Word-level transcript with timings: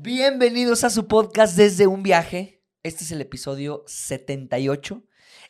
Bienvenidos 0.00 0.84
a 0.84 0.90
su 0.90 1.08
podcast 1.08 1.56
desde 1.56 1.88
un 1.88 2.04
viaje. 2.04 2.62
Este 2.84 3.02
es 3.02 3.10
el 3.10 3.20
episodio 3.20 3.82
78, 3.88 5.02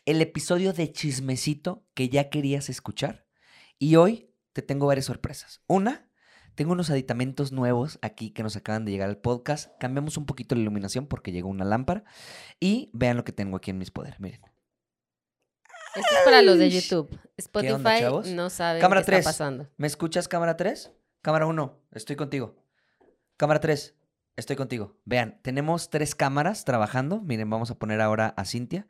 el 0.07 0.23
episodio 0.23 0.73
de 0.73 0.91
chismecito 0.91 1.85
que 1.93 2.09
ya 2.09 2.31
querías 2.31 2.71
escuchar. 2.71 3.27
Y 3.79 3.97
hoy 3.97 4.33
te 4.55 4.63
tengo 4.63 4.87
varias 4.87 5.05
sorpresas. 5.05 5.61
Una, 5.67 6.09
tengo 6.55 6.73
unos 6.73 6.89
aditamentos 6.89 7.53
nuevos 7.53 7.99
aquí 8.01 8.31
que 8.31 8.43
nos 8.43 8.57
acaban 8.57 8.87
de 8.87 8.93
llegar 8.93 9.11
al 9.11 9.19
podcast. 9.19 9.71
Cambiamos 9.79 10.17
un 10.17 10.25
poquito 10.25 10.55
la 10.55 10.63
iluminación 10.63 11.09
porque 11.09 11.31
llegó 11.31 11.51
una 11.51 11.67
lámpara. 11.67 12.05
Y 12.59 12.91
vean 12.95 13.19
lo 13.19 13.25
que 13.25 13.33
tengo 13.33 13.59
aquí 13.59 13.71
en 13.71 13.77
mis 13.77 13.91
poderes. 13.91 14.19
Miren. 14.19 14.41
Esto 15.95 16.15
es 16.17 16.25
para 16.25 16.41
los 16.41 16.59
de 16.59 16.71
YouTube. 16.71 17.21
Spotify 17.37 18.33
no 18.33 18.49
sabe 18.49 18.81
Cámara 18.81 19.03
qué 19.03 19.07
3. 19.09 19.19
está 19.19 19.29
pasando. 19.29 19.69
¿Me 19.77 19.87
escuchas, 19.87 20.27
cámara 20.27 20.57
3? 20.57 20.91
Cámara 21.21 21.45
1, 21.45 21.83
estoy 21.93 22.17
contigo. 22.17 22.57
Cámara 23.37 23.61
3, 23.61 23.95
estoy 24.39 24.57
contigo. 24.57 24.97
Vean, 25.05 25.41
tenemos 25.43 25.91
tres 25.91 26.15
cámaras 26.15 26.65
trabajando. 26.65 27.21
Miren, 27.21 27.51
vamos 27.51 27.71
a 27.71 27.79
poner 27.79 28.01
ahora 28.01 28.29
a 28.37 28.45
Cintia. 28.45 28.87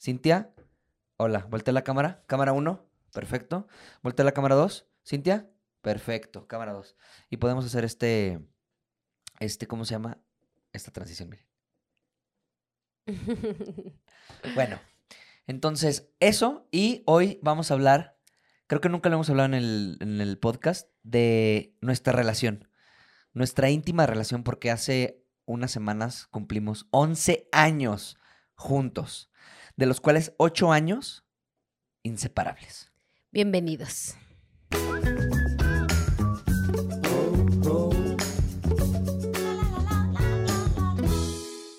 Cintia, 0.00 0.54
hola, 1.18 1.46
voltea 1.50 1.74
la 1.74 1.84
cámara. 1.84 2.24
Cámara 2.26 2.52
1, 2.52 2.90
perfecto. 3.12 3.68
Voltea 4.02 4.24
la 4.24 4.32
cámara 4.32 4.54
2. 4.54 4.88
Cintia, 5.06 5.50
perfecto. 5.82 6.48
Cámara 6.48 6.72
2. 6.72 6.96
Y 7.28 7.36
podemos 7.36 7.66
hacer 7.66 7.84
este, 7.84 8.40
este, 9.40 9.66
¿cómo 9.66 9.84
se 9.84 9.92
llama? 9.92 10.18
Esta 10.72 10.90
transición, 10.90 11.28
miren. 11.28 11.46
Bueno, 14.54 14.78
entonces 15.46 16.10
eso 16.20 16.68
y 16.70 17.02
hoy 17.06 17.40
vamos 17.42 17.70
a 17.70 17.74
hablar, 17.74 18.18
creo 18.66 18.80
que 18.80 18.90
nunca 18.90 19.08
lo 19.08 19.16
hemos 19.16 19.30
hablado 19.30 19.46
en 19.46 19.54
el, 19.54 19.96
en 20.00 20.20
el 20.20 20.38
podcast, 20.38 20.90
de 21.02 21.74
nuestra 21.80 22.12
relación, 22.12 22.68
nuestra 23.38 23.70
íntima 23.70 24.04
relación, 24.04 24.42
porque 24.42 24.70
hace 24.70 25.24
unas 25.46 25.70
semanas 25.70 26.26
cumplimos 26.30 26.86
11 26.90 27.48
años 27.52 28.18
juntos, 28.54 29.30
de 29.76 29.86
los 29.86 30.00
cuales 30.00 30.34
8 30.36 30.72
años 30.72 31.24
inseparables. 32.02 32.92
Bienvenidos. 33.30 34.16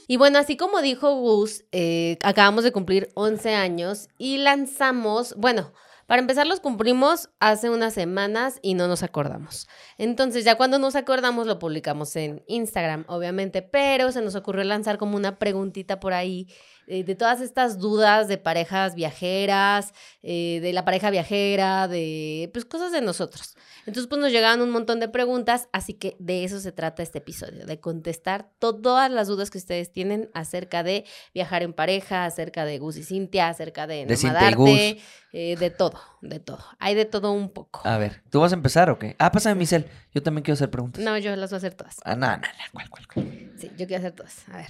Y 0.08 0.18
bueno, 0.18 0.40
así 0.40 0.58
como 0.58 0.82
dijo 0.82 1.14
Gus, 1.16 1.66
eh, 1.72 2.18
acabamos 2.24 2.64
de 2.64 2.72
cumplir 2.72 3.10
11 3.14 3.54
años 3.54 4.08
y 4.18 4.38
lanzamos, 4.38 5.36
bueno, 5.38 5.72
para 6.10 6.22
empezar 6.22 6.48
los 6.48 6.60
cumplimos 6.60 7.30
hace 7.40 7.70
unas 7.70 7.94
semanas 7.94 8.58
y 8.64 8.74
no 8.74 8.88
nos 8.88 9.04
acordamos. 9.04 9.68
Entonces 10.00 10.44
ya 10.44 10.56
cuando 10.56 10.80
nos 10.80 10.96
acordamos 10.96 11.46
lo 11.46 11.60
publicamos 11.60 12.16
en 12.16 12.44
Instagram, 12.48 13.06
obviamente, 13.08 13.62
pero 13.62 14.12
se 14.12 14.24
nos 14.24 14.34
ocurrió 14.34 14.64
lanzar 14.64 14.98
como 14.98 15.16
una 15.16 15.38
preguntita 15.38 16.00
por 16.00 16.14
ahí 16.14 16.48
eh, 16.92 17.04
de 17.04 17.14
todas 17.14 17.40
estas 17.40 17.78
dudas 17.78 18.28
de 18.28 18.40
parejas 18.40 18.96
viajeras, 18.96 19.94
eh, 20.24 20.60
de 20.60 20.74
la 20.74 20.84
pareja 20.86 21.12
viajera, 21.12 21.88
de 21.88 22.50
pues 22.52 22.66
cosas 22.66 22.92
de 22.92 23.00
nosotros. 23.02 23.56
Entonces 23.86 24.08
pues 24.08 24.20
nos 24.20 24.32
llegaban 24.32 24.60
un 24.60 24.72
montón 24.72 25.00
de 25.00 25.08
preguntas, 25.08 25.70
así 25.72 25.94
que 25.94 26.16
de 26.18 26.44
eso 26.44 26.60
se 26.60 26.72
trata 26.72 27.04
este 27.04 27.20
episodio, 27.20 27.68
de 27.68 27.80
contestar 27.80 28.50
todas 28.58 29.12
las 29.12 29.28
dudas 29.28 29.52
que 29.52 29.60
ustedes 29.60 29.92
tienen 29.92 30.32
acerca 30.34 30.82
de 30.82 31.06
viajar 31.32 31.62
en 31.62 31.74
pareja, 31.74 32.26
acerca 32.26 32.66
de 32.66 32.80
Gus 32.80 32.98
y 32.98 33.04
Cintia, 33.04 33.50
acerca 33.50 33.86
de 33.86 34.08
Nomadarte, 34.08 35.00
eh, 35.32 35.58
de 35.58 35.70
todo, 35.70 36.00
de 36.24 36.40
todo. 36.40 36.66
Hay 36.80 36.96
de 36.96 37.06
todo 37.06 37.32
un 37.34 37.52
poco. 37.52 37.82
A 37.84 38.00
ver, 38.00 38.24
¿tú 38.32 38.40
vas 38.40 38.52
a 38.52 38.56
empezar 38.56 38.90
o 38.90 38.98
qué? 38.98 39.16
Ah, 39.20 39.32
pásame 39.32 39.54
mi 39.54 39.68
cel, 39.68 39.86
yo 40.12 40.24
también 40.24 40.44
quiero 40.44 40.56
hacer 40.56 40.72
preguntas. 40.72 41.04
No, 41.04 41.16
yo 41.20 41.36
las 41.36 41.52
voy 41.52 41.58
a 41.58 41.60
hacer 41.60 41.76
todas. 41.76 41.98
Ah, 42.04 42.16
no, 42.16 42.26
no, 42.26 42.38
no, 42.38 42.48
¿cuál, 42.74 42.90
cuál, 42.90 43.08
cuál? 43.08 43.52
Sí, 43.60 43.70
yo 43.78 43.86
quiero 43.86 43.98
hacer 43.98 44.14
todas. 44.14 44.50
A 44.50 44.58
ver. 44.58 44.70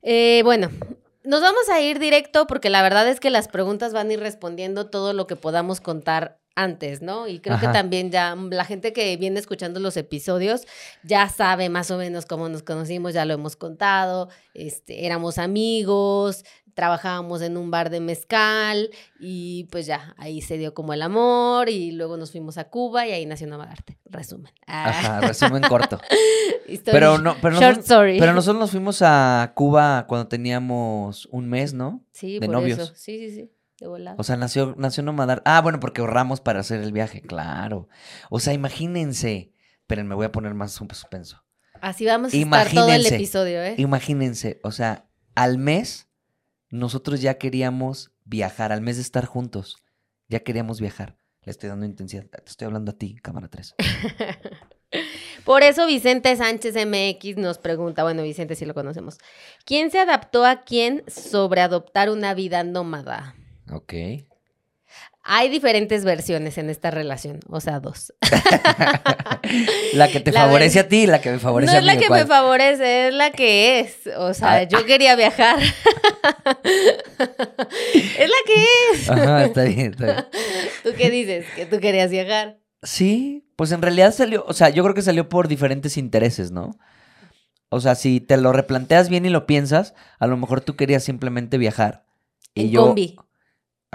Eh, 0.00 0.40
bueno, 0.44 0.70
nos 1.26 1.42
vamos 1.42 1.68
a 1.68 1.80
ir 1.80 1.98
directo 1.98 2.46
porque 2.46 2.70
la 2.70 2.82
verdad 2.82 3.08
es 3.08 3.20
que 3.20 3.30
las 3.30 3.48
preguntas 3.48 3.92
van 3.92 4.08
a 4.08 4.12
ir 4.14 4.20
respondiendo 4.20 4.88
todo 4.88 5.12
lo 5.12 5.26
que 5.26 5.36
podamos 5.36 5.80
contar 5.80 6.38
antes, 6.56 7.02
¿no? 7.02 7.28
Y 7.28 7.38
creo 7.38 7.54
Ajá. 7.56 7.68
que 7.68 7.72
también 7.72 8.10
ya 8.10 8.34
mm, 8.34 8.50
la 8.50 8.64
gente 8.64 8.92
que 8.92 9.16
viene 9.16 9.38
escuchando 9.38 9.78
los 9.78 9.96
episodios 9.96 10.62
ya 11.04 11.28
sabe 11.28 11.68
más 11.68 11.90
o 11.90 11.98
menos 11.98 12.26
cómo 12.26 12.48
nos 12.48 12.62
conocimos, 12.62 13.14
ya 13.14 13.24
lo 13.24 13.34
hemos 13.34 13.54
contado, 13.54 14.28
este, 14.54 15.06
éramos 15.06 15.38
amigos, 15.38 16.44
trabajábamos 16.74 17.40
en 17.40 17.56
un 17.56 17.70
bar 17.70 17.88
de 17.88 18.00
mezcal 18.00 18.90
y 19.18 19.64
pues 19.70 19.86
ya, 19.86 20.14
ahí 20.18 20.42
se 20.42 20.58
dio 20.58 20.74
como 20.74 20.92
el 20.92 21.00
amor 21.02 21.70
y 21.70 21.92
luego 21.92 22.18
nos 22.18 22.32
fuimos 22.32 22.58
a 22.58 22.64
Cuba 22.68 23.06
y 23.06 23.12
ahí 23.12 23.24
nació 23.24 23.46
Nomadarte. 23.46 23.98
Resumen. 24.04 24.52
Ah, 24.66 24.88
Ajá, 24.90 25.20
resumen 25.26 25.62
corto. 25.62 25.98
Pero 26.84 27.18
no, 27.18 27.36
pero 27.40 27.54
Short 27.54 27.76
nosotros, 27.76 27.84
story. 27.84 28.18
pero 28.18 28.34
nosotros 28.34 28.60
nos 28.60 28.70
fuimos 28.70 29.00
a 29.00 29.52
Cuba 29.54 30.04
cuando 30.06 30.28
teníamos 30.28 31.26
un 31.30 31.48
mes, 31.48 31.72
¿no? 31.72 32.02
Sí, 32.12 32.38
de 32.38 32.46
por 32.46 32.56
novios. 32.56 32.78
eso. 32.78 32.92
Sí, 32.94 33.18
sí, 33.18 33.34
sí. 33.34 33.50
De 33.80 33.86
volada. 33.86 34.16
O 34.18 34.24
sea, 34.24 34.36
nació, 34.36 34.74
nació 34.78 35.02
Nomadar. 35.02 35.42
Ah, 35.44 35.60
bueno, 35.60 35.80
porque 35.80 36.00
ahorramos 36.00 36.40
para 36.40 36.60
hacer 36.60 36.80
el 36.80 36.92
viaje, 36.92 37.20
claro. 37.20 37.88
O 38.30 38.40
sea, 38.40 38.52
imagínense. 38.52 39.52
Esperen, 39.80 40.08
me 40.08 40.14
voy 40.14 40.26
a 40.26 40.32
poner 40.32 40.54
más 40.54 40.80
un 40.80 40.88
suspenso. 40.88 41.44
Así 41.80 42.06
vamos 42.06 42.32
a 42.32 42.36
estar 42.36 42.70
todo 42.72 42.90
el 42.90 43.06
episodio, 43.06 43.62
¿eh? 43.62 43.74
Imagínense, 43.78 44.60
o 44.62 44.72
sea, 44.72 45.06
al 45.34 45.58
mes 45.58 46.08
nosotros 46.70 47.20
ya 47.20 47.38
queríamos 47.38 48.12
viajar, 48.24 48.72
al 48.72 48.80
mes 48.80 48.96
de 48.96 49.02
estar 49.02 49.26
juntos, 49.26 49.76
ya 50.28 50.40
queríamos 50.40 50.80
viajar. 50.80 51.16
Le 51.42 51.52
estoy 51.52 51.68
dando 51.68 51.86
intensidad. 51.86 52.24
Te 52.26 52.50
estoy 52.50 52.66
hablando 52.66 52.90
a 52.90 52.94
ti, 52.94 53.14
cámara 53.22 53.48
3. 53.48 53.76
Por 55.44 55.62
eso 55.62 55.86
Vicente 55.86 56.34
Sánchez 56.34 56.74
MX 56.74 57.36
nos 57.36 57.58
pregunta, 57.58 58.02
bueno, 58.02 58.22
Vicente 58.22 58.56
sí 58.56 58.64
lo 58.64 58.74
conocemos, 58.74 59.18
¿quién 59.64 59.92
se 59.92 60.00
adaptó 60.00 60.44
a 60.44 60.64
quién 60.64 61.04
sobre 61.06 61.60
adoptar 61.60 62.10
una 62.10 62.34
vida 62.34 62.64
nómada? 62.64 63.36
Ok. 63.72 63.94
Hay 65.28 65.48
diferentes 65.48 66.04
versiones 66.04 66.56
en 66.56 66.70
esta 66.70 66.92
relación, 66.92 67.40
o 67.48 67.60
sea, 67.60 67.80
dos. 67.80 68.14
la 69.94 70.06
que 70.08 70.20
te 70.20 70.30
La 70.30 70.42
favorece 70.42 70.78
a 70.78 70.88
ti 70.88 71.02
y 71.02 71.06
la 71.08 71.20
que 71.20 71.32
me 71.32 71.40
favorece 71.40 71.72
no 71.72 71.76
a 71.76 71.80
es 71.80 71.82
mí. 71.82 71.86
la 71.88 71.94
¿o 71.94 71.98
que 72.00 72.06
cuál? 72.06 72.20
me 72.20 72.26
favorece, 72.28 73.08
es 73.08 73.14
la 73.14 73.30
que 73.32 73.80
es. 73.80 74.06
O 74.18 74.32
sea, 74.34 74.52
Ah, 74.54 74.62
yo 74.62 74.86
quería 74.86 75.16
viajar. 75.16 75.58
es 77.18 78.28
la 78.28 78.36
que 78.46 78.64
es. 78.92 79.10
Ajá, 79.10 79.44
está 79.46 79.64
bien, 79.64 79.92
está 79.92 80.04
bien. 80.04 80.26
¿Tú 80.84 80.90
qué 80.96 81.10
dices? 81.10 81.46
Que 81.54 81.66
tú 81.66 81.80
querías 81.80 82.10
viajar. 82.10 82.58
Sí, 82.82 83.44
pues 83.56 83.72
en 83.72 83.82
realidad 83.82 84.14
salió, 84.14 84.44
o 84.46 84.52
sea, 84.52 84.68
yo 84.68 84.82
creo 84.84 84.94
que 84.94 85.02
salió 85.02 85.28
por 85.28 85.48
diferentes 85.48 85.96
intereses, 85.96 86.50
¿no? 86.52 86.78
O 87.68 87.80
sea, 87.80 87.94
si 87.96 88.20
te 88.20 88.36
lo 88.36 88.52
replanteas 88.52 89.08
bien 89.08 89.26
y 89.26 89.30
lo 89.30 89.44
piensas, 89.46 89.94
a 90.20 90.26
lo 90.28 90.36
mejor 90.36 90.60
tú 90.60 90.76
querías 90.76 91.02
simplemente 91.02 91.58
viajar. 91.58 92.04
Y 92.54 92.62
En 92.66 92.70
yo, 92.70 92.86
combi. 92.86 93.16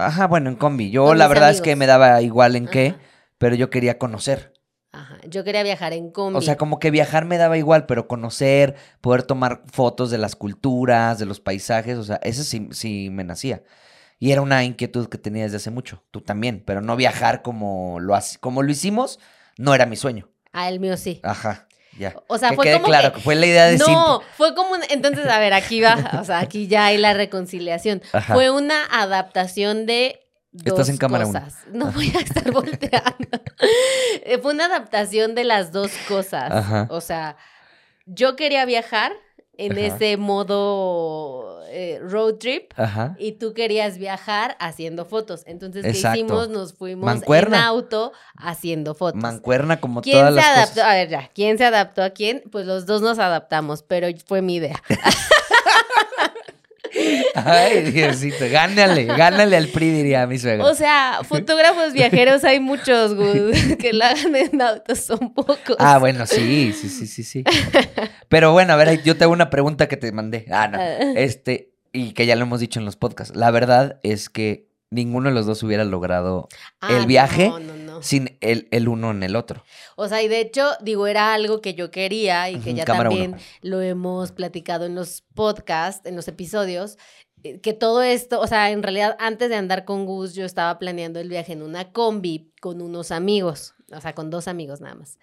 Ajá, 0.01 0.27
bueno, 0.27 0.49
en 0.49 0.55
combi. 0.55 0.91
Yo 0.91 1.05
Con 1.05 1.17
la 1.17 1.25
mis 1.25 1.33
verdad 1.33 1.51
es 1.51 1.61
que 1.61 1.75
me 1.75 1.87
daba 1.87 2.21
igual 2.21 2.55
en 2.55 2.67
qué, 2.67 2.89
Ajá. 2.89 2.99
pero 3.37 3.55
yo 3.55 3.69
quería 3.69 3.97
conocer. 3.97 4.53
Ajá. 4.91 5.17
Yo 5.27 5.43
quería 5.43 5.63
viajar 5.63 5.93
en 5.93 6.11
combi. 6.11 6.37
O 6.37 6.41
sea, 6.41 6.57
como 6.57 6.79
que 6.79 6.91
viajar 6.91 7.25
me 7.25 7.37
daba 7.37 7.57
igual, 7.57 7.85
pero 7.85 8.07
conocer, 8.07 8.75
poder 8.99 9.23
tomar 9.23 9.63
fotos 9.71 10.11
de 10.11 10.17
las 10.17 10.35
culturas, 10.35 11.17
de 11.19 11.25
los 11.25 11.39
paisajes, 11.39 11.97
o 11.97 12.03
sea, 12.03 12.19
eso 12.23 12.43
sí, 12.43 12.67
sí 12.71 13.09
me 13.11 13.23
nacía. 13.23 13.63
Y 14.19 14.31
era 14.31 14.41
una 14.41 14.63
inquietud 14.63 15.07
que 15.09 15.17
tenía 15.17 15.43
desde 15.43 15.57
hace 15.57 15.71
mucho. 15.71 16.03
Tú 16.11 16.21
también, 16.21 16.61
pero 16.65 16.81
no 16.81 16.95
viajar 16.95 17.41
como 17.41 17.99
lo, 17.99 18.15
como 18.39 18.61
lo 18.61 18.71
hicimos, 18.71 19.19
no 19.57 19.73
era 19.73 19.85
mi 19.87 19.95
sueño. 19.95 20.29
Ah, 20.53 20.69
el 20.69 20.79
mío 20.79 20.95
sí. 20.97 21.19
Ajá, 21.23 21.67
ya. 21.97 22.15
O 22.27 22.37
sea, 22.37 22.49
que 22.49 22.55
fue 22.55 22.65
quede 22.65 22.73
como 22.75 22.85
claro 22.87 23.13
que- 23.13 23.21
fue 23.21 23.35
la 23.35 23.45
idea 23.45 23.65
de. 23.67 23.77
No, 23.77 24.21
fue 24.37 24.55
como 24.55 24.71
un- 24.71 24.83
entonces 24.89 25.27
a 25.27 25.39
ver, 25.39 25.53
aquí 25.53 25.81
va, 25.81 26.11
o 26.19 26.23
sea, 26.23 26.39
aquí 26.39 26.67
ya 26.67 26.85
hay 26.85 26.97
la 26.97 27.13
reconciliación. 27.13 28.01
Ajá. 28.13 28.33
Fue 28.33 28.49
una 28.49 28.85
adaptación 28.85 29.85
de 29.85 30.19
dos 30.51 30.73
Estás 30.79 30.89
en 30.89 30.97
cámara 30.97 31.25
uno. 31.27 31.39
cosas. 31.39 31.59
No 31.71 31.91
voy 31.91 32.11
a 32.15 32.19
estar 32.19 32.51
volteando. 32.51 33.39
Eh, 34.23 34.37
fue 34.41 34.53
una 34.53 34.65
adaptación 34.65 35.35
de 35.35 35.43
las 35.43 35.71
dos 35.71 35.91
cosas. 36.07 36.51
Ajá. 36.51 36.87
O 36.89 36.99
sea, 37.01 37.37
yo 38.05 38.35
quería 38.35 38.65
viajar 38.65 39.11
en 39.57 39.71
Ajá. 39.73 39.81
ese 39.81 40.17
modo 40.17 41.61
eh, 41.69 41.99
road 42.01 42.35
trip. 42.35 42.73
Ajá. 42.77 43.15
Y 43.19 43.33
tú 43.33 43.53
querías 43.53 43.97
viajar 43.97 44.57
haciendo 44.59 45.05
fotos. 45.05 45.43
Entonces, 45.45 45.85
Exacto. 45.85 46.13
¿qué 46.13 46.19
hicimos? 46.19 46.49
Nos 46.49 46.73
fuimos 46.73 47.21
en 47.27 47.53
auto 47.55 48.11
haciendo 48.37 48.93
fotos. 48.93 49.21
Mancuerna 49.21 49.79
como 49.79 50.01
¿Quién 50.01 50.17
todas 50.17 50.33
se 50.33 50.35
las 50.35 50.47
adaptó? 50.47 50.73
cosas. 50.75 50.85
A 50.89 50.93
ver, 50.95 51.09
ya, 51.09 51.29
¿quién 51.33 51.57
se 51.57 51.65
adaptó 51.65 52.03
a 52.03 52.09
quién? 52.11 52.43
Pues 52.51 52.65
los 52.65 52.85
dos 52.85 53.01
nos 53.01 53.19
adaptamos, 53.19 53.83
pero 53.83 54.07
fue 54.25 54.41
mi 54.41 54.55
idea. 54.55 54.81
Ay, 57.35 57.91
Diosito, 57.91 58.45
gánale, 58.49 59.05
gánale 59.05 59.57
al 59.57 59.67
PRI, 59.67 59.91
diría 59.91 60.27
mi 60.27 60.37
suegra. 60.37 60.65
O 60.65 60.73
sea, 60.73 61.19
fotógrafos 61.23 61.93
viajeros 61.93 62.43
hay 62.43 62.59
muchos. 62.59 63.15
Que 63.79 63.93
la 63.93 64.09
hagan 64.09 64.35
en 64.35 64.61
autos 64.61 64.99
son 64.99 65.33
pocos. 65.33 65.75
Ah, 65.79 65.97
bueno, 65.97 66.25
sí, 66.27 66.73
sí, 66.73 66.89
sí, 66.89 67.07
sí, 67.07 67.23
sí. 67.23 67.43
Pero 68.29 68.51
bueno, 68.51 68.73
a 68.73 68.75
ver, 68.75 69.01
yo 69.03 69.17
te 69.17 69.23
hago 69.23 69.33
una 69.33 69.49
pregunta 69.49 69.87
que 69.87 69.97
te 69.97 70.11
mandé. 70.11 70.45
Ah, 70.51 70.67
no. 70.67 70.77
Ah. 70.79 71.13
Este, 71.15 71.71
y 71.93 72.13
que 72.13 72.25
ya 72.25 72.35
lo 72.35 72.43
hemos 72.43 72.59
dicho 72.59 72.79
en 72.79 72.85
los 72.85 72.95
podcasts. 72.95 73.35
La 73.35 73.51
verdad 73.51 73.99
es 74.03 74.29
que 74.29 74.67
ninguno 74.89 75.29
de 75.29 75.35
los 75.35 75.45
dos 75.45 75.63
hubiera 75.63 75.85
logrado 75.85 76.49
Ah, 76.81 76.97
el 76.97 77.05
viaje 77.05 77.47
no, 77.47 77.59
no, 77.59 77.75
no, 77.75 77.80
sin 78.01 78.37
el, 78.41 78.67
el 78.71 78.87
uno 78.87 79.11
en 79.11 79.23
el 79.23 79.35
otro. 79.35 79.63
O 79.95 80.07
sea, 80.07 80.21
y 80.21 80.27
de 80.27 80.39
hecho, 80.39 80.69
digo, 80.81 81.07
era 81.07 81.33
algo 81.33 81.61
que 81.61 81.73
yo 81.73 81.91
quería 81.91 82.49
y 82.49 82.59
que 82.59 82.73
ya 82.73 82.85
también 82.85 83.33
uno. 83.33 83.41
lo 83.61 83.81
hemos 83.81 84.31
platicado 84.31 84.85
en 84.85 84.95
los 84.95 85.23
podcasts, 85.33 86.05
en 86.07 86.15
los 86.15 86.27
episodios, 86.27 86.97
eh, 87.43 87.59
que 87.59 87.73
todo 87.73 88.01
esto, 88.01 88.39
o 88.39 88.47
sea, 88.47 88.71
en 88.71 88.83
realidad 88.83 89.15
antes 89.19 89.49
de 89.49 89.55
andar 89.55 89.85
con 89.85 90.05
Gus, 90.05 90.33
yo 90.33 90.45
estaba 90.45 90.77
planeando 90.79 91.19
el 91.19 91.29
viaje 91.29 91.53
en 91.53 91.61
una 91.61 91.91
combi 91.91 92.51
con 92.61 92.81
unos 92.81 93.11
amigos, 93.11 93.73
o 93.91 93.99
sea, 94.01 94.13
con 94.13 94.29
dos 94.29 94.47
amigos 94.47 94.81
nada 94.81 94.95
más. 94.95 95.17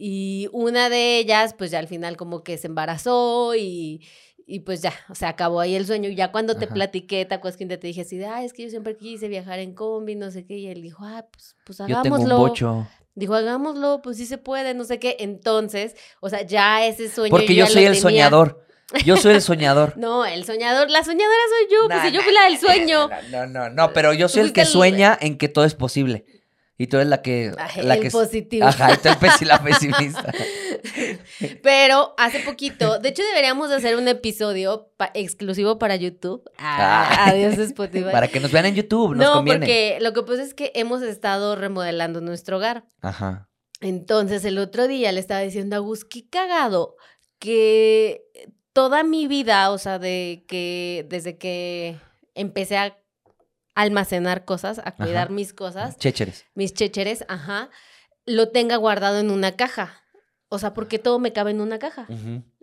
Y 0.00 0.48
una 0.52 0.88
de 0.88 1.18
ellas, 1.18 1.54
pues 1.58 1.72
ya 1.72 1.80
al 1.80 1.88
final 1.88 2.16
como 2.16 2.44
que 2.44 2.56
se 2.56 2.68
embarazó 2.68 3.56
y, 3.56 4.06
y 4.50 4.60
pues 4.60 4.80
ya, 4.80 4.94
o 5.10 5.14
sea, 5.14 5.28
acabó 5.28 5.60
ahí 5.60 5.74
el 5.74 5.86
sueño. 5.86 6.08
Y 6.08 6.14
ya 6.14 6.32
cuando 6.32 6.56
te 6.56 6.64
Ajá. 6.64 6.72
platiqué, 6.74 7.26
¿te 7.26 7.34
acuerdas 7.34 7.58
que 7.58 7.66
te 7.66 7.86
dije 7.86 8.00
así 8.00 8.16
de, 8.16 8.24
ay, 8.24 8.46
es 8.46 8.54
que 8.54 8.62
yo 8.62 8.70
siempre 8.70 8.96
quise 8.96 9.28
viajar 9.28 9.58
en 9.58 9.74
combi, 9.74 10.14
no 10.14 10.30
sé 10.30 10.46
qué? 10.46 10.56
Y 10.56 10.68
él 10.68 10.80
dijo, 10.80 11.04
ah, 11.04 11.26
pues, 11.30 11.54
pues 11.64 11.78
Yo 11.78 11.84
tengo 11.86 11.98
hagámoslo. 12.16 12.36
un 12.36 12.48
bocho. 12.48 12.88
Dijo, 13.14 13.34
hagámoslo, 13.34 14.00
pues 14.02 14.16
sí 14.16 14.24
se 14.24 14.38
puede, 14.38 14.72
no 14.72 14.84
sé 14.84 14.98
qué. 14.98 15.16
Entonces, 15.20 15.94
o 16.20 16.30
sea, 16.30 16.42
ya 16.42 16.86
ese 16.86 17.10
sueño. 17.10 17.30
Porque 17.30 17.54
yo 17.54 17.66
soy 17.66 17.82
el 17.84 17.88
tenía. 17.92 18.00
soñador. 18.00 18.64
Yo 19.04 19.18
soy 19.18 19.34
el 19.34 19.42
soñador. 19.42 19.92
No, 19.98 20.24
el 20.24 20.44
soñador, 20.46 20.88
la 20.88 21.04
soñadora 21.04 21.42
soy 21.50 21.66
yo, 21.70 21.86
pues 21.88 21.98
Nah, 21.98 22.06
si 22.06 22.12
yo 22.12 22.22
fui 22.22 22.32
la 22.32 22.44
del 22.44 22.56
sueño. 22.58 23.08
No, 23.30 23.46
no, 23.46 23.46
no, 23.46 23.68
no, 23.68 23.92
pero 23.92 24.14
yo 24.14 24.28
soy 24.28 24.40
el 24.44 24.54
que 24.54 24.64
sueña 24.64 25.18
en 25.20 25.36
que 25.36 25.48
todo 25.48 25.66
es 25.66 25.74
posible. 25.74 26.24
Y 26.80 26.86
tú 26.86 26.96
eres 26.98 27.08
la 27.08 27.22
que... 27.22 27.52
La 27.82 27.94
el 27.96 28.00
que 28.02 28.10
positivo. 28.10 28.64
Ajá, 28.66 28.94
y 28.94 28.98
tú 28.98 29.08
el 29.08 29.16
pesi- 29.16 29.44
la 29.44 29.60
pesimista. 29.60 30.32
Pero 31.62 32.14
hace 32.18 32.40
poquito, 32.40 32.98
de 32.98 33.08
hecho 33.08 33.22
deberíamos 33.24 33.68
de 33.68 33.76
hacer 33.76 33.96
un 33.96 34.06
episodio 34.08 34.90
pa- 34.96 35.10
exclusivo 35.14 35.78
para 35.78 35.96
YouTube. 35.96 36.42
Ah, 36.56 37.08
Ah. 37.10 37.30
Adiós 37.30 37.58
Spotify. 37.58 38.06
Para 38.12 38.28
que 38.28 38.40
nos 38.40 38.52
vean 38.52 38.66
en 38.66 38.74
YouTube, 38.76 39.16
nos 39.16 39.26
no, 39.26 39.32
conviene. 39.34 39.58
porque 39.60 39.98
lo 40.00 40.12
que 40.12 40.22
pasa 40.22 40.42
es 40.42 40.54
que 40.54 40.70
hemos 40.74 41.02
estado 41.02 41.56
remodelando 41.56 42.20
nuestro 42.20 42.56
hogar. 42.58 42.84
Ajá. 43.02 43.48
Entonces 43.80 44.44
el 44.44 44.58
otro 44.58 44.88
día 44.88 45.12
le 45.12 45.20
estaba 45.20 45.40
diciendo 45.40 45.76
a 45.76 45.80
Gus, 45.80 46.04
qué 46.04 46.28
cagado 46.28 46.96
que 47.38 48.22
toda 48.72 49.02
mi 49.04 49.26
vida, 49.28 49.70
o 49.70 49.78
sea, 49.78 49.98
de 49.98 50.44
que 50.48 51.06
desde 51.08 51.36
que 51.38 51.96
empecé 52.34 52.76
a 52.76 52.97
almacenar 53.82 54.44
cosas, 54.44 54.80
a 54.84 54.92
cuidar 54.92 55.26
Ajá. 55.26 55.32
mis 55.34 55.52
cosas, 55.52 55.96
Chécheres. 55.98 56.46
mis 56.54 56.72
chécheres, 56.74 57.24
ajá, 57.28 57.70
lo 58.26 58.48
tenga 58.50 58.76
guardado 58.76 59.18
en 59.18 59.30
una 59.30 59.52
caja. 59.52 60.02
O 60.50 60.58
sea, 60.58 60.72
porque 60.72 60.98
todo 60.98 61.18
me 61.18 61.34
cabe 61.34 61.50
en 61.50 61.60
una 61.60 61.78
caja. 61.78 62.06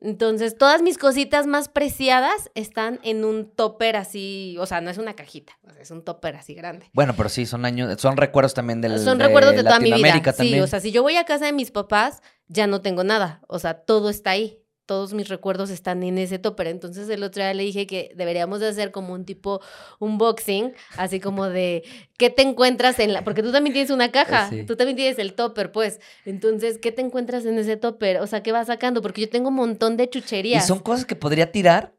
Entonces, 0.02 0.58
todas 0.58 0.82
mis 0.82 0.98
cositas 0.98 1.46
más 1.46 1.70
preciadas 1.70 2.50
están 2.56 3.00
en 3.04 3.24
un 3.24 3.48
topper 3.52 3.96
así, 3.96 4.56
o 4.60 4.66
sea, 4.66 4.82
no 4.82 4.90
es 4.90 4.98
una 4.98 5.14
cajita, 5.16 5.54
es 5.80 5.92
un 5.92 6.04
topper 6.04 6.36
así 6.36 6.56
grande. 6.56 6.90
Bueno, 6.94 7.14
pero 7.16 7.30
sí, 7.30 7.46
son 7.46 7.64
años, 7.64 8.02
son 8.02 8.18
recuerdos 8.18 8.56
también 8.56 8.82
del 8.82 8.98
Son 9.00 9.20
recuerdos 9.20 9.56
de 9.56 9.62
toda 9.64 9.78
mi 9.80 9.86
vida. 9.86 9.98
Latinoamérica 9.98 10.32
Sí, 10.32 10.38
también. 10.40 10.64
o 10.64 10.68
sea, 10.68 10.80
si 10.80 10.92
yo 10.92 11.04
voy 11.04 11.16
a 11.18 11.26
casa 11.26 11.46
de 11.46 11.54
mis 11.54 11.70
papás, 11.70 12.24
ya 12.48 12.66
no 12.66 12.82
tengo 12.82 13.04
nada. 13.04 13.42
O 13.48 13.60
sea, 13.60 13.76
todo 13.76 14.10
está 14.10 14.32
ahí. 14.32 14.65
Todos 14.86 15.14
mis 15.14 15.30
recuerdos 15.30 15.70
están 15.70 16.04
en 16.04 16.18
ese 16.18 16.38
topper. 16.40 16.68
Entonces 16.68 17.10
el 17.10 17.24
otro 17.24 17.42
día 17.44 17.54
le 17.54 17.64
dije 17.64 17.88
que 17.88 18.12
deberíamos 18.16 18.60
de 18.60 18.68
hacer 18.68 18.92
como 18.92 19.14
un 19.14 19.26
tipo 19.26 19.62
unboxing, 20.00 20.74
así 20.98 21.20
como 21.20 21.48
de 21.50 21.84
qué 22.18 22.30
te 22.30 22.44
encuentras 22.44 23.00
en 23.00 23.14
la. 23.14 23.24
Porque 23.24 23.42
tú 23.44 23.52
también 23.52 23.74
tienes 23.74 23.92
una 23.92 24.12
caja, 24.12 24.50
Sí. 24.50 24.64
tú 24.64 24.76
también 24.76 24.96
tienes 24.96 25.18
el 25.20 25.34
topper, 25.34 25.72
pues. 25.72 26.00
Entonces, 26.26 26.78
¿qué 26.78 26.92
te 26.92 27.02
encuentras 27.02 27.46
en 27.46 27.58
ese 27.58 27.78
topper? 27.78 28.18
O 28.22 28.28
sea, 28.28 28.44
¿qué 28.44 28.52
vas 28.52 28.68
sacando? 28.68 29.02
Porque 29.02 29.22
yo 29.22 29.30
tengo 29.30 29.50
un 29.50 29.56
montón 29.56 29.98
de 29.98 30.04
y 30.06 30.08
chucherías. 30.08 30.68
son 30.68 30.80
cosas 30.80 31.06
que 31.06 31.16
podría 31.16 31.52
tirar. 31.52 31.96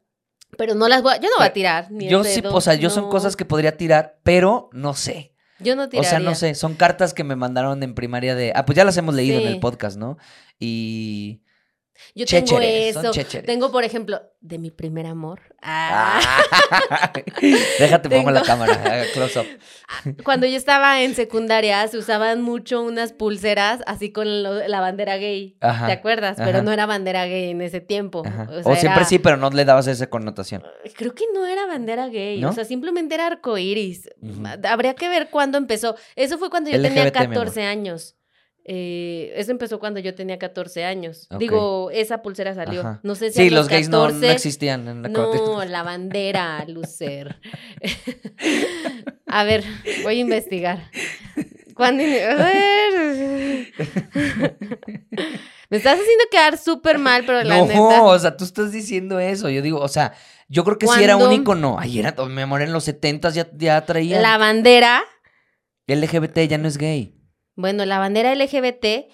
Pero 0.57 0.75
no 0.75 0.87
las 0.87 1.01
voy 1.01 1.13
a. 1.13 1.17
Yo 1.17 1.29
no 1.29 1.35
voy 1.39 1.47
a 1.47 1.53
tirar. 1.53 1.91
Ni 1.91 2.07
Yo 2.07 2.23
sí, 2.23 2.41
o 2.49 2.61
sea, 2.61 2.75
yo 2.75 2.89
son 2.89 3.09
cosas 3.09 3.35
que 3.35 3.43
podría 3.43 3.75
tirar, 3.75 4.17
pero 4.23 4.69
no 4.71 4.93
sé. 4.93 5.33
Yo 5.59 5.75
no 5.75 5.83
O 5.83 5.89
tiraría. 5.89 6.09
sea, 6.09 6.19
no 6.19 6.35
sé, 6.35 6.53
son 6.55 6.75
cartas 6.75 7.13
que 7.13 7.23
me 7.23 7.35
mandaron 7.35 7.81
en 7.81 7.95
primaria 7.95 8.35
de... 8.35 8.53
Ah, 8.55 8.63
pues 8.65 8.75
ya 8.77 8.85
las 8.85 8.95
hemos 8.97 9.15
leído 9.15 9.39
en 9.39 9.47
el 9.47 9.59
podcast, 9.59 9.97
¿no? 9.97 10.17
Y... 10.59 11.41
Yo 12.15 12.25
tengo 12.25 12.45
Chécheres, 12.45 12.93
son 12.93 13.05
eso. 13.05 13.13
chécheres. 13.13 13.45
Tengo, 13.45 13.71
por 13.71 13.83
ejemplo, 13.83 14.21
de 14.41 14.57
mi 14.59 14.71
primer 14.71 15.05
amor. 15.05 15.41
Ah. 15.61 16.19
Ah. 16.89 17.11
Déjate, 17.79 18.09
pongo 18.09 18.31
la 18.31 18.41
cámara, 18.43 19.03
close 19.13 19.39
up. 19.39 19.45
Cuando 20.23 20.45
yo 20.45 20.57
estaba 20.57 21.01
en 21.01 21.15
secundaria 21.15 21.87
se 21.87 21.97
usaban 21.97 22.41
mucho 22.41 22.81
unas 22.81 23.13
pulseras 23.13 23.81
así 23.87 24.11
con 24.11 24.43
lo- 24.43 24.67
la 24.67 24.79
bandera 24.79 25.17
gay. 25.17 25.57
Ajá, 25.61 25.87
¿Te 25.87 25.93
acuerdas? 25.93 26.37
Pero 26.37 26.61
no 26.63 26.71
era 26.71 26.85
bandera 26.85 27.25
gay 27.25 27.49
en 27.51 27.61
ese 27.61 27.81
tiempo. 27.81 28.23
Ajá. 28.25 28.47
O, 28.49 28.63
sea, 28.63 28.75
siempre 28.75 29.01
era- 29.01 29.05
sí, 29.05 29.19
pero 29.19 29.37
no 29.37 29.49
le 29.49 29.65
dabas 29.65 29.87
esa 29.87 30.09
connotación. 30.09 30.63
Creo 30.95 31.13
que 31.15 31.25
no 31.33 31.45
era 31.45 31.65
bandera 31.65 32.07
gay. 32.07 32.39
¿No? 32.39 32.49
O 32.49 32.53
sea, 32.53 32.65
simplemente 32.65 33.15
era 33.15 33.27
arcoíris. 33.27 34.09
Ujú. 34.21 34.43
Habría 34.67 34.93
que 34.93 35.09
ver 35.09 35.29
cuándo 35.29 35.57
empezó. 35.57 35.95
Eso 36.15 36.37
fue 36.37 36.49
cuando 36.49 36.69
yo 36.69 36.81
tenía 36.81 37.03
LGBT, 37.05 37.15
mi 37.19 37.23
amor. 37.25 37.33
14 37.45 37.63
años. 37.63 38.15
Eh, 38.69 39.31
eso 39.37 39.51
empezó 39.51 39.79
cuando 39.79 40.01
yo 40.01 40.13
tenía 40.13 40.37
14 40.37 40.83
años. 40.83 41.29
Digo, 41.39 41.89
esa 41.91 42.21
pulsera 42.21 42.53
salió. 42.53 42.81
Ajá. 42.81 42.99
No 43.01 43.15
sé 43.15 43.31
si 43.31 43.41
Sí, 43.41 43.47
a 43.47 43.51
los 43.51 43.69
gays 43.69 43.87
no, 43.87 43.99
no 43.99 44.05
14 44.07 44.31
existían 44.33 44.87
en 44.89 45.03
la 45.03 45.09
No, 45.09 45.63
la 45.63 45.83
bandera, 45.83 46.65
Lucer. 46.67 47.39
A 49.25 49.43
ver, 49.45 49.63
voy 50.03 50.17
a 50.17 50.19
investigar. 50.19 50.91
¿Cuándo 51.75 52.03
a 52.03 52.05
ver. 52.07 53.73
Me 55.69 55.77
estás 55.77 55.99
haciendo 55.99 56.23
quedar 56.31 56.57
súper 56.57 56.97
mal, 56.97 57.23
pero 57.25 57.43
la 57.43 57.57
No, 57.57 57.65
neta. 57.67 58.03
o 58.03 58.19
sea, 58.19 58.35
tú 58.35 58.43
estás 58.45 58.71
diciendo 58.71 59.19
eso. 59.19 59.49
Yo 59.49 59.61
digo, 59.61 59.79
o 59.79 59.87
sea, 59.87 60.13
yo 60.49 60.63
creo 60.63 60.77
que 60.77 60.87
sí 60.87 61.03
era 61.03 61.15
un 61.17 61.31
icono. 61.31 61.77
Ay, 61.79 61.99
era, 61.99 62.13
mi 62.25 62.41
amor, 62.41 62.61
en 62.61 62.73
los 62.73 62.83
70 62.83 63.29
ya, 63.29 63.47
ya 63.53 63.85
traía. 63.85 64.19
La 64.21 64.37
bandera, 64.37 65.03
LGBT 65.87 66.39
ya 66.49 66.57
no 66.57 66.67
es 66.67 66.77
gay. 66.77 67.16
Bueno, 67.57 67.83
la 67.83 67.99
bandera 67.99 68.33
LGBT. 68.33 69.11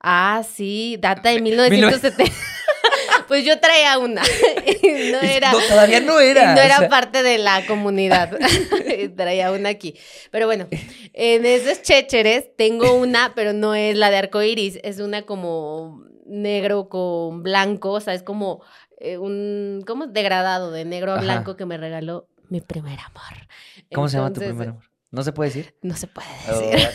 Ah, 0.00 0.42
sí, 0.44 0.96
data 0.98 1.30
de 1.30 1.40
1970. 1.40 2.32
pues 3.28 3.44
yo 3.44 3.60
traía 3.60 3.96
una. 3.98 4.22
no 5.12 5.20
era. 5.20 5.52
No, 5.52 5.58
todavía 5.60 6.00
no 6.00 6.18
era. 6.18 6.54
no 6.54 6.60
o 6.60 6.64
era 6.64 6.78
sea, 6.78 6.88
parte 6.88 7.22
de 7.22 7.38
la 7.38 7.64
comunidad. 7.66 8.36
Traía 9.16 9.52
una 9.52 9.68
aquí. 9.68 9.94
Pero 10.32 10.46
bueno, 10.46 10.66
en 11.12 11.46
esos 11.46 11.82
chécheres 11.82 12.54
tengo 12.56 12.94
una, 12.94 13.34
pero 13.36 13.52
no 13.52 13.74
es 13.76 13.96
la 13.96 14.10
de 14.10 14.16
arcoiris. 14.16 14.80
Es 14.82 14.98
una 14.98 15.22
como 15.22 16.04
negro 16.26 16.88
con 16.88 17.44
blanco. 17.44 17.92
O 17.92 18.00
sea, 18.00 18.14
es 18.14 18.24
como 18.24 18.62
eh, 18.98 19.18
un. 19.18 19.84
como 19.86 20.08
degradado 20.08 20.72
de 20.72 20.84
negro 20.84 21.12
a 21.12 21.16
Ajá. 21.16 21.22
blanco 21.24 21.56
que 21.56 21.64
me 21.66 21.76
regaló 21.76 22.26
mi 22.48 22.60
primer 22.60 22.98
amor. 22.98 23.46
¿Cómo 23.94 24.08
se 24.08 24.16
llama 24.16 24.32
tu 24.32 24.40
primer 24.40 24.70
amor? 24.70 24.82
¿No 25.12 25.22
se 25.22 25.32
puede 25.32 25.50
decir? 25.50 25.76
No 25.82 25.94
se 25.94 26.06
puede 26.06 26.26
Oh, 26.50 26.58
decir. 26.58 26.88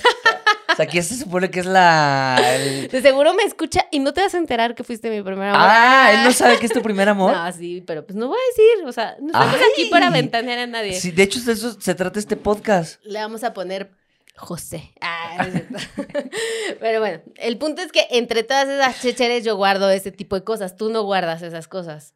Sea, 0.77 0.85
aquí 0.85 1.01
se 1.01 1.15
supone 1.15 1.49
que 1.51 1.59
es 1.59 1.65
la... 1.65 2.37
el- 2.55 2.87
De 2.87 3.01
seguro 3.01 3.33
me 3.33 3.43
escucha 3.43 3.85
y 3.91 3.99
no 3.99 4.13
te 4.13 4.21
vas 4.21 4.33
a 4.33 4.37
enterar 4.37 4.75
que 4.75 4.83
fuiste 4.83 5.09
mi 5.09 5.21
primer 5.21 5.49
amor. 5.49 5.61
Ah, 5.69 6.11
él 6.13 6.23
no 6.23 6.31
sabe 6.31 6.57
que 6.59 6.65
es 6.67 6.71
tu 6.73 6.81
primer 6.81 7.09
amor. 7.09 7.33
No, 7.35 7.51
sí, 7.51 7.83
pero 7.85 8.05
pues 8.05 8.15
no 8.15 8.27
voy 8.27 8.37
a 8.37 8.47
decir. 8.55 8.85
O 8.87 8.91
sea, 8.91 9.17
no 9.19 9.27
estamos 9.27 9.55
aquí 9.73 9.85
para 9.89 10.09
ventanear 10.09 10.59
a 10.59 10.67
nadie. 10.67 10.99
Sí, 10.99 11.11
de 11.11 11.23
hecho, 11.23 11.39
de 11.41 11.53
eso 11.53 11.79
se 11.79 11.95
trata 11.95 12.19
este 12.19 12.37
podcast. 12.37 13.03
Le 13.03 13.19
vamos 13.19 13.43
a 13.43 13.53
poner 13.53 13.91
José. 14.35 14.93
Ah, 15.01 15.37
no 15.39 15.43
es 15.45 15.51
cierto. 15.53 15.75
Pero 16.79 16.99
bueno, 16.99 17.21
el 17.37 17.57
punto 17.57 17.81
es 17.81 17.91
que 17.91 18.05
entre 18.11 18.43
todas 18.43 18.67
esas 18.67 19.01
checheres 19.01 19.43
yo 19.43 19.55
guardo 19.55 19.89
ese 19.89 20.11
tipo 20.11 20.35
de 20.35 20.43
cosas. 20.43 20.75
Tú 20.75 20.89
no 20.89 21.03
guardas 21.03 21.41
esas 21.41 21.67
cosas. 21.67 22.13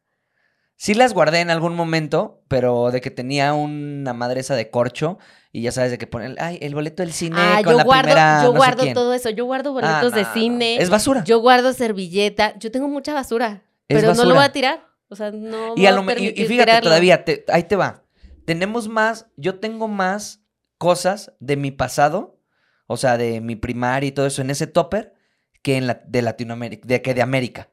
Sí 0.82 0.94
las 0.94 1.14
guardé 1.14 1.38
en 1.38 1.50
algún 1.50 1.76
momento, 1.76 2.42
pero 2.48 2.90
de 2.90 3.00
que 3.00 3.12
tenía 3.12 3.54
una 3.54 4.14
madre 4.14 4.40
esa 4.40 4.56
de 4.56 4.68
corcho 4.68 5.16
y 5.52 5.62
ya 5.62 5.70
sabes 5.70 5.92
de 5.92 5.96
que 5.98 6.08
ponen, 6.08 6.34
ay, 6.40 6.58
el 6.60 6.74
boleto 6.74 7.04
del 7.04 7.12
cine 7.12 7.36
ah, 7.38 7.60
con 7.62 7.74
yo 7.74 7.78
la 7.78 7.84
guardo, 7.84 8.02
primera 8.02 8.38
yo 8.42 8.46
no 8.48 8.52
sé 8.54 8.56
guardo 8.58 8.82
quién". 8.82 8.94
todo 8.94 9.14
eso. 9.14 9.30
Yo 9.30 9.44
guardo 9.44 9.70
Ah, 9.70 9.72
boletos 9.74 10.12
de 10.12 10.22
no, 10.24 10.32
cine. 10.34 10.82
Es 10.82 10.90
basura. 10.90 11.22
Yo 11.22 11.38
guardo 11.38 11.72
servilleta. 11.72 12.58
Yo 12.58 12.72
tengo 12.72 12.88
mucha 12.88 13.14
basura. 13.14 13.62
Es 13.86 14.00
pero 14.00 14.12
no 14.12 14.24
lo 14.24 14.34
voy 14.34 14.42
a 14.42 14.50
tirar. 14.50 14.84
O 15.08 15.14
sea, 15.14 15.30
no. 15.30 15.74
Y, 15.76 15.86
a 15.86 15.92
lo 15.92 16.02
y- 16.02 16.32
fíjate, 16.32 16.46
tirarlo. 16.48 16.88
todavía, 16.88 17.24
te- 17.24 17.44
ahí 17.46 17.62
te 17.62 17.76
va. 17.76 18.02
Tenemos 18.44 18.88
más, 18.88 19.26
yo 19.36 19.60
tengo 19.60 19.86
más 19.86 20.42
cosas 20.78 21.32
de 21.38 21.56
mi 21.56 21.70
pasado, 21.70 22.40
o 22.88 22.96
sea, 22.96 23.16
de 23.18 23.40
mi 23.40 23.54
primaria 23.54 24.08
y 24.08 24.12
todo 24.12 24.26
eso 24.26 24.42
en 24.42 24.50
ese 24.50 24.66
topper, 24.66 25.14
que 25.62 25.76
en 25.76 25.86
la, 25.86 26.02
de 26.08 26.22
Latinoamérica, 26.22 26.88
de 26.88 27.02
que 27.02 27.14
de 27.14 27.22
América, 27.22 27.68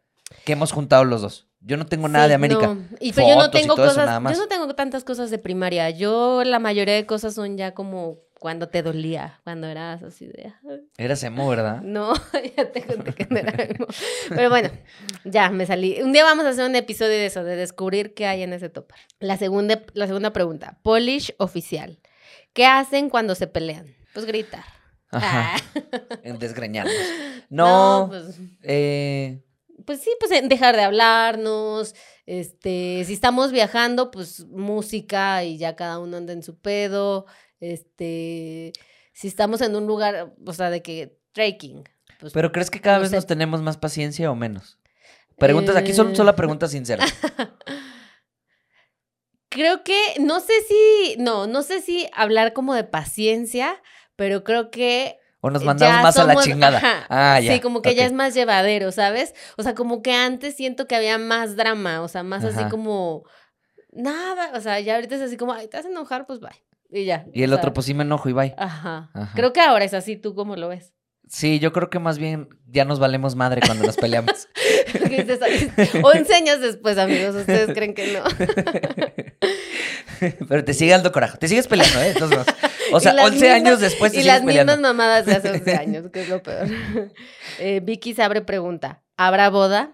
que 0.46 0.52
hemos 0.52 0.72
juntado 0.72 1.04
los 1.06 1.24
dos. 1.24 1.49
Yo 1.62 1.78
no 1.78 1.86
tengo 1.86 2.08
nada 2.08 2.26
Sí, 2.26 2.30
de 2.30 2.36
América. 2.36 2.68
no. 2.68 2.84
Y 3.00 3.12
pero 3.14 3.28
yo 3.28 3.36
no 3.36 3.42
Fotos 3.42 3.60
y 3.60 3.64
tengo 3.64 3.76
todo 3.76 3.86
eso, 3.86 3.94
cosas, 3.96 4.06
nada 4.08 4.20
más. 4.20 4.34
yo 4.34 4.40
no 4.44 4.48
tengo 4.48 4.74
tantas 4.76 5.04
cosas 5.04 5.30
de 5.30 5.38
primaria. 5.38 5.90
Yo 5.90 6.44
la 6.46 6.60
mayoría 6.60 6.96
de 6.96 7.06
cosas 7.06 7.34
son 7.36 7.58
ya 7.58 7.74
como 7.74 8.20
cuando 8.40 8.70
te 8.70 8.82
dolía, 8.82 9.42
cuando 9.44 9.68
eras 9.68 10.02
así 10.02 10.26
de. 10.28 10.54
Eras 10.98 11.22
emo, 11.24 11.50
¿verdad? 11.50 11.82
No, 11.84 12.14
ya 12.58 12.72
te 12.72 12.82
conté 12.84 13.14
que 13.14 13.28
no 13.30 13.38
era 13.40 13.64
emo. 13.64 13.88
Pero 14.30 14.50
bueno, 14.50 14.70
ya 15.26 15.50
me 15.50 15.66
salí. 15.66 16.02
Un 16.02 16.14
día 16.14 16.24
vamos 16.24 16.46
a 16.46 16.50
hacer 16.50 16.66
un 16.66 16.76
episodio 16.76 17.12
de 17.12 17.26
eso, 17.26 17.44
de 17.44 17.58
descubrir 17.58 18.14
qué 18.14 18.26
hay 18.26 18.42
en 18.44 18.54
ese 18.54 18.70
topper. 18.70 18.98
La 19.20 19.36
segunda, 19.38 19.82
la 19.94 20.08
segunda 20.08 20.32
pregunta, 20.32 20.78
Polish 20.84 21.34
oficial. 21.40 22.00
¿Qué 22.54 22.66
hacen 22.66 23.10
cuando 23.10 23.36
se 23.36 23.48
pelean? 23.48 23.94
Pues 24.14 24.26
gritar. 24.26 24.64
Ajá. 25.12 25.56
Ah. 25.56 25.80
En 26.24 26.40
desgreñarnos. 26.40 26.94
No, 27.52 28.06
pues, 28.10 28.38
eh, 28.62 29.42
pues 29.90 30.02
sí, 30.04 30.12
pues 30.20 30.32
en 30.34 30.50
dejar 30.50 30.76
de 30.76 30.84
hablarnos. 30.84 31.96
Este, 32.28 33.04
si 33.06 33.14
estamos 33.14 33.52
viajando, 33.52 34.12
pues 34.12 34.46
música 34.46 35.44
y 35.44 35.58
ya 35.58 35.76
cada 35.76 35.98
uno 35.98 36.16
anda 36.18 36.32
en 36.32 36.44
su 36.44 36.60
pedo. 36.60 37.26
Este, 37.60 38.72
Si 39.14 39.28
estamos 39.28 39.62
en 39.62 39.76
un 39.76 39.88
lugar, 39.88 40.32
o 40.46 40.54
sea, 40.54 40.70
de 40.70 40.84
que 40.84 41.18
trekking. 41.32 41.86
pues, 42.20 42.34
¿Pero 42.34 42.52
crees 42.52 42.70
que 42.70 42.82
cada 42.82 42.98
no 42.98 43.02
vez 43.02 43.10
sé. 43.10 43.16
nos 43.16 43.26
tenemos 43.26 43.64
más 43.64 43.78
paciencia 43.78 44.30
o 44.30 44.36
menos? 44.36 44.78
Preguntas, 45.40 45.76
aquí 45.76 45.92
son 45.92 46.12
Eh. 46.12 46.16
solo 46.16 46.36
preguntas 46.36 46.70
sinceras. 46.70 47.12
Creo 49.50 49.84
que, 49.84 50.00
no 50.20 50.40
sé 50.40 50.54
si, 50.68 51.16
no, 51.18 51.48
no 51.48 51.64
sé 51.64 51.82
si 51.82 52.08
hablar 52.14 52.54
como 52.54 52.76
de 52.76 52.84
paciencia, 52.84 53.82
pero 54.16 54.44
creo 54.44 54.70
que 54.70 55.18
O 55.42 55.50
nos 55.50 55.64
mandamos 55.64 55.96
ya 55.98 56.04
más 56.04 56.18
a 56.18 56.26
la 56.26 56.36
chingada. 56.36 56.78
ajá, 56.78 57.06
Ah, 57.10 57.40
ya. 57.40 57.54
Sí, 57.54 57.60
como 57.62 57.82
que 57.82 57.96
ya 57.96 58.04
ok. 58.04 58.08
es 58.08 58.14
más 58.14 58.34
llevadero, 58.34 58.92
¿sabes? 58.92 59.34
O 59.58 59.64
sea, 59.64 59.74
como 59.74 60.02
que 60.02 60.14
antes 60.14 60.56
siento 60.56 60.86
que 60.88 60.96
había 60.96 61.18
más 61.18 61.56
drama, 61.56 62.02
o 62.02 62.08
sea, 62.08 62.24
más 62.24 62.44
así 62.44 62.64
como 62.70 63.24
nada, 63.92 64.52
o 64.56 64.62
sea, 64.62 64.80
ya 64.80 64.96
ahorita 64.96 65.16
es 65.16 65.22
así 65.22 65.38
como, 65.38 65.54
ay, 65.54 65.68
te 65.68 65.78
vas 65.78 65.86
a 65.86 65.90
enojar, 65.90 66.26
pues 66.26 66.40
bye. 66.40 66.50
Y 66.92 67.06
ya. 67.06 67.26
Y 67.34 67.44
el 67.44 67.54
otro, 67.54 67.66
sea, 67.68 67.74
pues 67.74 67.86
sí 67.86 67.94
me 67.94 68.04
enojo 68.04 68.30
y 68.30 68.34
bye. 68.34 68.56
Ajá. 68.58 69.12
Ajá. 69.14 69.32
Creo 69.36 69.54
que 69.54 69.62
ahora 69.62 69.86
es 69.86 69.94
así, 69.94 70.18
¿tú 70.18 70.36
cómo 70.36 70.56
lo 70.56 70.68
ves? 70.70 70.94
Sí, 71.28 71.60
yo 71.60 71.72
creo 71.72 71.92
que 71.92 72.00
más 72.00 72.18
bien 72.18 72.50
ya 72.66 72.86
nos 72.86 73.00
valemos 73.00 73.36
madre 73.36 73.62
cuando 73.64 73.86
nos 73.86 73.96
peleamos. 73.98 74.48
Que 74.92 75.24
dices, 75.24 75.40
"Ay, 75.42 75.72
11 76.04 76.34
años 76.36 76.60
después, 76.62 76.98
amigos, 76.98 77.36
ustedes 77.36 77.74
creen 77.74 77.94
que 77.94 78.14
no. 78.14 78.24
Pero 80.50 80.66
te 80.66 80.74
sigue 80.74 80.92
dando 80.92 81.12
coraje. 81.12 81.38
Te 81.38 81.48
sigues 81.48 81.68
peleando, 81.68 82.02
¿eh? 82.02 82.10
Entonces, 82.10 82.40
o 82.92 83.00
sea, 83.00 83.14
las 83.14 83.26
11 83.26 83.40
mismas- 83.40 83.56
años 83.56 83.80
después 83.80 84.12
te 84.12 84.20
Y 84.20 84.22
sigues 84.22 84.36
las 84.38 84.46
peleando. 84.46 84.74
mismas 84.76 84.94
mamadas 84.96 85.26
de 85.26 85.34
hace 85.36 85.50
11 85.52 85.76
años, 85.76 86.06
que 86.12 86.22
es 86.24 86.30
lo 86.30 86.44
peor. 86.44 86.68
Eh, 87.60 87.80
Vicky 87.84 88.14
se 88.14 88.24
abre 88.24 88.42
pregunta, 88.42 89.02
¿habrá 89.18 89.50
boda? 89.50 89.92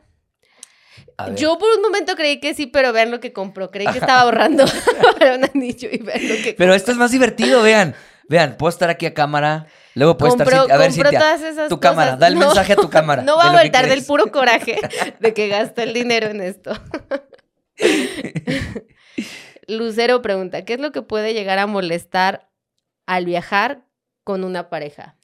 Yo 1.35 1.57
por 1.57 1.69
un 1.75 1.81
momento 1.81 2.15
creí 2.15 2.39
que 2.41 2.53
sí, 2.53 2.65
pero 2.67 2.91
vean 2.91 3.09
lo 3.11 3.19
que 3.21 3.31
compró. 3.31 3.71
Creí 3.71 3.87
que 3.87 3.99
estaba 3.99 4.21
ahorrando 4.21 4.65
para 5.19 5.35
un 5.35 5.45
anillo 5.45 5.87
y 5.91 5.97
vean 5.99 6.27
lo 6.27 6.35
que 6.43 6.55
Pero 6.57 6.73
esto 6.73 6.91
es 6.91 6.97
más 6.97 7.11
divertido, 7.11 7.61
vean. 7.61 7.95
Vean, 8.27 8.57
puedo 8.57 8.69
estar 8.69 8.89
aquí 8.89 9.05
a 9.05 9.13
cámara. 9.13 9.67
Luego 9.95 10.17
puedo 10.17 10.33
estar. 10.33 10.45
compró, 10.45 10.63
Cintia- 10.63 10.75
A 10.75 10.77
ver, 10.77 10.91
Cintia. 10.91 11.19
todas 11.19 11.41
esas 11.41 11.69
Tu 11.69 11.79
cosas. 11.79 11.91
cámara, 11.91 12.15
da 12.17 12.27
el 12.27 12.33
No, 12.35 12.41
mensaje 12.41 12.73
a 12.73 12.75
tu 12.75 12.89
cámara. 12.89 13.23
No 13.23 13.37
va 13.37 13.49
a 13.49 13.61
voltar 13.61 13.87
del 13.87 14.03
puro 14.05 14.31
coraje 14.31 14.77
de 15.19 15.33
que 15.33 15.47
gastó 15.47 15.81
el 15.81 15.93
dinero 15.93 16.27
en 16.27 16.41
esto. 16.41 16.71
Lucero 19.67 20.21
pregunta, 20.21 20.63
¿qué 20.65 20.73
es 20.73 20.79
lo 20.79 20.91
que 20.91 21.01
puede 21.01 21.33
llegar 21.33 21.57
a 21.59 21.65
molestar 21.67 22.49
al 23.07 23.25
viajar 23.25 23.85
con 24.23 24.43
una 24.43 24.69
pareja? 24.69 25.15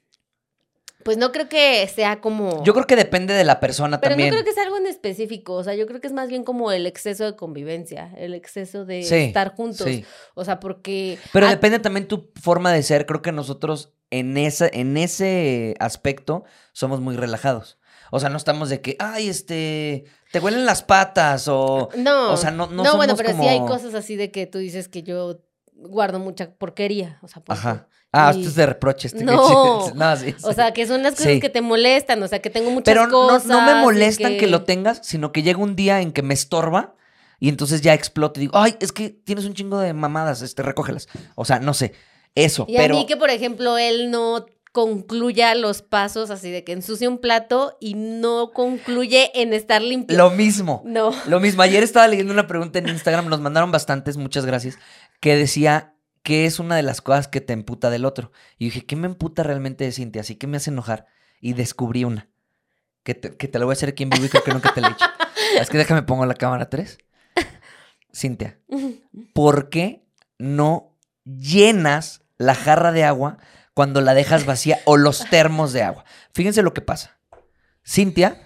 Pues 1.03 1.17
no 1.17 1.31
creo 1.31 1.47
que 1.49 1.87
sea 1.87 2.21
como... 2.21 2.63
Yo 2.63 2.73
creo 2.73 2.85
que 2.87 2.95
depende 2.95 3.33
de 3.33 3.43
la 3.43 3.59
persona 3.59 3.99
Pero 3.99 4.11
también. 4.11 4.29
no 4.29 4.35
creo 4.35 4.45
que 4.45 4.53
sea 4.53 4.63
algo 4.63 4.77
en 4.77 4.87
específico, 4.87 5.53
o 5.53 5.63
sea, 5.63 5.73
yo 5.75 5.87
creo 5.87 5.99
que 6.01 6.07
es 6.07 6.13
más 6.13 6.29
bien 6.29 6.43
como 6.43 6.71
el 6.71 6.85
exceso 6.85 7.23
de 7.25 7.35
convivencia, 7.35 8.13
el 8.17 8.33
exceso 8.33 8.85
de 8.85 9.03
Sí, 9.03 9.15
estar 9.15 9.53
juntos, 9.55 9.85
Sí. 9.87 10.05
o 10.35 10.45
sea, 10.45 10.59
porque... 10.59 11.17
Pero 11.33 11.47
depende 11.47 11.79
también 11.79 12.07
tu 12.07 12.31
forma 12.41 12.71
de 12.71 12.83
ser. 12.83 13.05
Creo 13.05 13.21
que 13.21 13.31
nosotros 13.31 13.93
en, 14.09 14.37
esa, 14.37 14.67
en 14.71 14.97
ese 14.97 15.75
aspecto 15.79 16.43
somos 16.73 16.99
muy 17.01 17.15
relajados. 17.15 17.77
O 18.11 18.19
sea, 18.19 18.29
no 18.29 18.37
estamos 18.37 18.69
de 18.69 18.81
que, 18.81 18.97
ay, 18.99 19.29
este, 19.29 20.03
te 20.31 20.39
huelen 20.39 20.65
las 20.65 20.83
patas 20.83 21.47
o... 21.47 21.89
No, 21.95 22.33
o 22.33 22.37
sea, 22.37 22.51
no- 22.51 22.67
no 22.67 22.83
bueno, 22.97 23.15
somos 23.15 23.21
pero 23.21 23.41
sí 23.41 23.47
hay 23.47 23.59
cosas 23.61 23.93
así 23.93 24.15
de 24.17 24.31
que 24.31 24.47
tú 24.47 24.57
dices 24.57 24.89
que 24.89 25.01
yo 25.03 25.39
guardo 25.73 26.19
mucha 26.19 26.51
porquería, 26.51 27.19
o 27.21 27.27
sea, 27.27 27.41
tú. 27.41 27.53
Ajá. 27.53 27.87
Ah, 28.13 28.31
Y- 28.33 28.39
esto 28.39 28.49
es 28.49 28.55
de 28.55 28.65
reproche. 28.65 29.07
Este 29.07 29.23
No. 29.23 29.89
no, 29.95 30.17
sí, 30.17 30.35
O 30.43 30.49
sí. 30.49 30.55
sea, 30.55 30.73
que 30.73 30.85
son 30.85 31.01
las 31.03 31.13
cosas 31.15 31.33
Sí. 31.33 31.39
que 31.39 31.49
te 31.49 31.61
molestan, 31.61 32.21
o 32.23 32.27
sea, 32.27 32.39
que 32.39 32.49
tengo 32.49 32.69
muchas 32.71 32.85
Pero 32.93 33.07
no, 33.07 33.11
cosas. 33.27 33.45
no 33.45 33.61
me 33.61 33.75
molestan 33.75 34.37
que... 34.37 34.47
lo 34.47 34.63
tengas, 34.63 34.99
sino 35.03 35.31
que 35.31 35.43
llega 35.43 35.59
un 35.59 35.75
día 35.75 36.01
en 36.01 36.11
que 36.11 36.21
me 36.21 36.33
estorba 36.33 36.95
y 37.39 37.49
entonces 37.49 37.81
ya 37.81 37.93
exploto 37.93 38.39
y 38.39 38.41
digo, 38.41 38.57
ay, 38.57 38.75
es 38.81 38.91
que 38.91 39.09
tienes 39.09 39.45
un 39.45 39.53
chingo 39.53 39.79
de 39.79 39.93
mamadas, 39.93 40.41
este, 40.41 40.61
recógelas. 40.61 41.07
O 41.35 41.45
sea, 41.45 41.59
no 41.59 41.73
sé, 41.73 41.93
eso, 42.35 42.65
Y 42.67 42.75
pero... 42.77 42.95
a 42.95 42.97
mí 42.99 43.05
que, 43.05 43.17
por 43.17 43.29
ejemplo, 43.29 43.77
él 43.77 44.11
no 44.11 44.45
concluya 44.73 45.53
los 45.55 45.81
pasos 45.81 46.29
así 46.31 46.49
de 46.49 46.63
que 46.63 46.71
ensucia 46.71 47.09
un 47.09 47.17
plato 47.17 47.77
y 47.81 47.93
no 47.95 48.51
concluye 48.53 49.31
en 49.41 49.53
estar 49.53 49.81
limpio. 49.81 50.17
Lo 50.17 50.29
mismo. 50.31 50.81
No. 50.85 51.11
Lo 51.27 51.39
mismo, 51.41 51.61
ayer 51.61 51.83
estaba 51.83 52.07
leyendo 52.07 52.31
una 52.33 52.47
pregunta 52.47 52.79
en 52.79 52.87
Instagram, 52.87 53.27
nos 53.27 53.41
mandaron 53.41 53.71
bastantes, 53.71 54.15
muchas 54.17 54.45
gracias, 54.45 54.77
que 55.19 55.35
decía 55.35 55.93
que 56.23 56.45
es 56.45 56.59
una 56.59 56.75
de 56.75 56.83
las 56.83 57.01
cosas 57.01 57.27
que 57.27 57.41
te 57.41 57.53
emputa 57.53 57.89
del 57.89 58.05
otro. 58.05 58.31
Y 58.57 58.65
dije, 58.65 58.85
¿qué 58.85 58.95
me 58.95 59.07
emputa 59.07 59.43
realmente 59.43 59.83
de 59.83 59.91
Cintia? 59.91 60.21
Así 60.21 60.35
que 60.35 60.47
me 60.47 60.57
hace 60.57 60.69
enojar. 60.69 61.07
Y 61.39 61.53
descubrí 61.53 62.03
una, 62.03 62.29
que 63.03 63.15
te, 63.15 63.35
que 63.35 63.47
te 63.47 63.57
la 63.57 63.65
voy 63.65 63.71
a 63.71 63.73
hacer 63.73 63.89
aquí 63.89 64.03
en 64.03 64.09
vivo 64.09 64.25
y 64.25 64.29
creo 64.29 64.43
que 64.43 64.51
nunca 64.51 64.73
te 64.73 64.81
la 64.81 64.87
he 64.87 64.91
dicho. 64.91 65.05
Es 65.59 65.69
que 65.69 65.77
déjame 65.77 66.03
pongo 66.03 66.25
la 66.25 66.35
cámara 66.35 66.69
3. 66.69 66.97
Cintia, 68.13 68.59
¿por 69.33 69.69
qué 69.69 70.05
no 70.37 70.97
llenas 71.23 72.21
la 72.37 72.55
jarra 72.55 72.91
de 72.91 73.03
agua 73.03 73.37
cuando 73.73 74.01
la 74.01 74.13
dejas 74.13 74.45
vacía 74.45 74.79
o 74.85 74.97
los 74.97 75.29
termos 75.29 75.73
de 75.73 75.83
agua? 75.83 76.05
Fíjense 76.33 76.61
lo 76.61 76.73
que 76.73 76.81
pasa. 76.81 77.17
Cintia, 77.83 78.41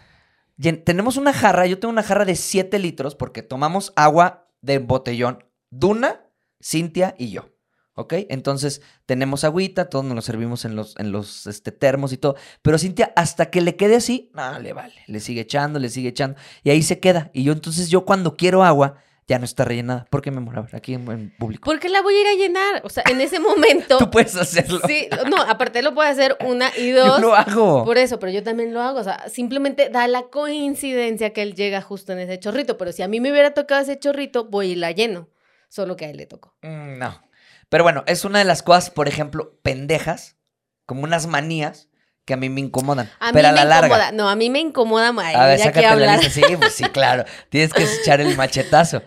tenemos 0.85 1.17
una 1.17 1.33
jarra, 1.33 1.65
yo 1.65 1.79
tengo 1.79 1.91
una 1.91 2.03
jarra 2.03 2.25
de 2.25 2.35
7 2.35 2.79
litros 2.79 3.15
porque 3.15 3.43
tomamos 3.43 3.91
agua 3.95 4.47
de 4.61 4.79
botellón. 4.79 5.43
Duna, 5.69 6.21
Cintia 6.61 7.15
y 7.17 7.31
yo. 7.31 7.54
¿Ok? 7.95 8.13
Entonces 8.29 8.81
tenemos 9.05 9.43
agüita, 9.45 9.89
todos 9.89 10.03
nos 10.05 10.15
lo 10.15 10.21
servimos 10.21 10.65
en 10.65 10.75
los, 10.75 10.95
en 10.97 11.11
los 11.11 11.47
este, 11.47 11.71
termos 11.71 12.11
y 12.13 12.17
todo. 12.17 12.35
Pero 12.61 12.77
Cintia, 12.77 13.13
hasta 13.15 13.49
que 13.49 13.61
le 13.61 13.75
quede 13.77 13.95
así, 13.95 14.29
no, 14.33 14.59
le 14.59 14.73
vale. 14.73 14.95
Le 15.07 15.19
sigue 15.21 15.41
echando, 15.41 15.79
le 15.79 15.89
sigue 15.89 16.09
echando. 16.09 16.37
Y 16.63 16.69
ahí 16.71 16.83
se 16.83 16.99
queda. 16.99 17.31
Y 17.33 17.43
yo 17.43 17.53
entonces, 17.53 17.89
yo 17.89 18.03
cuando 18.05 18.35
quiero 18.35 18.63
agua, 18.65 18.97
ya 19.27 19.39
no 19.39 19.45
está 19.45 19.63
rellenada. 19.65 20.05
¿Por 20.11 20.21
qué, 20.21 20.29
mi 20.29 20.37
amor? 20.37 20.59
A 20.59 20.61
ver, 20.63 20.75
aquí 20.75 20.93
en, 20.93 21.09
en 21.09 21.35
público. 21.39 21.63
¿Por 21.65 21.79
qué 21.79 21.89
la 21.89 22.01
voy 22.03 22.13
a 22.15 22.21
ir 22.21 22.27
a 22.27 22.33
llenar? 22.33 22.81
O 22.83 22.89
sea, 22.89 23.01
en 23.09 23.21
ese 23.21 23.39
momento. 23.39 23.97
Tú 23.99 24.11
puedes 24.11 24.35
hacerlo. 24.35 24.79
Sí, 24.85 25.07
no, 25.29 25.37
aparte 25.41 25.81
lo 25.81 25.95
puede 25.95 26.09
hacer 26.09 26.37
una 26.45 26.69
y 26.77 26.89
Yo 26.93 27.05
dos. 27.07 27.21
lo 27.21 27.33
hago. 27.33 27.85
Por 27.85 27.97
eso, 27.97 28.19
pero 28.19 28.31
yo 28.31 28.43
también 28.43 28.71
lo 28.73 28.81
hago. 28.83 28.99
O 28.99 29.03
sea, 29.03 29.27
simplemente 29.29 29.89
da 29.89 30.07
la 30.07 30.23
coincidencia 30.23 31.31
que 31.33 31.41
él 31.41 31.55
llega 31.55 31.81
justo 31.81 32.11
en 32.13 32.19
ese 32.19 32.39
chorrito. 32.39 32.77
Pero 32.77 32.91
si 32.91 33.01
a 33.03 33.07
mí 33.07 33.19
me 33.19 33.31
hubiera 33.31 33.53
tocado 33.55 33.81
ese 33.81 33.97
chorrito, 33.97 34.45
voy 34.45 34.71
y 34.71 34.75
la 34.75 34.91
lleno. 34.91 35.29
Solo 35.69 35.95
que 35.95 36.05
a 36.05 36.09
él 36.09 36.17
le 36.17 36.25
tocó. 36.27 36.53
Mm, 36.61 36.97
No. 36.99 37.21
Pero 37.69 37.83
bueno, 37.83 38.03
es 38.07 38.25
una 38.25 38.39
de 38.39 38.45
las 38.45 38.63
cosas, 38.63 38.89
por 38.89 39.07
ejemplo, 39.07 39.57
pendejas, 39.61 40.37
como 40.85 41.03
unas 41.03 41.27
manías 41.27 41.89
que 42.25 42.33
a 42.33 42.37
mí 42.37 42.49
me 42.49 42.61
incomodan. 42.61 43.09
A 43.19 43.31
pero 43.33 43.43
mí 43.43 43.49
a 43.49 43.51
la 43.51 43.61
me 43.63 43.69
larga. 43.69 43.87
incomoda. 43.87 44.11
No, 44.11 44.29
a 44.29 44.35
mí 44.35 44.49
me 44.49 44.59
incomoda. 44.59 45.13
Ay, 45.19 45.35
A 45.35 45.45
ver, 45.47 45.57
ya 45.59 45.63
sácate 45.65 45.95
la 45.97 46.17
lista. 46.17 46.29
Sí, 46.47 46.55
pues 46.57 46.73
sí, 46.73 46.83
claro. 46.85 47.23
Tienes 47.49 47.73
que 47.73 47.83
echar 47.83 48.21
el 48.21 48.35
machetazo. 48.35 49.01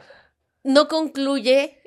no 0.62 0.86
concluye 0.88 1.80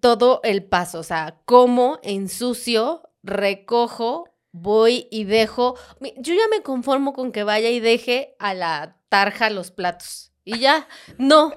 todo 0.00 0.40
el 0.44 0.64
paso. 0.64 0.98
O 1.00 1.02
sea, 1.02 1.38
como 1.44 1.98
ensucio, 2.02 3.10
recojo, 3.22 4.28
voy 4.52 5.08
y 5.10 5.24
dejo. 5.24 5.76
Yo 6.16 6.34
ya 6.34 6.48
me 6.50 6.62
conformo 6.62 7.12
con 7.12 7.32
que 7.32 7.42
vaya 7.44 7.70
y 7.70 7.80
deje 7.80 8.36
a 8.38 8.54
la 8.54 8.96
tarja 9.08 9.50
los 9.50 9.70
platos. 9.70 10.32
Y 10.44 10.58
ya, 10.60 10.86
no. 11.18 11.52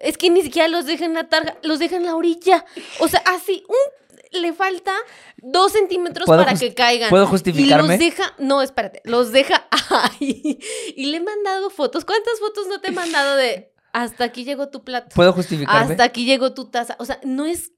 Es 0.00 0.16
que 0.18 0.30
ni 0.30 0.42
siquiera 0.42 0.66
los 0.68 0.86
deja 0.86 1.04
en 1.04 1.14
la 1.14 1.28
tarja, 1.28 1.56
los 1.62 1.78
deja 1.78 1.96
en 1.96 2.04
la 2.06 2.16
orilla. 2.16 2.64
O 3.00 3.08
sea, 3.08 3.22
así, 3.26 3.64
un, 3.68 4.40
le 4.40 4.52
falta 4.52 4.92
dos 5.38 5.72
centímetros 5.72 6.26
¿Puedo 6.26 6.44
para 6.44 6.56
que 6.58 6.74
caigan. 6.74 7.10
¿Puedo 7.10 7.24
Y 7.24 7.28
justificarme? 7.28 7.88
los 7.88 7.98
deja, 7.98 8.34
no, 8.38 8.62
espérate, 8.62 9.02
los 9.04 9.30
deja 9.32 9.66
ahí. 9.90 10.58
Y 10.96 11.06
le 11.06 11.18
he 11.18 11.20
mandado 11.20 11.70
fotos. 11.70 12.04
¿Cuántas 12.04 12.38
fotos 12.40 12.66
no 12.68 12.80
te 12.80 12.88
he 12.88 12.92
mandado 12.92 13.36
de 13.36 13.72
hasta 13.92 14.24
aquí 14.24 14.44
llegó 14.44 14.68
tu 14.68 14.84
plato? 14.84 15.08
¿Puedo 15.14 15.32
justificarme? 15.32 15.92
Hasta 15.92 16.04
aquí 16.04 16.24
llegó 16.24 16.54
tu 16.54 16.70
taza. 16.70 16.96
O 16.98 17.04
sea, 17.04 17.20
no 17.24 17.44
es. 17.44 17.72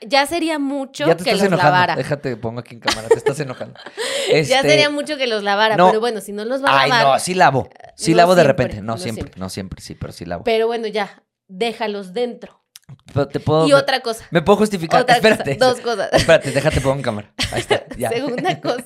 Ya 0.00 0.24
sería 0.26 0.60
mucho 0.60 1.06
ya 1.08 1.16
te 1.16 1.24
que 1.24 1.30
estás 1.30 1.40
los 1.42 1.48
enojando. 1.48 1.72
lavara. 1.72 1.96
Déjate, 1.96 2.36
pongo 2.36 2.60
aquí 2.60 2.74
en 2.76 2.80
cámara. 2.80 3.08
Te 3.08 3.16
estás 3.16 3.38
enojando. 3.40 3.78
Ya 4.30 4.36
Este, 4.38 4.62
sería 4.62 4.88
mucho 4.90 5.16
que 5.16 5.26
los 5.26 5.42
lavara. 5.42 5.76
no. 5.76 5.88
Pero 5.88 5.98
bueno, 6.00 6.20
si 6.20 6.30
no 6.32 6.44
los 6.44 6.62
va 6.64 6.68
a 6.70 6.80
Ay, 6.82 6.90
lavar. 6.90 7.14
no, 7.14 7.18
sí 7.18 7.34
lavo. 7.34 7.68
Sí 7.96 8.12
No 8.12 8.18
lavo 8.18 8.34
de 8.36 8.44
repente. 8.44 8.76
No, 8.76 8.92
no 8.92 8.98
siempre, 8.98 9.22
siempre. 9.24 9.40
no 9.40 9.48
siempre, 9.48 9.80
sí, 9.82 9.94
pero 9.96 10.12
sí 10.12 10.24
lavo. 10.24 10.44
Pero 10.44 10.68
bueno, 10.68 10.86
ya. 10.86 11.22
Déjalos 11.48 12.12
dentro. 12.12 12.62
Pero 13.12 13.28
te 13.28 13.40
puedo. 13.40 13.66
Y 13.66 13.72
otra 13.72 14.00
cosa. 14.00 14.24
¿Me 14.30 14.42
puedo 14.42 14.58
justificar? 14.58 15.02
Otra 15.02 15.16
Espérate. 15.16 15.58
cosa. 15.58 15.70
Dos 15.70 15.80
cosas. 15.80 16.08
Espérate, 16.12 16.50
déjate 16.52 16.80
pongo 16.80 16.96
en 16.96 17.02
cámara. 17.02 17.32
Ahí 17.52 17.60
está. 17.60 17.84
Ya. 17.98 18.10
Segunda 18.10 18.60
cosa. 18.60 18.84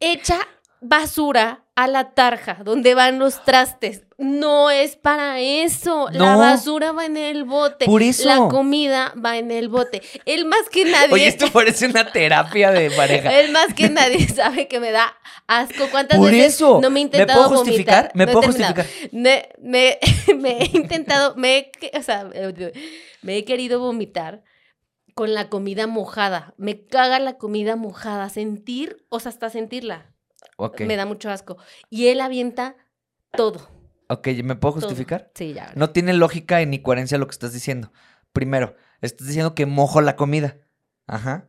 Echa 0.00 0.38
basura 0.80 1.64
a 1.74 1.86
la 1.86 2.14
tarja 2.14 2.58
donde 2.64 2.94
van 2.94 3.18
los 3.18 3.44
trastes. 3.44 4.04
No 4.20 4.68
es 4.68 4.96
para 4.96 5.38
eso. 5.38 6.08
La 6.10 6.34
basura 6.34 6.90
va 6.90 7.06
en 7.06 7.16
el 7.16 7.44
bote. 7.44 7.86
Por 7.86 8.02
eso. 8.02 8.26
La 8.26 8.48
comida 8.48 9.14
va 9.24 9.38
en 9.38 9.52
el 9.52 9.68
bote. 9.68 10.02
Él 10.24 10.44
más 10.44 10.68
que 10.68 10.84
nadie. 10.84 11.12
Oye, 11.14 11.28
esto 11.28 11.46
parece 11.52 11.86
una 11.86 12.10
terapia 12.10 12.72
de 12.72 12.90
pareja. 12.90 13.38
Él 13.38 13.52
más 13.52 13.72
que 13.74 13.88
nadie 13.88 14.26
sabe 14.34 14.66
que 14.66 14.80
me 14.80 14.90
da 14.90 15.16
asco. 15.46 15.88
¿Cuántas 15.92 16.18
Por 16.18 16.32
veces 16.32 16.54
eso. 16.56 16.80
no 16.82 16.90
me 16.90 16.98
he 16.98 17.04
¿Me 17.04 17.06
intentado 17.06 17.46
puedo 17.46 17.60
justificar? 17.60 18.10
vomitar? 18.12 18.16
¿Me 18.16 18.26
No 18.26 18.32
puedo 18.32 18.46
justificar? 18.48 18.86
Me, 19.12 19.48
me- 19.62 19.98
me 20.36 20.62
he 20.62 20.70
intentado, 20.76 21.36
me 21.36 21.70
o 21.96 22.02
sea, 22.02 22.28
eh, 22.34 22.72
me 23.22 23.36
he 23.36 23.44
querido 23.44 23.78
vomitar 23.78 24.42
con 25.14 25.32
la 25.32 25.48
comida 25.48 25.86
mojada. 25.86 26.54
Me 26.56 26.84
caga 26.86 27.20
la 27.20 27.38
comida 27.38 27.76
mojada. 27.76 28.28
Sentir, 28.30 29.06
o 29.10 29.20
sea, 29.20 29.30
hasta 29.30 29.48
sentirla. 29.48 30.12
Ok. 30.56 30.80
Me 30.80 30.96
da 30.96 31.06
mucho 31.06 31.30
asco. 31.30 31.56
Y 31.88 32.08
él 32.08 32.20
avienta 32.20 32.74
todo. 33.36 33.77
Ok, 34.08 34.28
¿me 34.42 34.56
puedo 34.56 34.72
justificar? 34.74 35.30
Sí, 35.34 35.52
ya. 35.52 35.72
No 35.74 35.90
tiene 35.90 36.12
lógica 36.14 36.64
ni 36.64 36.80
coherencia 36.80 37.18
lo 37.18 37.26
que 37.26 37.32
estás 37.32 37.52
diciendo. 37.52 37.92
Primero, 38.32 38.74
estás 39.02 39.26
diciendo 39.26 39.54
que 39.54 39.66
mojo 39.66 40.00
la 40.00 40.16
comida. 40.16 40.56
Ajá. 41.06 41.46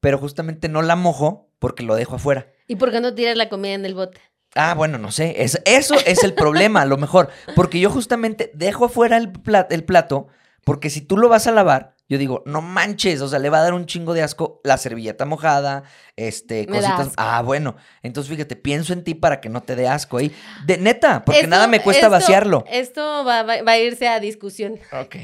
pero 0.00 0.18
justamente 0.18 0.68
no 0.68 0.82
la 0.82 0.94
mojo 0.96 1.50
porque 1.58 1.82
lo 1.82 1.94
dejo 1.96 2.16
afuera. 2.16 2.46
¿Y 2.68 2.76
por 2.76 2.90
qué 2.92 3.00
no 3.00 3.12
tiras 3.14 3.36
la 3.36 3.48
comida 3.48 3.74
en 3.74 3.84
el 3.84 3.94
bote? 3.94 4.20
Ah, 4.54 4.74
bueno, 4.74 4.98
no 4.98 5.10
sé. 5.12 5.42
Es, 5.42 5.60
eso 5.64 5.94
es 6.06 6.24
el 6.24 6.32
problema, 6.34 6.82
a 6.82 6.86
lo 6.86 6.96
mejor. 6.96 7.28
Porque 7.54 7.80
yo 7.80 7.90
justamente 7.90 8.50
dejo 8.54 8.84
afuera 8.86 9.16
el, 9.16 9.30
pla- 9.32 9.66
el 9.70 9.84
plato, 9.84 10.28
porque 10.64 10.90
si 10.90 11.00
tú 11.02 11.16
lo 11.16 11.28
vas 11.28 11.46
a 11.46 11.52
lavar, 11.52 11.96
yo 12.10 12.18
digo, 12.18 12.42
no 12.44 12.60
manches, 12.60 13.22
o 13.22 13.28
sea, 13.28 13.38
le 13.38 13.48
va 13.48 13.60
a 13.60 13.62
dar 13.62 13.72
un 13.72 13.86
chingo 13.86 14.12
de 14.12 14.22
asco 14.22 14.60
la 14.64 14.76
servilleta 14.76 15.24
mojada, 15.24 15.84
este, 16.16 16.66
Me 16.68 16.76
cositas. 16.78 17.12
Ah, 17.16 17.40
bueno. 17.42 17.76
Entonces, 18.02 18.30
fíjate, 18.30 18.56
pienso 18.56 18.92
en 18.92 19.02
ti 19.04 19.14
para 19.14 19.40
que 19.40 19.48
no 19.48 19.62
te 19.62 19.76
dé 19.76 19.88
asco 19.88 20.18
ahí. 20.18 20.30
De 20.66 20.76
neta, 20.76 21.24
porque 21.24 21.40
Esto- 21.40 21.50
nada 21.50 21.66
me 21.68 21.80
cuesta 21.80 22.06
esto- 22.06 22.10
vaciarlo. 22.10 22.64
Esto 22.70 23.00
va, 23.24 23.42
va- 23.44 23.62
va 23.62 23.72
a 23.72 23.78
irse 23.78 24.08
a 24.08 24.20
discusión. 24.20 24.78
Ok. 24.92 25.16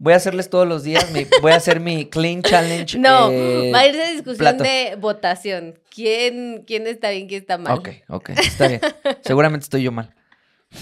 Voy 0.00 0.12
a 0.12 0.16
hacerles 0.16 0.48
todos 0.48 0.68
los 0.68 0.84
días, 0.84 1.10
mi- 1.10 1.26
voy 1.42 1.50
a 1.50 1.56
hacer 1.56 1.80
mi 1.80 2.06
clean 2.08 2.42
challenge. 2.42 2.98
No, 2.98 3.30
eh, 3.32 3.72
va 3.74 3.80
a 3.80 3.86
irse 3.88 4.02
a 4.04 4.10
discusión 4.10 4.36
plato. 4.38 4.62
de 4.62 4.94
votación. 5.00 5.80
¿Quién, 5.90 6.62
¿Quién 6.66 6.86
está 6.86 7.10
bien, 7.10 7.26
quién 7.26 7.40
está 7.40 7.58
mal? 7.58 7.76
Ok, 7.78 7.88
ok, 8.08 8.28
está 8.38 8.68
bien. 8.68 8.80
Seguramente 9.24 9.64
estoy 9.64 9.82
yo 9.82 9.90
mal. 9.90 10.14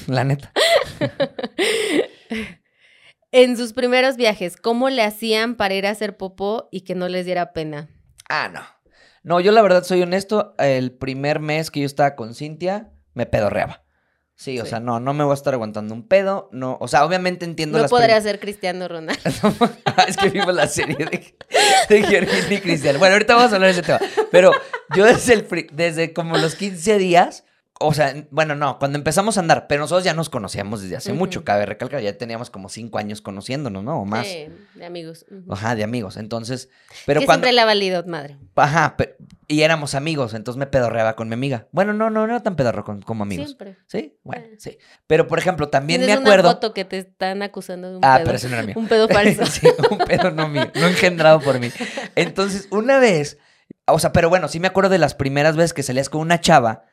La 0.09 0.25
neta. 0.25 0.53
En 3.39 3.59
sus 3.59 3.75
primeros 3.75 4.17
viajes, 4.17 4.57
¿cómo 4.57 4.89
le 4.89 5.03
hacían 5.03 5.57
para 5.57 5.75
ir 5.75 5.87
a 5.87 5.91
hacer 5.91 6.17
popó 6.17 6.71
y 6.73 6.81
que 6.81 6.95
no 6.95 7.07
les 7.07 7.27
diera 7.27 7.53
pena? 7.53 7.91
Ah, 8.31 8.49
no. 8.51 8.63
No, 9.25 9.41
yo 9.41 9.53
la 9.53 9.61
verdad 9.61 9.85
soy 9.85 10.01
honesto. 10.01 10.55
El 10.57 10.91
primer 10.93 11.39
mes 11.41 11.71
que 11.71 11.81
yo 11.81 11.87
estaba 11.87 12.17
con 12.17 12.35
Cintia, 12.35 12.95
me 13.13 13.27
pedorreaba. 13.27 13.85
Sí, 14.37 14.59
o 14.59 14.65
sea, 14.65 14.81
no, 14.81 15.01
no 15.01 15.13
me 15.13 15.23
voy 15.23 15.33
a 15.33 15.35
estar 15.35 15.53
aguantando 15.53 15.93
un 15.93 16.09
pedo. 16.09 16.49
No, 16.51 16.79
o 16.81 16.89
sea, 16.89 17.05
obviamente 17.05 17.45
entiendo 17.45 17.77
No 17.77 17.83
las 17.83 17.91
podría 17.91 18.19
ser 18.23 18.41
Cristiano 18.41 18.89
Ronaldo. 18.89 19.21
es 20.09 20.17
que 20.17 20.31
vimos 20.31 20.55
la 20.55 20.67
serie 20.67 20.97
de, 20.97 21.35
de 21.91 22.55
y 22.55 22.59
Cristian. 22.63 22.99
Bueno, 22.99 23.17
ahorita 23.17 23.35
vamos 23.35 23.53
a 23.53 23.57
hablar 23.57 23.75
de 23.75 23.81
ese 23.81 23.83
tema. 23.83 24.01
Pero 24.31 24.53
yo 24.97 25.05
desde, 25.05 25.35
el, 25.35 25.47
desde 25.73 26.15
como 26.15 26.39
los 26.39 26.55
15 26.55 26.97
días, 26.97 27.45
o 27.79 27.93
sea, 27.93 28.27
bueno, 28.31 28.55
no, 28.55 28.79
cuando 28.79 28.97
empezamos 28.97 29.37
a 29.37 29.41
andar, 29.41 29.67
pero 29.69 29.83
nosotros 29.83 30.03
ya 30.05 30.15
nos 30.15 30.31
conocíamos 30.31 30.81
desde 30.81 30.97
hace 30.97 31.13
mucho, 31.13 31.45
cabe 31.45 31.67
recalcar, 31.67 32.01
ya 32.01 32.17
teníamos 32.17 32.49
como 32.49 32.69
5 32.71 32.97
años 32.99 33.21
conociéndonos, 33.21 33.85
¿no? 33.85 34.01
O 34.01 34.05
más. 34.07 34.27
Sí, 34.27 34.49
de 34.75 34.87
amigos. 34.87 35.27
Ajá, 35.51 35.75
de 35.75 35.85
amigos. 35.85 36.17
Entonces, 36.17 36.71
pero 37.05 37.21
que 37.21 37.27
cuando... 37.27 37.45
siempre 37.45 37.53
le 37.55 37.61
ha 37.61 37.65
valido 37.67 38.03
madre. 38.07 38.39
Ajá, 38.55 38.97
pe- 38.97 39.17
y 39.49 39.61
éramos 39.61 39.95
amigos, 39.95 40.33
entonces 40.35 40.59
me 40.59 40.67
pedorreaba 40.67 41.17
con 41.17 41.29
mi 41.29 41.35
amiga. 41.35 41.67
Bueno, 41.71 41.93
no, 41.93 42.09
no, 42.09 42.27
no 42.27 42.33
era 42.33 42.43
tan 42.43 42.57
pedorro 42.57 42.83
con- 42.83 43.03
como 43.03 43.25
amigos. 43.25 43.47
Siempre. 43.49 43.77
Sí, 43.87 44.17
bueno, 44.25 44.45
Eh. 44.47 44.57
sí. 44.59 44.79
Pero, 45.07 45.27
por 45.29 45.39
ejemplo, 45.39 45.69
también 45.69 46.01
me 46.07 46.13
acuerdo... 46.13 46.49
una 46.49 46.55
foto 46.55 46.73
que 46.73 46.85
te 46.87 46.99
están 46.99 47.43
acusando 47.43 47.91
de 47.91 47.97
un 47.99 48.05
Ah, 48.05 48.17
pedo. 48.17 48.25
pero 48.27 48.37
ese 48.39 48.49
no 48.49 48.55
era 48.55 48.63
mío. 48.67 48.75
Un 48.79 48.89
pedo 48.89 49.07
falso. 49.09 49.45
sí, 49.47 49.69
un 49.91 49.99
pedo 49.99 50.31
no 50.31 50.49
mío, 50.49 50.71
no 50.75 50.87
engendrado 50.87 51.41
por 51.41 51.61
mí. 51.61 51.71
Entonces, 52.15 52.69
una 52.71 52.99
vez, 52.99 53.37
o 53.87 53.99
sea, 53.99 54.13
pero 54.13 54.29
bueno, 54.31 54.49
sí 54.49 54.61
me 54.61 54.69
acuerdo 54.69 54.89
de 54.91 54.99
las 54.99 55.15
primeras 55.15 55.57
veces 55.57 55.75
que 55.75 55.83
salías 55.83 56.09
con 56.09 56.21
una 56.23 56.41
chava, 56.41 56.85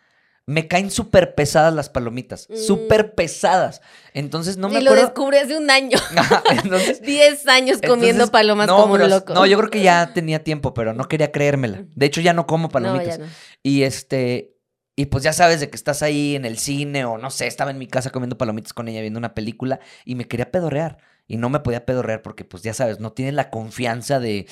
me 0.45 0.67
caen 0.67 0.91
súper 0.91 1.35
pesadas 1.35 1.73
las 1.73 1.89
palomitas, 1.89 2.47
Mm. 2.49 2.57
súper 2.57 3.15
pesadas. 3.15 3.81
Entonces, 4.13 4.57
no 4.57 4.67
me 4.69 4.79
y 4.79 4.83
lo 4.83 4.93
descubrí 4.93 5.37
hace 5.37 5.57
un 5.57 5.69
año. 5.69 5.97
Entonces... 6.63 7.01
10 7.01 7.47
años 7.47 7.77
comiendo 7.77 8.23
entonces, 8.23 8.29
palomas 8.31 8.67
no, 8.67 8.77
como 8.77 8.95
un 8.95 9.09
loco. 9.09 9.33
No, 9.33 9.45
yo 9.45 9.57
creo 9.57 9.69
que 9.69 9.81
ya 9.81 10.11
tenía 10.13 10.43
tiempo, 10.43 10.73
pero 10.73 10.93
no 10.93 11.07
quería 11.07 11.31
creérmela. 11.31 11.85
De 11.95 12.05
hecho, 12.05 12.19
ya 12.21 12.33
no 12.33 12.45
como 12.45 12.69
palomitas. 12.69 13.19
no. 13.19 13.25
Y 13.63 13.83
este, 13.83 14.57
y 14.95 15.05
pues 15.05 15.23
ya 15.23 15.33
sabes 15.33 15.59
de 15.61 15.69
que 15.69 15.75
estás 15.77 16.03
ahí 16.03 16.35
en 16.35 16.45
el 16.45 16.57
cine 16.59 17.05
o 17.05 17.17
no 17.17 17.31
sé, 17.31 17.47
estaba 17.47 17.71
en 17.71 17.77
mi 17.79 17.87
casa 17.87 18.09
comiendo 18.11 18.37
palomitas 18.37 18.73
con 18.73 18.87
ella 18.87 19.01
viendo 19.01 19.17
una 19.19 19.33
película 19.33 19.79
y 20.05 20.15
me 20.15 20.27
quería 20.27 20.51
pedorrear. 20.51 20.97
Y 21.25 21.37
no 21.37 21.49
me 21.49 21.61
podía 21.61 21.85
pedorrear 21.85 22.21
porque 22.21 22.43
pues 22.43 22.63
ya 22.63 22.73
sabes, 22.73 22.99
no 22.99 23.13
tiene 23.13 23.31
la 23.31 23.49
confianza 23.49 24.19
de, 24.19 24.45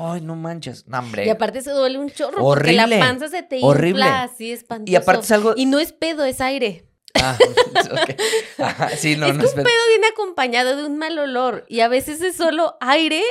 ay, 0.00 0.20
no 0.20 0.36
manches, 0.36 0.86
no, 0.86 0.98
hombre. 0.98 1.26
Y 1.26 1.30
aparte 1.30 1.60
se 1.62 1.70
duele 1.70 1.98
un 1.98 2.10
chorro 2.10 2.38
porque 2.42 2.72
la 2.72 2.84
Horrible, 2.84 2.98
panza 3.00 3.28
se 3.28 3.42
te 3.42 3.58
horrible. 3.62 4.00
infla 4.00 4.22
así 4.22 4.52
espantoso. 4.52 4.92
Y 4.92 4.96
aparte 4.96 5.24
es 5.24 5.30
algo... 5.32 5.54
Y 5.56 5.66
no 5.66 5.78
es 5.80 5.92
pedo, 5.92 6.24
es 6.24 6.40
aire. 6.40 6.86
Ah, 7.14 7.36
ok. 7.92 8.20
Ajá, 8.58 8.88
sí, 8.90 9.16
no, 9.16 9.26
es 9.26 9.34
no 9.34 9.40
que 9.40 9.46
es 9.46 9.52
un 9.52 9.56
pedo. 9.56 9.64
pedo 9.64 9.88
viene 9.90 10.06
acompañado 10.08 10.76
de 10.76 10.84
un 10.84 10.98
mal 10.98 11.18
olor. 11.18 11.64
Y 11.68 11.80
a 11.80 11.88
veces 11.88 12.20
es 12.22 12.36
solo 12.36 12.76
aire. 12.80 13.22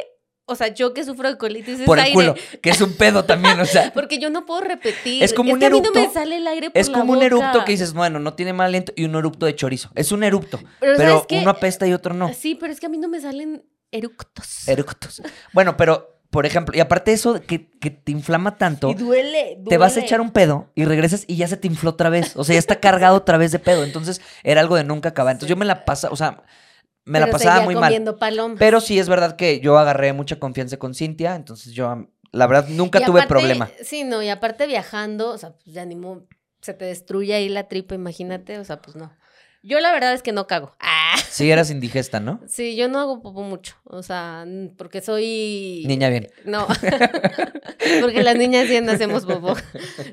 O 0.45 0.55
sea, 0.55 0.67
yo 0.67 0.93
que 0.93 1.05
sufro 1.05 1.29
de 1.29 1.37
colitis 1.37 1.79
es 1.79 1.85
Por 1.85 1.99
el 1.99 2.03
aire. 2.05 2.13
culo, 2.13 2.35
que 2.61 2.69
es 2.69 2.81
un 2.81 2.93
pedo 2.97 3.23
también, 3.23 3.57
o 3.61 3.65
sea. 3.65 3.91
Porque 3.93 4.19
yo 4.19 4.29
no 4.29 4.45
puedo 4.45 4.59
repetir. 4.59 5.23
Es 5.23 5.33
como 5.33 5.53
un 5.53 5.59
que 5.59 5.67
a 5.67 5.69
mí 5.69 5.79
no 5.79 5.91
me 5.91 6.09
sale 6.09 6.35
el 6.37 6.45
aire 6.47 6.69
por 6.69 6.77
Es 6.81 6.89
la 6.89 6.97
como 6.99 7.13
un 7.13 7.21
erupto 7.23 7.63
que 7.63 7.71
dices, 7.71 7.93
bueno, 7.93 8.19
no 8.19 8.33
tiene 8.33 8.51
mal 8.51 8.67
aliento 8.67 8.91
y 8.97 9.05
un 9.05 9.15
erupto 9.15 9.45
de 9.45 9.55
chorizo. 9.55 9.89
Es 9.95 10.11
un 10.11 10.21
erupto, 10.23 10.59
Pero, 10.81 10.97
pero 10.97 11.25
uno 11.41 11.49
apesta 11.49 11.87
y 11.87 11.93
otro 11.93 12.13
no. 12.13 12.33
Sí, 12.33 12.55
pero 12.55 12.73
es 12.73 12.79
que 12.81 12.87
a 12.87 12.89
mí 12.89 12.97
no 12.97 13.07
me 13.07 13.21
salen 13.21 13.65
eructos. 13.91 14.67
Eructos. 14.67 15.21
Bueno, 15.53 15.77
pero, 15.77 16.12
por 16.33 16.47
ejemplo, 16.47 16.75
y 16.75 16.79
aparte 16.79 17.13
eso 17.13 17.39
que, 17.41 17.69
que 17.79 17.91
te 17.91 18.11
inflama 18.11 18.57
tanto, 18.57 18.89
Y 18.89 18.95
duele, 18.95 19.59
te 19.69 19.77
vas 19.77 19.95
a 19.95 19.99
echar 19.99 20.19
un 20.19 20.31
pedo 20.31 20.67
y 20.73 20.83
regresas 20.83 21.25
y 21.27 21.35
ya 21.37 21.47
se 21.47 21.57
te 21.57 21.67
infló 21.67 21.91
otra 21.91 22.09
vez. 22.09 22.35
O 22.35 22.43
sea, 22.43 22.53
ya 22.53 22.59
está 22.59 22.79
cargado 22.79 23.15
otra 23.15 23.37
vez 23.37 23.51
de 23.51 23.59
pedo. 23.59 23.83
Entonces, 23.83 24.19
era 24.43 24.59
algo 24.59 24.75
de 24.75 24.83
nunca 24.83 25.09
acabar. 25.09 25.33
Entonces, 25.33 25.49
yo 25.49 25.55
me 25.55 25.65
la 25.65 25.85
pasaba, 25.85 26.11
o 26.11 26.17
sea, 26.17 26.41
me 27.05 27.19
la 27.19 27.27
pasaba 27.29 27.61
muy 27.61 27.75
mal. 27.75 27.93
palomas. 28.19 28.57
Pero 28.57 28.81
sí 28.81 28.97
es 28.97 29.07
verdad 29.07 29.35
que 29.35 29.59
yo 29.59 29.77
agarré 29.77 30.11
mucha 30.11 30.39
confianza 30.39 30.77
con 30.77 30.95
Cintia. 30.95 31.35
Entonces, 31.35 31.71
yo, 31.73 32.07
la 32.31 32.47
verdad, 32.47 32.67
nunca 32.69 32.99
Y 32.99 33.05
tuve 33.05 33.19
aparte- 33.21 33.27
problema. 33.29 33.69
Sí, 33.83 34.03
no, 34.03 34.23
y 34.23 34.29
aparte 34.29 34.65
viajando, 34.65 35.29
o 35.29 35.37
sea, 35.37 35.51
pues 35.51 35.73
ya 35.75 35.85
ni 35.85 35.95
modo, 35.95 36.25
se 36.61 36.73
te 36.73 36.85
destruye 36.85 37.35
ahí 37.35 37.47
la 37.47 37.67
tripa, 37.67 37.93
imagínate, 37.93 38.57
o 38.57 38.65
sea, 38.65 38.81
pues 38.81 38.95
no. 38.95 39.11
Yo 39.63 39.79
la 39.79 39.91
verdad 39.91 40.13
es 40.13 40.21
que 40.21 40.33
no 40.33 40.45
cago. 40.45 40.75
Ah, 40.79 41.15
Sí, 41.33 41.49
eras 41.49 41.71
indigesta, 41.71 42.19
¿no? 42.19 42.39
sí, 42.47 42.75
yo 42.75 42.87
no 42.87 42.99
hago 42.99 43.19
popó 43.23 43.41
mucho, 43.41 43.75
o 43.85 44.03
sea, 44.03 44.45
porque 44.77 45.01
soy... 45.01 45.83
Niña 45.87 46.09
bien. 46.09 46.29
No, 46.45 46.67
porque 48.01 48.21
las 48.21 48.35
niñas 48.35 48.67
bien 48.67 48.87
hacemos 48.87 49.25
popó. 49.25 49.55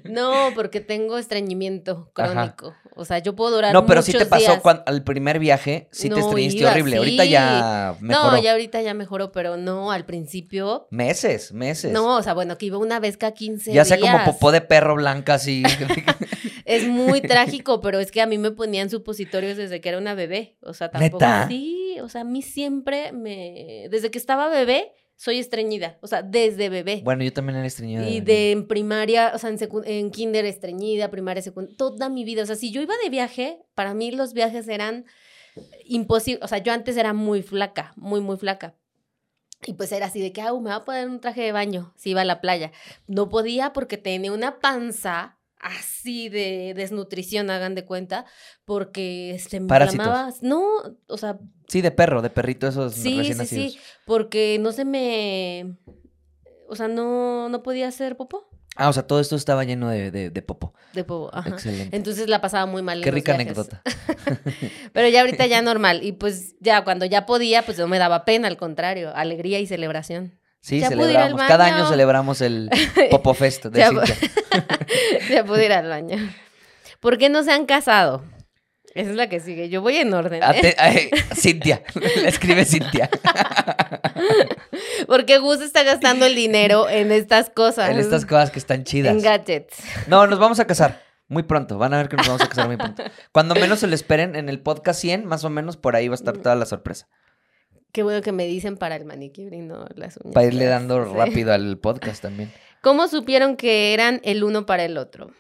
No, 0.05 0.33
porque 0.55 0.81
tengo 0.81 1.19
estreñimiento 1.19 2.11
Ajá. 2.15 2.33
crónico. 2.33 2.75
O 2.97 3.05
sea, 3.05 3.19
yo 3.19 3.37
puedo 3.37 3.51
durar 3.51 3.75
No, 3.75 3.85
pero 3.85 4.01
sí 4.01 4.13
te 4.13 4.25
muchos 4.25 4.31
pasó 4.31 4.63
cuando, 4.63 4.83
al 4.87 5.05
primer 5.05 5.39
viaje, 5.39 5.89
sí 5.93 6.09
te 6.09 6.21
estreñiste 6.21 6.61
iba, 6.61 6.71
horrible. 6.71 6.97
Ahorita 6.97 7.25
sí. 7.25 7.31
ya 7.31 7.97
mejoró. 8.01 8.31
No, 8.33 8.43
ya 8.43 8.53
ahorita 8.53 8.81
ya 8.81 8.95
mejoró, 8.95 9.31
pero 9.31 9.59
no, 9.59 9.93
al 9.93 10.07
principio... 10.07 10.89
Meses, 10.91 11.53
meses. 11.53 11.93
No, 11.93 12.17
o 12.17 12.23
sea, 12.23 12.33
bueno, 12.33 12.57
que 12.57 12.65
iba 12.65 12.79
una 12.79 12.99
vez 12.99 13.19
cada 13.19 13.35
15 13.35 13.73
ya 13.73 13.85
días. 13.85 13.89
sea 13.89 14.01
como 14.01 14.25
popó 14.25 14.53
de 14.53 14.63
perro 14.63 14.95
blanca, 14.95 15.35
así. 15.35 15.63
Es 16.77 16.87
muy 16.87 17.21
trágico, 17.21 17.81
pero 17.81 17.99
es 18.01 18.11
que 18.11 18.21
a 18.21 18.27
mí 18.27 18.39
me 18.39 18.51
ponían 18.51 18.91
supositorios 18.91 19.57
desde 19.57 19.81
que 19.81 19.89
era 19.89 19.99
una 19.99 20.15
bebé. 20.15 20.57
O 20.63 20.73
sea, 20.75 20.91
tampoco. 20.91 21.25
¿Neta? 21.25 21.49
Sí, 21.49 21.97
o 22.03 22.09
sea, 22.09 22.23
a 22.23 22.25
mí 22.25 22.43
siempre 22.43 23.13
me. 23.13 23.87
Desde 23.91 24.11
que 24.11 24.19
estaba 24.19 24.49
bebé, 24.49 24.93
soy 25.17 25.39
estreñida. 25.39 25.99
O 26.01 26.07
sea, 26.07 26.23
desde 26.23 26.69
bebé. 26.71 27.03
bueno, 27.05 27.23
yo 27.25 27.33
también 27.33 27.59
era 27.59 27.67
estreñida. 27.67 28.09
y 28.09 28.21
de 28.21 28.53
en 28.53 28.67
primaria, 28.67 29.33
o 29.35 29.39
sea, 29.39 29.51
en, 29.51 29.59
secu- 29.59 29.83
en 29.85 30.11
kinder 30.11 30.45
estreñida, 30.47 31.11
primaria, 31.11 31.43
secundaria, 31.43 31.77
toda 31.77 32.09
mi 32.09 32.25
vida. 32.25 32.43
O 32.43 32.47
sea, 32.47 32.57
si 32.57 32.71
yo 32.73 32.81
iba 32.81 32.95
de 33.03 33.11
viaje, 33.11 33.59
para 33.75 33.93
mí 33.95 34.11
los 34.13 34.33
viajes 34.33 34.67
eran 34.69 35.05
imposibles. 35.85 36.43
O 36.45 36.49
sea, 36.49 36.59
yo 36.59 36.73
antes 36.73 36.97
era 36.97 37.13
muy 37.13 37.43
flaca, 37.43 37.93
muy, 37.97 38.21
muy 38.21 38.37
flaca. 38.37 38.77
Y 39.67 39.75
pues 39.75 39.93
era 39.93 40.07
así 40.07 40.21
de 40.23 40.33
que, 40.33 40.41
ah, 40.41 40.55
me 40.55 40.71
va 40.71 40.77
a 40.77 40.85
poner 40.87 41.07
un 41.07 41.21
traje 41.21 41.43
de 41.43 41.53
baño 41.53 41.93
si 41.97 42.11
iba 42.11 42.23
a 42.23 42.25
la 42.25 42.41
playa. 42.41 42.73
No 43.07 43.29
podía 43.29 43.75
porque 43.75 43.99
tenía 43.99 44.33
una 44.33 44.59
panza 44.61 45.39
así 45.61 46.29
de 46.29 46.73
desnutrición, 46.75 47.51
hagan 47.51 47.75
de 47.75 47.85
cuenta, 47.85 48.25
porque 48.65 49.41
se 49.49 49.61
me 49.61 49.67
Parásitos. 49.69 50.07
inflamaba. 50.07 50.35
No, 50.43 50.63
o 51.07 51.17
sea, 51.17 51.39
Sí, 51.69 51.81
de 51.83 51.91
perro, 51.93 52.21
de 52.23 52.31
perrito, 52.31 52.67
esos 52.67 52.95
sí, 52.95 53.17
recién 53.19 53.35
sí, 53.35 53.39
nacidos. 53.39 53.73
sí, 53.75 53.79
porque 54.07 54.59
no 54.61 54.73
se 54.73 54.85
me... 54.85 55.77
O 56.69 56.77
sea, 56.77 56.89
no, 56.89 57.49
no 57.49 57.63
podía 57.63 57.89
hacer 57.89 58.17
popó 58.17 58.49
Ah, 58.77 58.89
o 58.89 58.93
sea, 58.93 59.05
todo 59.07 59.21
esto 59.21 59.35
estaba 59.37 59.65
lleno 59.65 59.89
de, 59.91 60.11
de, 60.13 60.31
de 60.31 60.43
popo. 60.43 60.73
de 60.95 61.03
popó. 61.05 61.31
Ajá. 61.35 61.51
Excelente. 61.51 61.95
Entonces 61.97 62.29
la 62.29 62.41
pasaba 62.41 62.67
muy 62.67 62.83
mal. 62.83 62.99
en 62.99 63.03
Qué 63.05 63.11
los 63.11 63.15
rica 63.17 63.37
viajes. 63.37 63.59
anécdota. 63.59 63.83
Pero 64.93 65.09
ya 65.09 65.21
ahorita 65.21 65.47
ya 65.47 65.61
normal. 65.61 66.01
Y 66.05 66.13
pues 66.13 66.55
ya 66.61 66.83
cuando 66.85 67.05
ya 67.05 67.27
podía, 67.27 67.65
pues 67.67 67.79
no 67.79 67.89
me 67.89 67.99
daba 67.99 68.25
pena, 68.25 68.47
al 68.49 68.57
contrario, 68.57 69.13
alegría 69.15 69.59
y 69.61 69.67
celebración. 69.67 70.40
Sí, 70.61 70.81
Ya 70.81 70.89
celebramos. 70.89 71.41
Cada 71.49 71.65
año 71.67 71.89
celebramos 71.89 72.41
el 72.41 72.69
Popo 73.11 73.33
Fest 73.35 73.67
de 73.67 73.79
Ya 73.79 73.89
Cintia. 73.89 74.17
ya 75.31 75.45
pude 75.45 75.65
ir 75.67 75.73
al 75.73 75.89
baño. 75.89 76.17
¿Por 77.01 77.17
qué 77.19 77.29
no 77.31 77.43
se 77.43 77.53
han 77.53 77.65
casado? 77.67 78.23
Esa 78.95 79.11
es 79.11 79.17
la 79.17 79.29
que 79.29 79.41
sigue. 79.41 79.69
Yo 79.69 79.81
voy 79.83 79.97
en 79.97 80.13
orden. 80.13 80.43
¿eh? 80.43 80.47
Ate- 80.47 80.75
ay, 80.77 81.11
Cintia. 81.35 81.83
Le 81.95 82.29
escribe 82.29 82.65
Cintia. 82.65 83.09
Porque 85.07 85.39
Gus 85.39 85.61
está 85.61 85.83
gastando 85.83 86.27
el 86.27 86.35
dinero 86.35 86.89
en 86.89 87.13
estas 87.13 87.51
cosas. 87.51 87.91
en 87.91 87.99
estas 87.99 88.27
cosas 88.27 88.51
que 88.51 88.59
están 88.59 88.85
chidas. 88.85 89.13
En 89.15 89.23
gadgets. 89.23 89.77
No, 90.09 90.27
nos 90.27 90.39
vamos 90.39 90.61
a 90.61 90.67
casar. 90.67 91.03
Muy 91.29 91.45
pronto. 91.45 91.79
Van 91.79 91.95
a 91.95 91.99
ver 91.99 92.09
que 92.09 92.17
nos 92.17 92.27
vamos 92.27 92.43
a 92.43 92.49
casar 92.49 92.67
muy 92.67 92.77
pronto. 92.77 93.05
Cuando 93.33 93.55
menos 93.55 93.79
se 93.79 93.87
lo 93.87 93.95
esperen, 93.95 94.35
en 94.35 94.49
el 94.49 94.61
podcast 94.61 95.01
100, 95.01 95.25
más 95.25 95.45
o 95.45 95.51
menos, 95.51 95.77
por 95.77 95.95
ahí 95.95 96.09
va 96.09 96.15
a 96.15 96.17
estar 96.17 96.37
toda 96.37 96.57
la 96.57 96.67
sorpresa. 96.67 97.07
Qué 97.93 98.03
bueno 98.03 98.23
que 98.23 98.33
me 98.33 98.47
dicen 98.47 98.77
para 98.77 98.97
el 98.97 99.05
manicure 99.05 99.57
y 99.57 99.61
no 99.61 99.87
las 99.95 100.17
uñas. 100.19 100.35
Para 100.35 100.47
irle 100.47 100.67
dando 100.67 101.05
Sí. 101.07 101.13
rápido 101.15 101.53
al 101.53 101.79
podcast 101.79 102.23
también. 102.23 102.53
¿Cómo 102.83 103.09
supieron 103.09 103.57
que 103.57 103.93
eran 103.95 104.21
el 104.25 104.45
uno 104.45 104.65
para 104.67 104.85
el 104.85 104.97
otro? 104.97 105.31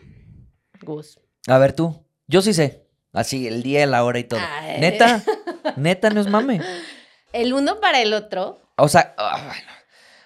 Gus. 0.82 1.20
A 1.46 1.58
ver 1.58 1.72
tú. 1.72 2.04
Yo 2.26 2.42
sí 2.42 2.52
sé. 2.52 2.86
Así, 3.12 3.46
el 3.46 3.62
día, 3.62 3.86
la 3.86 4.04
hora 4.04 4.18
y 4.18 4.24
todo. 4.24 4.40
Ay. 4.42 4.80
Neta. 4.80 5.22
Neta, 5.76 6.10
no 6.10 6.20
es 6.20 6.28
mame. 6.28 6.60
El 7.32 7.52
uno 7.52 7.80
para 7.80 8.00
el 8.02 8.12
otro. 8.12 8.60
O 8.76 8.88
sea, 8.88 9.14
ah, 9.16 9.42
bueno. 9.46 9.70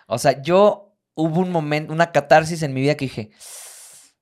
O 0.06 0.18
sea, 0.18 0.42
yo 0.42 0.94
hubo 1.14 1.40
un 1.40 1.50
momento, 1.50 1.92
una 1.92 2.12
catarsis 2.12 2.62
en 2.62 2.74
mi 2.74 2.80
vida 2.82 2.94
que 2.96 3.06
dije, 3.06 3.30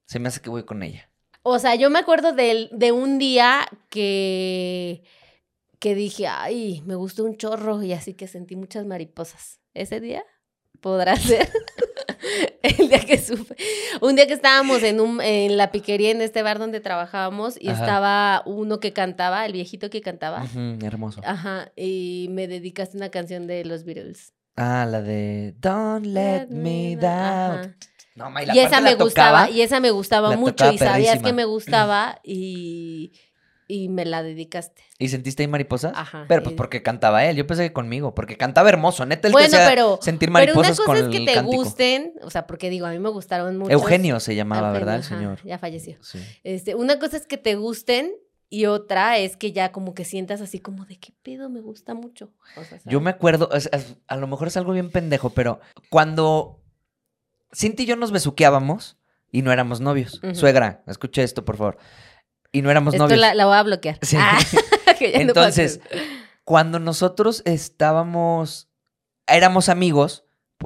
se 0.06 0.18
me 0.18 0.28
hace 0.28 0.40
que 0.40 0.50
voy 0.50 0.64
con 0.64 0.82
ella. 0.82 1.08
O 1.42 1.58
sea, 1.58 1.74
yo 1.74 1.90
me 1.90 1.98
acuerdo 1.98 2.32
de, 2.32 2.68
de 2.72 2.92
un 2.92 3.18
día 3.18 3.66
que, 3.88 5.02
que 5.82 5.96
dije, 5.96 6.28
ay, 6.28 6.80
me 6.86 6.94
gustó 6.94 7.24
un 7.24 7.36
chorro 7.36 7.82
y 7.82 7.92
así 7.92 8.14
que 8.14 8.28
sentí 8.28 8.54
muchas 8.54 8.86
mariposas. 8.86 9.58
Ese 9.74 9.98
día 9.98 10.22
podrá 10.80 11.16
ser 11.16 11.50
el 12.62 12.88
día 12.88 13.00
que 13.00 13.18
supe. 13.18 13.56
Un 14.00 14.14
día 14.14 14.28
que 14.28 14.34
estábamos 14.34 14.84
en, 14.84 15.00
un, 15.00 15.20
en 15.20 15.56
la 15.56 15.72
piquería 15.72 16.12
en 16.12 16.22
este 16.22 16.42
bar 16.44 16.60
donde 16.60 16.78
trabajábamos 16.78 17.60
y 17.60 17.68
Ajá. 17.68 17.80
estaba 17.80 18.42
uno 18.46 18.78
que 18.78 18.92
cantaba, 18.92 19.44
el 19.44 19.54
viejito 19.54 19.90
que 19.90 20.00
cantaba. 20.02 20.46
Hermoso. 20.84 21.20
Ajá, 21.24 21.72
y 21.74 22.28
me 22.30 22.46
dedicaste 22.46 22.96
una 22.96 23.08
canción 23.08 23.48
de 23.48 23.64
los 23.64 23.82
Beatles. 23.82 24.34
Ah, 24.54 24.86
la 24.88 25.02
de 25.02 25.56
Don't 25.58 26.06
Let 26.06 26.46
Me 26.50 26.94
Down. 26.94 27.10
Ajá. 27.10 27.76
No, 28.14 28.30
ma, 28.30 28.44
Y, 28.44 28.56
esa 28.60 28.80
me 28.80 28.90
la 28.94 29.02
gustaba, 29.02 29.40
tocaba. 29.40 29.50
y 29.50 29.62
esa 29.62 29.80
me 29.80 29.90
gustaba 29.90 30.36
mucho, 30.36 30.54
tocaba 30.54 30.74
y 30.74 30.78
sabías 30.78 31.22
que 31.22 31.32
me 31.32 31.44
gustaba 31.44 32.20
y, 32.22 33.12
y 33.68 33.88
me 33.88 34.04
la 34.04 34.22
dedicaste. 34.22 34.82
¿Y 34.98 35.08
sentiste 35.08 35.42
ahí 35.42 35.46
mariposas? 35.48 35.92
Ajá, 35.96 36.24
Pero 36.28 36.42
pues 36.42 36.54
y- 36.54 36.56
porque 36.56 36.82
cantaba 36.82 37.24
él. 37.24 37.36
Yo 37.36 37.46
pensé 37.46 37.62
que 37.68 37.72
conmigo. 37.72 38.14
Porque 38.14 38.36
cantaba 38.36 38.68
hermoso. 38.68 39.06
Neta, 39.06 39.28
te 39.28 39.32
Bueno, 39.32 39.56
pero, 39.68 39.98
sentir 40.02 40.30
pero 40.32 40.32
una 40.32 40.40
mariposas 40.40 40.76
cosa 40.78 40.86
con 40.86 40.96
es 40.96 41.08
que 41.08 41.16
el 41.18 41.24
te 41.26 41.34
cántico. 41.34 41.62
gusten, 41.62 42.12
o 42.22 42.30
sea, 42.30 42.46
porque 42.46 42.70
digo, 42.70 42.86
a 42.86 42.90
mí 42.90 42.98
me 42.98 43.08
gustaron 43.08 43.56
mucho. 43.58 43.70
Eugenio 43.72 44.20
se 44.20 44.34
llamaba, 44.34 44.72
¿verdad, 44.72 44.96
el 44.96 45.04
señor? 45.04 45.38
Ya 45.44 45.58
falleció. 45.58 45.96
Sí. 46.02 46.18
Este, 46.44 46.74
una 46.74 46.98
cosa 46.98 47.16
es 47.16 47.26
que 47.26 47.38
te 47.38 47.54
gusten 47.54 48.12
y 48.50 48.66
otra 48.66 49.16
es 49.18 49.36
que 49.38 49.52
ya 49.52 49.72
como 49.72 49.94
que 49.94 50.04
sientas 50.04 50.40
así 50.42 50.58
como 50.60 50.84
de 50.84 50.98
qué 50.98 51.14
pedo 51.22 51.48
me 51.48 51.60
gusta 51.62 51.94
mucho. 51.94 52.32
O 52.56 52.64
sea, 52.64 52.78
Yo 52.84 53.00
me 53.00 53.10
acuerdo, 53.10 53.48
es- 53.52 53.70
es- 53.72 53.96
a 54.08 54.16
lo 54.16 54.26
mejor 54.26 54.48
es 54.48 54.56
algo 54.58 54.72
bien 54.72 54.90
pendejo, 54.90 55.30
pero 55.30 55.60
cuando 55.88 56.58
Cinti 57.54 57.82
y 57.82 57.86
yo 57.86 57.96
nos 57.96 58.12
besuqueábamos 58.12 58.96
y 59.30 59.42
no 59.42 59.52
éramos 59.52 59.80
novios. 59.80 60.20
Suegra, 60.34 60.82
escuche 60.86 61.22
esto, 61.22 61.44
por 61.44 61.56
favor. 61.56 61.78
Y 62.52 62.62
no 62.62 62.70
éramos 62.70 62.94
Esto 62.94 63.04
novios. 63.04 63.18
la, 63.18 63.34
la 63.34 63.46
voy 63.46 63.56
a 63.56 63.62
bloquear. 63.62 63.98
Sí. 64.02 64.16
Ah, 64.18 64.38
que 64.98 65.10
ya 65.12 65.18
Entonces. 65.18 65.80
Cuando 66.44 66.78
nosotros 66.80 67.42
estábamos, 67.46 68.68
éramos 69.26 69.68
amigos, 69.68 70.24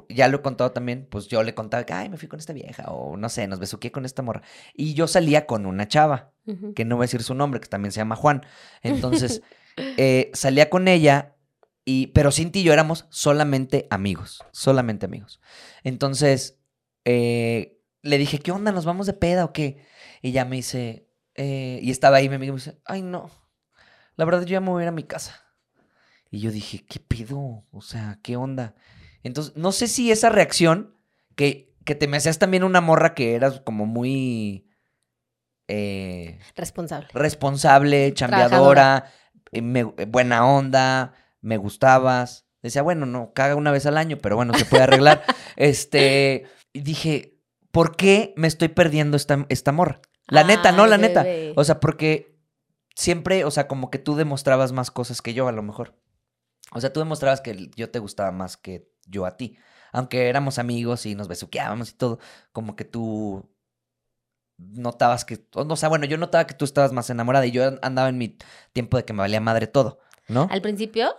ya 0.09 0.29
lo 0.29 0.39
he 0.39 0.43
contado 0.43 0.73
también, 0.73 1.07
pues 1.11 1.29
yo 1.29 1.43
le 1.43 1.55
contaba 1.55 1.85
que, 1.85 1.93
ay, 1.93 2.09
me 2.09 2.17
fui 2.17 2.29
con 2.29 2.39
esta 2.39 2.53
vieja, 2.53 2.85
o 2.91 3.17
no 3.17 3.29
sé, 3.29 3.47
nos 3.47 3.59
besuqué 3.59 3.93
con 3.93 4.05
esta 4.05 4.23
morra. 4.23 4.43
Y 4.75 4.95
yo 4.95 5.07
salía 5.07 5.47
con 5.47 5.67
una 5.67 5.87
chava, 5.89 6.33
que 6.75 6.85
no 6.85 6.97
voy 6.97 7.05
a 7.05 7.07
decir 7.07 7.23
su 7.23 7.35
nombre, 7.35 7.61
que 7.61 7.69
también 7.69 7.93
se 7.93 7.99
llama 7.99 8.17
Juan. 8.17 8.45
Entonces, 8.83 9.43
eh, 9.77 10.31
salía 10.33 10.71
con 10.71 10.89
ella, 10.89 11.37
y, 11.85 12.09
pero 12.09 12.33
Cinti 12.33 12.61
y 12.61 12.65
yo 12.65 12.73
éramos 12.73 13.07
solamente 13.11 13.87
amigos, 13.91 14.43
solamente 14.53 15.07
amigos. 15.07 15.41
Entonces, 15.85 16.59
eh, 17.05 17.79
le 18.03 18.19
dije, 18.19 18.39
¿qué 18.39 18.51
onda? 18.51 18.73
¿Nos 18.73 18.85
vamos 18.85 19.07
de 19.07 19.13
peda 19.13 19.45
o 19.45 19.53
qué? 19.53 19.85
Y 20.23 20.33
ya 20.33 20.45
me 20.45 20.57
dice, 20.57 21.06
eh, 21.37 21.79
y 21.83 21.91
estaba 21.91 22.19
ahí 22.19 22.29
mi 22.29 22.37
amigo 22.37 22.51
y 22.53 22.57
me 22.57 22.59
dice, 22.65 22.81
ay, 22.85 23.03
no, 23.03 23.31
la 24.17 24.25
verdad 24.25 24.43
yo 24.43 24.49
ya 24.55 24.61
me 24.61 24.71
voy 24.71 24.83
a 24.83 24.85
ir 24.85 24.89
a 24.89 24.93
mi 24.93 25.05
casa. 25.05 25.43
Y 26.31 26.41
yo 26.41 26.51
dije, 26.51 26.85
¿qué 26.87 26.99
pedo? 27.01 27.65
O 27.71 27.81
sea, 27.83 28.19
¿qué 28.23 28.37
onda? 28.37 28.75
Entonces, 29.23 29.57
no 29.57 29.73
sé 29.73 29.87
si 29.87 30.11
esa 30.11 30.29
reacción, 30.29 30.97
que, 31.37 31.75
que 31.85 31.95
te 31.95 32.09
me 32.09 32.17
hacías 32.17 32.39
también 32.39 32.65
una 32.65 32.81
morra 32.81 33.15
que 33.15 33.35
eras 33.35 33.61
como 33.61 33.87
muy 33.87 34.69
eh, 35.69 36.39
Responsable. 36.57 37.09
responsable, 37.13 38.13
chambeadora, 38.15 39.05
eh, 39.53 39.63
me- 39.63 39.85
buena 39.85 40.47
onda, 40.47 41.15
me 41.41 41.57
gustabas. 41.57 42.47
Decía, 42.63 42.83
bueno, 42.83 43.07
no, 43.07 43.33
caga 43.33 43.55
una 43.55 43.71
vez 43.73 43.87
al 43.87 43.97
año, 43.99 44.19
pero 44.19 44.37
bueno, 44.37 44.55
se 44.55 44.65
puede 44.65 44.85
arreglar. 44.85 45.23
este, 45.57 46.45
y 46.73 46.81
dije, 46.81 47.39
¿por 47.71 47.97
qué 47.97 48.33
me 48.37 48.49
estoy 48.49 48.69
perdiendo 48.69 49.17
esta, 49.17 49.47
esta 49.49 49.73
morra? 49.73 50.01
La 50.29 50.45
neta, 50.45 50.73
no, 50.73 50.87
la 50.87 50.99
neta. 50.99 51.23
bebé. 51.23 51.53
O 51.57 51.65
sea, 51.65 51.81
porque 51.81 52.37
siempre, 52.95 53.45
o 53.45 53.51
sea, 53.51 53.69
como 53.69 53.91
que 53.91 53.99
tú 53.99 54.17
demostrabas 54.17 54.73
más 54.73 54.91
cosas 54.91 55.23
que 55.23 55.35
yo, 55.35 55.49
a 55.49 55.53
lo 55.53 55.63
mejor. 55.63 55.95
O 56.73 56.81
sea, 56.81 56.93
tú 56.93 57.01
demostrabas 57.01 57.41
que 57.41 57.71
yo 57.77 57.91
te 57.91 57.99
gustaba 58.01 58.33
más 58.33 58.57
que 58.57 58.91
yo 59.07 59.25
a 59.27 59.37
ti. 59.37 59.57
Aunque 59.93 60.29
éramos 60.29 60.59
amigos 60.59 61.07
y 61.07 61.15
nos 61.15 61.29
besuqueábamos 61.29 61.91
y 61.91 61.95
todo, 61.95 62.19
como 62.53 62.75
que 62.77 62.85
tú 62.85 63.49
notabas 64.59 65.25
que, 65.25 65.47
o 65.55 65.77
sea, 65.77 65.89
bueno, 65.89 66.07
yo 66.07 66.17
notaba 66.19 66.47
que 66.47 66.55
tú 66.55 66.65
estabas 66.65 66.93
más 66.93 67.09
enamorada 67.11 67.47
y 67.47 67.51
yo 67.51 67.79
andaba 67.83 68.09
en 68.09 68.19
mi 68.19 68.39
tiempo 68.73 68.97
de 68.97 69.05
que 69.05 69.13
me 69.13 69.21
valía 69.21 69.41
madre 69.41 69.67
todo, 69.67 70.01
¿no? 70.29 70.49
¿Al 70.51 70.63
principio? 70.63 71.15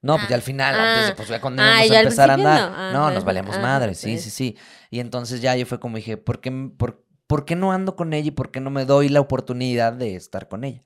No, 0.00 0.16
pues 0.16 0.28
ya 0.28 0.36
al 0.36 0.42
final, 0.42 0.74
antes 0.76 1.06
de 1.06 1.12
Ah. 1.12 1.16
pues 1.16 1.28
ya 1.28 1.40
cuando 1.40 1.60
Ah, 1.62 1.84
íbamos 1.84 1.90
a 1.90 1.98
al 1.98 2.04
empezar 2.04 2.30
a 2.30 2.34
andar. 2.34 2.92
no. 2.92 3.10
Nos 3.10 3.24
valíamos 3.24 3.58
madre, 3.58 3.94
sí, 3.96 4.16
sí, 4.18 4.30
sí. 4.30 4.56
Y 4.90 5.00
entonces 5.00 5.40
ya 5.42 5.56
yo 5.56 5.66
fue 5.66 5.80
como 5.80 5.96
dije, 5.96 6.16
¿por 6.16 6.40
qué, 6.40 6.52
por, 6.52 7.04
por 7.28 7.44
qué 7.44 7.54
no 7.54 7.70
ando 7.70 7.94
con 7.94 8.12
ella 8.12 8.28
y 8.28 8.32
por 8.32 8.50
qué 8.50 8.58
no 8.58 8.70
me 8.70 8.84
doy 8.84 9.08
la 9.08 9.20
oportunidad 9.20 9.92
de 9.92 10.16
estar 10.16 10.48
con 10.48 10.64
ella? 10.64 10.82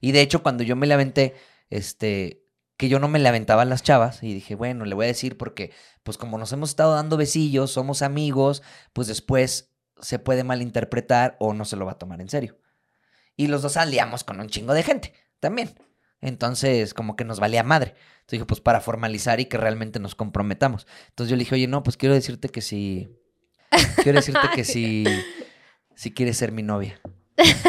Y 0.00 0.12
de 0.12 0.20
hecho, 0.20 0.44
cuando 0.44 0.62
yo 0.62 0.76
me 0.76 0.86
la 0.86 0.94
aventé, 0.94 1.34
este, 1.70 2.46
que 2.76 2.88
yo 2.88 3.00
no 3.00 3.08
me 3.08 3.18
la 3.18 3.30
aventaba 3.30 3.62
a 3.62 3.64
las 3.64 3.82
chavas, 3.82 4.22
y 4.22 4.32
dije, 4.32 4.54
bueno, 4.54 4.84
le 4.84 4.94
voy 4.94 5.06
a 5.06 5.08
decir 5.08 5.36
porque, 5.36 5.72
pues 6.04 6.16
como 6.16 6.38
nos 6.38 6.52
hemos 6.52 6.70
estado 6.70 6.94
dando 6.94 7.16
besillos, 7.16 7.72
somos 7.72 8.02
amigos, 8.02 8.62
pues 8.92 9.08
después 9.08 9.74
se 10.00 10.20
puede 10.20 10.44
malinterpretar 10.44 11.36
o 11.40 11.54
no 11.54 11.64
se 11.64 11.74
lo 11.74 11.86
va 11.86 11.92
a 11.92 11.98
tomar 11.98 12.20
en 12.20 12.28
serio. 12.28 12.58
Y 13.36 13.48
los 13.48 13.62
dos 13.62 13.72
salíamos 13.72 14.22
con 14.22 14.38
un 14.38 14.48
chingo 14.48 14.74
de 14.74 14.84
gente 14.84 15.12
también. 15.40 15.74
Entonces, 16.20 16.94
como 16.94 17.16
que 17.16 17.24
nos 17.24 17.40
valía 17.40 17.62
madre. 17.62 17.94
Entonces 18.20 18.32
dije, 18.32 18.44
pues 18.44 18.60
para 18.60 18.80
formalizar 18.80 19.40
y 19.40 19.46
que 19.46 19.56
realmente 19.56 20.00
nos 20.00 20.14
comprometamos. 20.14 20.86
Entonces 21.08 21.30
yo 21.30 21.36
le 21.36 21.40
dije, 21.40 21.54
oye, 21.54 21.66
no, 21.66 21.82
pues 21.82 21.96
quiero 21.96 22.14
decirte 22.14 22.48
que 22.48 22.60
si. 22.60 23.08
Quiero 24.02 24.18
decirte 24.18 24.48
que 24.54 24.64
si. 24.64 25.04
Si 25.98 26.12
quieres 26.12 26.36
ser 26.36 26.52
mi 26.52 26.62
novia. 26.62 27.00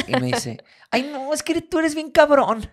Y 0.07 0.11
me 0.11 0.27
dice, 0.27 0.63
ay, 0.91 1.09
no, 1.11 1.33
es 1.33 1.41
que 1.41 1.59
tú 1.63 1.79
eres 1.79 1.95
bien 1.95 2.11
cabrón. 2.11 2.69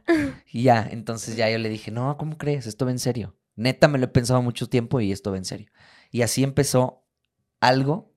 Y 0.53 0.65
ya, 0.65 0.87
entonces 0.91 1.35
ya 1.35 1.49
yo 1.49 1.57
le 1.57 1.71
dije, 1.71 1.91
no, 1.91 2.19
¿cómo 2.19 2.37
crees? 2.37 2.67
Esto 2.67 2.85
va 2.85 2.91
en 2.91 2.99
serio. 2.99 3.35
Neta, 3.55 3.89
me 3.89 3.97
lo 3.97 4.05
he 4.05 4.09
pensado 4.09 4.43
mucho 4.43 4.69
tiempo 4.69 5.01
y 5.01 5.13
esto 5.13 5.31
va 5.31 5.39
en 5.39 5.47
serio. 5.47 5.71
Y 6.11 6.21
así 6.21 6.45
empezó 6.45 7.07
algo 7.59 8.13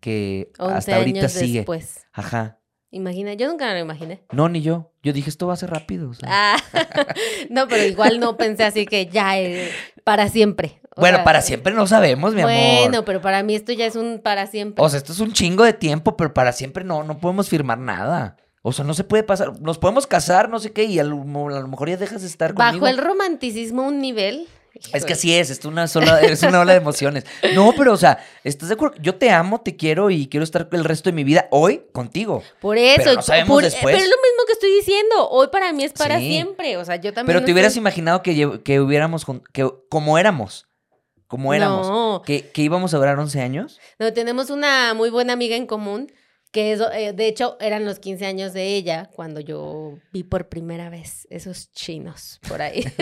que 0.00 0.50
11 0.58 0.74
hasta 0.74 0.96
ahorita 0.96 1.18
años 1.18 1.32
sigue. 1.32 1.58
después. 1.58 2.06
Ajá. 2.10 2.58
Imagina, 2.90 3.34
yo 3.34 3.46
nunca 3.46 3.66
me 3.66 3.74
lo 3.74 3.80
imaginé. 3.80 4.24
No, 4.32 4.48
ni 4.48 4.62
yo. 4.62 4.94
Yo 5.02 5.12
dije, 5.12 5.28
esto 5.28 5.46
va 5.46 5.52
a 5.52 5.58
ser 5.58 5.68
rápido. 5.68 6.08
o 6.08 6.14
sea. 6.14 6.26
Ah, 6.32 6.56
no, 7.50 7.68
pero 7.68 7.84
igual 7.84 8.18
no 8.18 8.38
pensé 8.38 8.64
así 8.64 8.86
que 8.86 9.08
ya 9.08 9.38
eh, 9.38 9.70
para 10.04 10.30
siempre. 10.30 10.79
Bueno, 11.00 11.18
sea, 11.18 11.24
para 11.24 11.42
siempre 11.42 11.72
no 11.74 11.86
sabemos, 11.86 12.34
mi 12.34 12.42
amor. 12.42 12.54
Bueno, 12.54 13.04
pero 13.04 13.20
para 13.20 13.42
mí 13.42 13.54
esto 13.54 13.72
ya 13.72 13.86
es 13.86 13.96
un 13.96 14.20
para 14.22 14.46
siempre. 14.46 14.84
O 14.84 14.88
sea, 14.88 14.98
esto 14.98 15.12
es 15.12 15.20
un 15.20 15.32
chingo 15.32 15.64
de 15.64 15.72
tiempo, 15.72 16.16
pero 16.16 16.32
para 16.32 16.52
siempre 16.52 16.84
no, 16.84 17.02
no 17.02 17.18
podemos 17.18 17.48
firmar 17.48 17.78
nada. 17.78 18.36
O 18.62 18.72
sea, 18.72 18.84
no 18.84 18.92
se 18.94 19.04
puede 19.04 19.22
pasar. 19.22 19.58
Nos 19.60 19.78
podemos 19.78 20.06
casar, 20.06 20.48
no 20.50 20.58
sé 20.60 20.72
qué, 20.72 20.84
y 20.84 20.98
a 20.98 21.04
lo, 21.04 21.16
a 21.48 21.60
lo 21.60 21.68
mejor 21.68 21.88
ya 21.88 21.96
dejas 21.96 22.20
de 22.22 22.28
estar 22.28 22.52
Bajo 22.52 22.70
conmigo. 22.78 22.86
el 22.88 22.98
romanticismo 22.98 23.82
un 23.86 24.00
nivel. 24.00 24.46
Es 24.92 25.04
que 25.04 25.14
así 25.14 25.34
es, 25.34 25.50
es 25.50 25.64
una 25.64 25.88
sola, 25.88 26.20
es 26.20 26.42
una 26.44 26.60
ola 26.60 26.72
de 26.72 26.78
emociones. 26.78 27.24
No, 27.54 27.72
pero 27.76 27.92
o 27.92 27.96
sea, 27.96 28.18
¿estás 28.44 28.68
de 28.68 28.74
acuerdo? 28.74 28.96
Yo 29.02 29.16
te 29.16 29.28
amo, 29.30 29.60
te 29.62 29.74
quiero 29.76 30.10
y 30.10 30.28
quiero 30.28 30.44
estar 30.44 30.68
el 30.70 30.84
resto 30.84 31.10
de 31.10 31.14
mi 31.16 31.24
vida 31.24 31.48
hoy 31.50 31.82
contigo. 31.92 32.44
Por 32.60 32.78
eso. 32.78 32.98
Pero 32.98 33.14
no 33.14 33.22
sabemos 33.22 33.48
por- 33.48 33.64
después. 33.64 33.84
Pero 33.96 33.98
es 33.98 34.08
lo 34.08 34.16
mismo 34.16 34.44
que 34.46 34.52
estoy 34.52 34.70
diciendo. 34.74 35.28
Hoy 35.30 35.48
para 35.50 35.72
mí 35.72 35.82
es 35.82 35.92
para 35.92 36.18
Sí. 36.18 36.28
siempre. 36.30 36.76
O 36.76 36.84
sea, 36.84 36.96
yo 36.96 37.12
también. 37.12 37.26
Pero 37.26 37.40
no 37.40 37.46
te 37.46 37.52
hubieras 37.52 37.76
imaginado 37.76 38.22
que, 38.22 38.60
que 38.62 38.80
hubiéramos, 38.80 39.26
que 39.52 39.68
como 39.88 40.18
éramos, 40.18 40.68
como 41.30 41.54
éramos, 41.54 41.88
No, 41.88 42.22
que, 42.26 42.50
que 42.50 42.60
íbamos 42.62 42.92
a 42.92 42.98
durar 42.98 43.16
11 43.18 43.40
años. 43.40 43.78
no, 44.00 44.12
tenemos 44.12 44.50
una 44.50 44.92
muy 44.94 45.08
buena 45.10 45.32
amiga 45.32 45.56
en 45.56 45.66
común. 45.66 46.12
Que 46.52 46.72
es, 46.72 46.80
eh, 46.94 47.12
de 47.12 47.28
hecho 47.28 47.56
eran 47.60 47.84
los 47.84 48.00
15 48.00 48.26
años 48.26 48.52
de 48.52 48.74
ella 48.74 49.08
cuando 49.14 49.38
yo 49.38 49.98
vi 50.12 50.24
por 50.24 50.48
primera 50.48 50.90
vez 50.90 51.28
esos 51.30 51.70
chinos 51.72 52.40
por 52.48 52.60
ahí. 52.60 52.82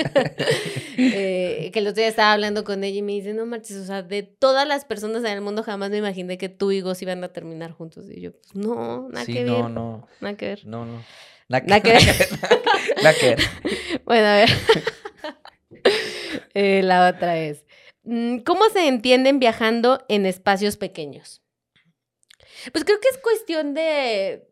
Eh, 0.98 1.70
que 1.72 1.78
el 1.78 1.86
otro 1.86 2.00
día 2.00 2.08
estaba 2.08 2.32
hablando 2.32 2.64
con 2.64 2.82
ella 2.84 2.98
y 2.98 3.02
me 3.02 3.12
dice, 3.12 3.32
no 3.32 3.46
marches, 3.46 3.76
o 3.76 3.84
sea, 3.86 4.02
de 4.02 4.24
todas 4.24 4.66
las 4.66 4.84
personas 4.84 5.22
en 5.24 5.30
el 5.30 5.40
mundo 5.40 5.62
jamás 5.62 5.90
me 5.90 5.96
imaginé 5.98 6.36
que 6.36 6.48
tú 6.48 6.72
y 6.72 6.80
Gus 6.80 7.00
iban 7.02 7.22
a 7.24 7.28
terminar 7.28 7.70
juntos. 7.70 8.04
Y 8.10 8.20
yo, 8.20 8.32
pues 8.32 8.54
no, 8.54 9.08
nada 9.08 9.24
sí, 9.24 9.32
que 9.32 9.44
no, 9.44 9.62
ver, 9.62 9.70
no, 9.70 10.08
nada 10.20 10.36
que 10.36 10.46
ver. 10.46 10.66
no, 10.66 10.84
no. 10.84 11.02
Nada 11.48 11.80
que 11.80 11.92
ver. 11.92 12.02
Nada 13.02 13.14
que 13.14 13.26
ver. 13.30 13.38
Bueno, 14.04 14.26
a 14.26 14.34
ver. 14.34 14.50
Eh, 16.54 16.82
la 16.82 17.08
otra 17.08 17.38
es, 17.38 17.64
¿cómo 18.44 18.64
se 18.72 18.86
entienden 18.86 19.38
viajando 19.38 20.04
en 20.08 20.26
espacios 20.26 20.76
pequeños? 20.76 21.42
Pues 22.72 22.84
creo 22.84 23.00
que 23.00 23.08
es 23.08 23.18
cuestión 23.18 23.74
de, 23.74 24.48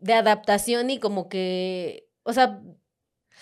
de 0.00 0.12
adaptación 0.14 0.90
y 0.90 0.98
como 0.98 1.28
que, 1.28 2.08
o 2.24 2.32
sea, 2.32 2.60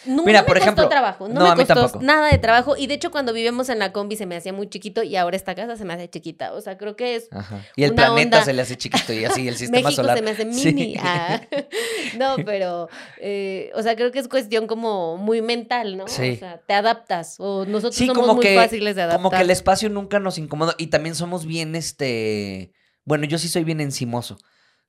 No, 0.04 0.22
Mira, 0.24 0.40
no 0.40 0.44
me 0.44 0.46
por 0.46 0.56
costó 0.58 0.62
ejemplo, 0.62 0.88
trabajo, 0.88 1.28
no, 1.28 1.40
no, 1.40 1.56
me 1.56 1.66
costó 1.66 2.00
nada 2.00 2.30
de 2.30 2.38
trabajo. 2.38 2.76
Y 2.76 2.86
de 2.86 2.94
hecho, 2.94 3.10
cuando 3.10 3.32
vivíamos 3.32 3.68
en 3.70 3.78
la 3.80 3.92
combi 3.92 4.14
se 4.16 4.26
me 4.26 4.36
hacía 4.36 4.52
muy 4.52 4.68
chiquito 4.68 5.02
y 5.02 5.16
ahora 5.16 5.36
esta 5.36 5.54
casa 5.54 5.76
se 5.76 5.84
me 5.84 5.94
hace 5.94 6.08
chiquita. 6.08 6.52
O 6.52 6.60
sea, 6.60 6.76
creo 6.78 6.94
que 6.96 7.16
es 7.16 7.28
Ajá. 7.32 7.64
Y 7.74 7.82
el 7.84 7.92
Una 7.92 8.06
planeta 8.06 8.36
onda. 8.36 8.44
se 8.44 8.52
le 8.52 8.62
hace 8.62 8.76
chiquito 8.76 9.12
y 9.12 9.24
así 9.24 9.48
el 9.48 9.56
sistema 9.58 9.88
México 9.88 10.02
solar. 10.02 10.16
se 10.18 10.22
me 10.22 10.30
hace 10.30 10.52
Sí. 10.52 10.72
mini. 10.72 10.96
Ah. 11.02 11.40
No, 12.18 12.36
pero, 12.44 12.88
eh, 13.20 13.70
o 13.74 13.82
sea, 13.82 13.96
creo 13.96 14.12
que 14.12 14.18
es 14.20 14.28
cuestión 14.28 14.66
como 14.66 15.16
muy 15.16 15.42
mental, 15.42 15.96
¿no? 15.96 16.06
Sí. 16.08 16.32
O 16.32 16.36
sea, 16.38 16.58
te 16.66 16.72
adaptas. 16.74 17.36
O 17.38 17.64
nosotros 17.64 17.94
Sí, 17.96 18.06
somos 18.06 18.20
como 18.22 18.34
muy 18.36 18.44
que, 18.44 18.54
fáciles 18.54 18.94
de 18.96 19.02
adaptar. 19.02 19.18
como 19.22 19.30
que 19.30 19.42
el 19.42 19.50
espacio 19.50 19.88
nunca 19.90 20.18
nos 20.20 20.38
incomoda 20.38 20.74
y 20.78 20.86
también 20.86 21.14
somos 21.14 21.46
bien, 21.46 21.74
este, 21.74 22.72
bueno, 23.04 23.24
yo 23.26 23.38
sí 23.38 23.48
soy 23.48 23.64
bien 23.64 23.80
encimoso. 23.80 24.38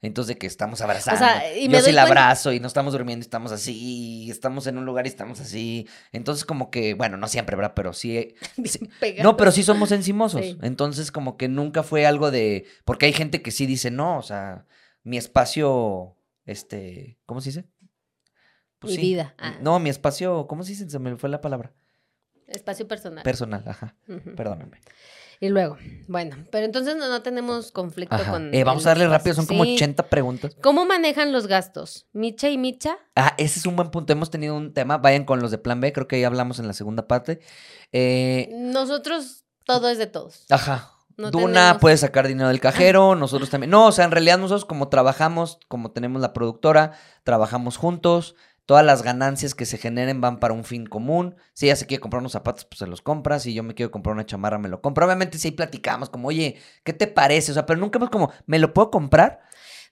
Entonces, 0.01 0.35
que 0.37 0.45
estamos 0.45 0.79
abrazando. 0.81 1.25
y 1.55 1.65
yo 1.65 1.71
me 1.71 1.81
sí 1.81 1.91
la 1.91 2.03
cuen- 2.03 2.07
abrazo 2.09 2.53
y 2.53 2.59
no 2.59 2.67
estamos 2.67 2.93
durmiendo 2.93 3.23
y 3.23 3.25
estamos 3.25 3.51
así. 3.51 3.73
Y 4.25 4.29
estamos 4.31 4.67
en 4.67 4.77
un 4.77 4.85
lugar 4.85 5.05
y 5.05 5.09
estamos 5.09 5.39
así. 5.39 5.87
Entonces, 6.11 6.45
como 6.45 6.69
que, 6.69 6.93
bueno, 6.93 7.17
no 7.17 7.27
siempre, 7.27 7.55
¿verdad? 7.55 7.73
Pero 7.75 7.93
sí. 7.93 8.35
Pegado. 8.99 9.23
No, 9.23 9.37
pero 9.37 9.51
sí 9.51 9.63
somos 9.63 9.91
encimosos. 9.91 10.41
Sí. 10.45 10.57
Entonces, 10.61 11.11
como 11.11 11.35
que 11.35 11.47
nunca 11.47 11.81
fue 11.81 12.05
algo 12.05 12.29
de. 12.29 12.65
Porque 12.85 13.07
hay 13.07 13.13
gente 13.13 13.41
que 13.41 13.49
sí 13.51 13.65
dice, 13.65 13.89
no, 13.89 14.19
o 14.19 14.21
sea, 14.21 14.65
mi 15.03 15.17
espacio, 15.17 16.15
este, 16.45 17.17
¿cómo 17.25 17.41
se 17.41 17.49
dice? 17.49 17.65
Pues 18.79 18.91
Mi 18.91 18.95
sí. 18.97 19.01
vida. 19.01 19.33
Ah. 19.39 19.57
No, 19.61 19.79
mi 19.79 19.89
espacio, 19.89 20.45
¿cómo 20.47 20.61
se 20.63 20.73
dice? 20.73 20.87
Se 20.87 20.99
me 20.99 21.17
fue 21.17 21.29
la 21.29 21.41
palabra. 21.41 21.73
Espacio 22.45 22.87
personal. 22.87 23.23
Personal, 23.23 23.63
ajá. 23.65 23.95
Ujú. 24.07 24.35
Perdónenme. 24.35 24.79
Y 25.39 25.49
luego, 25.49 25.77
bueno, 26.07 26.35
pero 26.51 26.65
entonces 26.65 26.95
no, 26.95 27.07
no 27.09 27.21
tenemos 27.21 27.71
conflicto 27.71 28.15
Ajá. 28.15 28.31
con. 28.31 28.53
Eh, 28.53 28.63
vamos 28.63 28.85
a 28.85 28.89
darle 28.89 29.07
rápido, 29.07 29.35
son 29.35 29.45
como 29.45 29.63
Sí. 29.65 29.75
80 29.75 30.03
preguntas. 30.09 30.55
¿Cómo 30.63 30.85
manejan 30.85 31.31
los 31.31 31.45
gastos? 31.47 32.07
¿Micha 32.13 32.49
y 32.49 32.57
Micha? 32.57 32.97
Ah, 33.15 33.33
ese 33.37 33.59
es 33.59 33.65
un 33.65 33.75
buen 33.75 33.91
punto. 33.91 34.13
Hemos 34.13 34.31
tenido 34.31 34.55
un 34.55 34.73
tema. 34.73 34.97
Vayan 34.97 35.25
con 35.25 35.39
los 35.39 35.51
de 35.51 35.57
Plan 35.59 35.79
B, 35.79 35.93
creo 35.93 36.07
que 36.07 36.15
ahí 36.15 36.23
hablamos 36.23 36.57
en 36.59 36.65
la 36.67 36.73
segunda 36.73 37.07
parte. 37.07 37.39
Eh, 37.91 38.49
Nosotros, 38.51 39.43
todo 39.65 39.89
es 39.89 39.97
de 39.97 40.07
todos. 40.07 40.45
ajá. 40.49 40.91
No 41.17 41.31
Duna 41.31 41.61
tenemos- 41.61 41.81
puede 41.81 41.97
sacar 41.97 42.27
dinero 42.27 42.49
del 42.49 42.59
cajero, 42.59 43.15
nosotros 43.15 43.49
también. 43.49 43.71
No, 43.71 43.87
o 43.87 43.91
sea, 43.91 44.05
en 44.05 44.11
realidad 44.11 44.37
nosotros 44.37 44.65
como 44.65 44.87
trabajamos, 44.87 45.57
como 45.67 45.89
tenemos 45.91 46.21
la 46.21 46.31
productora, 46.31 46.91
trabajamos 47.23 47.77
juntos. 47.77 48.35
Todas 48.67 48.85
las 48.85 49.01
ganancias 49.01 49.55
que 49.55 49.65
se 49.65 49.77
generen 49.77 50.19
van 50.19 50.41
para 50.41 50.53
un 50.53 50.65
fin 50.65 50.85
común. 50.85 51.37
Si 51.53 51.67
ella 51.67 51.77
se 51.77 51.87
quiere 51.87 52.01
comprar 52.01 52.19
unos 52.19 52.33
zapatos, 52.33 52.65
pues 52.65 52.79
se 52.79 52.85
los 52.85 53.01
compra. 53.01 53.39
Si 53.39 53.53
yo 53.53 53.63
me 53.63 53.73
quiero 53.73 53.91
comprar 53.91 54.13
una 54.13 54.25
chamarra, 54.25 54.57
me 54.57 54.67
lo 54.67 54.81
compro. 54.81 55.05
Obviamente 55.05 55.37
sí 55.37 55.51
platicamos, 55.51 56.09
como, 56.09 56.27
oye, 56.27 56.57
¿qué 56.83 56.91
te 56.91 57.07
parece? 57.07 57.51
O 57.51 57.53
sea, 57.53 57.65
pero 57.65 57.79
nunca 57.79 57.97
hemos 57.97 58.09
como, 58.09 58.29
¿me 58.45 58.59
lo 58.59 58.73
puedo 58.73 58.91
comprar? 58.91 59.39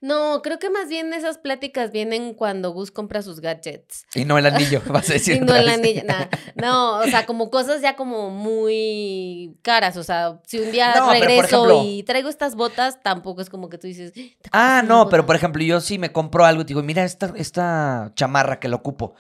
No, 0.06 0.42
creo 0.44 0.60
que 0.60 0.70
más 0.70 0.88
bien 0.88 1.14
esas 1.14 1.40
pláticas 1.40 1.92
vienen 1.92 2.34
cuando 2.36 2.72
Gus 2.72 2.92
compra 2.92 3.22
sus 3.24 3.40
gadgets. 3.40 4.06
Y 4.14 4.24
no 4.26 4.38
el 4.38 4.46
anillo, 4.46 4.82
vas 4.88 5.10
a 5.10 5.14
decir. 5.14 5.38
Y 5.38 5.40
no 5.40 5.56
el 5.56 5.68
anillo, 5.68 6.04
nada. 6.06 6.30
No, 6.56 6.98
o 7.00 7.04
sea, 7.06 7.26
como 7.26 7.50
cosas 7.50 7.82
ya 7.82 7.96
como 7.96 8.30
muy 8.30 9.58
caras. 9.62 9.98
O 9.98 10.04
sea, 10.04 10.40
si 10.46 10.60
un 10.60 10.72
día 10.72 10.94
No, 10.96 11.12
regreso 11.12 11.66
ejemplo- 11.66 11.84
y 11.86 12.04
traigo 12.04 12.30
estas 12.30 12.56
botas, 12.56 13.02
tampoco 13.02 13.42
es 13.42 13.50
como 13.50 13.68
que 13.70 13.78
tú 13.78 13.88
dices. 13.88 14.14
"¿Te 14.14 14.36
Ah, 14.52 14.84
no, 14.86 15.10
pero 15.10 15.24
botas?". 15.24 15.26
por 15.28 15.36
ejemplo, 15.38 15.64
yo 15.64 15.82
sí 15.82 15.98
me 15.98 16.12
compro 16.12 16.46
algo 16.46 16.62
y 16.62 16.66
te 16.66 16.70
digo, 16.70 16.84
mira 16.84 17.04
esta, 17.04 17.34
esta 17.36 18.12
chamarra 18.16 18.60
que 18.60 18.68
lo 18.68 18.76
ocupo, 18.78 19.16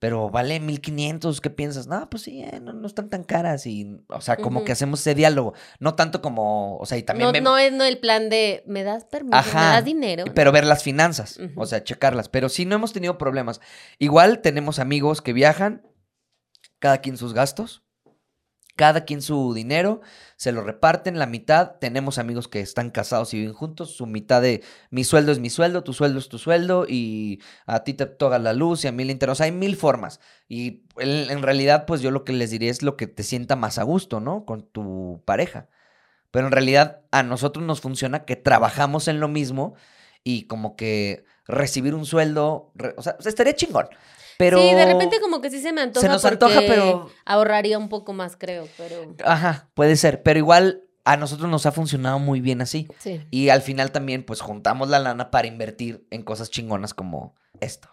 pero 0.00 0.30
vale 0.30 0.58
1500, 0.58 1.40
¿qué 1.40 1.50
piensas? 1.50 1.86
No, 1.86 2.08
pues 2.10 2.24
sí, 2.24 2.42
eh, 2.42 2.58
no, 2.60 2.72
no 2.72 2.86
están 2.86 3.10
tan 3.10 3.22
caras 3.22 3.66
y, 3.66 4.00
o 4.08 4.20
sea, 4.22 4.36
como 4.36 4.64
que 4.64 4.72
hacemos 4.72 5.00
ese 5.00 5.14
diálogo, 5.14 5.52
no 5.78 5.94
tanto 5.94 6.22
como, 6.22 6.78
o 6.78 6.86
sea, 6.86 6.96
y 6.98 7.02
también 7.02 7.30
No, 7.32 7.40
no 7.40 7.58
es 7.58 7.70
no 7.72 7.84
el 7.84 7.98
plan 7.98 8.30
de 8.30 8.64
me 8.66 8.82
das 8.82 9.04
permiso, 9.04 9.36
me 9.54 9.60
das 9.60 9.84
dinero. 9.84 10.24
pero 10.34 10.52
ver 10.52 10.64
las 10.64 10.82
finanzas, 10.82 11.38
o 11.54 11.66
sea, 11.66 11.84
checarlas, 11.84 12.30
pero 12.30 12.48
sí 12.48 12.64
no 12.64 12.74
hemos 12.74 12.92
tenido 12.94 13.18
problemas. 13.18 13.60
Igual 13.98 14.40
tenemos 14.40 14.78
amigos 14.78 15.20
que 15.20 15.34
viajan, 15.34 15.86
cada 16.78 16.98
quien 17.02 17.18
sus 17.18 17.34
gastos, 17.34 17.84
cada 18.80 19.04
quien 19.04 19.20
su 19.20 19.52
dinero, 19.52 20.00
se 20.36 20.52
lo 20.52 20.62
reparten 20.62 21.18
la 21.18 21.26
mitad. 21.26 21.72
Tenemos 21.82 22.16
amigos 22.16 22.48
que 22.48 22.60
están 22.60 22.88
casados 22.88 23.34
y 23.34 23.40
viven 23.40 23.52
juntos, 23.52 23.94
su 23.94 24.06
mitad 24.06 24.40
de 24.40 24.62
mi 24.88 25.04
sueldo 25.04 25.32
es 25.32 25.38
mi 25.38 25.50
sueldo, 25.50 25.84
tu 25.84 25.92
sueldo 25.92 26.18
es 26.18 26.30
tu 26.30 26.38
sueldo 26.38 26.86
y 26.88 27.42
a 27.66 27.84
ti 27.84 27.92
te 27.92 28.06
toca 28.06 28.38
la 28.38 28.54
luz 28.54 28.82
y 28.82 28.88
a 28.88 28.92
mí 28.92 29.02
el 29.02 29.10
internet. 29.10 29.32
O 29.32 29.34
sea, 29.34 29.44
hay 29.44 29.52
mil 29.52 29.76
formas. 29.76 30.18
Y 30.48 30.84
en, 30.96 31.42
realidad, 31.42 31.84
pues 31.84 32.00
yo 32.00 32.10
lo 32.10 32.24
que 32.24 32.32
les 32.32 32.50
diría 32.50 32.70
es 32.70 32.82
lo 32.82 32.96
que 32.96 33.06
te 33.06 33.22
sienta 33.22 33.54
más 33.54 33.76
a 33.76 33.82
gusto, 33.82 34.18
¿no? 34.18 34.46
Con 34.46 34.62
tu 34.62 35.22
pareja. 35.26 35.68
Pero 36.30 36.46
en 36.46 36.52
realidad 36.52 37.02
a 37.10 37.22
nosotros 37.22 37.62
nos 37.66 37.82
funciona 37.82 38.24
que 38.24 38.36
trabajamos 38.36 39.08
en 39.08 39.20
lo 39.20 39.28
mismo 39.28 39.74
y 40.24 40.44
como 40.46 40.74
que 40.74 41.24
recibir 41.46 41.94
un 41.94 42.06
sueldo, 42.06 42.72
o 42.96 43.02
sea, 43.02 43.16
estaría 43.26 43.54
chingón. 43.54 43.88
Pero... 44.40 44.58
Sí, 44.58 44.74
de 44.74 44.86
repente 44.86 45.20
como 45.20 45.42
que 45.42 45.50
sí 45.50 45.60
se 45.60 45.70
me 45.70 45.82
antoja. 45.82 46.00
Se 46.00 46.10
nos 46.10 46.24
antoja, 46.24 46.60
pero- 46.66 47.10
Ahorraría 47.26 47.76
un 47.76 47.90
poco 47.90 48.14
más, 48.14 48.38
creo, 48.38 48.66
pero. 48.78 49.14
Ajá, 49.22 49.68
puede 49.74 49.96
ser, 49.96 50.22
pero 50.22 50.38
igual 50.38 50.84
a 51.04 51.18
nosotros 51.18 51.50
nos 51.50 51.66
ha 51.66 51.72
funcionado 51.72 52.18
muy 52.18 52.40
bien 52.40 52.62
así. 52.62 52.88
Sí. 53.00 53.20
Y 53.30 53.50
al 53.50 53.60
final 53.60 53.92
también, 53.92 54.24
pues 54.24 54.40
juntamos 54.40 54.88
la 54.88 54.98
lana 54.98 55.30
para 55.30 55.46
invertir 55.46 56.06
en 56.10 56.22
cosas 56.22 56.50
chingonas 56.50 56.94
como 56.94 57.34
esto. 57.60 57.90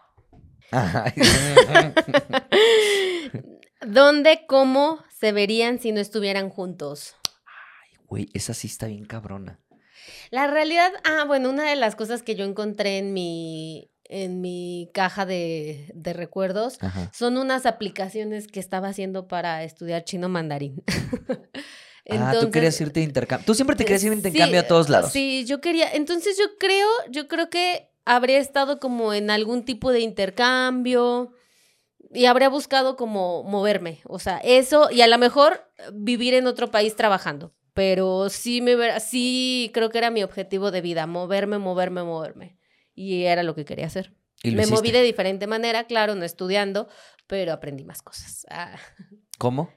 Ajá. 0.72 1.14
¿Dónde, 3.86 4.46
cómo 4.48 5.04
se 5.20 5.34
verían 5.34 5.80
si 5.80 5.92
no 5.92 6.00
estuvieran 6.00 6.50
juntos? 6.50 7.18
Güey, 8.08 8.30
esa 8.34 8.54
sí 8.54 8.68
está 8.68 8.88
bien 8.88 9.04
cabrona. 9.04 9.60
La 10.32 10.48
realidad, 10.48 10.94
ah, 11.04 11.26
bueno, 11.26 11.50
una 11.50 11.70
de 11.70 11.76
las 11.76 11.98
cosas 11.98 12.24
que 12.24 12.36
yo 12.36 12.46
encontré 12.46 13.00
en 13.00 13.12
mi, 13.12 13.92
en 14.10 14.42
mi 14.42 14.90
caja 14.94 15.26
de, 15.26 15.92
de 15.94 16.14
recuerdos 16.14 16.78
Ajá. 16.82 17.12
son 17.14 17.38
unas 17.38 17.66
aplicaciones 17.66 18.48
que 18.48 18.60
estaba 18.60 18.90
haciendo 18.90 19.28
para 19.28 19.64
estudiar 19.64 20.04
chino 20.04 20.30
mandarín. 20.30 20.84
ah, 22.10 22.34
tú 22.40 22.52
querías 22.52 22.80
irte 22.80 23.00
de 23.00 23.06
intercambio. 23.06 23.46
Tú 23.46 23.54
siempre 23.54 23.76
te 23.76 23.84
querías 23.84 24.04
ir 24.04 24.10
de 24.12 24.16
sí, 24.16 24.28
intercambio 24.30 24.60
a 24.62 24.68
todos 24.68 24.90
lados. 24.90 25.12
Sí, 25.12 25.46
yo 25.46 25.62
quería. 25.62 25.92
Entonces 25.92 26.38
yo 26.38 26.46
creo, 26.60 26.88
yo 27.10 27.28
creo 27.28 27.50
que 27.50 27.90
habría 28.06 28.38
estado 28.40 28.80
como 28.80 29.14
en 29.14 29.30
algún 29.30 29.66
tipo 29.66 29.92
de 29.92 30.00
intercambio 30.00 31.34
y 32.14 32.26
habría 32.26 32.50
buscado 32.50 32.96
como 32.96 33.44
moverme. 33.44 34.00
O 34.06 34.20
sea, 34.20 34.38
eso, 34.38 34.90
y 34.92 35.02
a 35.02 35.08
lo 35.08 35.18
mejor 35.18 35.70
vivir 35.94 36.34
en 36.34 36.48
otro 36.48 36.72
país 36.72 36.96
trabajando. 36.96 37.54
Pero 37.74 38.30
sí 38.30 38.62
me 38.62 38.76
ver- 38.76 39.00
sí 39.02 39.70
creo 39.74 39.90
que 39.92 40.00
era 40.00 40.10
mi 40.10 40.24
objetivo 40.24 40.72
de 40.72 40.82
vida, 40.82 41.06
moverme, 41.06 41.60
moverme, 41.60 42.04
moverme. 42.04 42.57
Y 43.00 43.26
era 43.26 43.44
lo 43.44 43.54
que 43.54 43.64
quería 43.64 43.86
hacer. 43.86 44.12
Y 44.42 44.52
me 44.56 44.66
moví 44.66 44.92
de 44.92 45.04
diferente 45.04 45.46
manera, 45.46 45.86
claro, 45.86 46.16
no 46.16 46.26
estudiando, 46.26 46.90
pero 47.28 47.54
aprendí 47.54 47.84
más 47.86 48.02
cosas. 48.02 48.46
Ah, 48.50 48.76
¿Cómo? 49.38 49.70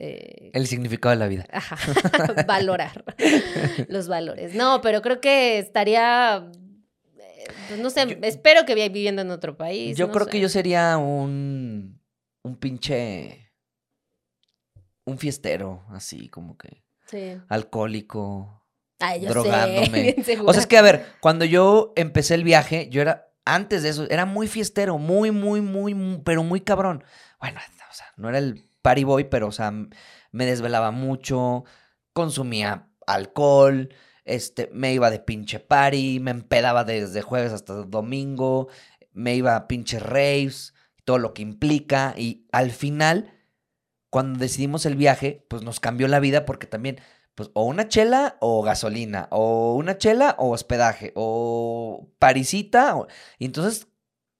eh, 0.00 0.50
El 0.52 0.66
significado 0.66 1.10
de 1.12 1.18
la 1.20 1.28
vida. 1.28 1.46
Ajá, 1.52 1.76
valorar 2.46 3.04
los 3.88 4.08
valores. 4.08 4.54
No, 4.56 4.80
pero 4.80 5.00
creo 5.00 5.20
que 5.20 5.58
estaría, 5.58 6.50
eh, 7.18 7.44
pues, 7.68 7.78
no 7.80 7.88
sé, 7.90 8.06
Yo- 8.08 8.16
espero 8.22 8.66
que 8.66 8.74
vi- 8.74 8.88
viviendo 8.88 9.22
en 9.22 9.30
otro 9.30 9.56
país. 9.56 9.96
Yo 9.96 10.08
no 10.08 10.12
creo 10.12 10.24
sé. 10.26 10.32
que 10.32 10.40
yo 10.40 10.48
sería 10.48 10.98
un. 10.98 12.00
Un 12.42 12.56
pinche. 12.56 13.52
Un 15.04 15.18
fiestero, 15.18 15.84
así 15.90 16.28
como 16.28 16.56
que. 16.58 16.82
Sí. 17.06 17.40
Alcohólico. 17.48 18.65
Ay, 18.98 19.22
yo 19.22 19.28
drogándome. 19.30 20.14
sé. 20.22 20.22
bien 20.34 20.40
O 20.46 20.52
sea, 20.52 20.60
es 20.60 20.66
que, 20.66 20.78
a 20.78 20.82
ver, 20.82 21.06
cuando 21.20 21.44
yo 21.44 21.92
empecé 21.96 22.34
el 22.34 22.44
viaje, 22.44 22.88
yo 22.90 23.02
era, 23.02 23.32
antes 23.44 23.82
de 23.82 23.90
eso, 23.90 24.06
era 24.10 24.24
muy 24.24 24.48
fiestero, 24.48 24.98
muy, 24.98 25.30
muy, 25.30 25.60
muy, 25.60 25.94
muy, 25.94 26.22
pero 26.24 26.42
muy 26.42 26.60
cabrón. 26.60 27.04
Bueno, 27.40 27.60
o 27.90 27.94
sea, 27.94 28.06
no 28.16 28.28
era 28.28 28.38
el 28.38 28.68
party 28.82 29.04
boy, 29.04 29.24
pero, 29.24 29.48
o 29.48 29.52
sea, 29.52 29.70
me 29.70 30.46
desvelaba 30.46 30.90
mucho, 30.90 31.64
consumía 32.12 32.88
alcohol, 33.06 33.90
este, 34.24 34.68
me 34.72 34.92
iba 34.92 35.10
de 35.10 35.20
pinche 35.20 35.60
party, 35.60 36.20
me 36.20 36.30
empedaba 36.30 36.84
desde 36.84 37.22
jueves 37.22 37.52
hasta 37.52 37.74
domingo, 37.74 38.68
me 39.12 39.34
iba 39.34 39.56
a 39.56 39.68
pinche 39.68 39.98
raves, 39.98 40.74
todo 41.04 41.18
lo 41.18 41.32
que 41.34 41.42
implica, 41.42 42.14
y 42.16 42.46
al 42.52 42.70
final, 42.72 43.32
cuando 44.10 44.38
decidimos 44.38 44.86
el 44.86 44.96
viaje, 44.96 45.46
pues 45.48 45.62
nos 45.62 45.78
cambió 45.78 46.08
la 46.08 46.20
vida 46.20 46.44
porque 46.44 46.66
también 46.66 47.00
pues 47.36 47.50
o 47.54 47.62
una 47.64 47.86
chela 47.86 48.36
o 48.40 48.62
gasolina, 48.62 49.28
o 49.30 49.76
una 49.76 49.96
chela 49.98 50.34
o 50.38 50.50
hospedaje, 50.50 51.12
o 51.14 52.08
parisita. 52.18 52.96
o- 52.96 53.06
Y 53.38 53.44
entonces, 53.44 53.86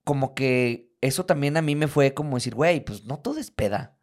como 0.03 0.33
que 0.35 0.91
eso 0.99 1.25
también 1.25 1.55
a 1.57 1.61
mí 1.61 1.75
me 1.75 1.87
fue 1.87 2.13
como 2.13 2.35
decir, 2.35 2.55
güey, 2.55 2.83
pues 2.83 3.05
no 3.05 3.19
todo 3.19 3.39
es 3.39 3.51
peda. 3.51 3.93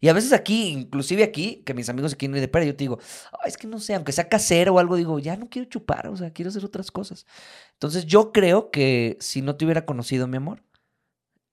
Y 0.00 0.08
a 0.08 0.12
veces 0.12 0.32
aquí, 0.32 0.68
inclusive 0.68 1.24
aquí, 1.24 1.62
que 1.66 1.74
mis 1.74 1.88
amigos 1.88 2.12
se 2.12 2.16
quieren 2.16 2.36
ir 2.36 2.40
de 2.40 2.48
peda, 2.48 2.64
yo 2.64 2.74
te 2.76 2.84
digo, 2.84 2.98
"Ay, 3.42 3.48
es 3.48 3.56
que 3.56 3.66
no 3.66 3.80
sé, 3.80 3.94
aunque 3.94 4.12
sea 4.12 4.28
casero 4.28 4.74
o 4.74 4.78
algo, 4.78 4.96
digo, 4.96 5.18
ya 5.18 5.36
no 5.36 5.48
quiero 5.50 5.68
chupar, 5.68 6.06
o 6.08 6.16
sea, 6.16 6.32
quiero 6.32 6.50
hacer 6.50 6.64
otras 6.64 6.90
cosas. 6.92 7.26
Entonces 7.74 8.06
yo 8.06 8.32
creo 8.32 8.70
que 8.70 9.16
si 9.20 9.42
no 9.42 9.56
te 9.56 9.64
hubiera 9.64 9.84
conocido, 9.86 10.26
mi 10.28 10.36
amor, 10.36 10.62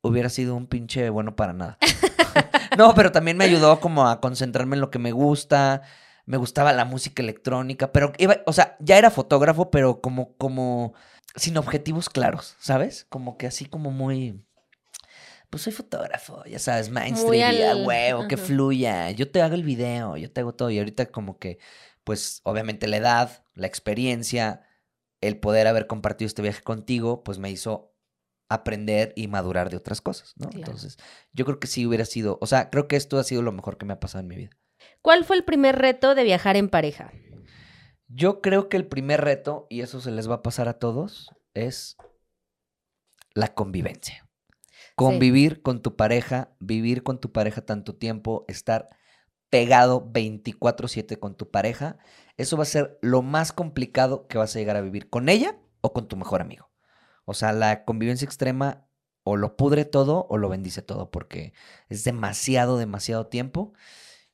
hubiera 0.01 0.29
sido 0.29 0.55
un 0.55 0.67
pinche 0.67 1.09
bueno 1.09 1.35
para 1.35 1.53
nada. 1.53 1.77
no, 2.77 2.93
pero 2.93 3.11
también 3.11 3.35
me 3.37 3.45
ayudó 3.45 3.79
como 3.79 4.07
a 4.07 4.21
concentrarme 4.21 4.75
en 4.75 4.81
lo 4.81 4.91
que 4.91 4.99
me 4.99 5.11
gusta, 5.11 5.81
me 6.25 6.37
gustaba 6.37 6.73
la 6.73 6.85
música 6.85 7.21
electrónica, 7.21 7.91
pero 7.91 8.11
iba, 8.17 8.37
o 8.45 8.53
sea, 8.53 8.75
ya 8.79 8.97
era 8.97 9.11
fotógrafo, 9.11 9.69
pero 9.71 10.01
como, 10.01 10.35
como, 10.37 10.93
sin 11.35 11.57
objetivos 11.57 12.09
claros, 12.09 12.55
¿sabes? 12.59 13.05
Como 13.09 13.37
que 13.37 13.47
así 13.47 13.65
como 13.65 13.91
muy, 13.91 14.43
pues 15.49 15.63
soy 15.63 15.73
fotógrafo, 15.73 16.43
ya 16.45 16.59
sabes, 16.59 16.89
mainstream, 16.89 17.67
al- 17.69 17.85
huevo, 17.85 18.27
que 18.27 18.37
fluya. 18.37 19.11
Yo 19.11 19.29
te 19.31 19.41
hago 19.41 19.55
el 19.55 19.63
video, 19.63 20.17
yo 20.17 20.31
te 20.31 20.41
hago 20.41 20.53
todo. 20.53 20.69
Y 20.71 20.79
ahorita 20.79 21.05
como 21.07 21.37
que, 21.39 21.59
pues 22.03 22.41
obviamente 22.43 22.87
la 22.87 22.97
edad, 22.97 23.43
la 23.53 23.67
experiencia, 23.67 24.61
el 25.21 25.39
poder 25.39 25.67
haber 25.67 25.87
compartido 25.87 26.27
este 26.27 26.41
viaje 26.41 26.61
contigo, 26.61 27.23
pues 27.23 27.37
me 27.39 27.49
hizo 27.51 27.93
aprender 28.49 29.13
y 29.15 29.27
madurar 29.27 29.69
de 29.69 29.77
otras 29.77 30.01
cosas, 30.01 30.33
¿no? 30.37 30.49
Claro. 30.49 30.65
Entonces, 30.65 30.97
yo 31.33 31.45
creo 31.45 31.59
que 31.59 31.67
sí 31.67 31.85
hubiera 31.85 32.05
sido, 32.05 32.37
o 32.41 32.47
sea, 32.47 32.69
creo 32.69 32.87
que 32.87 32.95
esto 32.95 33.17
ha 33.17 33.23
sido 33.23 33.41
lo 33.41 33.51
mejor 33.51 33.77
que 33.77 33.85
me 33.85 33.93
ha 33.93 33.99
pasado 33.99 34.21
en 34.21 34.27
mi 34.27 34.35
vida. 34.35 34.51
¿Cuál 35.05 35.23
fue 35.23 35.35
el 35.35 35.43
primer 35.43 35.75
reto 35.75 36.15
de 36.15 36.23
viajar 36.23 36.57
en 36.57 36.67
pareja? 36.67 37.13
Yo 38.07 38.41
creo 38.41 38.69
que 38.69 38.77
el 38.77 38.87
primer 38.87 39.21
reto, 39.21 39.67
y 39.69 39.81
eso 39.81 40.01
se 40.01 40.09
les 40.09 40.27
va 40.27 40.33
a 40.33 40.41
pasar 40.41 40.67
a 40.67 40.79
todos, 40.79 41.29
es 41.53 41.95
la 43.35 43.53
convivencia. 43.53 44.27
Convivir 44.95 45.61
con 45.61 45.83
tu 45.83 45.95
pareja, 45.95 46.55
vivir 46.59 47.03
con 47.03 47.19
tu 47.19 47.31
pareja 47.31 47.61
tanto 47.61 47.95
tiempo, 47.95 48.45
estar 48.47 48.89
pegado 49.51 50.11
24/7 50.11 51.19
con 51.19 51.35
tu 51.35 51.51
pareja, 51.51 51.99
eso 52.37 52.57
va 52.57 52.63
a 52.63 52.65
ser 52.65 52.97
lo 53.03 53.21
más 53.21 53.53
complicado 53.53 54.25
que 54.25 54.39
vas 54.39 54.55
a 54.55 54.59
llegar 54.59 54.75
a 54.75 54.81
vivir 54.81 55.11
con 55.11 55.29
ella 55.29 55.55
o 55.81 55.93
con 55.93 56.07
tu 56.07 56.17
mejor 56.17 56.41
amigo. 56.41 56.71
O 57.25 57.35
sea, 57.35 57.53
la 57.53 57.85
convivencia 57.85 58.25
extrema 58.25 58.87
o 59.21 59.37
lo 59.37 59.55
pudre 59.55 59.85
todo 59.85 60.25
o 60.31 60.39
lo 60.39 60.49
bendice 60.49 60.81
todo 60.81 61.11
porque 61.11 61.53
es 61.89 62.03
demasiado, 62.03 62.79
demasiado 62.79 63.27
tiempo. 63.27 63.73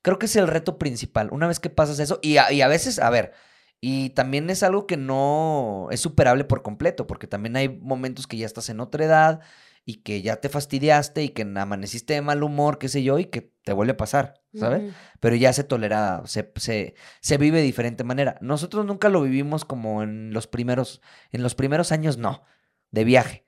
Creo 0.01 0.19
que 0.19 0.25
es 0.25 0.35
el 0.35 0.47
reto 0.47 0.77
principal. 0.77 1.29
Una 1.31 1.47
vez 1.47 1.59
que 1.59 1.69
pasas 1.69 1.99
eso, 1.99 2.19
y 2.21 2.37
a, 2.37 2.51
y 2.51 2.61
a 2.61 2.67
veces, 2.67 2.99
a 2.99 3.09
ver, 3.09 3.33
y 3.79 4.11
también 4.11 4.49
es 4.49 4.63
algo 4.63 4.85
que 4.85 4.97
no 4.97 5.87
es 5.91 5.99
superable 5.99 6.43
por 6.43 6.61
completo, 6.61 7.07
porque 7.07 7.27
también 7.27 7.55
hay 7.55 7.69
momentos 7.69 8.27
que 8.27 8.37
ya 8.37 8.45
estás 8.45 8.69
en 8.69 8.79
otra 8.79 9.05
edad 9.05 9.39
y 9.85 10.03
que 10.03 10.21
ya 10.21 10.35
te 10.35 10.49
fastidiaste 10.49 11.23
y 11.23 11.29
que 11.29 11.41
amaneciste 11.41 12.13
de 12.13 12.21
mal 12.21 12.43
humor, 12.43 12.77
qué 12.77 12.87
sé 12.89 13.01
yo, 13.01 13.17
y 13.17 13.25
que 13.25 13.51
te 13.63 13.73
vuelve 13.73 13.93
a 13.93 13.97
pasar, 13.97 14.41
¿sabes? 14.53 14.93
Pero 15.19 15.35
ya 15.35 15.51
se 15.53 15.63
tolera, 15.63 16.21
se, 16.25 16.51
se, 16.57 16.93
se 17.21 17.37
vive 17.37 17.57
de 17.57 17.63
diferente 17.63 18.03
manera. 18.03 18.37
Nosotros 18.41 18.85
nunca 18.85 19.09
lo 19.09 19.23
vivimos 19.23 19.65
como 19.65 20.03
en 20.03 20.31
los 20.33 20.45
primeros, 20.45 21.01
en 21.31 21.41
los 21.41 21.55
primeros 21.55 21.91
años, 21.91 22.17
no, 22.17 22.43
de 22.91 23.03
viaje. 23.03 23.47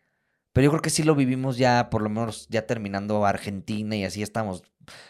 Pero 0.54 0.66
yo 0.66 0.72
creo 0.72 0.82
que 0.82 0.90
sí 0.92 1.04
lo 1.04 1.16
vivimos 1.16 1.58
ya, 1.58 1.90
por 1.90 2.02
lo 2.02 2.10
menos 2.10 2.48
ya 2.50 2.66
terminando 2.68 3.26
Argentina 3.26 3.96
y 3.96 4.04
así 4.04 4.22
estamos 4.22 4.64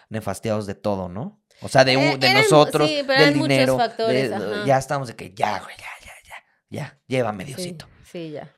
nefastiados 0.10 0.66
de 0.66 0.76
todo, 0.76 1.10
¿no? 1.10 1.42
O 1.62 1.70
sea, 1.70 1.86
de, 1.86 1.94
Eh, 1.94 2.18
de 2.18 2.28
eran- 2.28 2.42
nosotros, 2.44 2.90
sí, 2.90 3.04
pero 3.08 3.22
del 3.22 3.34
dinero. 3.36 3.78
factores, 3.78 4.30
de- 4.30 4.36
ajá. 4.36 4.66
ya 4.66 4.78
estamos 4.78 5.08
de 5.08 5.16
que 5.16 5.34
ya, 5.34 5.60
güey, 5.62 5.76
ya, 5.78 5.86
ya, 6.06 6.12
ya, 6.28 6.36
ya, 6.70 7.00
llévame, 7.08 7.46
Sí, 7.46 7.54
Diosito. 7.54 7.88
sí, 8.12 8.32
ya. 8.32 8.52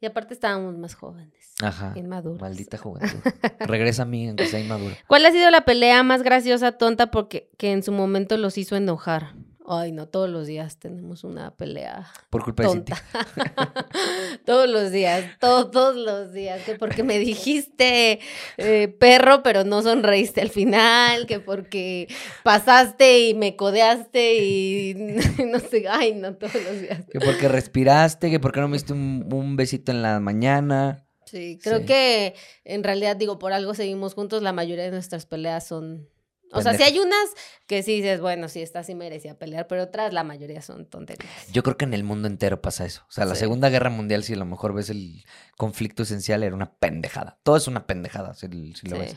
Y 0.00 0.06
aparte 0.06 0.32
estábamos 0.34 0.76
más 0.78 0.94
jóvenes, 0.94 1.52
Ajá. 1.62 1.92
inmaduros. 1.94 2.40
Maldita 2.40 2.78
juventud. 2.78 3.20
Regresa 3.60 4.02
a 4.02 4.06
mí, 4.06 4.26
aunque 4.28 4.46
sea 4.46 4.58
inmaduro. 4.58 4.96
¿Cuál 5.06 5.26
ha 5.26 5.30
sido 5.30 5.50
la 5.50 5.60
pelea 5.66 6.02
más 6.02 6.22
graciosa, 6.22 6.72
tonta, 6.72 7.10
porque 7.10 7.50
que 7.58 7.70
en 7.72 7.82
su 7.82 7.92
momento 7.92 8.36
los 8.38 8.56
hizo 8.58 8.76
enojar? 8.76 9.34
Ay, 9.72 9.92
no, 9.92 10.08
todos 10.08 10.28
los 10.28 10.48
días 10.48 10.78
tenemos 10.78 11.22
una 11.22 11.54
pelea 11.56 12.10
Por 12.28 12.42
culpa 12.42 12.64
de 12.64 12.68
tonta. 12.70 13.00
todos 14.44 14.68
los 14.68 14.90
días, 14.90 15.24
todos 15.38 15.94
los 15.96 16.32
días. 16.32 16.60
Que 16.64 16.74
porque 16.74 17.02
me 17.02 17.18
dijiste 17.18 18.18
eh, 18.56 18.88
perro, 18.88 19.42
pero 19.42 19.62
no 19.64 19.80
sonreíste 19.82 20.40
al 20.40 20.50
final. 20.50 21.26
Que 21.26 21.38
porque 21.40 22.08
pasaste 22.42 23.20
y 23.28 23.34
me 23.34 23.54
codeaste 23.56 24.36
y 24.44 24.94
no 25.46 25.60
sé. 25.60 25.86
Ay, 25.88 26.14
no, 26.14 26.34
todos 26.34 26.54
los 26.54 26.80
días. 26.80 27.04
Que 27.10 27.20
porque 27.20 27.48
respiraste, 27.48 28.30
que 28.30 28.40
porque 28.40 28.60
no 28.60 28.68
me 28.68 28.76
diste 28.76 28.92
un, 28.92 29.28
un 29.32 29.56
besito 29.56 29.92
en 29.92 30.02
la 30.02 30.18
mañana. 30.20 31.06
Sí, 31.26 31.60
creo 31.62 31.78
Sí. 31.78 31.84
que 31.84 32.34
en 32.64 32.82
realidad, 32.82 33.14
digo, 33.14 33.38
por 33.38 33.52
algo 33.52 33.74
seguimos 33.74 34.14
juntos. 34.14 34.42
La 34.42 34.52
mayoría 34.52 34.84
de 34.84 34.90
nuestras 34.90 35.26
peleas 35.26 35.66
son. 35.66 36.08
O 36.52 36.62
sea, 36.62 36.72
Pendejas. 36.72 36.92
hay 36.92 36.98
unas 36.98 37.30
que 37.66 37.82
sí 37.82 37.96
dices, 37.96 38.20
bueno, 38.20 38.48
sí, 38.48 38.60
esta 38.60 38.82
sí 38.82 38.94
merecía 38.96 39.38
pelear, 39.38 39.66
pero 39.68 39.84
otras, 39.84 40.12
la 40.12 40.24
mayoría 40.24 40.62
son 40.62 40.84
tonterías. 40.86 41.30
Yo 41.52 41.62
creo 41.62 41.76
que 41.76 41.84
en 41.84 41.94
el 41.94 42.02
mundo 42.02 42.26
entero 42.28 42.60
pasa 42.60 42.84
eso. 42.84 43.04
O 43.08 43.12
sea, 43.12 43.24
la 43.24 43.34
Sí. 43.34 43.40
Segunda 43.40 43.68
Guerra 43.68 43.90
Mundial, 43.90 44.24
si 44.24 44.32
a 44.32 44.36
lo 44.36 44.44
mejor 44.46 44.74
ves 44.74 44.90
el 44.90 45.24
conflicto 45.56 46.02
esencial, 46.02 46.42
era 46.42 46.54
una 46.54 46.74
pendejada. 46.74 47.38
Todo 47.44 47.56
es 47.56 47.68
una 47.68 47.86
pendejada, 47.86 48.34
si, 48.34 48.48
si 48.74 48.88
lo 48.88 48.96
Sí. 48.96 49.02
ves. 49.02 49.16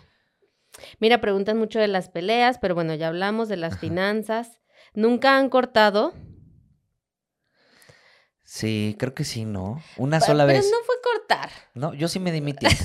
Mira, 1.00 1.22
preguntan 1.22 1.58
mucho 1.58 1.80
de 1.80 1.88
las 1.88 2.10
peleas, 2.10 2.58
pero 2.60 2.76
bueno, 2.76 2.94
ya 2.96 3.08
hablamos 3.08 3.48
de 3.50 3.58
las 3.58 3.74
Ajá. 3.74 3.82
finanzas. 3.82 4.60
¿Nunca 4.94 5.38
han 5.38 5.50
cortado? 5.50 6.14
Sí, 8.44 8.96
creo 9.00 9.14
que 9.14 9.24
sí, 9.24 9.46
¿no? 9.46 9.82
Una 9.98 10.20
sola 10.20 10.46
pero 10.46 10.60
vez. 10.60 10.70
no 10.70 10.78
fue 10.86 10.96
cortar, 11.02 11.50
No, 11.74 11.94
yo 11.94 12.08
sí 12.08 12.20
me 12.20 12.32
di 12.32 12.42
mi 12.42 12.54
tiempo. 12.54 12.78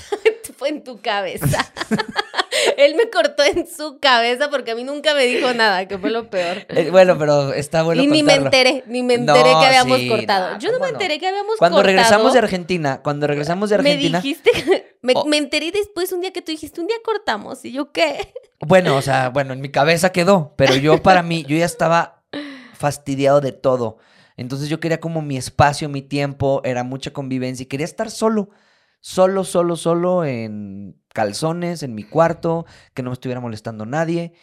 fue 0.56 0.70
en 0.70 0.84
tu 0.84 1.00
cabeza. 1.00 1.70
Él 2.76 2.94
me 2.94 3.10
cortó 3.10 3.42
en 3.44 3.66
su 3.66 3.98
cabeza 4.00 4.50
porque 4.50 4.72
a 4.72 4.74
mí 4.74 4.84
nunca 4.84 5.14
me 5.14 5.24
dijo 5.26 5.52
nada, 5.54 5.86
que 5.88 5.98
fue 5.98 6.10
lo 6.10 6.30
peor. 6.30 6.66
Eh, 6.68 6.90
bueno, 6.90 7.16
pero 7.18 7.52
está 7.52 7.82
bueno 7.82 8.02
y 8.02 8.06
ni 8.06 8.22
me 8.22 8.34
enteré, 8.34 8.84
ni 8.86 9.02
me 9.02 9.14
enteré 9.14 9.52
No, 9.52 9.60
que 9.60 9.66
habíamos 9.66 9.98
sí, 9.98 10.08
cortado. 10.08 10.50
no, 10.52 10.58
Yo 10.58 10.68
no 10.70 10.74
¿cómo 10.78 10.86
me 10.86 10.92
no? 10.92 10.98
enteré 10.98 11.18
que 11.18 11.26
habíamos 11.28 11.56
Cuando 11.58 11.76
cortado. 11.78 11.96
regresamos 11.96 12.32
de 12.32 12.38
Argentina, 12.38 13.00
cuando 13.02 13.26
regresamos 13.26 13.68
de 13.70 13.76
Argentina, 13.76 14.18
Me 14.18 14.22
dijiste, 14.22 14.50
que- 14.52 14.96
me, 15.02 15.12
Oh. 15.16 15.24
me 15.26 15.36
enteré 15.38 15.70
después 15.72 16.12
un 16.12 16.20
día 16.20 16.32
que 16.32 16.42
tú 16.42 16.52
dijiste, 16.52 16.80
un 16.80 16.86
día 16.86 16.96
cortamos. 17.04 17.64
Y 17.64 17.72
yo, 17.72 17.92
¿qué? 17.92 18.32
bueno, 18.60 18.96
o 18.96 19.02
sea, 19.02 19.28
bueno, 19.30 19.52
en 19.52 19.60
mi 19.60 19.70
cabeza 19.70 20.10
quedó, 20.12 20.54
pero 20.56 20.74
yo 20.74 21.02
para 21.02 21.22
mí, 21.22 21.44
yo 21.48 21.56
ya 21.56 21.64
estaba 21.66 22.22
fastidiado 22.74 23.40
de 23.40 23.52
todo. 23.52 23.98
Entonces 24.36 24.68
yo 24.68 24.78
quería 24.80 25.00
como 25.00 25.20
mi 25.22 25.36
espacio, 25.36 25.88
mi 25.88 26.02
tiempo, 26.02 26.60
era 26.64 26.84
mucha 26.84 27.12
convivencia 27.12 27.64
y 27.64 27.66
quería 27.66 27.84
estar 27.86 28.10
solo, 28.10 28.50
solo, 29.00 29.44
solo, 29.44 29.76
solo 29.76 30.24
en 30.24 31.00
calzones, 31.12 31.82
en 31.82 31.94
mi 31.94 32.04
cuarto, 32.04 32.66
que 32.94 33.02
no 33.02 33.10
me 33.10 33.14
estuviera 33.14 33.40
molestando 33.40 33.86
nadie. 33.86 34.34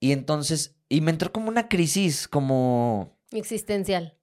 Y 0.00 0.12
entonces, 0.12 0.76
y 0.88 1.00
me 1.00 1.10
entró 1.10 1.32
como 1.32 1.48
una 1.48 1.68
crisis, 1.68 2.28
como, 2.28 3.18
Existencial. 3.30 4.18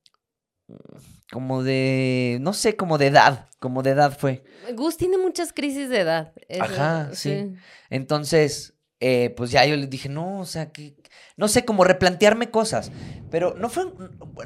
como 1.31 1.63
de, 1.63 2.38
no 2.41 2.53
sé, 2.53 2.75
como 2.75 2.97
de 2.97 3.07
edad, 3.07 3.49
como 3.59 3.83
de 3.83 3.91
edad 3.91 4.17
fue. 4.17 4.43
Gus 4.75 4.97
tiene 4.97 5.17
muchas 5.17 5.53
crisis 5.53 5.89
de 5.89 5.99
edad. 5.99 6.33
eso, 6.47 6.63
Ajá, 6.63 7.09
sí. 7.13 7.53
Entonces, 7.89 8.75
eh, 8.99 9.29
pues 9.38 9.51
ya 9.51 9.65
yo 9.65 9.77
les 9.77 9.89
dije, 9.89 10.09
no, 10.09 10.39
o 10.39 10.45
sea, 10.45 10.71
que, 10.71 10.97
no 11.38 11.47
sé, 11.47 11.63
como 11.63 11.83
replantearme 11.85 12.51
cosas. 12.51 12.91
Pero 13.31 13.55
no 13.55 13.69
fue, 13.69 13.85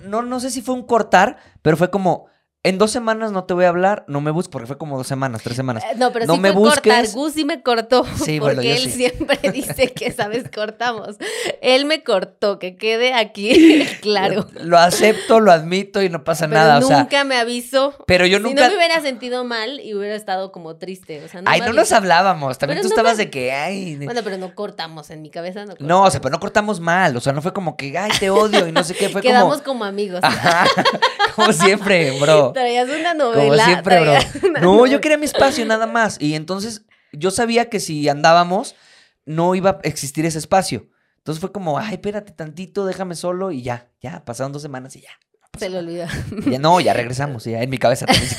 no, 0.04 0.22
no 0.22 0.40
sé 0.40 0.52
si 0.52 0.62
fue 0.62 0.76
un 0.76 0.86
cortar, 0.86 1.38
pero 1.62 1.78
fue 1.78 1.90
como, 1.90 2.28
en 2.66 2.78
dos 2.78 2.92
semanas 2.92 3.32
no 3.34 3.44
te 3.44 3.54
voy 3.54 3.66
a 3.66 3.70
hablar, 3.70 4.06
no 4.08 4.22
me 4.22 4.32
busques, 4.32 4.50
porque 4.52 4.68
fue 4.68 4.78
como 4.78 4.98
dos 4.98 5.06
semanas, 5.08 5.42
tres 5.44 5.58
semanas. 5.58 5.84
Eh, 5.84 5.96
No, 5.98 6.14
pero 6.14 6.26
No 6.26 6.36
sí 6.36 6.40
me 6.40 6.54
fue 6.54 6.62
cortar. 6.62 7.02
busques. 7.02 7.14
Gus 7.16 7.34
sí 7.34 7.44
me 7.44 7.62
cortó. 7.62 8.06
Sí, 8.06 8.14
porque 8.40 8.56
bueno, 8.56 8.62
yo 8.64 8.72
él 8.72 8.80
sí. 8.80 8.90
siempre 8.92 9.38
dice 9.54 9.92
que, 9.92 10.12
¿sabes? 10.14 10.46
Cortamos. 10.54 11.18
Él 11.62 11.84
me 11.86 12.04
cortó, 12.04 12.60
que 12.60 12.78
quede 12.78 13.14
aquí 13.14 13.86
claro. 14.02 14.48
Lo 14.54 14.78
acepto, 14.78 15.40
lo 15.42 15.52
admito 15.52 16.02
y 16.02 16.10
no 16.10 16.24
pasa 16.24 16.48
Pero 16.48 16.60
nada, 16.62 16.78
o 16.80 16.82
sea, 16.84 17.00
nunca 17.00 17.24
me 17.26 17.36
avisó. 17.38 17.96
pero 18.08 18.26
yo 18.26 18.38
Si 18.38 18.44
nunca... 18.44 18.64
no 18.64 18.70
me 18.70 18.78
hubiera 18.78 19.02
sentido 19.02 19.44
mal 19.44 19.82
y 19.82 19.94
hubiera 19.94 20.16
estado 20.16 20.52
como 20.54 20.78
triste. 20.78 21.22
O 21.24 21.28
sea, 21.28 21.42
no 21.42 21.52
Ay, 21.52 21.60
no 21.62 21.74
nos 21.74 21.92
hablábamos, 21.92 22.58
también 22.60 22.78
Pero 22.78 22.84
tú 22.84 22.90
no 22.90 22.96
estabas 22.96 23.18
me- 23.18 23.26
de 23.26 23.30
que, 23.30 23.52
ay... 23.52 23.98
Bueno, 23.98 24.22
pero 24.24 24.38
no 24.38 24.56
cortamos 24.56 25.10
en 25.10 25.22
mi 25.22 25.30
cabeza. 25.30 25.66
No, 25.66 25.74
No, 25.80 26.04
o 26.04 26.12
sea, 26.12 26.22
cortamos. 26.22 26.22
pero 26.22 26.32
no 26.32 26.40
cortamos 26.40 26.80
mal, 26.80 27.18
o 27.18 27.20
sea, 27.20 27.34
no 27.34 27.42
fue 27.42 27.52
como 27.52 27.76
que, 27.76 27.98
ay, 27.98 28.12
te 28.20 28.30
odio 28.30 28.68
y 28.68 28.72
no 28.72 28.84
sé 28.86 28.94
qué, 28.96 29.10
fue 29.10 29.22
Quedamos 29.22 29.56
como... 29.62 29.80
como 29.80 29.86
amigos. 29.86 30.20
Ajá, 30.24 30.66
como 31.36 31.52
siempre, 31.52 32.18
bro. 32.20 32.53
Traías 32.54 32.90
una 32.90 33.14
novela. 33.14 33.42
Como 33.44 33.56
siempre, 33.66 34.00
bro. 34.00 34.14
una 34.50 34.60
No, 34.62 34.76
novela. 34.76 34.94
yo 34.94 35.02
quería 35.02 35.18
mi 35.18 35.26
espacio 35.26 35.66
nada 35.66 35.88
más. 35.88 36.18
Y 36.20 36.36
entonces 36.36 36.84
yo 37.12 37.32
sabía 37.32 37.70
que 37.70 37.80
si 37.80 38.08
andábamos, 38.10 38.76
no 39.26 39.56
iba 39.56 39.72
a 39.72 39.80
existir 39.84 40.26
ese 40.26 40.38
espacio. 40.40 40.88
Entonces 41.18 41.40
fue 41.40 41.52
como, 41.52 41.78
ay, 41.80 41.94
espérate 41.94 42.32
tantito, 42.34 42.86
déjame 42.86 43.16
solo 43.16 43.52
y 43.52 43.62
ya, 43.62 43.90
ya, 44.02 44.26
pasaron 44.26 44.52
dos 44.52 44.62
semanas 44.62 44.96
y 44.96 45.02
ya. 45.02 45.10
Se 45.58 45.70
lo 45.70 45.80
olvidó. 45.80 46.06
Ya 46.50 46.60
no, 46.60 46.80
ya 46.82 46.94
regresamos, 46.94 47.46
ya 47.46 47.62
en 47.62 47.70
mi 47.70 47.78
cabeza 47.78 48.06
también. 48.08 48.30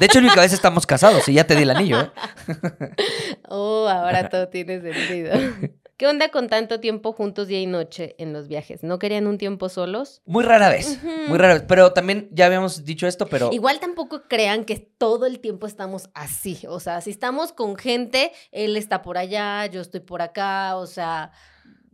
De 0.00 0.06
hecho, 0.06 0.18
en 0.18 0.24
mi 0.24 0.30
cabeza 0.30 0.54
estamos 0.54 0.86
casados 0.86 1.28
y 1.28 1.34
ya 1.34 1.44
te 1.44 1.54
di 1.54 1.62
el 1.62 1.70
anillo, 1.70 2.00
¿eh? 2.00 2.10
Oh, 3.48 3.86
ahora 3.88 4.28
todo 4.28 4.48
tiene 4.48 4.80
sentido. 4.80 5.32
¿Qué 6.02 6.08
onda 6.08 6.30
con 6.30 6.48
tanto 6.48 6.80
tiempo 6.80 7.12
juntos 7.12 7.46
día 7.46 7.60
y 7.60 7.66
noche 7.66 8.16
en 8.18 8.32
los 8.32 8.48
viajes? 8.48 8.82
¿No 8.82 8.98
querían 8.98 9.28
un 9.28 9.38
tiempo 9.38 9.68
solos? 9.68 10.20
Muy 10.26 10.42
rara 10.42 10.68
vez, 10.68 10.98
muy 11.28 11.38
rara 11.38 11.54
vez. 11.54 11.62
Pero 11.68 11.92
también 11.92 12.28
ya 12.32 12.46
habíamos 12.46 12.84
dicho 12.84 13.06
esto, 13.06 13.28
pero 13.28 13.50
Igual 13.52 13.78
tampoco 13.78 14.22
crean 14.26 14.64
que 14.64 14.78
todo 14.78 15.26
el 15.26 15.38
tiempo 15.38 15.68
estamos 15.68 16.10
así. 16.12 16.58
O 16.66 16.80
sea, 16.80 17.00
si 17.02 17.10
estamos 17.10 17.52
con 17.52 17.76
gente, 17.76 18.32
él 18.50 18.76
está 18.76 19.00
por 19.00 19.16
allá, 19.16 19.66
yo 19.66 19.80
estoy 19.80 20.00
por 20.00 20.22
acá. 20.22 20.74
O 20.74 20.88
sea, 20.88 21.30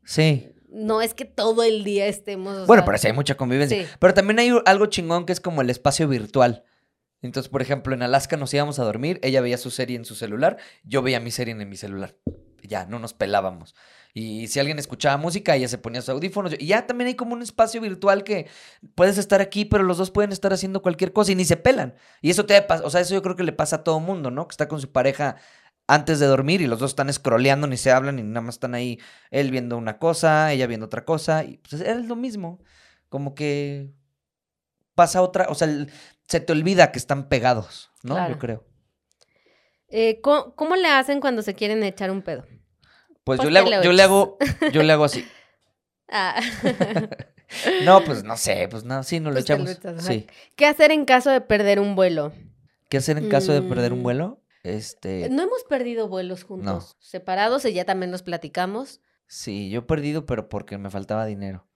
sí. 0.06 0.54
no 0.70 1.02
es 1.02 1.12
que 1.12 1.26
todo 1.26 1.62
el 1.62 1.84
día 1.84 2.06
estemos. 2.06 2.56
o 2.56 2.64
Bueno, 2.64 2.80
sea, 2.80 2.86
pero 2.86 2.96
sí 2.96 3.08
hay 3.08 3.12
mucha 3.12 3.34
convivencia. 3.34 3.84
sí. 3.84 3.90
Pero 3.98 4.14
también 4.14 4.38
hay 4.38 4.58
algo 4.64 4.86
chingón 4.86 5.26
que 5.26 5.34
es 5.34 5.40
como 5.42 5.60
el 5.60 5.68
espacio 5.68 6.08
virtual. 6.08 6.64
Entonces, 7.20 7.50
por 7.50 7.60
ejemplo, 7.60 7.92
en 7.94 8.02
Alaska 8.02 8.38
nos 8.38 8.54
íbamos 8.54 8.78
a 8.78 8.84
dormir, 8.84 9.20
ella 9.22 9.42
veía 9.42 9.58
su 9.58 9.70
serie 9.70 9.96
en 9.96 10.06
su 10.06 10.14
celular, 10.14 10.56
yo 10.82 11.02
veía 11.02 11.20
mi 11.20 11.30
serie 11.30 11.52
en 11.52 11.68
mi 11.68 11.76
celular. 11.76 12.16
Ya, 12.62 12.86
no 12.86 12.98
nos 12.98 13.12
pelábamos. 13.12 13.74
Y 14.14 14.48
si 14.48 14.58
alguien 14.58 14.78
escuchaba 14.78 15.16
música, 15.16 15.54
ella 15.54 15.68
se 15.68 15.78
ponía 15.78 16.00
sus 16.00 16.08
audífonos. 16.10 16.54
Y 16.58 16.66
ya 16.66 16.86
también 16.86 17.08
hay 17.08 17.14
como 17.14 17.34
un 17.34 17.42
espacio 17.42 17.80
virtual 17.80 18.24
que 18.24 18.48
puedes 18.94 19.18
estar 19.18 19.40
aquí, 19.40 19.64
pero 19.64 19.84
los 19.84 19.98
dos 19.98 20.10
pueden 20.10 20.32
estar 20.32 20.52
haciendo 20.52 20.82
cualquier 20.82 21.12
cosa 21.12 21.32
y 21.32 21.34
ni 21.36 21.44
se 21.44 21.56
pelan. 21.56 21.94
Y 22.22 22.30
eso 22.30 22.44
te 22.46 22.60
pasa, 22.62 22.84
o 22.84 22.90
sea, 22.90 23.00
eso 23.00 23.14
yo 23.14 23.22
creo 23.22 23.36
que 23.36 23.44
le 23.44 23.52
pasa 23.52 23.76
a 23.76 23.84
todo 23.84 24.00
mundo, 24.00 24.30
¿no? 24.30 24.48
Que 24.48 24.52
está 24.52 24.66
con 24.68 24.80
su 24.80 24.90
pareja 24.90 25.36
antes 25.86 26.18
de 26.20 26.26
dormir 26.26 26.60
y 26.60 26.66
los 26.66 26.80
dos 26.80 26.90
están 26.90 27.12
scrolleando, 27.12 27.66
ni 27.66 27.76
se 27.76 27.90
hablan, 27.92 28.16
ni 28.16 28.22
nada 28.22 28.42
más 28.42 28.56
están 28.56 28.74
ahí, 28.74 28.98
él 29.30 29.50
viendo 29.50 29.76
una 29.78 29.98
cosa, 29.98 30.52
ella 30.52 30.66
viendo 30.66 30.86
otra 30.86 31.04
cosa, 31.04 31.44
y 31.44 31.58
pues 31.58 31.80
es 31.80 32.04
lo 32.06 32.16
mismo. 32.16 32.60
Como 33.08 33.34
que 33.34 33.90
pasa 34.94 35.22
otra, 35.22 35.46
o 35.48 35.54
sea, 35.54 35.68
el- 35.68 35.90
se 36.26 36.40
te 36.40 36.52
olvida 36.52 36.92
que 36.92 36.98
están 36.98 37.28
pegados, 37.28 37.90
¿no? 38.02 38.14
Claro. 38.16 38.34
Yo 38.34 38.38
creo. 38.38 38.64
Eh, 39.88 40.20
¿cómo, 40.20 40.54
cómo 40.54 40.76
le 40.76 40.88
hacen 40.88 41.20
cuando 41.20 41.40
se 41.42 41.54
quieren 41.54 41.82
echar 41.82 42.10
un 42.10 42.20
pedo? 42.22 42.44
Pues, 43.28 43.36
Pues 43.40 43.46
yo, 43.46 43.50
le 43.50 43.58
hago, 43.58 43.82
yo 43.82 43.92
le 43.92 44.02
hago, 44.02 44.38
yo 44.72 44.82
le 44.82 44.90
hago 44.94 45.04
así. 45.04 45.28
Ah. 46.08 46.40
No, 47.84 48.02
pues 48.04 48.24
no 48.24 48.36
sé, 48.38 48.68
pues 48.70 48.84
no, 48.84 49.02
sí, 49.02 49.20
nos 49.20 49.34
lo 49.34 49.40
Pues 49.42 49.44
echamos. 49.44 50.04
sí. 50.04 50.26
¿Qué 50.56 50.64
hacer 50.66 50.92
en 50.92 51.04
caso 51.04 51.28
de 51.30 51.40
perder 51.42 51.78
un 51.78 51.94
vuelo? 51.94 52.32
¿Qué 52.88 52.96
hacer 52.98 53.16
en 53.18 53.28
caso 53.28 53.52
de 53.52 53.60
perder 53.62 53.92
un 53.92 54.00
Mm. 54.00 54.02
vuelo? 54.02 54.42
Este, 54.64 55.28
No 55.30 55.42
hemos 55.42 55.64
perdido 55.64 56.08
vuelos 56.08 56.44
juntos, 56.44 56.96
separados 57.00 57.64
y 57.66 57.72
ya 57.74 57.84
también 57.84 58.10
nos 58.10 58.22
platicamos. 58.22 59.00
sí, 59.26 59.68
yo 59.70 59.80
he 59.80 59.82
perdido, 59.82 60.24
pero 60.26 60.48
porque 60.48 60.78
me 60.78 60.88
faltaba 60.90 61.24
dinero. 61.26 61.66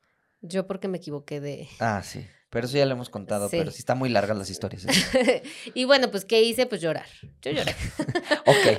Yo 0.41 0.67
porque 0.67 0.89
me 0.89 0.97
equivoqué 0.99 1.41
de... 1.41 1.69
Ah, 1.81 2.03
sí. 2.03 2.27
Pero 2.51 2.67
eso 2.67 2.77
ya 2.79 2.85
lo 2.87 2.93
hemos 2.93 3.09
contado, 3.11 3.49
Sí. 3.51 3.57
pero 3.59 3.71
sí 3.71 3.79
están 3.79 3.99
muy 3.99 4.09
largas 4.09 4.37
las 4.39 4.49
historias. 4.51 4.87
¿eh? 5.15 5.43
y 5.75 5.85
bueno, 5.85 6.11
pues 6.11 6.25
¿qué 6.25 6.43
hice? 6.43 6.65
Pues 6.67 6.81
llorar. 6.83 7.07
Yo 7.43 7.51
lloré. 7.51 7.75
Ok. 8.47 8.79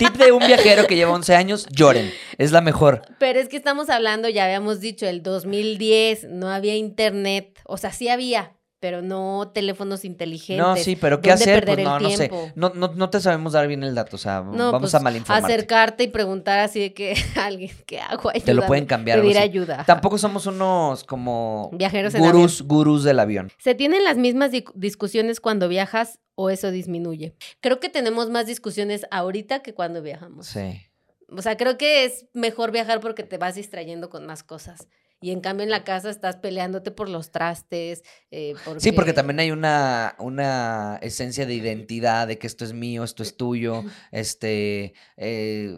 Tip 0.00 0.16
de 0.16 0.32
un 0.32 0.38
viajero 0.38 0.86
que 0.86 0.96
lleva 0.96 1.12
11 1.12 1.36
años, 1.36 1.66
lloren. 1.70 2.10
Es 2.38 2.52
la 2.52 2.62
mejor. 2.62 3.02
Pero 3.18 3.38
es 3.38 3.50
que 3.50 3.58
estamos 3.58 3.90
hablando, 3.90 4.30
ya 4.30 4.46
habíamos 4.46 4.80
dicho, 4.80 5.06
el 5.06 5.22
2010, 5.22 6.30
no 6.30 6.48
había 6.48 6.74
internet. 6.74 7.60
O 7.66 7.76
sea, 7.76 7.92
sí 7.92 8.08
había, 8.08 8.54
pero 8.80 9.02
no 9.02 9.50
teléfonos 9.54 10.04
inteligentes. 10.06 10.56
No, 10.66 10.74
sí, 10.74 10.96
pero 10.96 11.20
¿qué 11.20 11.28
¿Dónde 11.30 11.42
hacer? 11.44 11.64
Pues 11.66 11.78
no, 11.78 12.00
no 12.00 12.10
sé. 12.10 12.30
No, 12.54 12.72
no, 12.74 12.88
no 12.94 13.10
te 13.10 13.20
sabemos 13.20 13.52
dar 13.52 13.68
bien 13.68 13.82
el 13.84 13.94
dato, 13.94 14.16
o 14.16 14.18
sea, 14.18 14.40
No, 14.40 14.72
vamos 14.72 14.80
pues, 14.80 14.94
a 14.94 15.00
malinformarte. 15.00 15.52
Acercarte 15.52 16.04
y 16.04 16.08
preguntar 16.08 16.58
así 16.60 16.80
de 16.80 16.94
que 16.94 17.14
alguien, 17.36 17.70
¿qué 17.86 18.00
hago? 18.00 18.30
Te 18.32 18.38
lo 18.38 18.44
Ayúdame. 18.44 18.66
pueden 18.66 18.86
cambiar. 18.86 19.20
Pedir 19.20 19.38
ayuda. 19.38 19.84
Tampoco 19.84 20.16
somos 20.18 20.46
unos 20.46 21.04
como 21.04 21.68
Viajeros 21.74 22.14
en 22.14 22.22
gurús, 22.22 22.62
gurús 22.62 23.04
del 23.04 23.18
avión. 23.20 23.52
¿Se 23.58 23.74
tienen 23.74 24.02
las 24.02 24.16
mismas 24.16 24.50
di- 24.50 24.64
discusiones 24.74 25.40
cuando 25.40 25.68
viajas 25.68 26.18
o 26.34 26.48
eso 26.48 26.70
disminuye? 26.70 27.34
Creo 27.60 27.80
que 27.80 27.90
tenemos 27.90 28.30
más 28.30 28.46
discusiones 28.46 29.04
ahorita 29.10 29.60
que 29.60 29.74
cuando 29.74 30.00
viajamos. 30.00 30.46
Sí. 30.46 30.80
O 31.28 31.42
sea, 31.42 31.56
creo 31.56 31.76
que 31.78 32.04
es 32.06 32.26
mejor 32.32 32.72
viajar 32.72 33.00
porque 33.00 33.22
te 33.24 33.36
vas 33.38 33.54
distrayendo 33.54 34.08
con 34.10 34.26
más 34.26 34.42
cosas. 34.42 34.88
Y 35.22 35.32
en 35.32 35.40
cambio 35.40 35.64
en 35.64 35.70
la 35.70 35.84
casa 35.84 36.08
estás 36.08 36.36
peleándote 36.36 36.90
por 36.90 37.08
los 37.08 37.30
trastes. 37.30 38.02
eh, 38.30 38.54
Sí, 38.78 38.92
porque 38.92 39.12
también 39.12 39.38
hay 39.40 39.50
una, 39.50 40.14
una 40.18 40.98
esencia 41.02 41.44
de 41.46 41.54
identidad, 41.54 42.26
de 42.26 42.38
que 42.38 42.46
esto 42.46 42.64
es 42.64 42.72
mío, 42.72 43.04
esto 43.04 43.22
es 43.22 43.36
tuyo, 43.36 43.84
este, 44.12 44.94
eh, 45.18 45.76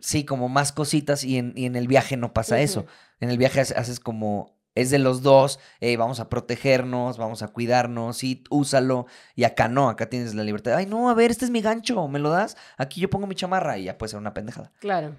sí, 0.00 0.24
como 0.24 0.48
más 0.48 0.72
cositas 0.72 1.24
y 1.24 1.38
en, 1.38 1.52
y 1.56 1.64
en 1.66 1.76
el 1.76 1.88
viaje 1.88 2.16
no 2.16 2.32
pasa 2.34 2.60
eso. 2.60 2.84
En 3.20 3.30
el 3.30 3.38
viaje 3.38 3.60
hace- 3.60 3.74
haces 3.76 3.98
como, 4.00 4.56
es 4.74 4.90
de 4.90 4.98
los 4.98 5.22
dos, 5.22 5.58
eh, 5.80 5.96
vamos 5.96 6.20
a 6.20 6.28
protegernos, 6.28 7.16
vamos 7.18 7.42
a 7.42 7.48
cuidarnos, 7.48 8.16
sí, 8.18 8.42
úsalo. 8.50 9.06
Y 9.36 9.44
acá 9.44 9.68
no, 9.68 9.88
acá 9.88 10.10
tienes 10.10 10.34
la 10.34 10.44
libertad. 10.44 10.74
Ay, 10.74 10.86
no, 10.86 11.08
a 11.08 11.14
ver, 11.14 11.30
este 11.30 11.44
es 11.46 11.50
mi 11.50 11.62
gancho, 11.62 12.08
¿me 12.08 12.18
lo 12.18 12.30
das? 12.30 12.56
Aquí 12.76 13.00
yo 13.00 13.08
pongo 13.08 13.26
mi 13.26 13.34
chamarra 13.34 13.78
y 13.78 13.84
ya 13.84 13.96
puede 13.96 14.10
ser 14.10 14.18
una 14.18 14.34
pendejada. 14.34 14.70
Claro. 14.80 15.14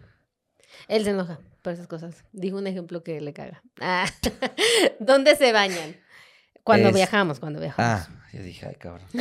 Él 0.87 1.03
se 1.03 1.11
enoja 1.11 1.39
por 1.61 1.73
esas 1.73 1.87
cosas. 1.87 2.23
Dijo 2.31 2.57
un 2.57 2.67
ejemplo 2.67 3.03
que 3.03 3.19
le 3.21 3.33
caga. 3.33 3.63
Ah, 3.81 4.05
¿Dóndo 4.99 5.33
se 5.35 5.51
bañan? 5.51 5.95
Cuando 6.63 6.89
Es- 6.89 6.95
viajamos, 6.95 7.39
cuando 7.39 7.59
viajamos. 7.59 8.07
Ah, 8.07 8.21
yo 8.33 8.41
dije, 8.43 8.65
ay, 8.67 8.75
cabrón. 8.75 9.07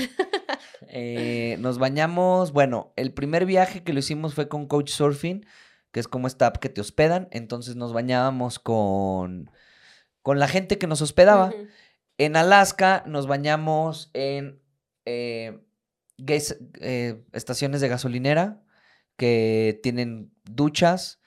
Eh, 0.94 1.56
nos 1.60 1.78
bañamos, 1.78 2.52
bueno, 2.52 2.92
el 2.96 3.14
primer 3.14 3.46
viaje 3.46 3.82
que 3.82 3.92
lo 3.94 4.00
hicimos 4.00 4.34
fue 4.34 4.48
con 4.48 4.66
Coach 4.66 4.90
Surfing, 4.90 5.46
que 5.90 6.00
es 6.00 6.08
como 6.08 6.26
esta 6.26 6.48
app 6.48 6.58
que 6.58 6.68
te 6.68 6.80
hospedan. 6.82 7.28
Entonces 7.30 7.76
nos 7.76 7.92
bañábamos 7.94 8.58
con, 8.58 9.50
con 10.20 10.38
la 10.38 10.48
gente 10.48 10.76
que 10.76 10.86
nos 10.86 11.00
hospedaba. 11.00 11.52
En 12.18 12.36
Alaska 12.36 13.04
nos 13.06 13.26
bañamos 13.26 14.10
en 14.12 14.60
eh, 15.06 15.60
eh, 16.26 17.24
estaciones 17.32 17.80
de 17.80 17.88
gasolinera 17.88 18.60
que 19.16 19.80
tienen 19.82 20.32
duchas. 20.44 21.20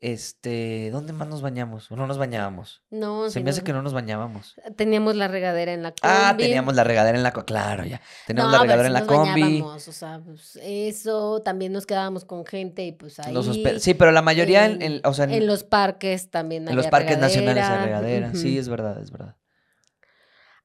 Este, 0.00 0.90
¿dónde 0.92 1.12
más 1.12 1.26
nos 1.26 1.42
bañamos? 1.42 1.90
¿O 1.90 1.96
no 1.96 2.06
nos 2.06 2.18
bañábamos? 2.18 2.82
No, 2.90 3.28
Se 3.30 3.40
me 3.40 3.50
hace 3.50 3.64
que 3.64 3.72
no 3.72 3.82
nos 3.82 3.92
bañábamos. 3.92 4.54
Teníamos 4.76 5.16
la 5.16 5.26
regadera 5.26 5.72
en 5.72 5.82
la 5.82 5.90
combi. 5.90 6.00
Ah, 6.02 6.34
teníamos 6.38 6.74
la 6.76 6.84
regadera 6.84 7.16
en 7.18 7.24
la 7.24 7.32
co- 7.32 7.44
claro, 7.44 7.84
ya. 7.84 8.00
Teníamos 8.26 8.52
No, 8.52 8.58
la 8.58 8.62
regadera 8.62 8.86
en 8.86 8.92
la 8.92 9.00
nos 9.00 9.08
combi. 9.08 9.42
bañábamos, 9.42 9.88
o 9.88 9.92
sea, 9.92 10.20
pues 10.24 10.56
eso, 10.62 11.42
también 11.42 11.72
nos 11.72 11.84
quedábamos 11.84 12.24
con 12.24 12.46
gente 12.46 12.84
y 12.84 12.92
pues 12.92 13.18
ahí. 13.18 13.34
Hospe- 13.34 13.80
Sí, 13.80 13.94
pero 13.94 14.12
la 14.12 14.22
mayoría 14.22 14.66
en, 14.66 14.80
en- 14.82 15.00
o 15.04 15.12
sea, 15.14 15.24
en, 15.24 15.32
en 15.32 15.46
los 15.48 15.64
parques 15.64 16.30
también 16.30 16.68
en 16.68 16.76
los 16.76 16.86
parques 16.86 17.18
nacionales 17.18 17.64
hay 17.64 17.84
regadera. 17.86 18.34
Sí, 18.34 18.56
es 18.56 18.68
verdad, 18.68 19.02
es 19.02 19.10
verdad. 19.10 19.34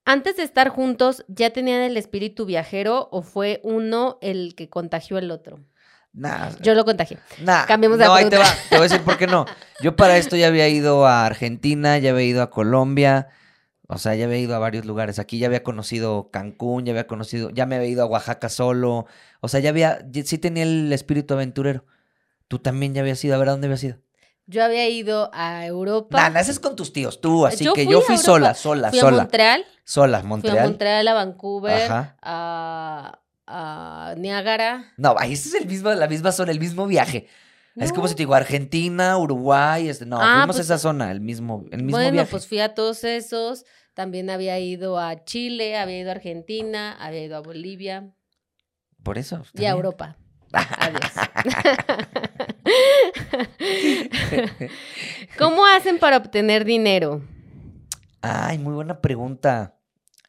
Antes 0.06 0.36
de 0.36 0.44
estar 0.44 0.68
juntos, 0.70 1.24
¿ya 1.30 1.52
tenían 1.52 1.82
el 1.82 1.96
espíritu 1.96 2.46
viajero 2.46 3.08
o 3.12 3.22
fue 3.22 3.62
uno 3.64 4.18
el 4.22 4.54
que 4.56 4.70
contagió 4.70 5.18
al 5.18 5.32
otro? 5.32 5.60
Nah, 6.14 6.52
Yo 6.62 6.76
lo 6.76 6.86
contagié. 6.86 7.18
nah, 7.42 7.66
cambiemos 7.66 7.98
de 7.98 8.06
no, 8.06 8.14
ahí 8.14 8.30
te 8.30 8.38
va, 8.38 8.46
te 8.70 8.76
voy 8.78 8.86
a 8.86 8.90
decir 8.90 9.02
por 9.02 9.18
qué 9.18 9.26
no. 9.26 9.46
Yo 9.82 9.96
para 9.96 10.18
esto 10.18 10.36
ya 10.36 10.48
había 10.48 10.68
ido 10.70 11.08
a 11.08 11.26
Argentina, 11.26 11.98
ya 11.98 12.12
había 12.12 12.26
ido 12.26 12.44
a 12.44 12.52
Colombia, 12.52 13.30
o 13.88 13.98
sea, 13.98 14.14
ya 14.14 14.26
había 14.26 14.38
ido 14.38 14.56
a 14.56 14.60
varios 14.60 14.86
lugares. 14.86 15.18
Aquí 15.18 15.40
ya 15.40 15.48
había 15.48 15.64
conocido 15.64 16.30
Cancún, 16.32 16.86
ya 16.86 16.92
había 16.92 17.08
conocido, 17.08 17.50
ya 17.50 17.66
me 17.66 17.76
había 17.76 17.88
ido 17.90 18.04
a 18.04 18.06
Oaxaca 18.06 18.50
solo. 18.50 19.08
O 19.42 19.48
sea, 19.48 19.60
ya 19.60 19.70
había, 19.72 20.06
sí 20.24 20.38
tenía 20.38 20.64
el 20.64 20.94
espíritu 20.94 21.34
aventurero. 21.34 21.84
Tú 22.48 22.60
también 22.60 22.94
ya 22.94 23.02
habías 23.02 23.24
ido, 23.26 23.34
a 23.36 23.40
ver, 23.40 23.50
¿a 23.50 23.52
dónde 23.54 23.66
habías 23.68 23.84
ido? 23.84 23.98
Yo 24.46 24.64
había 24.64 24.88
ido 24.90 25.32
a 25.34 25.66
Europa. 25.66 26.18
Nah, 26.22 26.30
naces 26.30 26.60
con 26.60 26.76
tus 26.76 26.94
tíos, 26.94 27.22
tú, 27.22 27.46
así 27.46 27.64
Yo 27.64 27.74
que 27.74 27.88
yo 27.88 28.00
a 28.00 28.02
fui 28.02 28.18
sola, 28.18 28.54
sola, 28.54 28.90
fui 28.90 29.00
a 29.00 29.02
sola. 29.02 29.18
Montreal, 29.24 29.66
Sola, 29.86 30.20
fui 30.20 30.26
a 30.26 30.30
Montreal. 30.30 30.64
Montreal, 30.70 31.08
a 31.08 31.14
Vancouver, 31.14 31.82
Ajá. 31.92 32.18
a, 32.22 33.20
a 33.56 34.16
Niágara. 34.18 34.92
No, 34.98 35.16
ahí 35.18 35.34
es 35.34 35.54
el 35.54 35.68
mismo, 35.68 35.92
la 35.94 36.08
misma 36.08 36.32
zona, 36.32 36.52
el 36.52 36.60
mismo 36.60 36.88
viaje. 36.88 37.28
Es 37.76 37.92
como 37.92 38.08
si 38.08 38.14
te 38.16 38.22
digo 38.24 38.34
Argentina, 38.36 39.18
Uruguay, 39.18 39.90
este, 39.90 40.06
no, 40.06 40.18
Ah, 40.22 40.38
fuimos 40.40 40.56
a 40.56 40.58
pues, 40.58 40.66
esa 40.66 40.78
zona, 40.78 41.12
el 41.12 41.22
mismo, 41.22 41.66
el 41.72 41.82
mismo 41.84 41.98
bueno, 41.98 42.12
viaje. 42.12 42.30
pues 42.32 42.48
fui 42.48 42.60
a 42.60 42.74
todos 42.76 43.04
esos. 43.04 43.66
También 43.96 44.30
había 44.30 44.60
ido 44.60 45.00
a 45.00 45.24
Chile, 45.24 45.78
había 45.78 46.00
ido 46.00 46.10
a 46.10 46.14
Argentina, 46.14 46.96
había 47.00 47.24
ido 47.24 47.38
a 47.38 47.42
Bolivia 47.42 48.12
Por 49.04 49.18
eso. 49.20 49.44
y 49.54 49.66
a. 49.66 49.70
Europa. 49.72 50.18
Adiós. 50.54 51.12
¿Cómo 55.38 55.66
hacen 55.66 56.00
para 56.00 56.18
obtener 56.18 56.66
dinero? 56.66 57.22
Ay, 58.22 58.58
muy 58.58 58.74
buena 58.74 59.02
pregunta. 59.02 59.78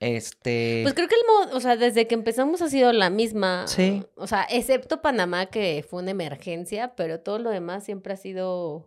Este. 0.05 0.81
Pues 0.83 0.93
creo 0.93 1.09
que 1.09 1.15
el 1.15 1.27
modo, 1.27 1.57
o 1.57 1.61
sea, 1.61 1.77
desde 1.77 2.07
que 2.07 2.15
empezamos 2.15 2.61
ha 2.61 2.69
sido 2.69 2.93
la 2.93 3.09
misma. 3.09 3.67
Sí. 3.67 4.05
O 4.17 4.27
sea, 4.27 4.47
excepto 4.51 5.01
Panamá, 5.01 5.47
que 5.47 5.83
fue 5.89 6.03
una 6.03 6.11
emergencia, 6.11 6.95
pero 6.95 7.21
todo 7.21 7.39
lo 7.39 7.49
demás 7.49 7.85
siempre 7.85 8.13
ha 8.13 8.17
sido 8.19 8.87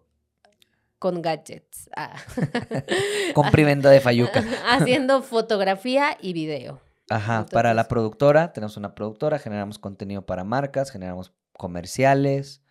con 1.00 1.24
gadgets. 1.24 1.90
Ah. 1.96 2.18
venta 3.56 3.90
de 3.90 4.00
Fayuca. 4.00 4.44
Haciendo 4.70 5.24
fotografía 5.24 6.16
y 6.22 6.34
video. 6.34 6.82
Ajá, 7.10 7.48
para 7.52 7.74
la 7.74 7.88
productora, 7.88 8.54
tenemos 8.54 8.78
una 8.78 8.94
productora, 8.94 9.40
generamos 9.40 9.80
contenido 9.80 10.24
para 10.24 10.44
marcas, 10.44 10.92
generamos 10.92 11.34
comerciales, 11.54 12.62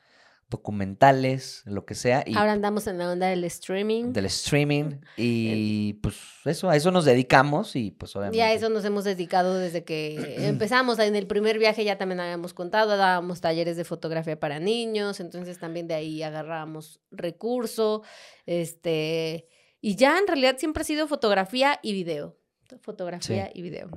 documentales, 0.49 1.63
lo 1.67 1.85
que 1.85 1.95
sea, 1.95 2.23
y 2.25 2.37
Ahora 2.37 2.53
andamos 2.53 2.87
en 2.87 2.99
la 2.99 3.11
onda 3.11 3.27
del 3.27 3.43
streaming. 3.45 4.13
del 4.13 4.27
streaming, 4.27 5.01
y 5.17 5.95
pues 5.95 6.17
eso, 6.45 6.71
a 6.71 6.77
eso 6.77 6.91
nos 6.93 7.05
dedicamos, 7.05 7.75
y 7.75 7.91
pues 7.91 8.15
obviamente. 8.15 8.39
Y 8.39 8.41
a 8.41 8.53
eso 8.53 8.69
nos 8.69 8.85
hemos 8.85 9.05
dedicado 9.05 9.59
desde 9.59 9.85
que 9.85 10.37
empezamos. 10.47 10.99
En 11.01 11.17
el 11.17 11.27
primer 11.27 11.59
viaje 11.59 11.85
ya 11.85 11.99
también 11.99 12.21
habíamos 12.21 12.55
contado, 12.55 12.97
dábamos 12.97 13.41
talleres 13.41 13.77
de 13.77 13.85
fotografía 13.85 14.39
para 14.39 14.61
niños, 14.61 15.19
entonces 15.21 15.59
también 15.59 15.89
de 15.89 15.95
ahí 15.95 16.23
agarrábamos 16.23 17.01
recurso, 17.11 18.03
este, 18.47 19.49
y 19.81 19.97
ya 19.97 20.19
en 20.19 20.27
realidad 20.27 20.57
siempre 20.59 20.83
ha 20.83 20.85
sido 20.85 21.09
fotografía 21.09 21.81
y 21.83 21.93
video. 21.93 22.37
Fotografía 22.83 23.51
y 23.55 23.63
video. 23.63 23.89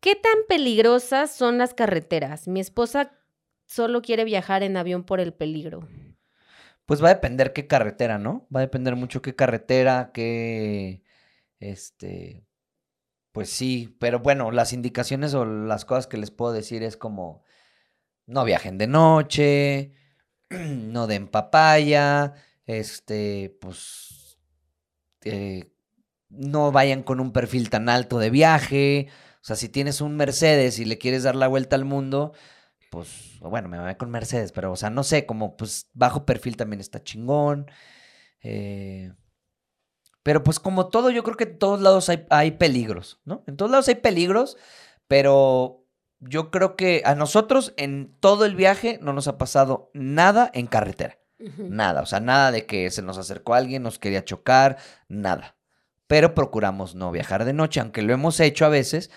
¿Qué 0.00 0.14
tan 0.14 0.38
peligrosas 0.48 1.34
son 1.34 1.58
las 1.58 1.74
carreteras? 1.74 2.48
Mi 2.48 2.60
esposa 2.60 3.17
solo 3.68 4.02
quiere 4.02 4.24
viajar 4.24 4.64
en 4.64 4.76
avión 4.76 5.04
por 5.04 5.20
el 5.20 5.32
peligro. 5.32 5.86
Pues 6.86 7.02
va 7.02 7.10
a 7.10 7.14
depender 7.14 7.52
qué 7.52 7.66
carretera, 7.66 8.18
¿no? 8.18 8.48
Va 8.54 8.60
a 8.60 8.62
depender 8.62 8.96
mucho 8.96 9.22
qué 9.22 9.36
carretera, 9.36 10.10
qué, 10.12 11.02
este, 11.60 12.46
pues 13.32 13.50
sí, 13.50 13.94
pero 14.00 14.20
bueno, 14.20 14.50
las 14.50 14.72
indicaciones 14.72 15.34
o 15.34 15.44
las 15.44 15.84
cosas 15.84 16.06
que 16.06 16.16
les 16.16 16.30
puedo 16.30 16.52
decir 16.52 16.82
es 16.82 16.96
como, 16.96 17.44
no 18.26 18.44
viajen 18.44 18.78
de 18.78 18.86
noche, 18.86 19.92
no 20.50 21.06
den 21.06 21.28
papaya, 21.28 22.34
este, 22.66 23.56
pues, 23.60 24.38
eh, 25.24 25.70
no 26.30 26.72
vayan 26.72 27.02
con 27.02 27.20
un 27.20 27.32
perfil 27.32 27.68
tan 27.68 27.90
alto 27.90 28.18
de 28.18 28.30
viaje, 28.30 29.08
o 29.42 29.44
sea, 29.44 29.56
si 29.56 29.68
tienes 29.68 30.00
un 30.00 30.16
Mercedes 30.16 30.78
y 30.78 30.86
le 30.86 30.98
quieres 30.98 31.22
dar 31.22 31.36
la 31.36 31.48
vuelta 31.48 31.76
al 31.76 31.84
mundo, 31.84 32.32
pues, 32.90 33.38
bueno, 33.40 33.68
me 33.68 33.80
voy 33.80 33.94
con 33.96 34.10
Mercedes, 34.10 34.52
pero, 34.52 34.72
o 34.72 34.76
sea, 34.76 34.90
no 34.90 35.02
sé, 35.02 35.26
como, 35.26 35.56
pues, 35.56 35.90
bajo 35.94 36.24
perfil 36.24 36.56
también 36.56 36.80
está 36.80 37.02
chingón. 37.02 37.70
Eh, 38.42 39.12
pero, 40.22 40.42
pues, 40.42 40.58
como 40.60 40.88
todo, 40.88 41.10
yo 41.10 41.22
creo 41.22 41.36
que 41.36 41.44
en 41.44 41.58
todos 41.58 41.80
lados 41.80 42.08
hay, 42.08 42.26
hay 42.30 42.52
peligros, 42.52 43.20
¿no? 43.24 43.44
En 43.46 43.56
todos 43.56 43.70
lados 43.70 43.88
hay 43.88 43.96
peligros, 43.96 44.56
pero 45.06 45.84
yo 46.20 46.50
creo 46.50 46.76
que 46.76 47.02
a 47.04 47.14
nosotros 47.14 47.74
en 47.76 48.16
todo 48.20 48.44
el 48.44 48.56
viaje 48.56 48.98
no 49.02 49.12
nos 49.12 49.28
ha 49.28 49.38
pasado 49.38 49.90
nada 49.94 50.50
en 50.54 50.66
carretera. 50.66 51.18
Nada, 51.56 52.02
o 52.02 52.06
sea, 52.06 52.18
nada 52.18 52.50
de 52.50 52.66
que 52.66 52.90
se 52.90 53.00
nos 53.00 53.16
acercó 53.16 53.54
alguien, 53.54 53.84
nos 53.84 54.00
quería 54.00 54.24
chocar, 54.24 54.78
nada. 55.06 55.56
Pero 56.08 56.34
procuramos 56.34 56.96
no 56.96 57.12
viajar 57.12 57.44
de 57.44 57.52
noche, 57.52 57.78
aunque 57.78 58.02
lo 58.02 58.12
hemos 58.12 58.40
hecho 58.40 58.66
a 58.66 58.70
veces. 58.70 59.10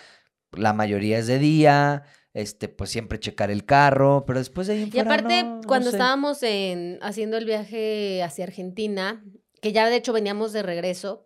La 0.51 0.73
mayoría 0.73 1.17
es 1.17 1.25
de 1.25 1.39
día, 1.39 2.03
este, 2.33 2.69
pues 2.69 2.89
siempre 2.89 3.19
checar 3.19 3.51
el 3.51 3.65
carro, 3.65 4.23
pero 4.25 4.39
después 4.39 4.67
de 4.67 4.73
ahí 4.73 4.83
en 4.83 4.91
Y 4.91 4.91
fuera, 4.91 5.15
aparte, 5.15 5.43
no, 5.43 5.55
no 5.61 5.67
cuando 5.67 5.89
sé. 5.89 5.97
estábamos 5.97 6.43
en, 6.43 6.99
haciendo 7.01 7.37
el 7.37 7.45
viaje 7.45 8.23
hacia 8.23 8.45
Argentina, 8.45 9.23
que 9.61 9.71
ya 9.73 9.89
de 9.89 9.97
hecho 9.97 10.13
veníamos 10.13 10.53
de 10.53 10.63
regreso, 10.63 11.25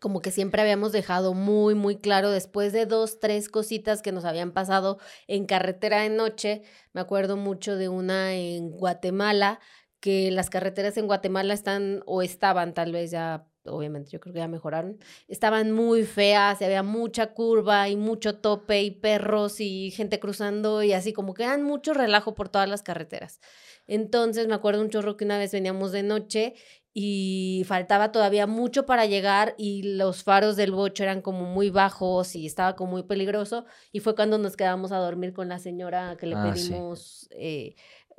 como 0.00 0.20
que 0.20 0.32
siempre 0.32 0.62
habíamos 0.62 0.90
dejado 0.92 1.32
muy, 1.32 1.74
muy 1.74 1.96
claro, 1.96 2.30
después 2.30 2.72
de 2.72 2.86
dos, 2.86 3.20
tres 3.20 3.48
cositas 3.48 4.02
que 4.02 4.10
nos 4.12 4.24
habían 4.24 4.52
pasado 4.52 4.98
en 5.28 5.46
carretera 5.46 6.00
de 6.02 6.10
noche, 6.10 6.62
me 6.92 7.00
acuerdo 7.00 7.36
mucho 7.36 7.76
de 7.76 7.88
una 7.88 8.34
en 8.34 8.70
Guatemala, 8.70 9.60
que 10.00 10.32
las 10.32 10.50
carreteras 10.50 10.96
en 10.96 11.06
Guatemala 11.06 11.54
están, 11.54 12.02
o 12.06 12.22
estaban 12.22 12.74
tal 12.74 12.90
vez 12.90 13.12
ya, 13.12 13.46
obviamente 13.64 14.10
yo 14.10 14.20
creo 14.20 14.32
que 14.32 14.40
ya 14.40 14.48
mejoraron, 14.48 14.98
estaban 15.28 15.72
muy 15.72 16.04
feas, 16.04 16.60
y 16.60 16.64
había 16.64 16.82
mucha 16.82 17.28
curva 17.34 17.88
y 17.88 17.96
mucho 17.96 18.36
tope 18.38 18.82
y 18.82 18.90
perros 18.90 19.60
y 19.60 19.90
gente 19.90 20.18
cruzando 20.20 20.82
y 20.82 20.92
así 20.92 21.12
como 21.12 21.34
que 21.34 21.44
eran 21.44 21.62
mucho 21.62 21.94
relajo 21.94 22.34
por 22.34 22.48
todas 22.48 22.68
las 22.68 22.82
carreteras. 22.82 23.40
Entonces 23.86 24.46
me 24.46 24.54
acuerdo 24.54 24.80
un 24.82 24.90
chorro 24.90 25.16
que 25.16 25.24
una 25.24 25.38
vez 25.38 25.52
veníamos 25.52 25.92
de 25.92 26.02
noche 26.02 26.54
y 26.94 27.64
faltaba 27.66 28.12
todavía 28.12 28.46
mucho 28.46 28.84
para 28.84 29.06
llegar 29.06 29.54
y 29.56 29.82
los 29.96 30.24
faros 30.24 30.56
del 30.56 30.72
bocho 30.72 31.02
eran 31.02 31.22
como 31.22 31.46
muy 31.46 31.70
bajos 31.70 32.36
y 32.36 32.44
estaba 32.46 32.76
como 32.76 32.92
muy 32.92 33.02
peligroso 33.04 33.64
y 33.92 34.00
fue 34.00 34.14
cuando 34.14 34.36
nos 34.36 34.56
quedamos 34.56 34.92
a 34.92 34.98
dormir 34.98 35.32
con 35.32 35.48
la 35.48 35.58
señora 35.58 36.16
que 36.18 36.26
le 36.26 36.36
Ah, 36.36 36.54
sí. 36.54 36.68
pedimos 36.68 37.28
eh, 37.30 37.74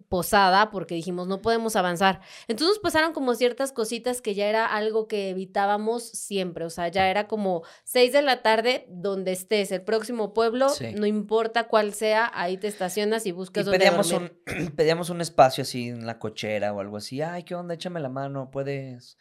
posada 0.10 0.70
porque 0.72 0.96
dijimos 0.96 1.28
no 1.28 1.42
podemos 1.42 1.76
avanzar. 1.76 2.22
Entonces 2.48 2.80
pasaron 2.80 3.14
como 3.14 3.36
ciertas 3.36 3.72
cositas 3.72 4.22
que 4.22 4.34
ya 4.36 4.48
era 4.48 4.66
algo 4.66 5.08
que 5.08 5.30
evitábamos 5.30 6.04
siempre, 6.04 6.66
o 6.66 6.70
sea, 6.70 6.88
ya 6.90 7.10
era 7.10 7.28
como 7.28 7.64
seis 7.84 8.12
de 8.14 8.22
la 8.22 8.42
tarde 8.42 8.86
donde 8.90 9.32
estés, 9.32 9.72
el 9.72 9.82
próximo 9.84 10.34
pueblo, 10.34 10.70
Sí. 10.70 10.94
no 10.94 11.06
importa 11.06 11.68
cuál 11.68 11.94
sea, 11.94 12.32
ahí 12.34 12.58
te 12.58 12.68
estacionas 12.68 13.26
y 13.26 13.32
buscas 13.32 13.62
Y 13.64 13.66
dónde 13.66 13.80
pedíamos 13.80 14.10
dormir. 14.10 14.38
un, 14.60 14.72
pedíamos 14.76 15.10
un 15.10 15.22
espacio 15.22 15.62
así 15.64 15.90
en 15.90 16.06
la 16.06 16.20
cochera 16.20 16.74
o 16.74 16.80
algo 16.80 16.98
así. 16.98 17.22
Ay, 17.22 17.44
¿qué 17.44 17.56
onda? 17.56 17.74
Échame 17.74 18.00
la 18.00 18.10
mano, 18.10 18.50
¿puedes, 18.52 19.18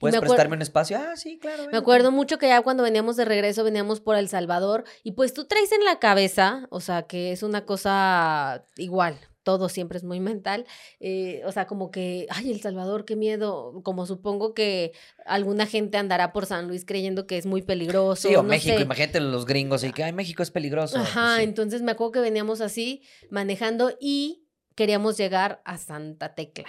puedes 0.00 0.18
prestarme 0.20 0.56
un 0.56 0.62
espacio? 0.62 0.98
Ah, 0.98 1.16
sí, 1.16 1.38
claro. 1.38 1.64
Me 1.70 1.78
acuerdo 1.78 2.10
mucho 2.12 2.38
que 2.38 2.48
ya 2.48 2.62
cuando 2.62 2.82
veníamos 2.82 3.16
de 3.16 3.24
regreso 3.24 3.64
veníamos 3.64 4.00
por 4.00 4.16
El 4.16 4.28
Salvador 4.28 4.84
y 5.02 5.12
pues 5.12 5.32
tú 5.34 5.46
traes 5.46 5.72
en 5.72 5.84
la 5.84 5.98
cabeza, 5.98 6.66
o 6.70 6.80
sea, 6.80 7.02
que 7.04 7.32
es 7.32 7.42
una 7.42 7.64
cosa 7.64 8.64
igual, 8.76 9.16
todo 9.46 9.68
siempre 9.68 9.96
es 9.96 10.02
muy 10.02 10.18
mental, 10.18 10.66
eh, 10.98 11.40
o 11.46 11.52
sea, 11.52 11.68
como 11.68 11.92
que, 11.92 12.26
ay, 12.30 12.50
El 12.50 12.60
Salvador, 12.60 13.04
qué 13.04 13.14
miedo, 13.14 13.80
como 13.84 14.04
supongo 14.04 14.54
que 14.54 14.90
alguna 15.24 15.66
gente 15.66 15.98
andará 15.98 16.32
por 16.32 16.46
San 16.46 16.66
Luis 16.66 16.84
creyendo 16.84 17.28
que 17.28 17.38
es 17.38 17.46
muy 17.46 17.62
peligroso. 17.62 18.26
Sí, 18.28 18.34
o 18.34 18.42
no 18.42 18.48
México, 18.48 18.76
sé. 18.76 18.82
imagínate 18.82 19.20
los 19.20 19.46
gringos 19.46 19.84
y 19.84 19.92
que, 19.92 20.02
ay, 20.02 20.12
México 20.12 20.42
es 20.42 20.50
peligroso. 20.50 20.96
pues 20.96 21.08
Ajá, 21.08 21.36
sí. 21.36 21.44
entonces 21.44 21.80
me 21.82 21.92
acuerdo 21.92 22.10
que 22.12 22.20
veníamos 22.20 22.60
así 22.60 23.02
manejando 23.30 23.92
y 24.00 24.42
queríamos 24.74 25.16
llegar 25.16 25.62
a 25.64 25.78
Santa 25.78 26.34
Tecla. 26.34 26.66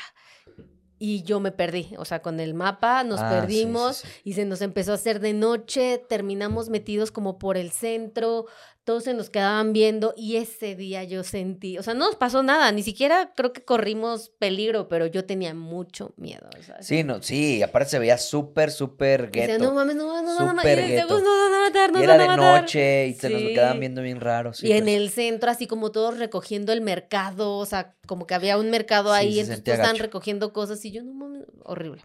Y 0.99 1.21
yo 1.23 1.39
me 1.39 1.51
perdí, 1.51 1.89
o 1.99 2.05
sea, 2.05 2.21
con 2.23 2.39
el 2.39 2.53
mapa 2.55 3.03
nos 3.03 3.19
Ah, 3.19 3.29
sí, 3.29 3.35
sí, 3.35 3.39
perdimos 3.41 3.97
sí. 3.97 4.07
y 4.23 4.33
se 4.33 4.45
nos 4.45 4.61
empezó 4.61 4.91
a 4.93 4.95
hacer 4.95 5.19
de 5.19 5.33
noche, 5.33 6.03
terminamos 6.09 6.69
metidos 6.69 7.11
como 7.11 7.37
por 7.37 7.55
el 7.55 7.71
centro, 7.71 8.45
todos 8.87 9.03
se 9.03 9.13
nos 9.13 9.29
quedaban 9.29 9.73
viendo 9.73 10.13
y 10.15 10.37
ese 10.37 10.73
día 10.73 11.03
yo 11.03 11.25
sentí, 11.25 11.77
o 11.77 11.83
sea, 11.83 11.93
no 11.93 12.05
nos 12.05 12.15
pasó 12.15 12.41
nada, 12.41 12.71
ni 12.71 12.83
siquiera 12.83 13.33
creo 13.35 13.51
que 13.51 13.61
corrimos 13.65 14.29
peligro, 14.39 14.87
pero 14.87 15.07
yo 15.07 15.25
tenía 15.25 15.53
mucho 15.53 16.13
miedo. 16.15 16.49
Sí, 16.79 17.03
no, 17.03 17.21
sí, 17.21 17.61
aparte 17.61 17.89
se 17.89 17.99
veía 17.99 18.17
súper, 18.17 18.71
súper 18.71 19.29
gueto. 19.29 19.61
no 19.61 19.73
mames, 19.73 19.97
no, 19.97 20.21
no, 20.23 20.39
no, 20.39 20.53
no, 20.53 20.61
y 20.63 20.65
decía, 20.65 20.87
gueto. 20.87 21.07
"Pues, 21.09 21.21
nos 21.23 21.37
van 21.37 21.53
a 21.53 21.65
matar, 21.67 21.91
nos 21.91 21.99
y 22.01 22.03
era 22.05 22.17
de 22.17 22.27
matar". 22.27 22.61
noche 22.61 23.07
y 23.09 23.13
se 23.15 23.29
nos 23.29 23.41
Sí. 23.41 23.47
quedaban 23.53 23.79
viendo 23.81 24.01
bien 24.01 24.21
raros. 24.21 24.57
sí, 24.59 24.67
y 24.67 24.71
en 24.71 24.85
pues. 24.85 24.95
el 24.95 25.09
centro, 25.09 25.51
así 25.51 25.67
como 25.67 25.91
todos 25.91 26.17
recogiendo 26.17 26.71
el 26.71 26.79
mercado, 26.79 27.57
o 27.57 27.65
sea, 27.65 27.93
como 28.07 28.25
que 28.25 28.35
había 28.35 28.57
un 28.57 28.69
mercado 28.71 29.11
Sí, 29.13 29.19
ahí, 29.19 29.33
se 29.33 29.39
entonces 29.41 29.63
todos 29.65 29.77
estaban 29.79 29.97
recogiendo 29.97 30.53
cosas 30.53 30.85
y 30.85 30.91
yo, 30.93 31.03
no 31.03 31.11
mames, 31.13 31.43
horrible. 31.65 32.03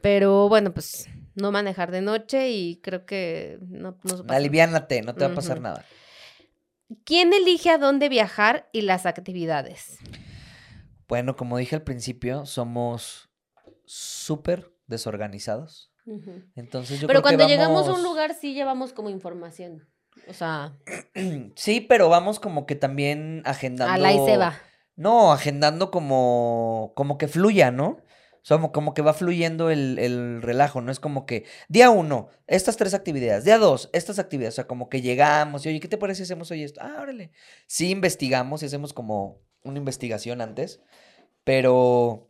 Pero 0.00 0.48
bueno, 0.48 0.72
pues 0.72 1.06
no 1.40 1.52
manejar 1.52 1.90
de 1.90 2.02
noche 2.02 2.50
y 2.50 2.80
creo 2.82 3.06
que 3.06 3.58
no 3.62 3.96
nos 4.02 4.22
pasa. 4.22 4.36
Aliviánate, 4.36 5.02
no 5.02 5.14
te 5.14 5.26
va 5.26 5.32
a 5.32 5.34
pasar 5.34 5.60
nada. 5.60 5.84
¿Quién 7.04 7.32
elige 7.32 7.70
a 7.70 7.78
dónde 7.78 8.08
viajar 8.08 8.68
y 8.72 8.82
las 8.82 9.06
actividades? 9.06 9.98
Bueno, 11.06 11.36
como 11.36 11.58
dije 11.58 11.76
al 11.76 11.82
principio, 11.82 12.46
somos 12.46 13.28
súper 13.84 14.72
desorganizados. 14.86 15.92
Entonces 16.54 17.00
yo 17.00 17.06
Pero 17.06 17.20
creo 17.20 17.32
que 17.32 17.36
cuando 17.36 17.48
llegamos 17.48 17.86
a 17.88 17.92
un 17.92 18.02
lugar 18.02 18.34
sí 18.34 18.54
llevamos 18.54 18.92
como 18.92 19.10
información. 19.10 19.86
O 20.26 20.32
sea, 20.32 20.72
Sí, 21.54 21.80
pero 21.80 22.08
vamos 22.08 22.40
como 22.40 22.66
que 22.66 22.74
también 22.74 23.42
agendando. 23.44 23.92
a 23.92 23.98
la 23.98 24.12
y 24.12 24.24
se 24.24 24.36
va. 24.36 24.58
No, 24.96 25.32
agendando 25.32 25.90
como, 25.90 26.92
como 26.96 27.18
que 27.18 27.28
fluya, 27.28 27.70
¿no? 27.70 27.98
Sea, 28.42 28.58
como, 28.72 28.94
que 28.94 29.02
va 29.02 29.12
fluyendo 29.14 29.70
el, 29.70 29.98
el 29.98 30.40
relajo, 30.42 30.80
¿no? 30.80 30.90
Es 30.90 31.00
como 31.00 31.26
que 31.26 31.44
día 31.68 31.90
uno, 31.90 32.28
estas 32.46 32.76
tres 32.76 32.94
actividades, 32.94 33.44
día 33.44 33.58
dos, 33.58 33.90
estas 33.92 34.18
actividades, 34.18 34.54
o 34.54 34.56
sea, 34.56 34.66
como 34.66 34.88
que 34.88 35.02
llegamos 35.02 35.66
y, 35.66 35.68
oye, 35.68 35.80
¿qué 35.80 35.88
te 35.88 35.98
parece 35.98 36.18
si 36.18 36.22
hacemos 36.24 36.50
hoy 36.50 36.62
esto? 36.62 36.80
Ah, 36.82 36.98
órale. 37.00 37.32
Sí 37.66 37.90
investigamos 37.90 38.62
y 38.62 38.66
hacemos 38.66 38.92
como 38.92 39.42
una 39.64 39.78
investigación 39.78 40.40
antes, 40.40 40.80
pero 41.44 42.26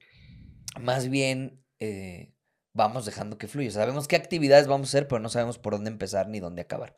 más 0.80 1.08
bien 1.08 1.62
eh, 1.78 2.32
vamos 2.72 3.04
dejando 3.06 3.38
que 3.38 3.48
fluya. 3.48 3.70
Sabemos 3.70 4.08
qué 4.08 4.16
actividades 4.16 4.66
vamos 4.66 4.88
a 4.88 4.90
hacer, 4.90 5.08
pero 5.08 5.20
no 5.20 5.28
sabemos 5.28 5.58
por 5.58 5.74
dónde 5.74 5.90
empezar 5.90 6.28
ni 6.28 6.40
dónde 6.40 6.62
acabar. 6.62 6.96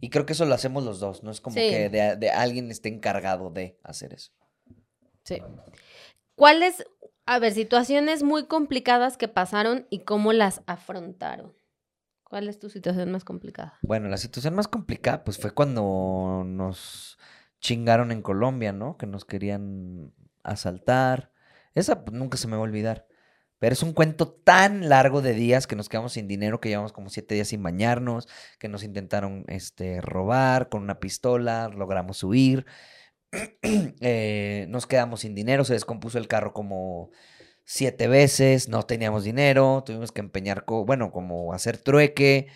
Y 0.00 0.10
creo 0.10 0.26
que 0.26 0.34
eso 0.34 0.44
lo 0.44 0.54
hacemos 0.54 0.84
los 0.84 1.00
dos, 1.00 1.24
no 1.24 1.30
es 1.32 1.40
como 1.40 1.54
Sí. 1.54 1.68
que 1.68 1.88
de, 1.88 2.16
de 2.16 2.30
alguien 2.30 2.70
esté 2.70 2.88
encargado 2.88 3.50
de 3.50 3.78
hacer 3.82 4.12
eso. 4.14 4.32
Sí. 5.24 5.38
¿Cuáles, 6.36 6.84
a 7.30 7.38
ver, 7.38 7.54
situaciones 7.54 8.24
muy 8.24 8.46
complicadas 8.46 9.16
que 9.16 9.28
pasaron 9.28 9.86
y 9.88 10.00
cómo 10.00 10.32
las 10.32 10.62
afrontaron? 10.66 11.52
¿Cuál 12.24 12.48
es 12.48 12.58
tu 12.58 12.70
situación 12.70 13.12
más 13.12 13.24
complicada? 13.24 13.78
Bueno, 13.82 14.08
la 14.08 14.16
situación 14.16 14.56
más 14.56 14.66
complicada, 14.66 15.22
pues 15.22 15.38
fue 15.38 15.52
cuando 15.52 16.42
nos 16.44 17.18
chingaron 17.60 18.10
en 18.10 18.22
Colombia, 18.22 18.72
¿no? 18.72 18.96
Que 18.96 19.06
nos 19.06 19.24
querían 19.24 20.12
asaltar. 20.42 21.30
Esa 21.76 22.04
pues, 22.04 22.18
nunca 22.18 22.36
se 22.36 22.48
me 22.48 22.54
va 22.54 22.62
a 22.62 22.64
olvidar. 22.64 23.06
Pero 23.60 23.74
es 23.74 23.84
un 23.84 23.92
cuento 23.92 24.32
tan 24.32 24.88
largo 24.88 25.22
de 25.22 25.32
días 25.32 25.68
que 25.68 25.76
nos 25.76 25.88
quedamos 25.88 26.14
sin 26.14 26.26
dinero, 26.26 26.60
que 26.60 26.68
llevamos 26.68 26.92
como 26.92 27.10
siete 27.10 27.36
días 27.36 27.46
sin 27.46 27.62
bañarnos, 27.62 28.26
que 28.58 28.68
nos 28.68 28.82
intentaron 28.82 29.44
este, 29.46 30.00
robar 30.00 30.68
con 30.68 30.82
una 30.82 30.98
pistola, 30.98 31.68
logramos 31.68 32.24
huir. 32.24 32.66
Eh, 34.02 34.66
nos 34.68 34.86
quedamos 34.86 35.20
sin 35.20 35.34
dinero, 35.34 35.64
se 35.64 35.74
descompuso 35.74 36.18
el 36.18 36.28
carro 36.28 36.52
como 36.52 37.10
siete 37.64 38.08
veces, 38.08 38.68
no 38.68 38.82
teníamos 38.84 39.24
dinero, 39.24 39.82
tuvimos 39.84 40.12
que 40.12 40.20
empeñar, 40.20 40.64
bueno, 40.66 41.12
como 41.12 41.52
hacer 41.52 41.78
trueque. 41.78 42.48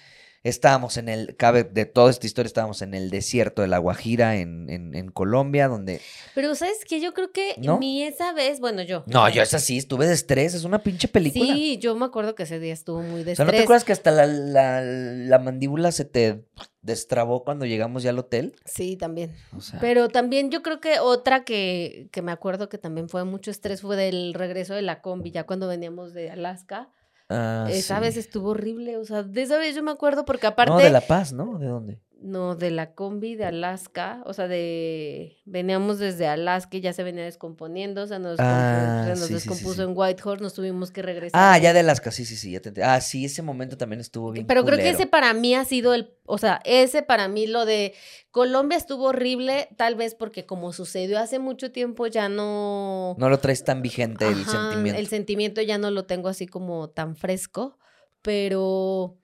Estábamos 0.45 0.99
en 0.99 1.09
el, 1.09 1.37
cabe 1.37 1.65
de 1.65 1.87
toda 1.87 2.11
esta 2.11 2.27
historia, 2.27 2.47
estábamos 2.49 2.83
en 2.83 2.93
el 2.93 3.09
desierto 3.09 3.63
de 3.63 3.69
La 3.69 3.79
Guajira, 3.79 4.37
en, 4.37 4.69
en, 4.69 4.95
en 4.95 5.11
Colombia, 5.11 5.69
donde... 5.69 6.03
Pero, 6.35 6.55
¿sabes 6.55 6.85
qué? 6.87 7.01
Yo 7.01 7.15
creo 7.15 7.33
que 7.33 7.55
¿No? 7.57 7.79
ni 7.79 8.03
esa 8.03 8.35
vez, 8.35 8.61
bueno, 8.61 8.83
yo. 8.83 9.05
No, 9.07 9.27
yo 9.31 9.41
es 9.41 9.55
así, 9.55 9.79
estuve 9.79 10.07
de 10.07 10.13
estrés, 10.13 10.53
es 10.53 10.65
una 10.65 10.83
pinche 10.83 11.09
película. 11.09 11.47
Sí, 11.47 11.79
yo 11.79 11.97
me 11.97 12.05
acuerdo 12.05 12.35
que 12.35 12.43
ese 12.43 12.61
día 12.61 12.75
estuvo 12.75 13.01
muy 13.01 13.25
de 13.25 13.33
O 13.33 13.37
sea, 13.37 13.47
¿no 13.47 13.53
te 13.53 13.57
estrés. 13.57 13.63
acuerdas 13.65 13.85
que 13.85 13.93
hasta 13.93 14.11
la, 14.11 14.27
la, 14.27 14.83
la 14.83 15.39
mandíbula 15.39 15.91
se 15.93 16.05
te 16.05 16.45
destrabó 16.83 17.43
cuando 17.43 17.65
llegamos 17.65 18.03
ya 18.03 18.11
al 18.11 18.19
hotel? 18.19 18.55
Sí, 18.67 18.99
también. 18.99 19.35
O 19.57 19.63
sea, 19.63 19.81
Pero 19.81 20.09
también 20.11 20.51
yo 20.51 20.63
creo 20.63 20.79
que 20.79 21.01
otra 21.01 21.45
que, 21.45 22.09
que 22.13 22.21
me 22.21 22.33
acuerdo 22.33 22.69
que 22.69 22.77
también 22.77 23.09
fue 23.09 23.25
mucho 23.25 23.51
estrés 23.51 23.81
fue 23.81 23.97
del 23.97 24.35
regreso 24.35 24.75
de 24.75 24.83
la 24.83 25.01
combi, 25.01 25.31
ya 25.31 25.45
cuando 25.45 25.69
veníamos 25.69 26.13
de 26.13 26.31
Alaska. 26.31 26.91
Ah, 27.29 27.67
esa 27.71 27.97
sí. 27.97 28.01
vez 28.01 28.17
estuvo 28.17 28.51
horrible, 28.51 28.97
o 28.97 29.05
sea, 29.05 29.23
de 29.23 29.43
esa 29.43 29.59
vez 29.59 29.75
yo 29.75 29.83
me 29.83 29.91
acuerdo 29.91 30.25
porque 30.25 30.47
aparte... 30.47 30.73
No, 30.73 30.79
de 30.79 30.91
La 30.91 31.01
Paz, 31.01 31.33
¿no? 31.33 31.59
¿De 31.59 31.67
dónde? 31.67 32.01
No, 32.27 32.57
de 32.57 32.71
la 32.71 32.95
combi 32.95 33.35
de 33.37 33.45
Alaska, 33.45 34.23
o 34.25 34.33
sea, 34.33 34.49
de 34.49 35.37
veníamos 35.45 35.99
desde 35.99 36.27
Alaska 36.27 36.79
y 36.79 36.81
ya 36.81 36.95
se 36.95 37.03
venía 37.03 37.23
descomponiendo, 37.23 38.03
o 38.03 38.07
sea, 38.07 38.19
nos, 38.19 38.41
Ah, 38.41 39.03
se 39.05 39.11
nos 39.11 39.19
sí, 39.19 39.25
sí, 39.25 39.29
sí, 39.29 39.35
descompuso 39.35 39.75
sí. 39.75 39.83
en 39.83 39.93
Whitehorse, 39.95 40.43
nos 40.43 40.55
tuvimos 40.55 40.91
que 40.91 41.03
regresar. 41.03 41.39
Ah, 41.39 41.59
ya 41.59 41.75
de 41.75 41.81
Alaska, 41.81 42.11
sí, 42.11 42.25
sí, 42.25 42.37
sí. 42.37 42.53
Ya 42.53 42.61
te 42.61 42.83
Ah, 42.83 42.99
sí, 43.03 43.27
ese 43.27 43.43
momento 43.43 43.77
también 43.77 44.01
estuvo 44.01 44.33
bien. 44.33 44.47
Pero 44.47 44.65
creo 44.65 44.79
que 44.79 44.89
ese 44.89 45.07
para 45.07 45.35
mí 45.35 45.55
ha 45.55 45.67
sido 45.67 45.93
el, 45.93 46.15
o 46.25 46.39
sea, 46.39 46.63
ese 46.65 47.03
para 47.03 47.29
mí 47.29 47.47
lo 47.47 47.67
de 47.67 47.93
Colombia 48.31 48.79
estuvo 48.79 49.09
horrible, 49.09 49.69
tal 49.77 49.95
vez 49.95 50.15
porque 50.15 50.47
como 50.47 50.73
sucedió 50.73 51.19
hace 51.19 51.39
mucho 51.39 51.73
tiempo 51.73 52.07
ya 52.07 52.31
no... 52.31 53.17
No 53.19 53.29
lo 53.29 53.39
traes 53.39 53.65
tan 53.65 53.83
vigente 53.83 54.27
el 54.27 54.47
sentimiento. 54.47 54.99
El 54.99 55.09
sentimiento 55.09 55.61
ya 55.61 55.77
no 55.77 55.91
lo 55.91 56.07
tengo 56.07 56.31
así 56.31 56.47
como 56.47 56.89
tan 56.89 57.17
fresco, 57.17 57.77
pero 58.23 59.19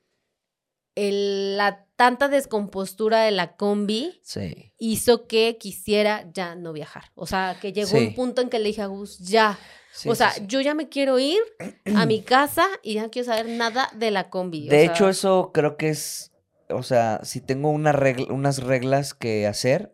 el- 0.95 1.57
la 1.57 1.87
tanta 1.97 2.29
descompostura 2.29 3.23
de 3.23 3.31
la 3.31 3.57
combi 3.57 4.21
Sí. 4.23 4.73
hizo 4.79 5.27
que 5.27 5.57
quisiera 5.59 6.29
ya 6.33 6.55
no 6.55 6.73
viajar. 6.73 7.05
O 7.15 7.27
sea, 7.27 7.57
que 7.61 7.73
llegó 7.73 7.89
Sí. 7.99 8.07
un 8.09 8.15
punto 8.15 8.41
en 8.43 8.49
que 8.49 8.59
le 8.59 8.67
dije 8.67 8.83
a 8.83 8.87
Gus, 8.87 9.19
ya. 9.19 9.59
sí, 9.93 10.09
o 10.09 10.15
sea, 10.15 10.33
yo 10.47 10.61
ya 10.61 10.73
me 10.75 10.89
quiero 10.89 11.19
ir 11.19 11.41
a 11.97 12.07
mi 12.07 12.23
casa 12.23 12.67
y 12.83 12.95
ya 12.95 13.03
no 13.03 13.11
quiero 13.11 13.27
saber 13.27 13.49
nada 13.49 13.91
de 13.95 14.11
la 14.11 14.31
combi. 14.31 14.69
o 14.69 14.71
De 14.71 14.85
sea, 14.85 14.93
hecho, 14.93 15.09
eso 15.09 15.51
creo 15.53 15.77
que 15.77 15.91
es, 15.91 16.33
o 16.71 16.83
sea, 16.83 17.21
si 17.25 17.41
tengo 17.41 17.71
una 17.71 17.93
regla- 17.93 18.33
unas 18.33 18.63
reglas 18.63 19.13
que 19.15 19.47
hacer, 19.47 19.93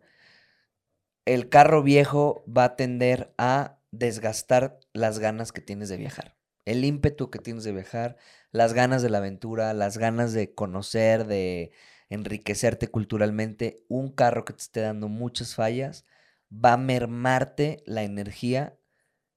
el 1.24 1.48
carro 1.48 1.82
viejo 1.82 2.44
va 2.46 2.64
a 2.64 2.76
tender 2.76 3.32
a 3.38 3.78
desgastar 3.90 4.78
las 4.92 5.18
ganas 5.18 5.52
que 5.52 5.60
tienes 5.60 5.88
de 5.88 5.96
viajar. 5.96 6.36
El 6.64 6.84
ímpetu 6.84 7.30
que 7.30 7.38
tienes 7.38 7.64
de 7.64 7.72
viajar, 7.72 8.16
las 8.56 8.72
ganas 8.72 9.02
de 9.02 9.10
la 9.10 9.18
aventura, 9.18 9.72
las 9.74 9.98
ganas 9.98 10.32
de 10.32 10.54
conocer, 10.54 11.26
de 11.26 11.72
enriquecerte 12.08 12.88
culturalmente. 12.88 13.84
Un 13.88 14.10
carro 14.12 14.44
que 14.44 14.52
te 14.52 14.62
esté 14.62 14.80
dando 14.80 15.08
muchas 15.08 15.54
fallas 15.54 16.04
va 16.52 16.72
a 16.74 16.76
mermarte 16.76 17.82
la 17.86 18.02
energía 18.02 18.76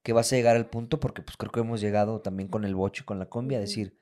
que 0.04 0.14
vas 0.14 0.32
a 0.32 0.36
llegar 0.38 0.56
al 0.56 0.70
punto, 0.70 1.00
porque 1.00 1.22
pues 1.22 1.36
creo 1.38 1.52
que 1.52 1.60
hemos 1.60 1.82
llegado 1.82 2.22
también 2.22 2.48
con 2.50 2.64
el 2.66 2.76
bocho 2.76 3.04
y 3.04 3.06
con 3.06 3.20
la 3.20 3.26
combi 3.28 3.56
a 3.56 3.60
decir, 3.60 3.98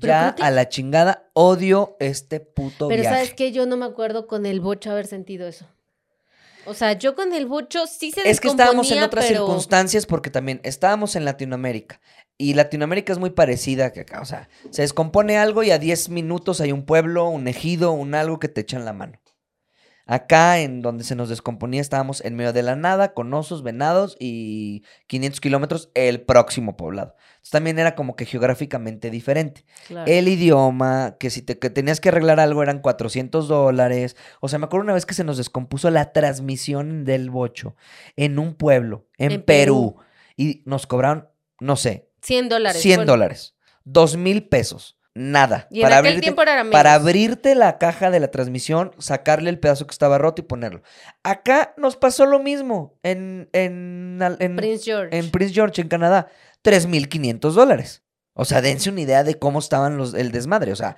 Pero 0.00 0.12
ya 0.12 0.34
que- 0.34 0.42
a 0.42 0.50
la 0.50 0.68
chingada 0.68 1.30
odio 1.34 1.96
este 2.00 2.40
puto 2.40 2.88
Pero 2.88 3.02
viaje. 3.02 3.16
sabes 3.16 3.34
que 3.34 3.52
yo 3.52 3.66
no 3.66 3.76
me 3.76 3.84
acuerdo 3.84 4.26
con 4.26 4.46
el 4.46 4.60
bocho 4.60 4.90
haber 4.90 5.06
sentido 5.06 5.46
eso. 5.46 5.68
O 6.64 6.74
sea, 6.74 6.92
yo 6.92 7.14
con 7.16 7.32
el 7.32 7.46
bocho 7.46 7.86
sí 7.88 8.12
se 8.12 8.28
Es 8.28 8.40
que 8.40 8.46
estábamos 8.48 8.90
en 8.92 9.02
otras 9.02 9.26
pero- 9.26 9.44
circunstancias 9.46 10.06
porque 10.06 10.30
también 10.30 10.60
estábamos 10.62 11.16
en 11.16 11.24
Latinoamérica. 11.24 12.00
Y 12.42 12.54
Latinoamérica 12.54 13.12
es 13.12 13.20
muy 13.20 13.30
parecida 13.30 13.92
que 13.92 14.00
acá. 14.00 14.20
O 14.20 14.24
sea, 14.24 14.48
se 14.70 14.82
descompone 14.82 15.38
algo 15.38 15.62
y 15.62 15.70
a 15.70 15.78
10 15.78 16.08
minutos 16.08 16.60
hay 16.60 16.72
un 16.72 16.84
pueblo, 16.84 17.28
un 17.28 17.46
ejido, 17.46 17.92
un 17.92 18.16
algo 18.16 18.40
que 18.40 18.48
te 18.48 18.62
echan 18.62 18.84
la 18.84 18.92
mano. 18.92 19.20
Acá, 20.06 20.58
en 20.58 20.82
donde 20.82 21.04
se 21.04 21.14
nos 21.14 21.28
descomponía, 21.28 21.80
estábamos 21.80 22.20
en 22.24 22.34
medio 22.34 22.52
de 22.52 22.64
la 22.64 22.74
nada, 22.74 23.14
con 23.14 23.32
osos, 23.32 23.62
venados 23.62 24.16
y 24.18 24.82
500 25.06 25.40
kilómetros 25.40 25.90
el 25.94 26.22
próximo 26.22 26.76
poblado. 26.76 27.14
Entonces, 27.34 27.50
también 27.52 27.78
era 27.78 27.94
como 27.94 28.16
que 28.16 28.26
geográficamente 28.26 29.08
diferente. 29.08 29.64
Claro. 29.86 30.10
El 30.10 30.26
idioma, 30.26 31.16
que 31.20 31.30
si 31.30 31.42
te 31.42 31.60
que 31.60 31.70
tenías 31.70 32.00
que 32.00 32.08
arreglar 32.08 32.40
algo 32.40 32.64
eran 32.64 32.80
400 32.80 33.46
dólares. 33.46 34.16
O 34.40 34.48
sea, 34.48 34.58
me 34.58 34.64
acuerdo 34.64 34.82
una 34.82 34.94
vez 34.94 35.06
que 35.06 35.14
se 35.14 35.22
nos 35.22 35.36
descompuso 35.36 35.88
la 35.90 36.12
transmisión 36.12 37.04
del 37.04 37.30
bocho 37.30 37.76
en 38.16 38.40
un 38.40 38.54
pueblo, 38.54 39.06
en, 39.16 39.30
En 39.30 39.42
Perú. 39.44 39.94
Perú. 39.94 40.06
Y 40.36 40.62
nos 40.66 40.88
cobraron, 40.88 41.28
no 41.60 41.76
sé, 41.76 42.11
100 42.22 42.48
dólares. 42.48 42.80
100 42.82 42.96
bueno, 42.96 43.12
dólares. 43.12 43.54
2 43.84 44.16
mil 44.16 44.48
pesos. 44.48 44.98
Nada. 45.14 45.68
Y 45.70 45.82
en 45.82 45.92
aquel 45.92 46.22
tiempo 46.22 46.40
era 46.40 46.64
para 46.70 46.94
abrirte 46.94 47.54
la 47.54 47.76
caja 47.76 48.10
de 48.10 48.18
la 48.18 48.30
transmisión, 48.30 48.92
sacarle 48.98 49.50
el 49.50 49.58
pedazo 49.58 49.86
que 49.86 49.92
estaba 49.92 50.16
roto 50.16 50.40
y 50.40 50.46
ponerlo. 50.46 50.82
Acá 51.22 51.74
nos 51.76 51.96
pasó 51.96 52.24
lo 52.24 52.38
mismo 52.38 52.98
en, 53.02 53.50
en, 53.52 54.18
en- 54.38 54.56
Prince 54.56 54.84
George. 54.84 55.14
en 55.18 55.30
Prince 55.30 55.52
George, 55.52 55.82
en 55.82 55.88
Canadá. 55.88 56.28
3.500 56.64 57.50
dólares. 57.52 58.02
O 58.32 58.46
sea, 58.46 58.62
dense 58.62 58.88
una 58.88 59.02
idea 59.02 59.22
de 59.22 59.38
cómo 59.38 59.58
estaban 59.58 59.98
los, 59.98 60.14
el 60.14 60.32
desmadre. 60.32 60.72
O 60.72 60.76
sea, 60.76 60.96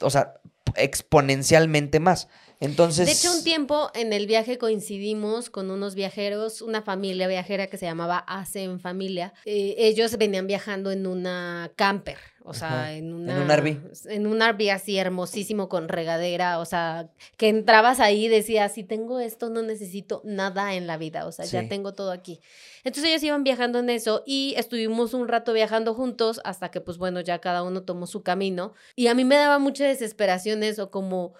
o 0.00 0.10
sea, 0.10 0.34
exponencialmente 0.76 1.98
más. 1.98 2.28
Entonces. 2.60 3.06
De 3.06 3.12
hecho, 3.12 3.36
un 3.36 3.44
tiempo 3.44 3.90
en 3.94 4.12
el 4.12 4.26
viaje 4.26 4.58
coincidimos 4.58 5.48
con 5.48 5.70
unos 5.70 5.94
viajeros, 5.94 6.60
una 6.60 6.82
familia 6.82 7.28
viajera 7.28 7.68
que 7.68 7.76
se 7.78 7.86
llamaba 7.86 8.18
Ace 8.26 8.62
en 8.64 8.80
Familia. 8.80 9.32
Eh, 9.44 9.74
ellos 9.78 10.16
venían 10.18 10.46
viajando 10.48 10.90
en 10.90 11.06
una 11.06 11.70
camper, 11.76 12.18
o 12.42 12.54
sea, 12.54 12.68
Ajá, 12.82 12.92
en 12.94 13.06
en 13.08 13.14
una... 13.14 13.42
un 13.42 13.48
RV. 13.50 13.76
En 14.10 14.26
un 14.26 14.40
RV 14.42 14.70
así 14.72 14.98
hermosísimo 14.98 15.68
con 15.68 15.88
regadera, 15.88 16.58
o 16.58 16.64
sea, 16.64 17.08
que 17.36 17.48
entrabas 17.48 18.00
ahí 18.00 18.24
y 18.24 18.28
decías, 18.28 18.74
si 18.74 18.82
tengo 18.82 19.20
esto, 19.20 19.50
no 19.50 19.62
necesito 19.62 20.20
nada 20.24 20.74
en 20.74 20.88
la 20.88 20.96
vida, 20.96 21.26
o 21.26 21.32
sea, 21.32 21.44
Sí. 21.44 21.52
ya 21.52 21.68
tengo 21.68 21.94
todo 21.94 22.10
aquí. 22.10 22.40
Entonces 22.82 23.10
ellos 23.10 23.22
iban 23.22 23.44
viajando 23.44 23.78
en 23.78 23.88
eso 23.90 24.24
y 24.26 24.54
estuvimos 24.56 25.14
un 25.14 25.28
rato 25.28 25.52
viajando 25.52 25.94
juntos 25.94 26.40
hasta 26.44 26.70
que, 26.72 26.80
pues 26.80 26.98
bueno, 26.98 27.20
ya 27.20 27.38
cada 27.38 27.62
uno 27.62 27.82
tomó 27.82 28.06
su 28.08 28.22
camino. 28.22 28.72
Y 28.96 29.06
a 29.06 29.14
mí 29.14 29.24
me 29.24 29.36
daba 29.36 29.58
mucha 29.60 29.84
desesperación 29.86 30.62
eso, 30.64 30.90
como 30.90 31.34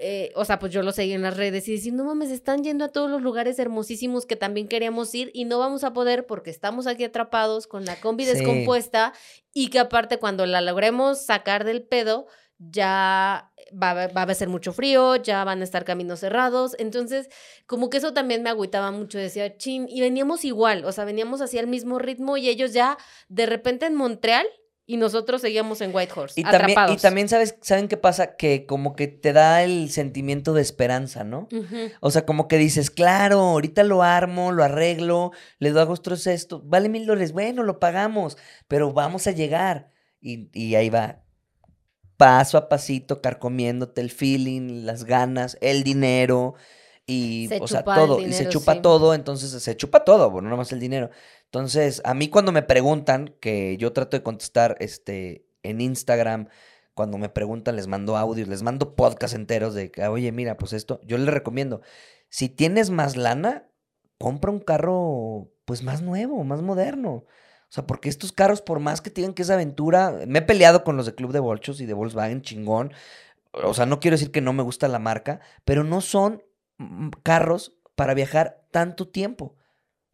eh, 0.00 0.32
o 0.34 0.44
sea, 0.44 0.58
pues 0.58 0.72
yo 0.72 0.82
lo 0.82 0.92
seguí 0.92 1.12
en 1.12 1.22
las 1.22 1.36
redes 1.36 1.68
y 1.68 1.72
decir, 1.72 1.92
no 1.92 2.04
mames, 2.04 2.30
están 2.30 2.64
yendo 2.64 2.84
a 2.84 2.88
todos 2.88 3.10
los 3.10 3.22
lugares 3.22 3.58
hermosísimos 3.58 4.26
que 4.26 4.34
también 4.36 4.66
queríamos 4.66 5.14
ir 5.14 5.30
y 5.34 5.44
no 5.44 5.58
vamos 5.58 5.84
a 5.84 5.92
poder 5.92 6.26
porque 6.26 6.50
estamos 6.50 6.86
aquí 6.86 7.04
atrapados 7.04 7.66
con 7.66 7.84
la 7.84 7.96
combi 8.00 8.24
Sí. 8.24 8.32
descompuesta 8.32 9.12
y 9.52 9.68
que 9.68 9.78
aparte 9.78 10.18
cuando 10.18 10.46
la 10.46 10.60
logremos 10.60 11.20
sacar 11.24 11.64
del 11.64 11.82
pedo, 11.82 12.26
ya 12.74 13.50
va, 13.72 13.90
a- 13.90 14.08
va 14.08 14.22
a 14.22 14.34
ser 14.34 14.48
mucho 14.48 14.72
frío, 14.72 15.16
ya 15.16 15.44
van 15.44 15.60
a 15.60 15.64
estar 15.64 15.84
caminos 15.84 16.20
cerrados. 16.20 16.76
Entonces, 16.78 17.28
como 17.66 17.88
que 17.88 17.96
eso 17.98 18.12
también 18.12 18.42
me 18.42 18.50
agüitaba 18.50 18.90
mucho. 18.90 19.18
Decía, 19.18 19.56
chin, 19.56 19.86
y 19.88 20.00
veníamos 20.00 20.44
igual, 20.44 20.84
o 20.84 20.92
sea, 20.92 21.04
veníamos 21.04 21.40
hacia 21.40 21.60
el 21.60 21.66
mismo 21.68 21.98
ritmo 21.98 22.36
y 22.36 22.48
ellos 22.48 22.72
ya 22.72 22.98
de 23.28 23.46
repente 23.46 23.86
en 23.86 23.94
Montreal 23.94 24.46
y 24.90 24.96
nosotros 24.96 25.40
seguíamos 25.40 25.80
en 25.82 25.94
Whitehorse, 25.94 26.40
Y 26.40 26.42
también, 26.42 26.76
y 26.88 26.96
también 26.96 27.28
sabes, 27.28 27.54
¿saben 27.60 27.86
qué 27.86 27.96
pasa? 27.96 28.34
Que 28.34 28.66
como 28.66 28.96
que 28.96 29.06
te 29.06 29.32
da 29.32 29.62
el 29.62 29.88
sentimiento 29.90 30.52
de 30.52 30.62
esperanza, 30.62 31.22
¿no? 31.22 31.46
O 32.00 32.10
sea, 32.10 32.26
como 32.26 32.48
que 32.48 32.58
dices, 32.58 32.90
claro, 32.90 33.38
ahorita 33.38 33.84
lo 33.84 34.02
armo, 34.02 34.50
lo 34.50 34.64
arreglo, 34.64 35.30
le 35.60 35.70
doy 35.70 35.82
a 35.82 35.88
otros 35.88 36.26
esto, 36.26 36.60
vale 36.64 36.88
mil 36.88 37.06
dólares, 37.06 37.30
bueno, 37.30 37.62
lo 37.62 37.78
pagamos, 37.78 38.36
pero 38.66 38.92
vamos 38.92 39.28
a 39.28 39.30
llegar. 39.30 39.90
Y, 40.20 40.50
y 40.52 40.74
ahí 40.74 40.90
va, 40.90 41.22
paso 42.16 42.58
a 42.58 42.68
pasito, 42.68 43.22
carcomiéndote 43.22 44.00
el 44.00 44.10
feeling, 44.10 44.84
las 44.86 45.04
ganas, 45.04 45.56
el 45.60 45.84
dinero, 45.84 46.56
y, 47.10 47.48
Se 47.48 47.60
o 47.60 47.66
sea, 47.66 47.82
todo, 47.82 48.20
y 48.20 48.32
se 48.32 48.48
chupa 48.48 48.74
sí. 48.74 48.80
todo, 48.82 49.14
entonces 49.14 49.50
se 49.62 49.76
chupa 49.76 50.04
todo, 50.04 50.30
bueno, 50.30 50.48
no 50.48 50.56
más 50.56 50.70
el 50.70 50.78
dinero. 50.78 51.10
Entonces, 51.50 52.00
a 52.04 52.14
mí 52.14 52.28
cuando 52.28 52.52
me 52.52 52.62
preguntan, 52.62 53.34
que 53.40 53.76
yo 53.76 53.92
trato 53.92 54.16
de 54.16 54.22
contestar 54.22 54.76
este, 54.78 55.46
en 55.64 55.80
Instagram, 55.80 56.48
cuando 56.94 57.18
me 57.18 57.28
preguntan, 57.28 57.74
les 57.74 57.88
mando 57.88 58.16
audios, 58.16 58.46
les 58.46 58.62
mando 58.62 58.94
podcasts 58.94 59.34
enteros 59.34 59.74
de 59.74 59.90
que, 59.90 60.06
oye, 60.06 60.30
mira, 60.30 60.56
pues 60.56 60.72
esto, 60.72 61.00
yo 61.02 61.18
les 61.18 61.26
recomiendo, 61.26 61.80
si 62.28 62.48
tienes 62.48 62.90
más 62.90 63.16
lana, 63.16 63.66
compra 64.16 64.52
un 64.52 64.60
carro, 64.60 65.50
pues 65.64 65.82
más 65.82 66.02
nuevo, 66.02 66.44
más 66.44 66.62
moderno. 66.62 67.10
O 67.70 67.72
sea, 67.72 67.84
porque 67.84 68.08
estos 68.08 68.30
carros, 68.30 68.62
por 68.62 68.78
más 68.78 69.00
que 69.00 69.10
digan 69.10 69.34
que 69.34 69.42
es 69.42 69.50
aventura, 69.50 70.20
me 70.28 70.40
he 70.40 70.42
peleado 70.42 70.84
con 70.84 70.96
los 70.96 71.06
de 71.06 71.16
Club 71.16 71.32
de 71.32 71.40
Bolchos 71.40 71.80
y 71.80 71.86
de 71.86 71.94
Volkswagen, 71.94 72.42
chingón. 72.42 72.92
O 73.52 73.74
sea, 73.74 73.86
no 73.86 73.98
quiero 73.98 74.16
decir 74.16 74.30
que 74.30 74.40
no 74.40 74.52
me 74.52 74.62
gusta 74.62 74.86
la 74.86 75.00
marca, 75.00 75.40
pero 75.64 75.82
no 75.82 76.00
son 76.00 76.44
mm, 76.78 77.08
carros 77.24 77.76
para 77.96 78.14
viajar 78.14 78.62
tanto 78.70 79.08
tiempo. 79.08 79.56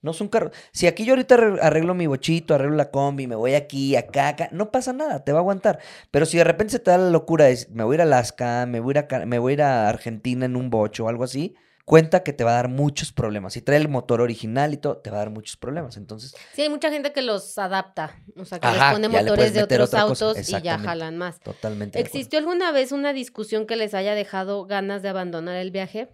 No 0.07 0.13
son 0.13 0.29
carros. 0.29 0.53
Si 0.73 0.87
aquí 0.87 1.05
yo 1.05 1.13
ahorita 1.15 1.35
arre- 1.35 1.59
arreglo 1.61 1.93
mi 1.95 2.07
bochito, 2.07 2.55
arreglo 2.55 2.77
la 2.77 2.91
combi, 2.93 3.27
me 3.27 3.35
voy 3.35 3.55
aquí, 3.55 3.97
acá, 3.97 4.29
acá, 4.29 4.49
no 4.53 4.71
pasa 4.71 4.93
nada, 4.93 5.25
te 5.25 5.33
va 5.33 5.39
a 5.39 5.43
aguantar. 5.43 5.81
Pero 6.13 6.27
si 6.27 6.39
de 6.39 6.45
repente 6.45 6.71
se 6.73 6.79
te 6.79 6.93
da 6.93 6.99
la 6.99 7.11
locura 7.11 7.47
de 7.47 7.59
me 7.73 7.83
voy 7.83 7.95
a 7.95 7.97
ir 7.97 8.01
a 8.03 8.05
Alaska, 8.05 8.67
me 8.67 8.79
voy 8.79 8.95
a 8.97 9.01
ir 9.01 9.15
a, 9.15 9.27
me 9.27 9.39
voy 9.41 9.53
a, 9.53 9.55
ir 9.55 9.63
a 9.63 9.89
Argentina 9.89 10.47
en 10.47 10.55
un 10.55 10.71
bocho 10.71 11.05
o 11.07 11.09
algo 11.09 11.25
así, 11.25 11.57
cuenta 11.85 12.23
que 12.23 12.33
te 12.33 12.45
va 12.45 12.53
a 12.53 12.55
dar 12.55 12.69
muchos 12.69 13.13
problemas. 13.13 13.53
Si 13.55 13.63
trae 13.63 13.79
el 13.79 13.89
motor 13.89 14.21
original 14.21 14.73
y 14.75 14.77
todo, 14.77 14.99
te 14.99 15.11
va 15.11 15.17
a 15.17 15.21
dar 15.21 15.31
muchos 15.31 15.57
problemas. 15.57 15.97
Entonces, 15.97 16.35
Sí, 16.53 16.63
hay 16.63 16.69
mucha 16.69 16.91
gente 16.91 17.13
que 17.13 17.23
los 17.23 17.59
adapta, 17.59 18.15
o 18.37 18.45
sea, 18.45 18.61
que 18.61 18.69
Ajá, 18.69 18.93
les 18.93 19.01
pone 19.01 19.09
motores 19.09 19.55
de 19.55 19.63
otros 19.65 19.93
autos 19.95 20.49
y 20.49 20.63
ya 20.63 20.79
jalan 20.79 21.17
más. 21.19 21.41
totalmente. 21.41 21.99
¿Existió 21.99 22.39
alguna 22.39 22.71
vez 22.71 22.93
una 22.93 23.13
discusión 23.13 23.67
que 23.67 23.75
les 23.75 23.93
haya 23.93 24.15
dejado 24.15 24.67
ganas 24.67 25.03
de 25.03 25.09
abandonar 25.09 25.57
el 25.57 25.73
viaje? 25.73 26.09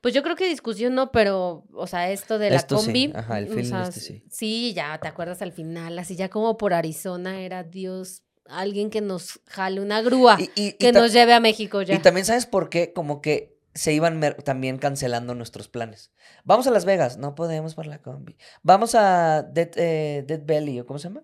Pues 0.00 0.14
yo 0.14 0.22
creo 0.22 0.36
que 0.36 0.48
discusión 0.48 0.94
no, 0.94 1.10
pero, 1.12 1.64
o 1.72 1.86
sea, 1.86 2.10
esto 2.10 2.38
de 2.38 2.50
la 2.50 2.56
Esto 2.56 2.78
sí, 2.78 2.86
combi. 2.86 3.12
ajá, 3.14 3.38
el 3.38 3.44
o 3.46 3.48
feeling 3.54 3.68
sea, 3.70 3.82
este 3.84 4.22
sí. 4.28 4.72
ya 4.74 4.98
te 5.00 5.08
acuerdas 5.08 5.42
al 5.42 5.52
final, 5.52 5.98
así 5.98 6.16
ya 6.16 6.28
como 6.28 6.56
por 6.56 6.74
Arizona 6.74 7.40
era 7.40 7.62
Dios, 7.64 8.22
alguien 8.46 8.90
que 8.90 9.00
nos 9.00 9.40
jale 9.46 9.80
una 9.80 10.02
grúa, 10.02 10.38
Y- 10.54 10.72
que 10.72 10.92
nos 10.92 11.12
lleve 11.12 11.32
a 11.34 11.40
México 11.40 11.82
ya. 11.82 11.94
Y 11.94 11.98
también, 12.00 12.26
¿sabes 12.26 12.46
por 12.46 12.68
qué? 12.68 12.92
Como 12.92 13.20
que 13.20 13.58
se 13.74 13.92
iban 13.92 14.20
también 14.44 14.78
cancelando 14.78 15.34
nuestros 15.34 15.68
planes. 15.68 16.10
Vamos 16.44 16.66
a 16.66 16.70
Las 16.72 16.84
Vegas, 16.84 17.18
no 17.18 17.34
podemos 17.36 17.74
por 17.76 17.86
la 17.86 18.02
combi. 18.02 18.36
Vamos 18.62 18.94
a 18.96 19.42
Dead, 19.44 19.70
eh, 19.76 20.24
Dead 20.26 20.40
Belly, 20.44 20.80
¿o 20.80 20.86
cómo 20.86 20.98
se 20.98 21.08
llama? 21.08 21.22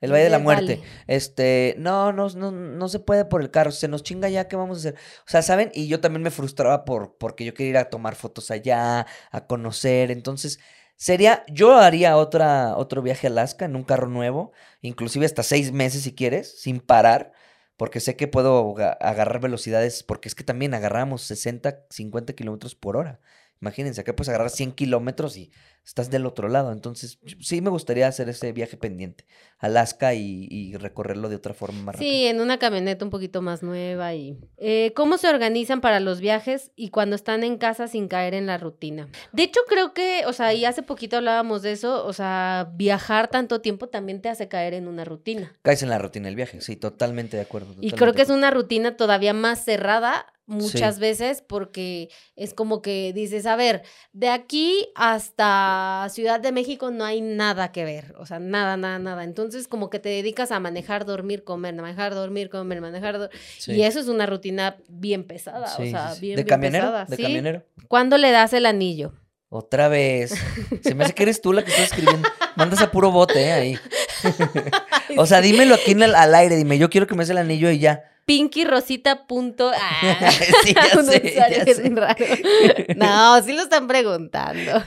El 0.00 0.12
Valle 0.12 0.24
de 0.24 0.30
la 0.30 0.38
Muerte. 0.38 0.76
vale. 0.76 0.88
Este, 1.06 1.74
no, 1.78 2.12
no, 2.12 2.28
no, 2.30 2.50
no 2.52 2.88
se 2.88 3.00
puede 3.00 3.24
por 3.24 3.40
el 3.42 3.50
carro, 3.50 3.72
se 3.72 3.88
nos 3.88 4.02
chinga 4.02 4.28
ya, 4.28 4.46
¿qué 4.48 4.56
vamos 4.56 4.78
a 4.78 4.80
hacer? 4.80 4.94
O 5.26 5.30
sea, 5.30 5.42
¿saben? 5.42 5.70
Y 5.74 5.88
yo 5.88 6.00
también 6.00 6.22
me 6.22 6.30
frustraba 6.30 6.84
por, 6.84 7.16
porque 7.18 7.44
yo 7.44 7.54
quería 7.54 7.70
ir 7.70 7.76
a 7.78 7.90
tomar 7.90 8.14
fotos 8.14 8.50
allá, 8.50 9.06
a 9.30 9.46
conocer. 9.46 10.10
Entonces, 10.10 10.60
sería, 10.96 11.44
yo 11.48 11.76
haría 11.76 12.16
otra, 12.16 12.76
otro 12.76 13.02
viaje 13.02 13.26
a 13.26 13.30
Alaska 13.30 13.64
en 13.64 13.76
un 13.76 13.84
carro 13.84 14.08
nuevo, 14.08 14.52
inclusive 14.82 15.26
hasta 15.26 15.42
seis 15.42 15.72
meses 15.72 16.02
si 16.02 16.14
quieres, 16.14 16.60
sin 16.60 16.80
parar, 16.80 17.32
porque 17.76 18.00
sé 18.00 18.16
que 18.16 18.28
puedo 18.28 18.76
aga- 18.76 18.92
agarrar 19.00 19.40
velocidades, 19.40 20.02
porque 20.02 20.28
es 20.28 20.34
que 20.34 20.44
también 20.44 20.74
agarramos 20.74 21.22
60, 21.22 21.84
50 21.90 22.32
kilómetros 22.34 22.74
por 22.74 22.96
hora. 22.96 23.20
Imagínense, 23.60 24.00
acá 24.00 24.14
puedes 24.14 24.28
agarrar 24.28 24.50
100 24.50 24.72
kilómetros 24.72 25.36
y 25.36 25.50
estás 25.88 26.10
del 26.10 26.26
otro 26.26 26.48
lado. 26.48 26.70
Entonces, 26.70 27.18
sí 27.40 27.62
me 27.62 27.70
gustaría 27.70 28.06
hacer 28.06 28.28
ese 28.28 28.52
viaje 28.52 28.76
pendiente. 28.76 29.24
Alaska 29.58 30.12
y, 30.12 30.46
y 30.50 30.76
recorrerlo 30.76 31.30
de 31.30 31.36
otra 31.36 31.54
forma 31.54 31.80
más 31.80 31.94
rápida. 31.94 32.10
Sí, 32.10 32.26
en 32.26 32.40
una 32.40 32.58
camioneta 32.58 33.04
un 33.04 33.10
poquito 33.10 33.40
más 33.40 33.62
nueva 33.62 34.14
y... 34.14 34.38
Eh, 34.58 34.92
¿Cómo 34.94 35.16
se 35.16 35.28
organizan 35.28 35.80
para 35.80 35.98
los 35.98 36.20
viajes 36.20 36.72
y 36.76 36.90
cuando 36.90 37.16
están 37.16 37.42
en 37.42 37.56
casa 37.56 37.88
sin 37.88 38.06
caer 38.06 38.34
en 38.34 38.46
la 38.46 38.58
rutina? 38.58 39.08
De 39.32 39.44
hecho, 39.44 39.60
creo 39.66 39.94
que, 39.94 40.24
o 40.26 40.34
sea, 40.34 40.52
y 40.52 40.66
hace 40.66 40.82
poquito 40.82 41.16
hablábamos 41.16 41.62
de 41.62 41.72
eso, 41.72 42.04
o 42.04 42.12
sea, 42.12 42.70
viajar 42.74 43.28
tanto 43.28 43.62
tiempo 43.62 43.88
también 43.88 44.20
te 44.20 44.28
hace 44.28 44.46
caer 44.46 44.74
en 44.74 44.88
una 44.88 45.04
rutina. 45.04 45.56
Caes 45.62 45.82
en 45.82 45.88
la 45.88 45.98
rutina 45.98 46.26
del 46.26 46.36
viaje, 46.36 46.60
sí, 46.60 46.76
totalmente 46.76 47.38
de 47.38 47.42
acuerdo. 47.44 47.74
Y 47.80 47.92
creo 47.92 48.12
que 48.12 48.22
es 48.22 48.30
una 48.30 48.50
rutina 48.50 48.96
todavía 48.96 49.32
más 49.32 49.64
cerrada 49.64 50.26
muchas 50.48 50.98
veces 50.98 51.42
porque 51.46 52.08
es 52.34 52.54
como 52.54 52.80
que 52.80 53.12
dices, 53.12 53.44
a 53.44 53.54
ver, 53.54 53.82
de 54.12 54.30
aquí 54.30 54.88
hasta 54.94 55.77
Ciudad 56.10 56.40
de 56.40 56.52
México 56.52 56.90
no 56.90 57.04
hay 57.04 57.20
nada 57.20 57.72
que 57.72 57.84
ver, 57.84 58.14
o 58.18 58.26
sea, 58.26 58.38
nada, 58.38 58.76
nada, 58.76 58.98
nada. 58.98 59.24
Entonces 59.24 59.68
como 59.68 59.90
que 59.90 59.98
te 59.98 60.08
dedicas 60.08 60.50
a 60.52 60.60
manejar, 60.60 61.04
dormir, 61.04 61.44
comer, 61.44 61.74
manejar, 61.74 62.14
dormir, 62.14 62.48
comer, 62.50 62.80
manejar, 62.80 63.30
Sí. 63.58 63.72
y 63.72 63.82
eso 63.82 64.00
es 64.00 64.08
una 64.08 64.26
rutina 64.26 64.76
bien 64.88 65.24
pesada, 65.24 65.66
Sí, 65.68 65.82
o 65.82 65.90
sea, 65.90 66.14
bien, 66.20 66.36
¿De 66.36 66.42
bien 66.44 66.46
camionero? 66.46 66.84
pesada. 66.86 67.04
¿De 67.06 67.16
camionero? 67.16 67.62
¿Cuándo 67.88 68.18
le 68.18 68.30
das 68.30 68.52
el 68.52 68.66
anillo? 68.66 69.12
Otra 69.50 69.88
vez. 69.88 70.34
Se 70.82 70.94
me 70.94 71.04
hace 71.04 71.14
que 71.14 71.22
eres 71.22 71.40
tú 71.40 71.54
la 71.54 71.64
que 71.64 71.70
estás 71.70 71.86
escribiendo. 71.86 72.28
Mandas 72.56 72.82
a 72.82 72.90
puro 72.90 73.10
bote, 73.10 73.44
¿eh? 73.46 73.52
Ahí. 73.52 73.78
O 75.16 75.24
sea, 75.26 75.40
dímelo 75.40 75.74
aquí 75.74 75.92
en 75.92 76.02
el- 76.02 76.14
al 76.14 76.34
aire. 76.34 76.56
Dime, 76.56 76.76
yo 76.78 76.90
quiero 76.90 77.06
que 77.06 77.14
me 77.14 77.22
des 77.22 77.30
el 77.30 77.38
anillo 77.38 77.70
y 77.70 77.78
ya. 77.78 78.04
Pinky 78.28 78.64
Rosita. 78.64 79.26
punto- 79.26 79.72
Ah, 79.80 80.30
Sí, 80.64 80.74
ya 80.74 80.82
un 81.00 81.04
sé, 81.06 81.22
usuario 81.24 81.58
ya 81.58 81.64
bien 81.64 81.76
sé. 81.76 81.90
raro. 81.94 82.24
No, 82.96 83.42
sí 83.42 83.52
lo 83.54 83.62
están 83.62 83.88
preguntando. 83.88 84.82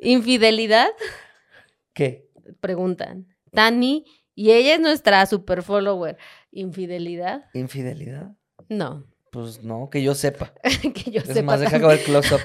¿Infidelidad? 0.00 0.88
¿Qué? 1.92 2.28
Preguntan. 2.60 3.26
Tani, 3.52 4.04
y 4.34 4.52
ella 4.52 4.74
es 4.74 4.80
nuestra 4.80 5.24
super 5.26 5.62
follower. 5.62 6.16
¿Infidelidad? 6.50 7.44
¿Infidelidad? 7.54 8.32
No. 8.68 9.04
Pues 9.30 9.62
no, 9.62 9.90
que 9.90 10.02
yo 10.02 10.14
sepa. 10.14 10.54
que 10.94 11.10
yo 11.10 11.20
Es 11.20 11.26
sepa. 11.28 11.42
más, 11.42 11.60
deja 11.60 11.76
acabar 11.76 11.98
el 11.98 12.04
close-up. 12.04 12.40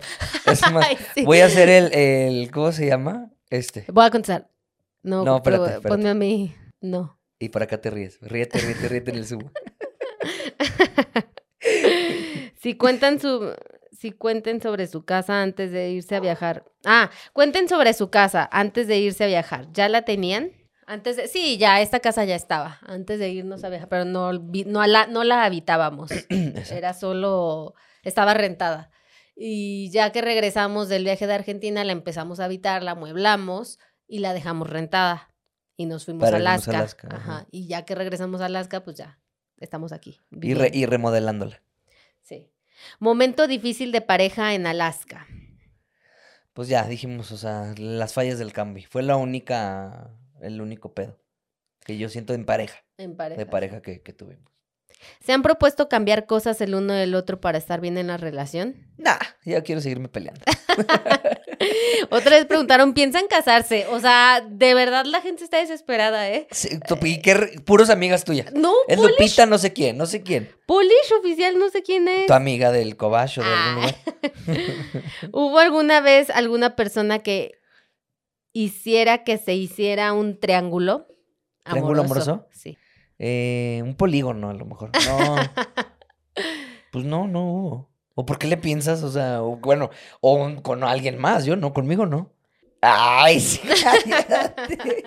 Es 0.45 0.61
más, 0.71 0.85
Ay, 0.89 0.97
sí. 1.15 1.23
voy 1.23 1.39
a 1.39 1.45
hacer 1.45 1.69
el, 1.69 1.93
el. 1.93 2.51
¿Cómo 2.51 2.71
se 2.71 2.87
llama? 2.87 3.29
Este. 3.49 3.85
Voy 3.91 4.05
a 4.05 4.09
contestar. 4.09 4.49
No, 5.03 5.23
No, 5.23 5.41
pero 5.41 5.57
espérate, 5.57 5.77
espérate. 5.77 5.89
ponme 5.97 6.09
a 6.09 6.13
mí. 6.13 6.55
No. 6.81 7.17
Y 7.39 7.49
por 7.49 7.63
acá 7.63 7.79
te 7.79 7.89
ríes. 7.89 8.19
Ríete, 8.21 8.59
ríete, 8.59 8.87
ríete 8.89 9.11
en 9.11 9.17
el 9.17 9.25
subo. 9.27 9.51
Si 12.61 12.75
cuentan 12.75 13.19
su. 13.19 13.55
Si 13.91 14.11
cuenten 14.11 14.61
sobre 14.61 14.87
su 14.87 15.03
casa 15.03 15.41
antes 15.41 15.71
de 15.71 15.91
irse 15.91 16.15
a 16.15 16.19
viajar. 16.19 16.65
Ah, 16.85 17.09
cuenten 17.33 17.67
sobre 17.67 17.93
su 17.93 18.09
casa 18.09 18.47
antes 18.51 18.87
de 18.87 18.97
irse 18.99 19.23
a 19.23 19.27
viajar. 19.27 19.67
¿Ya 19.73 19.89
la 19.89 20.03
tenían? 20.03 20.51
Antes 20.87 21.17
de. 21.17 21.27
Sí, 21.27 21.57
ya, 21.57 21.81
esta 21.81 21.99
casa 21.99 22.23
ya 22.23 22.35
estaba. 22.35 22.79
Antes 22.85 23.19
de 23.19 23.29
irnos 23.29 23.63
a 23.63 23.69
viajar. 23.69 23.89
Pero 23.89 24.05
no, 24.05 24.31
la, 24.31 25.07
no 25.07 25.23
la 25.23 25.43
habitábamos. 25.43 26.11
Era 26.71 26.93
solo. 26.93 27.73
Estaba 28.03 28.33
rentada. 28.33 28.91
Y 29.35 29.89
ya 29.91 30.11
que 30.11 30.21
regresamos 30.21 30.89
del 30.89 31.03
viaje 31.03 31.25
de 31.25 31.33
Argentina, 31.33 31.83
la 31.83 31.93
empezamos 31.93 32.39
a 32.39 32.45
habitar, 32.45 32.83
la 32.83 32.91
amueblamos 32.91 33.79
y 34.07 34.19
la 34.19 34.33
dejamos 34.33 34.69
rentada. 34.69 35.33
Y 35.77 35.85
nos 35.85 36.05
fuimos 36.05 36.21
Para 36.21 36.37
a 36.37 36.39
irnos 36.39 36.67
a 36.67 36.71
Alaska. 36.71 36.77
Alaska, 36.77 37.07
Ajá. 37.11 37.37
ajá. 37.37 37.47
Y 37.51 37.67
ya 37.67 37.85
que 37.85 37.95
regresamos 37.95 38.41
a 38.41 38.45
Alaska, 38.45 38.83
pues 38.83 38.97
ya 38.97 39.20
estamos 39.61 39.93
aquí. 39.93 40.19
Y, 40.41 40.53
re- 40.53 40.71
y 40.73 40.85
remodelándola. 40.85 41.61
Sí. 42.21 42.49
Momento 42.99 43.47
difícil 43.47 43.91
de 43.91 44.01
pareja 44.01 44.53
en 44.53 44.67
Alaska. 44.67 45.25
Pues 46.53 46.67
ya, 46.67 46.85
dijimos, 46.85 47.31
o 47.31 47.37
sea, 47.37 47.73
las 47.77 48.13
fallas 48.13 48.37
del 48.37 48.51
cambio. 48.51 48.85
Fue 48.89 49.03
la 49.03 49.15
única, 49.15 50.11
el 50.41 50.59
único 50.61 50.93
pedo 50.93 51.17
que 51.85 51.97
yo 51.97 52.09
siento 52.09 52.33
en 52.33 52.45
pareja, 52.45 52.83
En 52.97 53.15
pareja. 53.15 53.39
de 53.39 53.45
pareja 53.45 53.81
que, 53.81 54.01
que 54.01 54.13
tuvimos. 54.13 54.51
¿Se 55.23 55.33
han 55.33 55.41
propuesto 55.41 55.89
cambiar 55.89 56.25
cosas 56.25 56.61
el 56.61 56.75
uno 56.75 56.93
del 56.93 57.15
otro 57.15 57.39
para 57.39 57.57
estar 57.57 57.81
bien 57.81 57.97
en 57.97 58.07
la 58.07 58.17
relación? 58.17 58.75
Nah, 58.97 59.17
ya 59.43 59.61
quiero 59.61 59.81
seguirme 59.81 60.07
peleando. 60.09 60.41
Otra 62.09 62.31
vez 62.37 62.45
preguntaron, 62.45 62.93
¿piensan 62.93 63.27
casarse? 63.27 63.85
O 63.87 63.99
sea, 63.99 64.45
de 64.47 64.73
verdad 64.73 65.05
la 65.05 65.21
gente 65.21 65.43
está 65.43 65.57
desesperada, 65.57 66.29
¿eh? 66.29 66.47
Sí, 66.51 66.69
y 67.03 67.21
qué 67.21 67.61
puros 67.65 67.89
amigas 67.89 68.23
tuyas. 68.23 68.51
No, 68.53 68.73
Es 68.87 68.97
Polish, 68.97 69.11
Lupita, 69.19 69.45
no 69.45 69.57
sé 69.57 69.73
quién, 69.73 69.97
no 69.97 70.05
sé 70.05 70.21
quién. 70.23 70.49
Polish 70.65 71.13
oficial, 71.19 71.57
no 71.57 71.69
sé 71.69 71.83
quién 71.83 72.07
es. 72.07 72.27
Tu 72.27 72.33
amiga 72.33 72.71
del 72.71 72.95
cobacho 72.97 73.41
de 73.41 73.47
algún 73.47 73.61
Ah. 73.61 73.75
lugar. 73.75 73.95
¿Hubo 75.31 75.59
alguna 75.59 76.01
vez 76.01 76.29
alguna 76.29 76.75
persona 76.75 77.19
que 77.19 77.59
hiciera 78.53 79.23
que 79.23 79.37
se 79.37 79.53
hiciera 79.55 80.13
un 80.13 80.39
triángulo? 80.39 81.07
¿Triángulo 81.63 82.01
amoroso? 82.03 82.47
Sí. 82.51 82.77
Eh, 83.23 83.81
un 83.83 83.93
polígono, 83.93 84.49
a 84.49 84.53
lo 84.53 84.65
mejor. 84.65 84.89
No. 85.05 85.35
pues 86.91 87.05
no, 87.05 87.27
no 87.27 87.43
hubo. 87.45 87.89
¿O 88.15 88.25
por 88.25 88.39
qué 88.39 88.47
le 88.47 88.57
piensas? 88.57 89.03
O 89.03 89.11
sea, 89.11 89.43
o, 89.43 89.57
bueno, 89.57 89.91
o 90.21 90.55
con 90.63 90.83
alguien 90.83 91.19
más, 91.19 91.45
yo 91.45 91.55
no, 91.55 91.71
conmigo 91.71 92.07
no. 92.07 92.31
Ay, 92.81 93.39
sí, 93.39 93.61
cállate. 93.83 95.05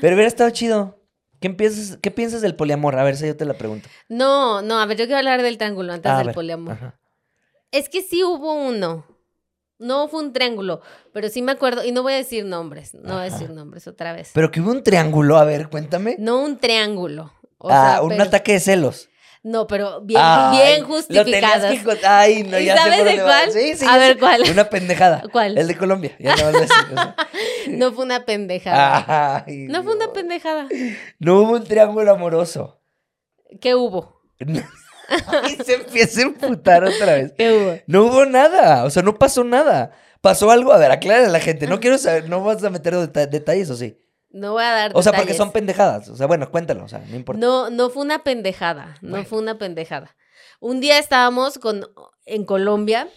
Pero 0.00 0.14
hubiera 0.16 0.26
estado 0.26 0.50
chido. 0.50 1.00
¿Qué, 1.40 1.46
empiezas, 1.46 1.98
¿Qué 2.02 2.10
piensas 2.10 2.40
del 2.42 2.56
poliamor? 2.56 2.98
A 2.98 3.04
ver, 3.04 3.14
esa 3.14 3.26
yo 3.28 3.36
te 3.36 3.44
la 3.44 3.54
pregunto. 3.54 3.88
No, 4.08 4.60
no, 4.62 4.80
a 4.80 4.86
ver, 4.86 4.96
yo 4.96 5.04
quiero 5.04 5.18
hablar 5.18 5.42
del 5.42 5.56
triángulo 5.56 5.92
antes 5.92 6.10
Ah, 6.10 6.14
a 6.16 6.18
del 6.18 6.26
ver, 6.28 6.34
poliamor. 6.34 6.72
ajá. 6.72 6.98
Es 7.70 7.88
que 7.88 8.02
sí 8.02 8.24
hubo 8.24 8.54
uno. 8.54 9.06
No 9.84 10.08
fue 10.08 10.20
un 10.20 10.32
triángulo, 10.32 10.80
pero 11.12 11.28
sí 11.28 11.42
me 11.42 11.52
acuerdo, 11.52 11.84
y 11.84 11.92
no 11.92 12.02
voy 12.02 12.14
a 12.14 12.16
decir 12.16 12.44
nombres, 12.44 12.94
no 12.94 13.14
voy 13.14 13.22
a 13.22 13.30
decir 13.30 13.50
nombres 13.50 13.86
otra 13.86 14.12
vez. 14.14 14.30
Pero 14.32 14.50
que 14.50 14.60
hubo 14.60 14.70
un 14.70 14.82
triángulo, 14.82 15.36
a 15.36 15.44
ver, 15.44 15.68
cuéntame. 15.68 16.16
no 16.18 16.40
un 16.42 16.58
triángulo. 16.58 17.32
O 17.58 17.68
ah, 17.70 17.92
sea, 17.92 18.02
un 18.02 18.08
pero- 18.10 18.22
ataque 18.24 18.52
de 18.52 18.60
celos. 18.60 19.08
No, 19.42 19.66
pero 19.66 20.00
bien, 20.00 20.22
Ay, 20.24 20.56
bien 20.56 20.80
lo 20.80 20.86
justificadas. 20.88 21.74
que 21.74 21.84
con- 21.84 21.98
Ay, 22.02 22.44
no, 22.44 22.58
¿Y 22.58 22.64
ya 22.64 22.76
sé 22.78 22.82
sabes 22.82 23.04
de 23.04 23.22
cuál? 23.22 23.52
Sí, 23.52 23.74
sí, 23.76 23.84
A 23.86 23.98
ver, 23.98 24.14
sé. 24.14 24.18
¿cuál? 24.18 24.42
Una 24.50 24.70
pendejada. 24.70 25.22
¿Cuál? 25.32 25.58
El 25.58 25.66
de 25.68 25.76
Colombia. 25.76 26.16
Ya 26.18 26.34
no 26.34 26.46
decir. 26.50 26.70
o 26.90 26.94
sea. 26.94 27.16
No 27.68 27.92
fue 27.92 28.04
una 28.06 28.24
pendejada. 28.24 29.42
Ay, 29.46 29.66
no 29.68 29.82
fue 29.82 29.96
una 29.96 30.12
pendejada. 30.14 30.66
No 31.18 31.40
hubo 31.40 31.52
un 31.52 31.64
triángulo 31.64 32.10
amoroso. 32.12 32.80
¿Qué 33.60 33.74
hubo? 33.74 34.22
y 35.50 35.62
se 35.64 35.74
empieza 35.74 36.20
a 36.20 36.24
emputar 36.24 36.84
otra 36.84 37.14
vez. 37.14 37.32
¿Qué 37.36 37.52
hubo? 37.52 37.78
No 37.86 38.04
hubo 38.06 38.26
nada. 38.26 38.84
O 38.84 38.90
sea, 38.90 39.02
no 39.02 39.18
pasó 39.18 39.44
nada. 39.44 39.92
Pasó 40.20 40.50
algo. 40.50 40.72
A 40.72 40.78
ver, 40.78 40.90
aclara 40.90 41.26
a 41.26 41.30
la 41.30 41.40
gente. 41.40 41.66
No 41.66 41.80
quiero 41.80 41.98
saber. 41.98 42.28
No 42.28 42.42
vas 42.42 42.62
a 42.64 42.70
meter 42.70 42.94
deta- 42.94 43.26
detalles, 43.26 43.70
¿o 43.70 43.76
sí? 43.76 44.00
No 44.30 44.52
voy 44.52 44.64
a 44.64 44.70
dar 44.72 44.90
O 44.94 45.02
sea, 45.02 45.12
porque 45.12 45.34
son 45.34 45.52
pendejadas. 45.52 46.08
O 46.08 46.16
sea, 46.16 46.26
bueno, 46.26 46.50
cuéntalo. 46.50 46.84
O 46.84 46.88
sea, 46.88 46.98
no 47.08 47.14
importa. 47.16 47.40
No, 47.40 47.70
no 47.70 47.90
fue 47.90 48.02
una 48.02 48.24
pendejada, 48.24 48.96
no 49.00 49.10
Bueno. 49.10 49.24
fue 49.26 49.38
una 49.38 49.58
pendejada. 49.58 50.16
Un 50.60 50.80
día 50.80 50.98
estábamos 50.98 51.58
con, 51.58 51.86
en 52.26 52.44
Colombia 52.44 53.08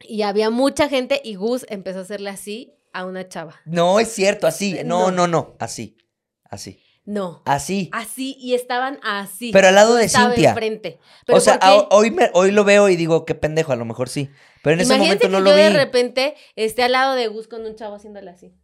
y 0.00 0.22
había 0.22 0.48
mucha 0.50 0.88
gente 0.88 1.20
y 1.22 1.34
Gus 1.34 1.66
empezó 1.68 1.98
a 1.98 2.02
hacerle 2.02 2.30
así 2.30 2.74
a 2.92 3.04
una 3.04 3.28
chava. 3.28 3.60
No, 3.66 4.00
es 4.00 4.08
cierto. 4.08 4.46
Así. 4.46 4.78
No, 4.84 5.10
No. 5.10 5.10
no, 5.10 5.26
no. 5.26 5.56
Así. 5.58 5.98
Así. 6.44 6.82
No, 7.04 7.42
Así. 7.46 7.90
así 7.92 8.36
y 8.38 8.54
estaban 8.54 9.00
así. 9.02 9.50
Pero 9.52 9.68
al 9.68 9.74
lado 9.74 9.96
de 9.96 10.08
Cintia. 10.08 10.50
enfrente. 10.50 11.00
Pero 11.26 11.38
o 11.38 11.40
sea, 11.40 11.58
hoy, 11.90 12.12
me- 12.12 12.30
hoy 12.32 12.52
lo 12.52 12.62
veo 12.62 12.88
y 12.88 12.94
digo, 12.96 13.24
qué 13.24 13.34
pendejo, 13.34 13.72
a 13.72 13.76
lo 13.76 13.84
mejor 13.84 14.08
sí. 14.08 14.30
Pero 14.62 14.74
en 14.74 14.80
ese 14.82 14.96
momento 14.96 15.28
no 15.28 15.38
que 15.38 15.44
lo 15.44 15.50
yo 15.50 15.56
vi. 15.56 15.62
de 15.62 15.70
repente 15.70 16.34
esté 16.54 16.84
al 16.84 16.92
lado 16.92 17.16
de 17.16 17.26
Gus 17.26 17.48
con 17.48 17.66
un 17.66 17.74
chavo 17.74 17.96
haciéndole 17.96 18.30
así. 18.30 18.54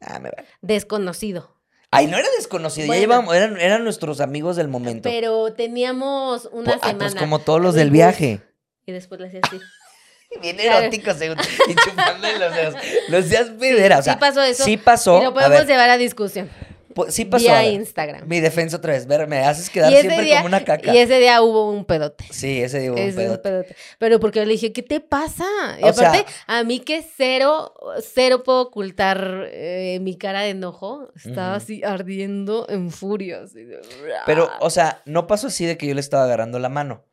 Ah, 0.00 0.20
me 0.20 0.30
vale. 0.30 0.46
Desconocido. 0.60 1.56
Ay, 1.90 2.06
no 2.06 2.16
era 2.16 2.28
desconocido, 2.36 2.86
Bueno. 2.86 3.00
ya 3.00 3.06
llevamos, 3.06 3.34
eran, 3.34 3.60
eran 3.60 3.82
nuestros 3.84 4.20
amigos 4.20 4.54
del 4.56 4.68
momento. 4.68 5.08
Pero 5.10 5.52
teníamos 5.52 6.48
una 6.52 6.64
Pues, 6.72 6.76
ah, 6.82 6.86
semana. 6.86 6.98
pues 7.10 7.14
como 7.16 7.40
todos 7.40 7.60
los 7.60 7.74
de 7.74 7.80
del 7.80 7.90
viaje. 7.90 8.40
Y 8.86 8.92
después 8.92 9.20
le 9.20 9.26
hacía 9.26 9.40
así. 9.42 9.58
Bien 10.40 10.58
erótico, 10.60 11.12
según. 11.14 11.36
Y 11.68 11.74
chupándole 11.74 12.38
los 12.38 12.54
dedos. 12.54 12.74
Los 13.08 13.28
días 13.28 13.50
pedera, 13.58 13.98
o 13.98 14.02
sea, 14.02 14.14
sí 14.14 14.20
pasó 14.20 14.42
eso. 14.42 14.64
Sí 14.64 14.76
pasó. 14.76 15.18
y 15.18 15.24
lo 15.24 15.30
a 15.30 15.34
podemos 15.34 15.58
ver, 15.58 15.66
llevar 15.66 15.90
a 15.90 15.98
discusión. 15.98 16.48
Pues, 16.94 17.14
sí 17.14 17.24
pasó. 17.24 17.44
vía. 17.44 17.64
Instagram. 17.70 18.26
Mi 18.28 18.40
defensa 18.40 18.76
otra 18.76 18.92
vez. 18.92 19.06
Ver, 19.06 19.26
me 19.26 19.38
haces 19.40 19.70
quedar 19.70 19.92
siempre 19.92 20.22
día- 20.22 20.36
como 20.36 20.48
una 20.48 20.64
caca. 20.64 20.94
Y 20.94 20.98
ese 20.98 21.18
día 21.18 21.40
hubo 21.42 21.70
un 21.70 21.84
pedote. 21.84 22.24
Sí, 22.30 22.60
ese 22.62 22.80
día 22.80 22.90
hubo 22.92 22.96
un 23.00 23.02
Ese 23.02 23.08
es 23.10 23.16
un 23.30 23.36
pedote. 23.38 23.42
pedote. 23.42 23.76
Pero 23.98 24.20
porque 24.20 24.38
yo 24.40 24.44
le 24.44 24.52
dije, 24.52 24.72
¿qué 24.72 24.82
te 24.82 25.00
pasa? 25.00 25.44
Y 25.80 25.84
O 25.84 25.88
aparte, 25.88 26.18
sea- 26.18 26.26
a 26.46 26.64
mí 26.64 26.80
que 26.80 27.04
cero, 27.16 27.74
cero 28.02 28.42
puedo 28.42 28.60
ocultar 28.62 29.48
eh, 29.52 29.98
mi 30.02 30.16
cara 30.16 30.42
de 30.42 30.50
enojo. 30.50 31.08
Estaba 31.16 31.54
así 31.56 31.82
ardiendo 31.84 32.66
en 32.68 32.90
furia. 32.90 33.42
así 33.44 33.64
de- 33.64 33.80
Pero, 34.26 34.50
o 34.60 34.70
sea, 34.70 35.02
no 35.06 35.26
pasó 35.26 35.48
así 35.48 35.66
de 35.66 35.76
que 35.76 35.86
yo 35.86 35.94
le 35.94 36.00
estaba 36.00 36.24
agarrando 36.24 36.58
la 36.58 36.68
mano. 36.68 37.04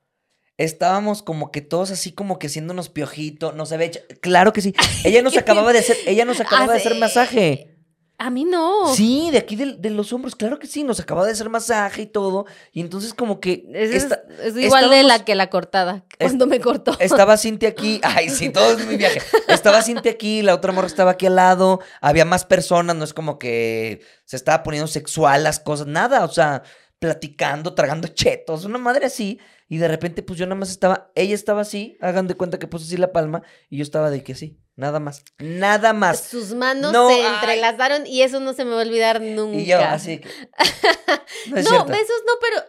Estábamos 0.57 1.23
como 1.23 1.51
que 1.51 1.61
todos 1.61 1.89
así 1.89 2.11
como 2.11 2.37
que 2.37 2.47
haciéndonos 2.47 2.89
piojito, 2.89 3.53
nos 3.53 3.71
había 3.71 3.87
hecho... 3.87 4.01
Claro 4.19 4.51
que 4.51 4.59
sí. 4.59 4.73
Ella 5.05 5.21
nos 5.21 5.31
¿Qué 5.31 5.39
acababa 5.39 5.71
de 5.71 5.79
hacer, 5.79 5.95
ella 6.05 6.25
nos 6.25 6.41
acababa 6.41 6.73
de 6.73 6.79
hacer 6.79 6.91
Hace- 6.91 6.99
masaje. 6.99 7.68
A 8.21 8.29
mí 8.29 8.43
no. 8.43 8.93
Sí, 8.93 9.29
de 9.31 9.37
aquí 9.37 9.55
del- 9.55 9.81
de, 9.81 9.89
los 9.91 10.11
hombros, 10.11 10.35
claro 10.35 10.59
que 10.59 10.67
sí, 10.67 10.83
nos 10.83 10.99
acababa 10.99 11.25
de 11.25 11.31
hacer 11.31 11.49
masaje 11.49 12.01
y 12.01 12.05
todo. 12.05 12.45
Y 12.73 12.81
entonces 12.81 13.13
como 13.13 13.39
que 13.39 13.65
Es, 13.73 13.91
esta- 14.03 14.21
es 14.43 14.57
igual 14.57 14.89
de 14.89 15.03
la 15.03 15.23
que 15.23 15.35
la 15.35 15.49
cortada. 15.49 16.03
Cuando 16.19 16.45
me 16.45 16.59
cortó. 16.59 16.97
estaba 16.99 17.37
Cintia 17.37 17.69
aquí. 17.69 18.01
Ay, 18.03 18.29
sí, 18.29 18.49
todo 18.49 18.77
es 18.77 18.85
mi 18.85 18.97
viaje. 18.97 19.21
Estaba 19.47 19.81
Cintia 19.81 20.11
aquí, 20.11 20.41
la 20.41 20.53
otra 20.53 20.73
morra 20.73 20.87
estaba 20.87 21.11
aquí 21.11 21.27
al 21.27 21.37
lado. 21.37 21.79
Había 22.01 22.25
más 22.25 22.43
personas, 22.43 22.95
no 22.97 23.05
es 23.05 23.13
como 23.13 23.39
que 23.39 24.01
se 24.25 24.35
estaba 24.35 24.63
poniendo 24.63 24.87
sexual 24.87 25.43
las 25.43 25.61
cosas, 25.61 25.87
nada. 25.87 26.25
O 26.25 26.29
sea, 26.29 26.63
platicando, 26.99 27.73
tragando 27.73 28.09
chetos, 28.09 28.65
una 28.65 28.77
madre 28.77 29.05
así. 29.05 29.39
Y 29.69 29.77
de 29.77 29.87
repente, 29.87 30.23
pues 30.23 30.37
yo 30.37 30.45
nada 30.45 30.59
más 30.59 30.71
estaba, 30.71 31.11
ella 31.15 31.35
estaba 31.35 31.61
así, 31.61 31.97
hagan 32.01 32.27
de 32.27 32.35
cuenta 32.35 32.59
que 32.59 32.67
puse 32.67 32.85
así 32.85 32.97
la 32.97 33.11
palma, 33.11 33.43
y 33.69 33.77
yo 33.77 33.83
estaba 33.83 34.09
de 34.09 34.23
que 34.23 34.33
sí, 34.35 34.58
nada 34.79 34.99
más, 34.99 35.23
nada 35.39 35.93
más. 35.93 36.21
Sus 36.23 36.53
manos 36.53 36.91
No, 36.93 37.09
se 37.09 37.15
ay. 37.15 37.25
entrelazaron 37.35 38.07
y 38.07 38.21
eso 38.21 38.39
no 38.39 38.53
se 38.53 38.65
me 38.65 38.71
va 38.71 38.79
a 38.81 38.85
olvidar 38.85 39.21
nunca. 39.21 39.57
Y 39.57 39.65
yo 39.65 39.79
así 39.79 40.19
que... 40.19 40.29
No, 41.51 41.57
es 41.57 41.69
no, 41.71 41.85
besos 41.85 42.21
no, 42.27 42.33
pero 42.41 42.63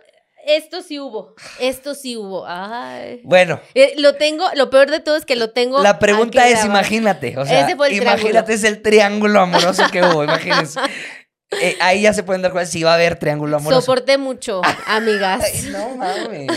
esto 0.46 0.82
sí 0.82 0.98
hubo. 0.98 1.34
Esto 1.60 1.94
sí 1.94 2.16
hubo. 2.16 2.44
Ay. 2.46 3.20
Bueno, 3.24 3.60
Eh, 3.74 3.94
lo 3.98 4.14
tengo, 4.14 4.44
lo 4.54 4.70
peor 4.70 4.90
de 4.90 5.00
todo 5.00 5.16
es 5.16 5.24
que 5.24 5.36
lo 5.36 5.50
tengo. 5.50 5.82
la 5.82 5.98
pregunta 5.98 6.48
es, 6.48 6.64
imagínate, 6.64 7.36
o 7.38 7.44
sea, 7.46 7.60
Ese 7.66 7.76
fue 7.76 7.88
el 7.88 7.94
imagínate 8.02 8.28
triángulo. 8.30 8.54
es 8.54 8.64
el 8.64 8.82
triángulo 8.82 9.40
amoroso 9.40 9.84
que 9.92 10.02
hubo, 10.02 10.24
imagínense. 10.24 10.80
Eh, 11.60 11.76
ahí 11.80 12.02
ya 12.02 12.12
se 12.12 12.22
pueden 12.22 12.42
dar 12.42 12.52
cuenta 12.52 12.70
si 12.70 12.82
va 12.84 12.92
a 12.92 12.94
haber 12.94 13.18
triángulo 13.18 13.56
amoroso. 13.56 13.80
Soporté 13.82 14.18
mucho, 14.18 14.62
amigas. 14.86 15.42
Ay, 15.44 15.68
no 15.72 15.96
mames. 15.96 16.48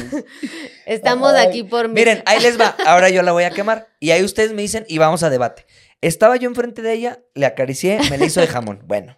Estamos 0.86 1.34
Ay. 1.34 1.48
aquí 1.48 1.64
por 1.64 1.88
mí. 1.88 1.96
Miren, 1.96 2.22
ahí 2.26 2.40
les 2.40 2.60
va. 2.60 2.76
Ahora 2.86 3.10
yo 3.10 3.24
la 3.24 3.32
voy 3.32 3.44
a 3.44 3.50
quemar. 3.50 3.88
Y 4.00 4.12
ahí 4.12 4.24
ustedes 4.24 4.54
me 4.54 4.62
dicen 4.62 4.86
y 4.88 5.00
vamos 5.00 5.24
a 5.24 5.30
debate. 5.30 5.66
Estaba 6.02 6.36
yo 6.36 6.48
enfrente 6.50 6.82
de 6.82 6.94
ella, 6.94 7.20
le 7.34 7.46
acaricié, 7.46 8.00
me 8.10 8.18
la 8.18 8.26
hizo 8.26 8.42
de 8.42 8.48
jamón. 8.48 8.82
Bueno, 8.86 9.18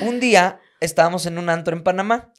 un 0.00 0.18
día 0.18 0.60
estábamos 0.80 1.26
en 1.26 1.38
un 1.38 1.50
antro 1.50 1.76
en 1.76 1.84
Panamá. 1.84 2.32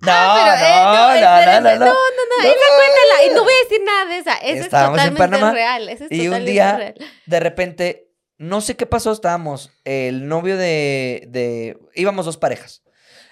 No, 0.00 0.10
Ah, 0.12 0.54
pero, 0.56 0.66
eh, 0.66 0.80
no, 0.80 0.92
no, 0.94 1.60
no, 1.60 1.60
no, 1.60 1.78
no, 1.78 1.84
no, 1.84 1.94
no, 1.94 2.48
esa 2.48 2.66
cuéntala. 2.76 3.24
Y 3.26 3.34
no 3.34 3.44
voy 3.44 3.52
a 3.52 3.64
decir 3.68 3.80
nada 3.84 4.06
de 4.06 4.18
esa. 4.18 4.34
Esa 4.36 4.64
Estábamos 4.64 4.98
es 5.00 5.04
en 5.04 5.10
totalmente 5.12 5.38
Panamá, 5.40 5.52
real. 5.52 5.88
Esa 5.90 6.04
es 6.06 6.10
y 6.12 6.20
un 6.20 6.24
totalmente 6.26 6.50
día- 6.52 6.76
real. 6.78 6.94
De 7.26 7.40
repente, 7.40 8.09
no 8.40 8.62
sé 8.62 8.74
qué 8.74 8.86
pasó, 8.86 9.12
estábamos, 9.12 9.70
el 9.84 10.26
novio 10.26 10.56
de, 10.56 11.26
de, 11.28 11.78
íbamos 11.94 12.24
dos 12.24 12.38
parejas. 12.38 12.82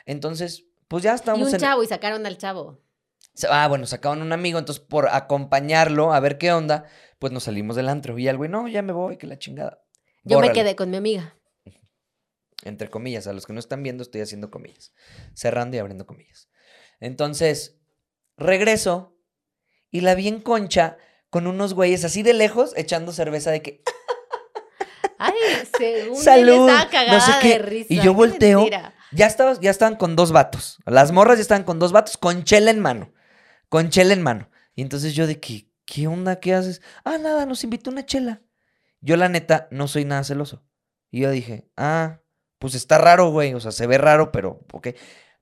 Entonces, 0.05 0.67
pues 0.87 1.03
ya 1.03 1.13
Y 1.13 1.15
estábamos 1.15 1.49
un 1.49 1.55
en... 1.55 1.61
chavo, 1.61 1.83
y 1.83 1.87
sacaron 1.87 2.27
al 2.27 2.37
chavo. 2.37 2.79
Ah, 3.49 3.67
bueno, 3.69 3.87
sacaban 3.87 4.21
un 4.21 4.35
amigo, 4.35 4.59
entonces 4.59 4.85
por 4.85 5.09
acompañarlo 5.09 6.13
a 6.13 6.21
ver 6.21 6.37
qué 6.37 6.53
onda, 6.53 6.85
pues 7.19 7.33
nos 7.33 7.45
salimos 7.45 7.75
del 7.75 7.89
antro. 7.89 8.19
Y 8.19 8.29
el 8.29 8.37
güey, 8.37 8.51
no, 8.51 8.69
ya 8.69 8.83
me 8.83 8.93
voy, 8.93 9.17
que 9.17 9.27
la 9.27 9.39
chingada. 9.39 9.83
Yo 10.25 10.41
me 10.41 10.53
quedé 10.53 10.77
con 10.77 10.91
mi 10.91 10.99
amiga. 10.99 11.35
entre 12.65 12.91
comillas, 12.91 13.27
a 13.27 13.33
los 13.33 13.47
que 13.47 13.55
no 13.55 13.61
están 13.61 13.83
viendo 13.83 14.03
estoy 14.03 14.21
haciendo 14.21 14.51
comillas, 14.51 14.93
cerrando 15.33 15.75
y 15.75 15.81
abriendo 15.81 16.05
comillas. 16.05 16.51
Entonces, 17.01 17.79
regreso 18.37 19.17
y 19.91 20.03
la 20.03 20.15
vi 20.15 20.29
en 20.29 20.43
concha 20.43 20.99
con 21.31 21.47
unos 21.47 21.73
güeyes 21.73 22.05
así 22.05 22.23
de 22.23 22.35
lejos 22.35 22.75
echando 22.77 23.13
cerveza 23.13 23.51
de 23.51 23.63
que 23.63 23.83
Ay, 25.19 25.33
según 25.77 26.17
él 26.17 26.23
Salud, 26.23 26.69
estaba 26.69 26.85
no 26.85 26.91
cagada 26.91 27.21
sé 27.21 27.33
qué. 27.43 27.49
de 27.49 27.59
risa. 27.59 27.87
Y 27.93 28.01
yo 28.01 28.15
volteo. 28.15 28.61
mentira. 28.61 28.95
ya 29.13 29.27
estabas 29.27 29.61
ya 29.61 29.71
estaban 29.71 29.97
con 29.97 30.17
dos 30.17 30.33
vatos. 30.33 30.79
Las 30.87 31.13
morras 31.13 31.37
ya 31.39 31.43
estaban 31.43 31.65
con 31.65 31.79
dos 31.79 31.93
vatos 31.93 32.17
con 32.17 32.45
chela 32.45 32.71
en 32.71 32.81
mano. 32.81 33.13
Con 33.69 33.91
chela 33.91 34.13
en 34.15 34.23
mano. 34.23 34.49
Y 34.75 34.83
entonces 34.83 35.15
yo 35.15 35.27
de 35.27 35.41
que 35.41 35.69
¿qué 35.85 36.07
onda? 36.07 36.41
¿Qué 36.41 36.55
haces? 36.55 36.83
Ah, 37.05 37.19
nada, 37.19 37.47
nos 37.47 37.65
invitó 37.65 37.91
una 37.91 38.07
chela. 38.07 38.43
Yo 39.01 39.17
la 39.17 39.29
neta 39.29 39.69
no 39.71 39.89
soy 39.89 40.05
nada 40.05 40.25
celoso. 40.25 40.65
Y 41.11 41.21
yo 41.21 41.31
dije, 41.31 41.69
"Ah, 41.77 42.21
pues 42.59 42.75
está 42.75 42.99
raro, 42.99 43.31
güey, 43.31 43.55
o 43.55 43.61
sea, 43.61 43.71
se 43.73 43.87
ve 43.87 43.97
raro, 43.99 44.31
pero 44.33 44.61
ok. 44.73 44.89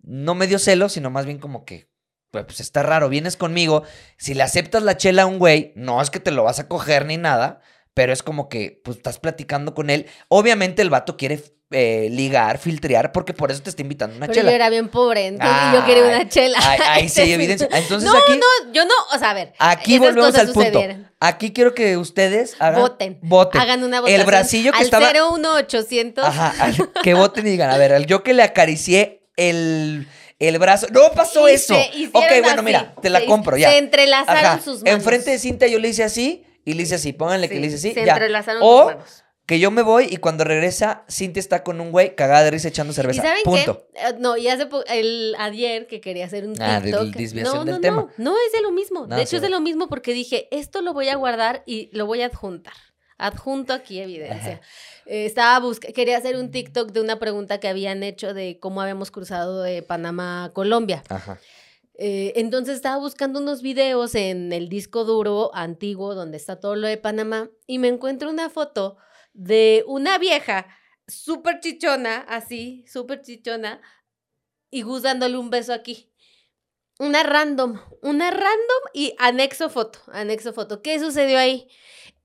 No 0.03 0.35
me 0.35 0.47
dio 0.47 0.59
celos, 0.59 0.93
sino 0.93 1.11
más 1.11 1.27
bien 1.27 1.39
como 1.39 1.65
que 1.65 1.91
pues 2.31 2.45
pues, 2.45 2.61
está 2.61 2.83
raro, 2.83 3.09
vienes 3.09 3.37
conmigo, 3.37 3.83
si 4.19 4.35
le 4.35 4.43
aceptas 4.43 4.83
la 4.83 4.97
chela 4.97 5.23
a 5.23 5.27
un 5.27 5.39
güey, 5.39 5.73
no 5.77 6.03
es 6.03 6.11
que 6.11 6.21
te 6.21 6.33
lo 6.33 6.45
vas 6.45 6.59
a 6.59 6.69
coger 6.69 7.07
ni 7.07 7.17
nada, 7.17 7.61
pero 7.97 8.13
es 8.13 8.23
como 8.23 8.51
que 8.51 8.79
pues 8.85 8.99
estás 8.99 9.19
platicando 9.19 9.75
con 9.75 9.89
él. 9.89 10.05
Obviamente 10.29 10.83
el 10.83 10.91
vato 10.91 11.17
quiere 11.17 11.43
eh, 11.71 12.09
ligar, 12.11 12.59
filtrear, 12.59 13.11
porque 13.11 13.33
por 13.33 13.51
eso 13.51 13.63
te 13.63 13.71
está 13.71 13.81
invitando 13.81 14.15
una 14.19 14.27
Pero 14.27 14.35
chela. 14.39 14.51
yo 14.51 14.55
era 14.55 14.69
bien 14.69 14.89
pobre, 14.89 15.29
entonces 15.29 15.57
yo 15.73 15.83
quería 15.87 16.05
Ay, 16.05 16.15
una 16.15 16.29
chela. 16.29 16.59
Ahí, 16.63 16.79
ahí 16.89 17.09
sí 17.09 17.23
hay 17.23 17.33
evidencia. 17.41 17.69
Entonces 17.73 18.09
no, 18.11 18.19
aquí, 18.19 18.33
no, 18.35 18.73
yo 18.75 18.85
no, 18.85 18.93
o 19.15 19.19
sea, 19.19 19.31
a 19.31 19.35
ver. 19.35 19.55
aquí 19.59 19.99
volvemos 19.99 20.35
al 20.35 20.53
punto. 20.53 20.79
Aquí 21.21 21.55
quiero 21.55 21.73
que 21.75 21.97
ustedes 21.97 22.55
hagan, 22.59 22.83
Voten. 22.83 23.19
voten. 23.23 23.59
Hagan 23.63 23.83
una 23.83 24.01
votación. 24.03 24.21
El 24.21 24.27
bracillo 24.27 24.73
que 24.73 24.79
al 24.79 24.85
estaba- 24.85 25.11
01800. 25.11 26.23
Ajá, 26.23 26.55
al- 26.63 26.93
que 27.03 27.15
voten 27.15 27.47
y 27.47 27.51
digan, 27.51 27.71
a 27.71 27.79
ver, 27.79 27.95
al 27.95 28.05
yo 28.05 28.23
que 28.23 28.35
le 28.35 28.43
acaricié 28.43 29.23
el, 29.37 30.07
el 30.39 30.59
brazo. 30.59 30.87
No 30.93 31.11
pasó 31.15 31.49
Y 31.49 31.53
eso. 31.53 31.75
Ok, 32.13 32.25
bueno, 32.43 32.49
así. 32.51 32.63
mira, 32.63 32.95
te 33.01 33.09
la 33.09 33.21
Se- 33.21 33.25
compro 33.27 33.57
ya. 33.57 33.71
Se 33.71 33.79
entrelazaron 33.79 34.45
Ajá. 34.45 34.61
sus 34.63 34.83
manos. 34.83 34.99
Enfrente 34.99 35.31
de 35.31 35.39
Cintia 35.39 35.67
yo 35.69 35.79
le 35.79 35.89
hice 35.89 36.05
así 36.05 36.45
y 36.67 36.75
le 36.75 36.83
hice 36.83 36.97
así. 36.97 37.15
Pónganle 37.15 37.49
que 37.49 37.59
le 37.59 37.69
hice 37.69 37.77
así. 37.77 37.95
Se 37.95 38.05
ya. 38.05 38.13
entrelazaron 38.13 38.61
O 38.63 38.87
manos. 38.87 39.23
que 39.47 39.59
yo 39.61 39.71
me 39.71 39.81
voy 39.83 40.09
y 40.11 40.17
cuando 40.19 40.45
regresa, 40.45 41.05
Cintia 41.09 41.41
está 41.41 41.63
con 41.63 41.81
un 41.81 41.93
güey 41.93 42.15
cagada 42.17 42.43
de 42.45 42.51
risa 42.51 42.69
echando 42.69 42.93
¿Y 42.93 42.97
cerveza. 42.97 43.23
saben 43.23 43.43
Punto. 43.45 43.87
qué? 43.95 44.01
Eh, 44.01 44.15
No, 44.19 44.37
y 44.37 44.49
hace 44.49 44.69
el 44.89 45.35
ayer 45.39 45.87
que 45.87 46.01
quería 46.03 46.27
hacer 46.27 46.47
un 46.47 46.61
Ah, 46.61 46.81
de 46.81 46.91
TikTok. 46.91 47.15
desviación 47.17 47.57
no, 47.59 47.65
del 47.65 47.75
no, 47.77 47.81
tema. 47.81 47.97
no, 48.19 48.33
no 48.33 48.37
es 48.47 48.53
de 48.53 48.61
lo 48.61 48.73
mismo. 48.73 49.07
No, 49.07 49.15
de 49.17 49.23
hecho 49.23 49.31
sí. 49.31 49.37
es 49.37 49.43
de 49.43 49.49
lo 49.49 49.61
mismo 49.61 49.89
porque 49.89 50.13
dije, 50.13 50.49
esto 50.51 50.83
lo 50.83 50.93
voy 50.93 51.09
a 51.09 51.15
guardar 51.17 51.63
y 51.65 51.89
lo 51.97 52.05
voy 52.05 52.21
a 52.23 52.27
adjuntar. 52.27 52.75
Adjunto 53.19 53.73
aquí 53.73 53.99
evidencia. 54.01 54.61
Eh, 55.07 55.25
estaba 55.25 55.59
busca 55.61 55.89
quería 55.93 56.19
hacer 56.19 56.37
un 56.37 56.51
TikTok 56.51 56.91
de 56.93 57.01
una 57.01 57.19
pregunta 57.19 57.59
que 57.61 57.69
habían 57.69 58.03
hecho 58.03 58.35
de 58.35 58.59
cómo 58.61 58.83
habíamos 58.83 59.11
cruzado 59.11 59.63
de 59.63 59.81
Panamá 59.83 60.45
a 60.47 60.53
Colombia. 60.53 61.03
Ajá. 61.09 61.39
Eh, 61.99 62.35
entonces 62.37 62.77
estaba 62.77 62.99
buscando 62.99 63.41
unos 63.41 63.63
videos 63.63 64.15
en 64.15 64.53
el 64.53 64.69
disco 64.69 65.05
duro 65.05 65.51
antiguo 65.55 66.15
donde 66.15 66.37
está 66.37 66.61
todo 66.61 66.77
lo 66.77 66.87
de 66.87 66.99
Panamá 66.99 67.51
y 67.67 67.79
me 67.79 67.89
encuentro 67.89 68.29
una 68.29 68.51
foto 68.51 68.99
de 69.33 69.83
una 69.87 70.19
vieja 70.19 70.67
súper 71.09 71.61
chichona, 71.61 72.19
así, 72.29 72.85
súper 72.87 73.23
chichona, 73.23 73.81
y 74.71 74.83
Gus 74.83 75.03
dándole 75.03 75.39
un 75.39 75.51
beso 75.51 75.73
aquí. 75.73 76.13
Una 76.99 77.23
random, 77.23 77.79
una 78.03 78.31
random 78.31 78.83
y 78.95 79.15
anexo 79.19 79.69
foto, 79.69 80.01
anexo 80.09 80.53
foto. 80.53 80.83
¿Qué 80.83 80.99
sucedió 80.99 81.39
ahí? 81.39 81.69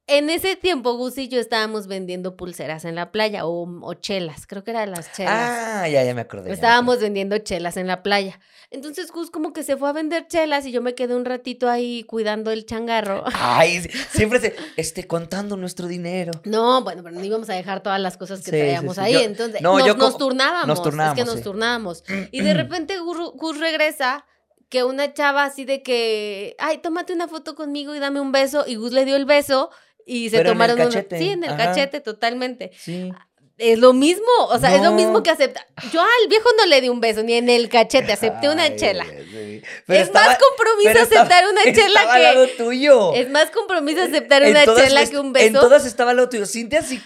En 0.08 0.30
ese 0.30 0.56
tiempo 0.58 0.94
Gus 0.98 1.18
y 1.18 1.30
yo 1.30 1.40
estábamos 1.40 1.88
vendiendo 1.88 2.36
pulseras 2.36 2.84
en 2.86 2.96
la 2.96 3.12
playa 3.12 3.46
o, 3.46 3.64
o 3.82 3.94
chelas, 3.94 4.46
creo 4.46 4.64
que 4.64 4.72
eran 4.72 4.92
las 4.92 5.12
chelas. 5.14 5.32
Ah, 5.34 5.88
ya, 5.88 6.04
ya 6.04 6.14
me 6.14 6.22
acordé. 6.22 6.50
me 6.50 6.54
Estábamos 6.56 7.00
vendiendo 7.00 7.38
chelas 7.38 7.78
en 7.78 7.88
la 7.88 8.04
playa. 8.04 8.40
Entonces 8.72 9.12
Gus 9.12 9.30
como 9.32 9.54
que 9.54 9.64
se 9.64 9.78
fue 9.78 9.88
a 9.90 9.94
vender 9.94 10.28
chelas 10.28 10.66
y 10.66 10.72
yo 10.72 10.82
me 10.82 10.96
quedé 10.96 11.16
un 11.16 11.24
ratito 11.24 11.70
ahí 11.70 12.04
cuidando 12.04 12.52
el 12.52 12.66
changarro. 12.66 13.24
Ay, 13.34 13.82
siempre 14.12 14.40
se, 14.40 14.56
este, 14.76 15.08
contando 15.08 15.56
nuestro 15.56 15.88
dinero. 15.88 16.32
No, 16.44 16.84
bueno, 16.84 17.04
pero 17.04 17.16
no 17.16 17.24
íbamos 17.24 17.50
a 17.50 17.54
dejar 17.54 17.82
todas 17.82 18.02
las 18.02 18.18
cosas 18.18 18.40
que 18.40 18.46
Sí, 18.46 18.52
traíamos 18.52 18.96
sí. 18.96 19.02
ahí. 19.02 19.14
Yo- 19.14 19.20
Entonces 19.22 19.62
no, 19.62 19.78
nos, 19.78 19.88
yo 19.88 19.96
nos 19.96 20.18
turnábamos. 20.18 20.68
nos 20.68 20.80
Es 20.80 20.84
que 20.84 20.90
turnábamos, 20.90 21.26
nos 21.28 21.42
turnábamos. 21.42 22.04
Y 22.32 22.42
de 22.42 22.54
repente 22.54 22.98
Gus, 23.00 23.32
Gus 23.36 23.60
regresa 23.60 24.26
que 24.68 24.84
una 24.86 25.14
chava 25.14 25.44
así 25.44 25.64
de 25.66 25.84
que, 25.84 26.56
ay, 26.58 26.78
tómate 26.80 27.12
una 27.14 27.28
foto 27.28 27.56
conmigo 27.56 27.94
y 27.94 28.00
dame 28.00 28.20
un 28.22 28.32
beso. 28.32 28.64
Y 28.66 28.76
Gus 28.76 28.94
le 28.94 29.04
dio 29.06 29.16
el 29.18 29.26
beso 29.26 29.70
y 30.06 30.30
se 30.30 30.38
Pero 30.38 30.50
en 30.50 30.54
el 30.54 30.54
tomaron 30.54 30.76
una- 30.76 30.86
cachete, 30.86 31.18
Sí, 31.20 31.30
en 31.30 31.44
el 31.44 31.50
ajá. 31.52 31.58
cachete, 31.68 32.02
totalmente. 32.02 32.72
Sí. 32.78 33.12
Es 33.58 33.78
lo 33.78 33.94
mismo, 33.94 34.26
o 34.50 34.58
sea, 34.58 34.74
es 34.76 34.82
lo 34.82 34.92
mismo 34.92 35.22
que 35.22 35.30
aceptar. 35.30 35.68
Yo 35.94 36.02
al 36.02 36.28
viejo 36.30 36.50
no 36.58 36.66
le 36.66 36.82
di 36.82 36.90
un 36.90 37.00
beso 37.00 37.22
ni 37.22 37.34
en 37.34 37.48
el 37.48 37.70
cachete, 37.70 38.12
acepté 38.12 38.50
una 38.50 38.64
Ay, 38.64 38.76
chela. 38.76 39.06
sí. 39.06 39.62
es 39.88 40.12
más 40.12 40.38
compromiso 40.40 40.90
estaba- 41.04 41.22
aceptar 41.22 41.44
una 41.48 41.62
chela 41.76 42.00
estaba 42.02 42.14
al 42.16 42.22
que. 42.22 42.24
lado 42.34 42.48
tuyo. 42.58 43.14
Es 43.14 43.30
más 43.30 43.52
compromiso 43.52 44.02
aceptar 44.02 44.42
En 44.42 44.52
una 44.52 44.66
todas 44.66 44.84
chela 44.88 45.06
que 45.06 45.18
un 45.20 45.28
En 45.28 45.34
beso. 45.34 45.60
todas 45.60 45.86
estaba 45.86 46.10
al 46.12 46.18
lado 46.18 46.30
tuyo. 46.30 46.48
Cintia 46.48 46.82
sí. 46.82 47.00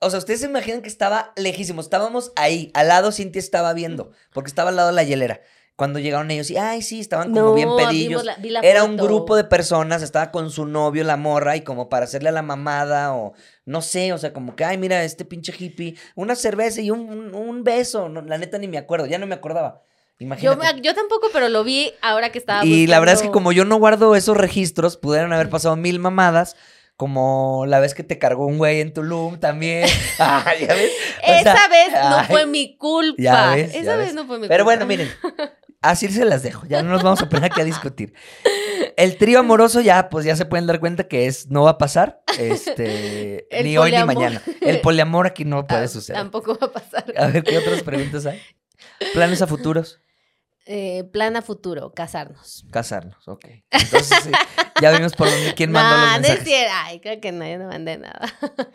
O 0.00 0.10
sea, 0.10 0.18
ustedes 0.18 0.40
se 0.40 0.46
imaginan 0.46 0.82
que 0.82 0.88
estaba 0.88 1.32
lejísimo. 1.36 1.80
Estábamos 1.80 2.32
ahí. 2.36 2.70
Al 2.74 2.88
lado 2.88 3.10
Cintia 3.12 3.38
estaba 3.40 3.72
viendo. 3.72 4.10
Porque 4.34 4.48
estaba 4.48 4.68
al 4.70 4.76
lado 4.76 4.88
de 4.88 4.94
la 4.96 5.04
hielera. 5.04 5.40
Cuando 5.76 5.98
llegaron 5.98 6.30
ellos 6.30 6.50
y, 6.50 6.56
ay, 6.56 6.82
sí, 6.82 7.00
estaban 7.00 7.32
como 7.32 7.54
bien 7.54 7.68
pedillos. 7.76 8.24
la- 8.24 8.36
la 8.38 8.60
Era 8.60 8.84
un 8.84 8.96
grupo 8.96 9.36
de 9.36 9.44
personas, 9.44 10.02
estaba 10.02 10.30
con 10.30 10.50
su 10.50 10.66
novio, 10.66 11.02
la 11.02 11.16
morra, 11.16 11.56
y 11.56 11.62
como 11.62 11.88
para 11.88 12.04
hacerle 12.04 12.28
a 12.28 12.32
la 12.32 12.42
mamada, 12.42 13.14
o 13.14 13.32
no 13.64 13.82
sé, 13.82 14.12
o 14.12 14.18
sea, 14.18 14.32
como 14.32 14.54
que, 14.54 14.64
ay, 14.64 14.76
mira, 14.78 15.02
este 15.02 15.24
pinche 15.24 15.52
hippie, 15.58 15.96
una 16.14 16.34
cerveza 16.36 16.80
y 16.82 16.90
un, 16.90 17.00
un- 17.08 17.34
un 17.34 17.64
beso. 17.64 18.08
No, 18.08 18.20
la 18.22 18.38
neta 18.38 18.58
ni 18.58 18.68
me 18.68 18.78
acuerdo, 18.78 19.06
ya 19.06 19.18
no 19.18 19.26
me 19.26 19.34
acordaba. 19.34 19.82
Yo, 20.40 20.56
me- 20.56 20.80
yo 20.82 20.94
tampoco, 20.94 21.28
pero 21.32 21.48
lo 21.48 21.64
vi 21.64 21.92
ahora 22.00 22.30
que 22.30 22.38
estaba 22.38 22.64
Y 22.64 22.86
la 22.86 23.00
verdad 23.00 23.16
es 23.16 23.22
que 23.22 23.30
como 23.32 23.50
yo 23.50 23.64
no 23.64 23.76
guardo 23.78 24.14
esos 24.14 24.36
registros, 24.36 24.96
pudieron 24.96 25.32
haber 25.32 25.48
pasado 25.50 25.74
mil 25.74 25.98
mamadas. 25.98 26.54
Como 26.96 27.64
la 27.66 27.80
vez 27.80 27.94
que 27.94 28.04
te 28.04 28.18
cargó 28.18 28.46
un 28.46 28.58
güey 28.58 28.80
en 28.80 28.92
Tulum 28.92 29.40
también. 29.40 29.88
¿ya 30.18 30.44
ves? 30.74 30.92
O 31.22 31.26
sea, 31.26 31.40
Esa 31.40 31.68
vez 31.68 31.92
no 31.92 32.18
ay, 32.18 32.26
fue 32.28 32.46
mi 32.46 32.76
culpa. 32.76 33.20
ya 33.20 33.54
ves, 33.56 33.74
Esa 33.74 33.82
ya 33.82 33.96
vez 33.96 34.06
ves. 34.08 34.14
no 34.14 34.26
fue 34.26 34.38
mi 34.38 34.46
Pero 34.46 34.62
culpa. 34.64 34.76
bueno, 34.76 34.86
miren, 34.86 35.10
así 35.82 36.08
se 36.08 36.24
las 36.24 36.42
dejo. 36.42 36.66
Ya 36.66 36.82
no 36.82 36.90
nos 36.90 37.02
vamos 37.02 37.20
a 37.22 37.28
poner 37.28 37.44
aquí 37.46 37.60
a 37.60 37.64
discutir. 37.64 38.14
El 38.96 39.16
trío 39.16 39.38
amoroso 39.40 39.80
ya, 39.80 40.08
pues 40.10 40.24
ya 40.24 40.36
se 40.36 40.44
pueden 40.44 40.66
dar 40.66 40.78
cuenta 40.80 41.04
que 41.08 41.26
es 41.26 41.48
no 41.50 41.64
va 41.64 41.70
a 41.70 41.78
pasar. 41.78 42.22
Este, 42.38 43.46
El 43.56 43.64
ni 43.64 43.78
hoy 43.78 43.90
ni 43.90 43.98
poliamor. 43.98 44.14
mañana. 44.14 44.42
El 44.60 44.80
poliamor 44.80 45.26
aquí 45.26 45.44
no 45.44 45.66
puede 45.66 45.84
Ah, 45.84 45.88
suceder. 45.88 46.20
Tampoco 46.20 46.58
va 46.60 46.66
a 46.66 46.72
pasar. 46.72 47.04
A 47.16 47.26
ver, 47.28 47.42
¿qué 47.42 47.58
otras 47.58 47.82
preguntas 47.82 48.26
hay? 48.26 48.40
¿Planes 49.14 49.40
a 49.42 49.46
futuros? 49.46 50.00
Eh, 50.64 51.04
plan 51.12 51.34
a 51.36 51.42
futuro, 51.42 51.92
casarnos. 51.92 52.64
Casarnos, 52.70 53.26
ok. 53.26 53.46
Entonces, 53.70 54.18
sí, 54.22 54.30
ya 54.80 54.92
vimos 54.92 55.12
por 55.14 55.28
dónde, 55.28 55.54
quién 55.54 55.72
mandó 55.72 55.96
Nah, 55.96 56.02
los 56.02 56.10
no 56.12 56.16
es 56.18 56.22
mensajes. 56.28 56.44
cierto. 56.48 56.72
Ay, 56.84 57.00
creo 57.00 57.20
que 57.20 57.32
no, 57.32 57.46
yo 57.48 57.58
no 57.58 57.66
mandé 57.68 57.98
nada. 57.98 58.20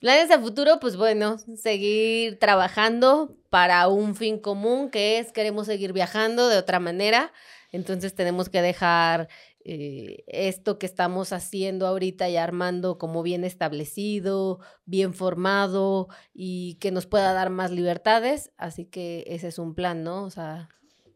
Planes 0.00 0.30
a 0.30 0.40
futuro, 0.40 0.80
pues 0.80 0.96
bueno, 0.96 1.36
seguir 1.56 2.38
trabajando 2.38 3.36
para 3.50 3.86
un 3.88 4.16
fin 4.16 4.38
común, 4.38 4.90
que 4.90 5.18
es 5.18 5.32
queremos 5.32 5.66
seguir 5.66 5.92
viajando 5.92 6.48
de 6.48 6.58
otra 6.58 6.80
manera. 6.80 7.32
Entonces 7.70 8.14
tenemos 8.14 8.48
que 8.48 8.62
dejar 8.62 9.28
eh, 9.64 10.24
esto 10.26 10.78
que 10.78 10.86
estamos 10.86 11.32
haciendo 11.32 11.86
ahorita 11.86 12.28
y 12.28 12.36
armando 12.36 12.98
como 12.98 13.22
bien 13.22 13.44
establecido, 13.44 14.60
bien 14.86 15.12
formado 15.14 16.08
y 16.32 16.74
que 16.80 16.90
nos 16.90 17.06
pueda 17.06 17.32
dar 17.32 17.50
más 17.50 17.70
libertades. 17.70 18.50
Así 18.56 18.86
que 18.86 19.24
ese 19.28 19.48
es 19.48 19.58
un 19.58 19.74
plan, 19.74 20.02
¿no? 20.02 20.24
O 20.24 20.30
sea, 20.30 20.68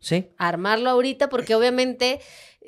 Sí, 0.03 0.31
armarlo 0.37 0.91
ahorita 0.91 1.29
porque 1.31 1.55
obviamente 1.55 2.21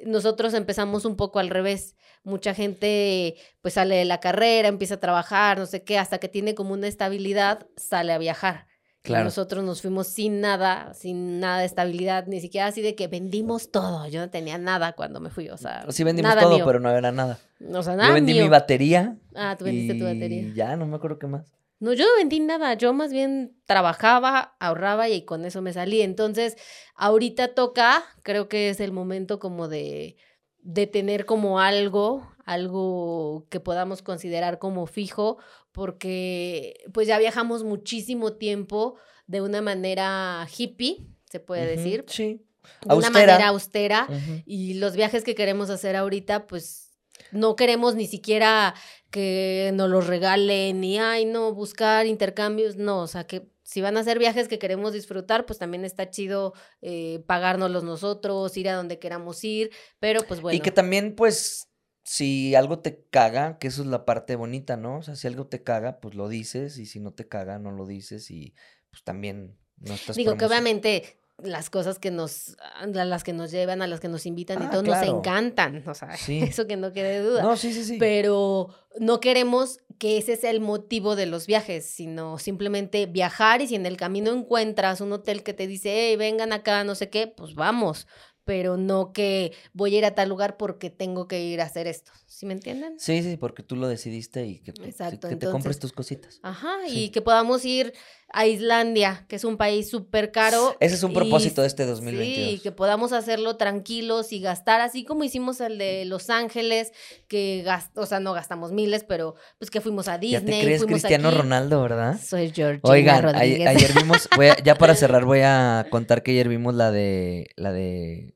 nosotros 0.07 0.55
empezamos 0.55 1.05
un 1.05 1.17
poco 1.17 1.39
al 1.41 1.51
revés. 1.51 1.97
Mucha 2.23 2.55
gente 2.55 3.35
pues 3.61 3.75
sale 3.75 3.97
de 3.97 4.05
la 4.07 4.19
carrera, 4.21 4.69
empieza 4.69 4.95
a 4.95 5.01
trabajar, 5.01 5.59
no 5.59 5.67
sé 5.67 5.83
qué, 5.83 5.99
hasta 5.99 6.19
que 6.19 6.29
tiene 6.29 6.55
como 6.55 6.73
una 6.73 6.87
estabilidad, 6.87 7.67
sale 7.77 8.13
a 8.13 8.19
viajar. 8.19 8.67
Y 9.03 9.09
Claro. 9.09 9.25
nosotros 9.25 9.63
nos 9.65 9.83
fuimos 9.83 10.07
sin 10.07 10.41
nada, 10.41 10.95
sin 10.95 11.39
nada 11.39 11.59
de 11.59 11.67
estabilidad, 11.67 12.27
ni 12.27 12.41
siquiera 12.41 12.69
así 12.69 12.81
de 12.81 12.95
que 12.95 13.07
vendimos 13.09 13.71
todo. 13.71 14.07
Yo 14.09 14.21
no 14.21 14.31
tenía 14.31 14.57
nada 14.57 14.93
cuando 14.95 15.21
me 15.21 15.29
fui, 15.29 15.51
o 15.51 15.59
sea, 15.59 15.85
sí 15.91 16.05
vendimos 16.05 16.31
nada 16.31 16.41
todo, 16.41 16.55
mío. 16.55 16.65
pero 16.65 16.81
no 16.81 16.91
era 16.91 17.13
nada. 17.13 17.39
O 17.71 17.83
sea, 17.83 17.97
nada 17.97 18.09
Yo 18.09 18.15
vendí 18.15 18.33
mío. 18.33 18.45
mi 18.45 18.49
batería. 18.49 19.17
Ah, 19.35 19.57
tú 19.59 19.67
vendiste 19.67 19.93
tu 19.95 20.05
y 20.09 20.15
batería. 20.15 20.53
Ya, 20.55 20.77
no 20.77 20.87
me 20.87 20.97
acuerdo 20.97 21.19
qué 21.19 21.27
más. 21.27 21.53
No, 21.85 21.93
yo 21.93 22.07
no 22.07 22.13
vendí 22.17 22.41
nada, 22.41 22.75
yo 22.75 22.93
más 22.95 23.13
bien 23.13 23.57
trabajaba, 23.67 24.57
ahorraba 24.59 25.09
y 25.11 25.25
con 25.27 25.45
eso 25.45 25.61
me 25.61 25.73
salí. 25.73 26.01
Entonces, 26.01 26.57
ahorita 26.95 27.55
toca, 27.55 28.03
creo 28.23 28.49
que 28.49 28.71
es 28.71 28.81
el 28.81 28.91
momento 28.91 29.39
como 29.39 29.69
de, 29.69 30.17
de 30.61 30.87
tener 30.87 31.27
como 31.27 31.61
algo, 31.61 32.27
algo 32.47 33.47
que 33.51 33.61
podamos 33.61 34.01
considerar 34.01 34.59
como 34.59 34.87
fijo, 34.87 35.37
porque 35.73 36.75
pues 36.93 37.07
ya 37.07 37.19
viajamos 37.19 37.65
muchísimo 37.65 38.33
tiempo 38.33 38.97
de 39.27 39.43
una 39.43 39.61
manera 39.61 40.47
hippie, 40.57 41.07
se 41.31 41.41
puede 41.41 41.67
decir, 41.67 42.05
Sí. 42.09 42.41
de 42.87 42.95
una 42.95 43.11
manera 43.11 43.49
austera. 43.49 44.09
Y 44.47 44.75
los 44.75 44.97
viajes 44.97 45.23
que 45.23 45.35
queremos 45.35 45.69
hacer 45.69 45.97
ahorita, 45.97 46.47
pues 46.47 46.84
no 47.33 47.57
queremos 47.57 47.95
ni 47.95 48.07
siquiera 48.07 48.75
que 49.11 49.71
nos 49.75 49.89
los 49.89 50.07
regalen 50.07 50.83
y, 50.83 50.99
ay, 50.99 51.25
no, 51.25 51.53
buscar 51.55 52.07
intercambios, 52.07 52.77
no, 52.77 53.01
o 53.01 53.07
sea, 53.07 53.27
que 53.27 53.49
si 53.63 53.81
van 53.81 53.97
a 53.97 54.01
hacer 54.01 54.19
viajes 54.19 54.47
que 54.47 54.59
queremos 54.59 54.93
disfrutar, 54.93 55.47
pues 55.47 55.59
también 55.59 55.85
está 55.85 56.11
chido 56.11 56.53
eh, 56.83 57.23
pagárnoslos 57.27 57.83
nosotros, 57.83 58.57
ir 58.57 58.69
a 58.69 58.75
donde 58.75 58.99
queramos 58.99 59.43
ir, 59.43 59.71
pero 59.99 60.23
pues 60.23 60.41
bueno. 60.41 60.57
Y 60.57 60.61
que 60.61 60.71
también, 60.71 61.15
pues, 61.15 61.71
si 62.05 62.55
algo 62.55 62.81
te 62.81 63.07
caga, 63.11 63.59
que 63.59 63.69
eso 63.69 63.83
es 63.83 63.89
la 63.89 64.05
parte 64.05 64.37
bonita, 64.37 64.77
¿no? 64.77 64.99
O 64.99 65.03
sea, 65.03 65.17
si 65.17 65.27
algo 65.27 65.47
te 65.47 65.63
caga, 65.63 66.01
pues 66.01 66.15
lo 66.15 66.29
dices, 66.29 66.77
y 66.79 66.87
si 66.87 67.01
no 67.01 67.13
te 67.13 67.27
caga, 67.27 67.59
no 67.59 67.71
lo 67.71 67.87
dices, 67.87 68.31
y 68.31 68.55
pues 68.91 69.03
también 69.03 69.59
no 69.79 69.95
estás 69.95 70.17
Digo 70.17 70.37
que 70.37 70.45
obviamente 70.45 71.19
las 71.39 71.69
cosas 71.69 71.99
que 71.99 72.11
nos, 72.11 72.57
a 72.81 72.87
las 72.87 73.25
que 73.25 73.33
nos 73.33 73.51
llevan, 73.51 73.83
a 73.83 73.87
las 73.87 74.01
que 74.01 74.09
nos 74.09 74.25
invitan 74.27 74.63
y 74.63 74.67
Ah, 74.67 74.71
todo, 74.71 74.83
nos 74.83 75.03
encantan, 75.03 75.83
o 75.87 75.95
sea, 75.95 76.17
Sí. 76.17 76.39
eso 76.43 76.67
que 76.67 76.77
no 76.77 76.93
quede 76.93 77.21
duda. 77.21 77.43
No, 77.43 77.57
sí, 77.57 77.73
sí, 77.73 77.85
sí. 77.85 77.97
pero 77.99 78.69
no 78.99 79.21
queremos 79.21 79.81
que 79.99 80.19
ese 80.19 80.37
sea 80.37 80.51
el 80.51 80.61
motivo 80.61 81.17
de 81.17 81.27
los 81.27 81.47
viajes, 81.47 81.87
sino 81.87 82.39
simplemente 82.39 83.07
viajar 83.07 83.63
y 83.63 83.69
si 83.69 83.75
en 83.75 83.87
el 83.87 83.97
camino 83.97 84.33
encuentras 84.33 85.01
un 85.01 85.13
hotel 85.13 85.43
que 85.43 85.55
te 85.55 85.67
dice, 85.67 85.91
hey, 85.93 86.17
vengan 86.17 86.53
acá, 86.53 86.85
no 86.85 86.95
sé 86.95 87.11
qué, 87.11 87.27
pues 87.27 87.55
vamos, 87.55 88.07
pero 88.45 88.77
no 88.77 89.13
que 89.13 89.53
voy 89.73 89.95
a 89.95 89.99
ir 89.99 90.05
a 90.05 90.15
tal 90.15 90.29
lugar 90.29 90.57
porque 90.57 90.91
tengo 90.91 91.27
que 91.29 91.43
ir 91.43 91.61
a 91.61 91.65
hacer 91.65 91.87
esto, 91.87 92.13
¿sí 92.27 92.47
me 92.47 92.53
entienden? 92.53 92.95
Sí, 92.99 93.23
sí, 93.23 93.37
porque 93.37 93.63
tú 93.63 93.77
lo 93.77 93.89
decidiste 93.89 94.47
y 94.47 94.61
que, 94.61 94.73
tú- 94.73 94.85
Exacto, 94.85 95.29
que 95.29 95.37
te 95.37 95.47
compres 95.49 95.79
tus 95.79 95.93
cositas. 95.93 96.41
Ajá, 96.43 96.77
Sí. 96.87 97.05
y 97.05 97.09
que 97.11 97.23
podamos 97.23 97.65
ir 97.65 97.93
a 98.37 98.47
Islandia, 98.47 99.25
que 99.29 99.37
es 99.37 99.45
un 99.45 99.57
país 99.57 99.89
súper 99.89 100.33
caro. 100.33 100.77
Ese 100.81 100.97
es 100.97 101.03
un 101.05 101.13
y 101.13 101.15
propósito 101.15 101.61
de 101.63 101.69
este 101.69 101.85
Sí, 101.85 101.89
2022. 101.91 102.63
que 102.63 102.73
podamos 102.73 103.13
hacerlo 103.13 103.57
tranquilos 103.57 104.33
y 104.33 104.41
gastar, 104.41 104.81
así 104.81 105.05
como 105.05 105.23
hicimos 105.25 105.61
el 105.61 105.79
de 105.79 106.05
Los 106.05 106.31
Ángeles, 106.31 106.93
que 107.29 107.63
gast 107.65 107.97
o 107.97 108.07
sea, 108.07 108.19
no 108.21 108.33
gastamos 108.33 108.73
miles, 108.73 109.05
pero 109.05 109.37
pues 109.59 109.71
que 109.71 109.81
fuimos 109.81 110.09
a 110.09 110.13
ya 110.15 110.19
Disney. 110.41 110.59
te 110.61 110.65
crees 110.67 110.83
fuimos 110.83 111.01
Cristiano 111.03 111.29
aquí. 111.29 111.39
Ronaldo, 111.39 111.81
¿verdad? 111.81 112.21
Soy 112.21 112.51
Georgina 112.51 112.81
Oigan, 112.93 113.25
a- 113.37 113.39
ayer 113.39 113.93
vimos, 113.95 114.29
voy 114.37 114.49
a- 114.49 114.57
ya 114.63 114.75
para 114.75 114.95
cerrar 114.97 115.25
voy 115.25 115.41
a 115.45 115.87
contar 115.91 116.23
que 116.25 116.33
ayer 116.33 116.49
vimos 116.49 116.75
la 116.75 116.91
de, 116.91 117.47
la 117.57 117.73
de 117.73 118.34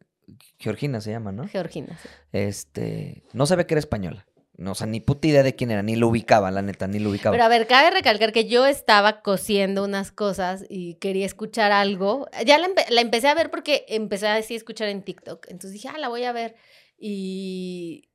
Georgina 0.59 1.01
se 1.01 1.11
llama, 1.11 1.33
¿no? 1.33 1.47
Georgina. 1.49 1.99
sí. 2.03 2.09
Este, 2.33 3.23
no 3.33 3.47
sabía 3.47 3.67
que 3.67 3.75
era 3.75 3.79
española. 3.81 4.27
No, 4.57 4.73
o 4.73 4.75
sea, 4.75 4.89
ni 4.89 4.99
puta 4.99 5.29
idea 5.29 5.45
de 5.45 5.55
quién 5.55 5.71
era, 5.71 5.85
ni 5.85 5.95
lo 5.95 6.09
ubicaba, 6.09 6.51
la 6.51 6.63
neta, 6.63 6.89
ni 6.89 6.99
lo 6.99 7.11
ubicaba. 7.11 7.33
Pero 7.33 7.45
a 7.45 7.49
ver, 7.49 7.69
cabe 7.69 7.93
recalcar 7.93 8.33
que 8.33 8.47
yo 8.49 8.67
estaba 8.67 9.23
cosiendo 9.23 9.85
unas 9.85 10.11
cosas 10.11 10.65
y 10.69 10.95
quería 10.95 11.27
escuchar 11.27 11.71
algo. 11.71 12.27
Ya 12.45 12.59
la, 12.59 12.67
empe- 12.67 12.89
la 12.91 13.01
empecé 13.01 13.29
a 13.29 13.35
ver 13.35 13.51
porque 13.53 13.85
empecé 13.89 14.27
a 14.27 14.37
escuchar 14.39 14.89
en 14.89 15.03
TikTok. 15.03 15.47
Entonces 15.49 15.75
dije, 15.75 15.89
ah, 15.95 15.99
la 15.99 16.09
voy 16.09 16.25
a 16.25 16.33
ver. 16.33 16.57
Y 16.99 18.11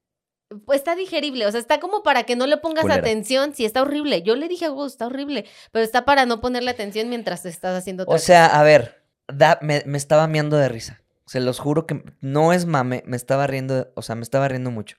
pues 0.66 0.80
está 0.80 0.96
digerible, 0.96 1.48
o 1.48 1.52
sea, 1.52 1.60
está 1.62 1.80
como 1.80 2.04
para 2.04 2.24
que 2.24 2.36
no 2.36 2.46
le 2.46 2.58
pongas 2.58 2.82
Culera. 2.84 3.00
atención. 3.00 3.56
Sí, 3.56 3.64
está 3.64 3.82
horrible. 3.82 4.22
Yo 4.22 4.36
le 4.36 4.50
dije 4.50 4.68
Gus, 4.68 4.92
está 4.92 5.08
horrible, 5.08 5.46
pero 5.72 5.84
está 5.86 6.04
para 6.04 6.26
no 6.26 6.42
ponerle 6.42 6.72
atención 6.72 7.08
mientras 7.10 7.44
te 7.44 7.50
estás 7.50 7.76
haciendo 7.78 8.04
O 8.06 8.18
sea, 8.20 8.48
a 8.48 8.62
ver, 8.64 9.02
da- 9.28 9.58
me, 9.62 9.82
me 9.86 9.98
estaba 9.98 10.28
miando 10.28 10.58
de 10.58 10.68
risa. 10.68 11.00
Se 11.26 11.40
los 11.40 11.60
juro 11.60 11.86
que 11.88 12.04
no 12.22 12.54
es 12.54 12.66
mame, 12.66 13.04
me 13.06 13.16
estaba 13.18 13.48
riendo, 13.48 13.92
o 13.96 14.02
sea, 14.02 14.16
me 14.16 14.24
estaba 14.24 14.48
riendo 14.48 14.72
mucho. 14.72 14.98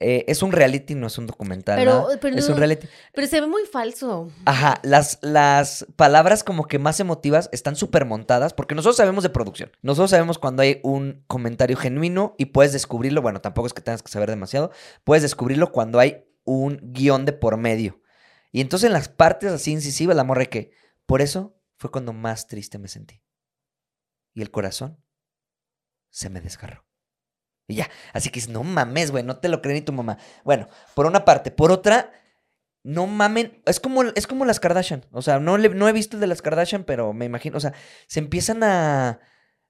Eh, 0.00 0.24
es 0.28 0.42
un 0.44 0.52
reality, 0.52 0.94
no 0.94 1.08
es 1.08 1.18
un 1.18 1.26
documental. 1.26 1.76
Pero- 1.76 2.02
nada, 2.02 2.18
pero 2.20 2.36
es 2.36 2.48
un 2.48 2.56
reality. 2.56 2.86
Pero 3.12 3.26
se 3.26 3.40
ve 3.40 3.48
muy 3.48 3.64
falso. 3.66 4.30
Ajá, 4.44 4.78
las, 4.84 5.18
las 5.22 5.86
palabras 5.96 6.44
como 6.44 6.66
que 6.68 6.78
más 6.78 7.00
emotivas 7.00 7.48
están 7.50 7.74
súper 7.74 8.04
montadas 8.04 8.54
porque 8.54 8.76
nosotros 8.76 8.96
sabemos 8.96 9.24
de 9.24 9.30
producción. 9.30 9.72
Nosotros 9.82 10.10
sabemos 10.10 10.38
cuando 10.38 10.62
hay 10.62 10.78
un 10.84 11.24
comentario 11.26 11.76
genuino 11.76 12.36
y 12.38 12.46
puedes 12.46 12.72
descubrirlo. 12.72 13.22
Bueno, 13.22 13.40
tampoco 13.40 13.66
es 13.66 13.74
que 13.74 13.82
tengas 13.82 14.02
que 14.04 14.12
saber 14.12 14.30
demasiado. 14.30 14.70
Puedes 15.02 15.22
descubrirlo 15.22 15.72
cuando 15.72 15.98
hay 15.98 16.24
un 16.44 16.78
guion 16.80 17.24
de 17.24 17.32
por 17.32 17.56
medio. 17.56 18.00
Y 18.52 18.60
entonces 18.60 18.86
en 18.86 18.92
las 18.92 19.08
partes 19.08 19.50
así 19.50 19.72
incisivas, 19.72 20.14
la 20.16 20.24
morra 20.24 20.44
que. 20.46 20.70
Por 21.06 21.22
eso 21.22 21.56
fue 21.76 21.90
cuando 21.90 22.12
más 22.12 22.46
triste 22.46 22.78
me 22.78 22.86
sentí. 22.86 23.20
Y 24.32 24.42
el 24.42 24.50
corazón 24.52 25.02
se 26.10 26.30
me 26.30 26.40
desgarró. 26.40 26.84
Y 27.66 27.76
ya, 27.76 27.90
así 28.14 28.30
que 28.30 28.40
no 28.48 28.62
mames, 28.64 29.10
güey, 29.10 29.22
no 29.24 29.36
te 29.38 29.48
lo 29.48 29.60
cree 29.60 29.74
ni 29.74 29.82
tu 29.82 29.92
mamá. 29.92 30.16
Bueno, 30.44 30.68
por 30.94 31.04
una 31.06 31.24
parte. 31.26 31.50
Por 31.50 31.70
otra, 31.70 32.10
no 32.82 33.06
mamen. 33.06 33.62
Es 33.66 33.78
como, 33.80 34.02
es 34.04 34.26
como 34.26 34.44
las 34.46 34.58
Kardashian. 34.60 35.04
O 35.12 35.20
sea, 35.22 35.38
no, 35.38 35.58
le- 35.58 35.68
no 35.70 35.86
he 35.88 35.92
visto 35.92 36.16
el 36.16 36.20
de 36.20 36.26
las 36.28 36.40
Kardashian, 36.40 36.84
pero 36.84 37.12
me 37.12 37.26
imagino. 37.26 37.56
O 37.58 37.60
sea, 37.60 37.74
se 38.06 38.20
empiezan 38.20 38.62
a. 38.62 39.20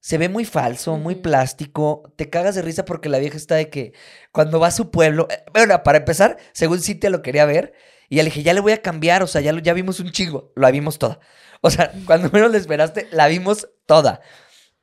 Se 0.01 0.17
ve 0.17 0.29
muy 0.29 0.45
falso, 0.45 0.97
muy 0.97 1.17
plástico. 1.17 2.13
Te 2.17 2.31
cagas 2.31 2.55
de 2.55 2.63
risa 2.63 2.85
porque 2.85 3.09
la 3.09 3.19
vieja 3.19 3.37
está 3.37 3.57
de 3.57 3.69
que 3.69 3.95
cuando 4.31 4.61
va 4.61 4.69
a 4.69 4.71
su 4.71 4.93
pueblo. 4.93 5.27
eh, 5.29 5.43
Bueno, 5.53 5.83
para 5.83 5.99
empezar, 5.99 6.37
según 6.53 6.81
Cintia 6.81 7.11
lo 7.11 7.21
quería 7.23 7.47
ver. 7.47 7.75
Y 8.09 8.17
ya 8.17 8.23
le 8.23 8.31
dije, 8.31 8.45
ya 8.45 8.55
le 8.55 8.61
voy 8.61 8.73
a 8.73 8.81
cambiar. 8.83 9.25
O 9.25 9.27
sea, 9.27 9.41
ya, 9.41 9.53
lo- 9.53 9.59
ya 9.59 9.73
vimos 9.75 9.99
un 9.99 10.13
chingo. 10.13 10.53
La 10.55 10.71
vimos 10.71 11.01
toda. 11.01 11.19
O 11.63 11.71
sea, 11.71 11.91
cuando 12.07 12.31
menos 12.31 12.53
le 12.53 12.59
esperaste, 12.59 13.09
la 13.11 13.27
vimos 13.27 13.69
toda. 13.87 14.21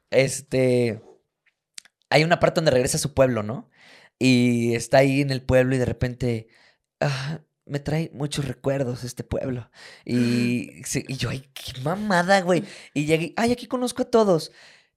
Este. 0.09 1.01
Hay 2.09 2.23
una 2.23 2.39
parte 2.39 2.59
donde 2.59 2.71
regresa 2.71 2.97
a 2.97 2.99
su 3.01 3.13
pueblo, 3.13 3.43
¿no? 3.43 3.69
Y 4.19 4.75
está 4.75 4.99
ahí 4.99 5.21
en 5.21 5.31
el 5.31 5.41
pueblo 5.41 5.75
y 5.75 5.79
de 5.79 5.85
repente. 5.85 6.47
"Ah, 7.01 7.41
me 7.65 7.79
trae 7.79 8.11
muchos 8.13 8.45
recuerdos 8.47 9.03
este 9.03 9.23
pueblo. 9.23 9.69
Y, 10.05 10.83
yo, 11.17 11.29
ay, 11.29 11.49
qué 11.53 11.81
mamada, 11.81 12.41
güey. 12.41 12.63
Y 12.93 13.05
llegué, 13.05 13.33
ay, 13.37 13.51
aquí 13.51 13.65
conozco 13.67 14.03
a 14.03 14.11
todos. 14.11 14.51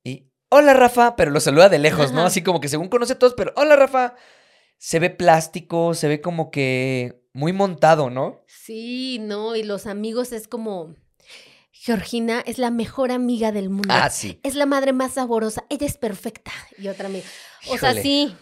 Y 0.05 0.31
hola 0.51 0.75
Rafa, 0.75 1.17
pero 1.17 1.31
lo 1.31 1.41
saluda 1.41 1.69
de 1.71 1.79
lejos, 1.79 2.13
¿no? 2.13 2.19
Ajá. 2.21 2.27
Así 2.29 2.43
como 2.43 2.61
que 2.61 2.69
según 2.69 2.89
conoce 2.89 3.15
a 3.15 3.19
todos, 3.19 3.35
pero 3.35 3.53
hola 3.57 3.75
Rafa. 3.77 4.15
Se 4.77 4.99
ve 5.01 5.11
plástico, 5.11 5.95
se 5.95 6.09
ve 6.09 6.21
como 6.21 6.51
que 6.51 7.23
muy 7.33 7.53
montado, 7.53 8.11
¿no? 8.11 8.43
Sí, 8.47 9.19
no, 9.21 9.57
y 9.57 9.63
los 9.65 9.87
amigos 9.87 10.33
es 10.33 10.47
como, 10.47 10.95
Georgina 11.81 12.43
es 12.45 12.59
la 12.59 12.71
mejor 12.71 13.13
amiga 13.13 13.53
del 13.53 13.71
mundo. 13.71 13.95
Ah, 13.95 14.11
sí. 14.11 14.41
Es 14.43 14.55
la 14.55 14.67
madre 14.67 14.93
más 14.93 15.13
saborosa, 15.13 15.65
ella 15.71 15.87
es 15.87 15.97
perfecta. 15.97 16.51
Y 16.77 16.89
otra 16.89 17.07
amiga. 17.07 17.25
O 17.69 17.79
sea, 17.79 17.95
sí, 17.95 18.37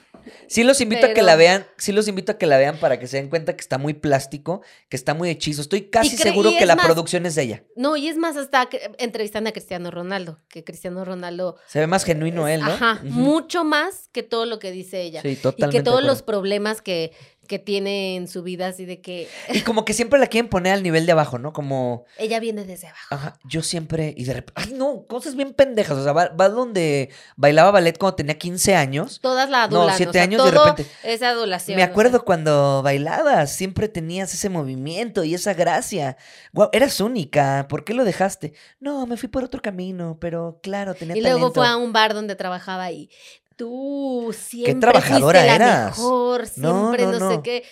Sí 0.48 0.64
los 0.64 0.80
invito 0.80 1.06
a 1.06 1.12
que 1.14 1.22
la 1.22 1.36
vean, 1.36 1.66
sí 1.78 1.92
los 1.92 2.08
invito 2.08 2.32
a 2.32 2.38
que 2.38 2.46
la 2.46 2.58
vean 2.58 2.76
para 2.78 2.98
que 2.98 3.06
se 3.06 3.16
den 3.18 3.28
cuenta 3.28 3.54
que 3.56 3.60
está 3.60 3.78
muy 3.78 3.94
plástico, 3.94 4.62
que 4.88 4.96
está 4.96 5.14
muy 5.14 5.30
hechizo. 5.30 5.60
Estoy 5.62 5.88
casi 5.90 6.16
seguro 6.16 6.50
y 6.50 6.56
que 6.58 6.66
la 6.66 6.76
más- 6.76 6.86
producción 6.86 7.26
es 7.26 7.34
de 7.34 7.42
ella. 7.42 7.64
no, 7.76 7.96
y 7.96 8.08
es 8.08 8.16
más, 8.16 8.36
hasta 8.36 8.66
que 8.66 8.90
entrevistan 8.98 9.46
a 9.46 9.52
Cristiano 9.52 9.90
Ronaldo, 9.90 10.38
que 10.48 10.64
Cristiano 10.64 11.04
Ronaldo, 11.04 11.56
Se 11.66 11.78
ve 11.80 11.86
más 11.86 12.04
genuino 12.04 12.48
él, 12.48 12.60
¿no? 12.60 12.72
ajá, 12.72 13.00
mucho 13.04 13.64
más 13.64 14.08
que 14.12 14.22
todo 14.22 14.46
lo 14.46 14.58
que 14.58 14.70
dice 14.70 15.02
ella. 15.02 15.22
Sí, 15.22 15.28
y 15.28 15.36
totalmente. 15.36 15.78
que 15.78 15.82
todos 15.84 16.02
los 16.02 16.22
problemas 16.22 16.82
que, 16.82 17.12
que 17.46 17.58
tiene 17.60 18.16
en 18.16 18.26
su 18.26 18.42
vida, 18.42 18.66
así 18.66 18.86
de 18.86 19.00
que 19.00 19.28
Y 19.52 19.60
como 19.60 19.84
que 19.84 19.92
siempre 19.94 20.18
la 20.18 20.26
quieren 20.26 20.48
poner 20.50 20.72
al 20.72 20.82
nivel 20.82 21.06
de 21.06 21.12
abajo, 21.12 21.38
¿no? 21.38 21.52
Como, 21.52 22.04
ella 22.18 22.40
viene 22.40 22.64
desde 22.64 22.88
abajo. 22.88 23.06
ajá, 23.14 23.38
yo 23.44 23.62
siempre, 23.62 24.14
y 24.16 24.24
de 24.24 24.32
repente, 24.34 24.60
ay, 24.60 24.72
no, 24.74 25.06
cosas 25.06 25.36
bien 25.36 25.52
pendejas. 25.54 25.96
O 25.98 26.02
sea, 26.02 26.12
va, 26.12 26.28
va 26.30 26.48
donde 26.48 27.10
bailaba 27.36 27.70
ballet 27.70 27.96
cuando 27.98 28.16
tenía 28.16 28.36
15 28.36 28.74
años. 28.74 29.20
Todas 29.20 29.48
la 29.48 29.68
No, 29.68 29.78
adulan. 29.82 29.96
Siete 30.06 30.10
o 30.10 30.12
sea, 30.12 30.22
años 30.22 30.44
de 30.44 30.50
repente- 30.50 30.86
Es 31.04 31.22
adulación. 31.22 31.76
Me 31.76 31.82
o 31.82 31.86
sea. 31.86 31.92
acuerdo 31.92 32.24
cuando 32.24 32.82
bailabas, 32.82 33.52
siempre 33.54 33.88
tenías 33.88 34.32
ese 34.34 34.48
movimiento 34.48 35.24
y 35.24 35.34
esa 35.34 35.54
gracia. 35.54 36.16
Guau, 36.52 36.68
eras 36.72 37.00
única, 37.00 37.66
¿por 37.68 37.84
qué 37.84 37.94
lo 37.94 38.04
dejaste? 38.04 38.52
No, 38.80 39.06
me 39.06 39.16
fui 39.16 39.28
por 39.28 39.44
otro 39.44 39.60
camino, 39.62 40.18
pero 40.20 40.58
claro, 40.62 40.94
tenía 40.94 41.16
Y 41.16 41.20
luego 41.20 41.50
talento. 41.52 41.60
fue 41.60 41.68
a 41.68 41.76
un 41.76 41.92
bar 41.92 42.14
donde 42.14 42.36
trabajaba 42.36 42.90
y 42.90 43.10
tú 43.56 44.34
siempre 44.38 44.74
trabajadora 44.80 45.40
fuiste 45.40 45.46
la 45.58 45.64
eras. 45.66 45.86
mejor, 45.98 46.42
No, 46.56 46.92
siempre 46.92 47.04
no, 47.04 47.12
no, 47.18 47.30
sé 47.30 47.36
no. 47.36 47.42
qué, 47.42 47.64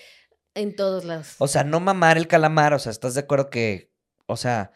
en 0.55 0.77
todos 0.77 1.05
lados. 1.05 1.35
O 1.39 1.49
sea, 1.49 1.65
no 1.65 1.81
mamar 1.81 2.17
el 2.17 2.27
calamar, 2.27 2.75
o 2.75 2.79
sea, 2.79 2.91
¿estás 2.93 3.15
de 3.15 3.21
acuerdo 3.21 3.51
que, 3.51 3.91
o 4.27 4.37
sea, 4.37 4.71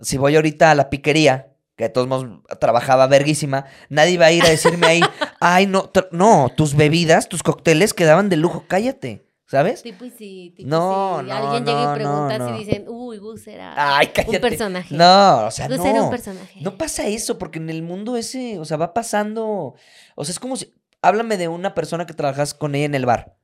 si 0.00 0.16
voy 0.16 0.34
ahorita 0.36 0.70
a 0.70 0.74
la 0.74 0.90
piquería, 0.90 1.50
que 1.76 1.84
de 1.84 1.90
todos 1.90 2.06
modos 2.08 2.26
trabajaba 2.60 3.06
verguísima, 3.06 3.66
nadie 3.88 4.16
va 4.18 4.26
a 4.26 4.32
ir 4.32 4.44
a 4.44 4.48
decirme 4.48 4.86
ahí, 4.86 5.00
ay, 5.44 5.66
no, 5.66 5.90
no, 6.10 6.50
tus 6.56 6.74
bebidas, 6.74 7.28
tus 7.28 7.42
cócteles 7.42 7.92
quedaban 7.92 8.30
de 8.30 8.38
lujo, 8.38 8.64
cállate, 8.66 9.26
¿sabes? 9.46 9.82
Tipo 9.82 10.06
y 10.06 10.10
si, 10.10 10.54
tipo 10.56 10.68
No, 10.68 11.18
si 11.20 11.26
no, 11.26 11.34
alguien 11.34 11.66
llega 11.66 11.84
no, 11.84 11.92
y 11.92 11.94
pregunta 11.94 12.38
no, 12.38 12.50
no. 12.50 12.56
si 12.56 12.64
dicen, 12.64 12.86
uy, 12.88 13.18
Gus 13.18 13.46
era 13.46 13.74
Ay, 13.76 14.10
un 14.26 14.40
personaje. 14.40 14.94
No, 14.94 15.46
o 15.46 15.50
sea, 15.50 15.68
Gus 15.68 15.80
era 15.80 15.98
un 16.00 16.06
no. 16.06 16.10
personaje. 16.10 16.60
No 16.62 16.78
pasa 16.78 17.06
eso, 17.06 17.38
porque 17.38 17.58
en 17.58 17.68
el 17.68 17.82
mundo 17.82 18.16
ese, 18.16 18.58
o 18.58 18.64
sea, 18.64 18.78
va 18.78 18.94
pasando. 18.94 19.74
O 20.14 20.24
sea, 20.24 20.32
es 20.32 20.40
como 20.40 20.56
si. 20.56 20.72
Háblame 21.02 21.36
de 21.36 21.48
una 21.48 21.74
persona 21.74 22.06
que 22.06 22.14
trabajas 22.14 22.54
con 22.54 22.74
ella 22.74 22.86
en 22.86 22.94
el 22.94 23.04
bar. 23.04 23.36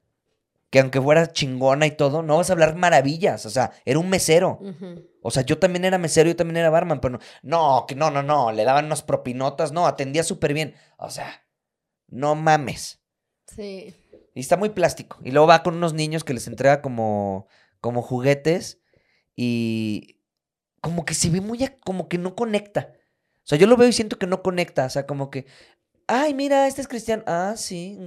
Que 0.71 0.81
aunque 0.81 1.03
fuera 1.03 1.31
chingona 1.31 1.87
y 1.87 1.91
todo, 1.91 2.23
no 2.23 2.39
vas 2.39 2.49
a 2.49 2.55
hablar 2.55 2.77
maravillas. 2.77 3.45
O 3.45 3.51
sea, 3.51 3.73
era 3.85 3.99
un 3.99 4.09
mesero. 4.09 4.59
O 5.21 5.31
sea, 5.31 5.43
yo 5.43 5.59
también 5.59 5.85
era 5.85 5.99
mesero, 5.99 6.31
yo 6.31 6.37
también 6.37 6.57
era 6.57 6.71
barman, 6.71 7.01
pero 7.01 7.19
no, 7.19 7.21
no, 7.43 7.87
que 7.87 7.95
no, 7.95 8.11
no, 8.11 8.23
no, 8.23 8.53
le 8.53 8.65
daban 8.65 8.87
unas 8.87 9.03
propinotas, 9.03 9.73
no, 9.73 9.87
atendía 9.87 10.23
súper 10.23 10.55
bien. 10.55 10.75
O 10.97 11.11
sea, 11.11 11.43
no 12.11 12.35
mames. 12.35 13.01
Sí. 13.47 13.95
Y 14.35 14.41
está 14.41 14.57
muy 14.57 14.71
plástico. 14.71 15.19
Y 15.25 15.31
luego 15.31 15.47
va 15.47 15.63
con 15.63 15.75
unos 15.75 15.93
niños 15.95 16.25
que 16.25 16.35
les 16.35 16.47
entrega 16.47 16.83
como, 16.83 17.49
como 17.81 18.03
juguetes 18.03 18.81
y 19.35 20.21
como 20.81 21.05
que 21.05 21.15
se 21.15 21.31
ve 21.31 21.41
muy, 21.41 21.69
como 21.85 22.09
que 22.09 22.19
no 22.19 22.35
conecta. 22.35 22.93
O 23.39 23.47
sea, 23.51 23.59
yo 23.59 23.67
lo 23.67 23.77
veo 23.77 23.89
y 23.89 23.93
siento 23.93 24.19
que 24.19 24.27
no 24.27 24.43
conecta. 24.43 24.85
O 24.85 24.91
sea, 24.91 25.07
como 25.07 25.31
que, 25.31 25.47
ay, 26.11 26.35
mira, 26.35 26.67
este 26.67 26.81
es 26.81 26.89
cristiano. 26.89 27.23
Ah, 27.27 27.55
sí, 27.57 27.99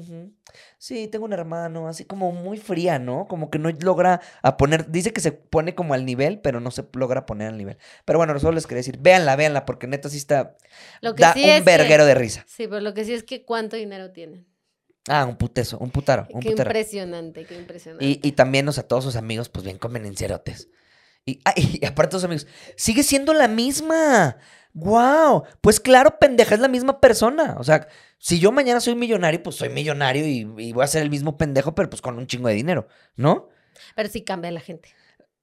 sí, 0.77 1.07
tengo 1.07 1.25
un 1.25 1.33
hermano. 1.33 1.87
Así 1.87 2.05
como 2.05 2.31
muy 2.31 2.57
fría, 2.57 2.99
¿no? 2.99 3.27
Como 3.27 3.49
que 3.49 3.59
no 3.59 3.69
logra 3.81 4.21
a 4.41 4.57
poner, 4.57 4.91
dice 4.91 5.11
que 5.13 5.21
se 5.21 5.31
pone 5.31 5.75
como 5.75 5.93
al 5.93 6.05
nivel, 6.05 6.39
pero 6.39 6.59
no 6.59 6.71
se 6.71 6.85
logra 6.93 7.25
poner 7.25 7.47
al 7.49 7.57
nivel. 7.57 7.77
Pero 8.05 8.19
bueno, 8.19 8.37
solo 8.39 8.53
les 8.53 8.67
quería 8.67 8.79
decir, 8.79 8.97
véanla, 8.99 9.35
véanla, 9.35 9.65
porque 9.65 9.87
neta 9.87 10.09
sí 10.09 10.17
está, 10.17 10.55
Lo 11.01 11.15
que 11.15 11.21
da 11.23 11.33
sí 11.33 11.43
un 11.43 11.45
que- 11.57 11.61
verguero 11.61 12.05
de 12.05 12.15
risa. 12.15 12.43
Sí, 12.47 12.67
pero 12.67 12.81
lo 12.81 12.93
que 12.93 13.05
sí 13.05 13.13
es 13.13 13.23
que 13.23 13.43
cuánto 13.45 13.75
dinero 13.75 14.11
tienen. 14.11 14.45
Ah, 15.09 15.25
un 15.25 15.35
putezo, 15.35 15.77
un 15.79 15.91
putaro, 15.91 16.27
un 16.31 16.39
Qué 16.39 16.51
impresionante, 16.51 17.45
qué 17.45 17.55
impresionante. 17.57 18.05
Y, 18.05 18.19
y 18.23 18.31
también, 18.33 18.67
o 18.69 18.71
sea, 18.71 18.87
todos 18.87 19.03
sus 19.03 19.15
amigos, 19.17 19.49
pues 19.49 19.65
bien 19.65 19.77
convenencierotes. 19.77 20.69
Y, 21.25 21.39
ah, 21.45 21.53
y 21.57 21.85
aparte 21.85 22.15
sus 22.15 22.23
amigos, 22.23 22.47
sigue 22.77 23.03
siendo 23.03 23.33
la 23.33 23.47
misma. 23.47 24.37
¡Wow! 24.73 25.43
Pues 25.61 25.79
claro, 25.79 26.17
pendeja, 26.19 26.55
es 26.55 26.61
la 26.61 26.67
misma 26.67 26.99
persona. 26.99 27.55
O 27.59 27.63
sea, 27.63 27.87
si 28.17 28.39
yo 28.39 28.51
mañana 28.51 28.79
soy 28.79 28.95
millonario, 28.95 29.43
pues 29.43 29.55
soy 29.55 29.69
millonario 29.69 30.25
y, 30.27 30.47
y 30.57 30.73
voy 30.73 30.83
a 30.83 30.87
ser 30.87 31.03
el 31.03 31.09
mismo 31.11 31.37
pendejo, 31.37 31.75
pero 31.75 31.89
pues 31.89 32.01
con 32.01 32.17
un 32.17 32.25
chingo 32.27 32.47
de 32.47 32.55
dinero, 32.55 32.87
¿no? 33.15 33.49
Pero 33.95 34.09
sí 34.09 34.23
cambia 34.23 34.51
la 34.51 34.59
gente. 34.61 34.89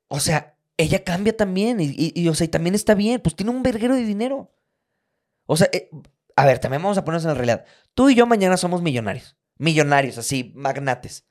O 0.08 0.18
sea, 0.18 0.56
ella 0.76 1.04
cambia 1.04 1.36
también 1.36 1.80
y, 1.80 1.84
y- 1.96 2.12
y, 2.14 2.28
o 2.28 2.34
sea, 2.34 2.46
y 2.46 2.48
también 2.48 2.74
está 2.74 2.94
bien, 2.94 3.20
pues 3.20 3.36
tiene 3.36 3.52
un 3.52 3.62
verguero 3.62 3.94
de 3.94 4.02
dinero. 4.04 4.50
O 5.46 5.56
sea, 5.56 5.68
eh, 5.72 5.90
a 6.36 6.46
ver, 6.46 6.58
también 6.58 6.82
vamos 6.82 6.98
a 6.98 7.04
ponernos 7.04 7.24
en 7.24 7.28
la 7.30 7.34
realidad. 7.34 7.64
Tú 7.94 8.10
y 8.10 8.14
yo 8.14 8.26
mañana 8.26 8.56
somos 8.56 8.82
millonarios. 8.82 9.36
Millonarios, 9.58 10.18
así, 10.18 10.52
magnates. 10.56 11.24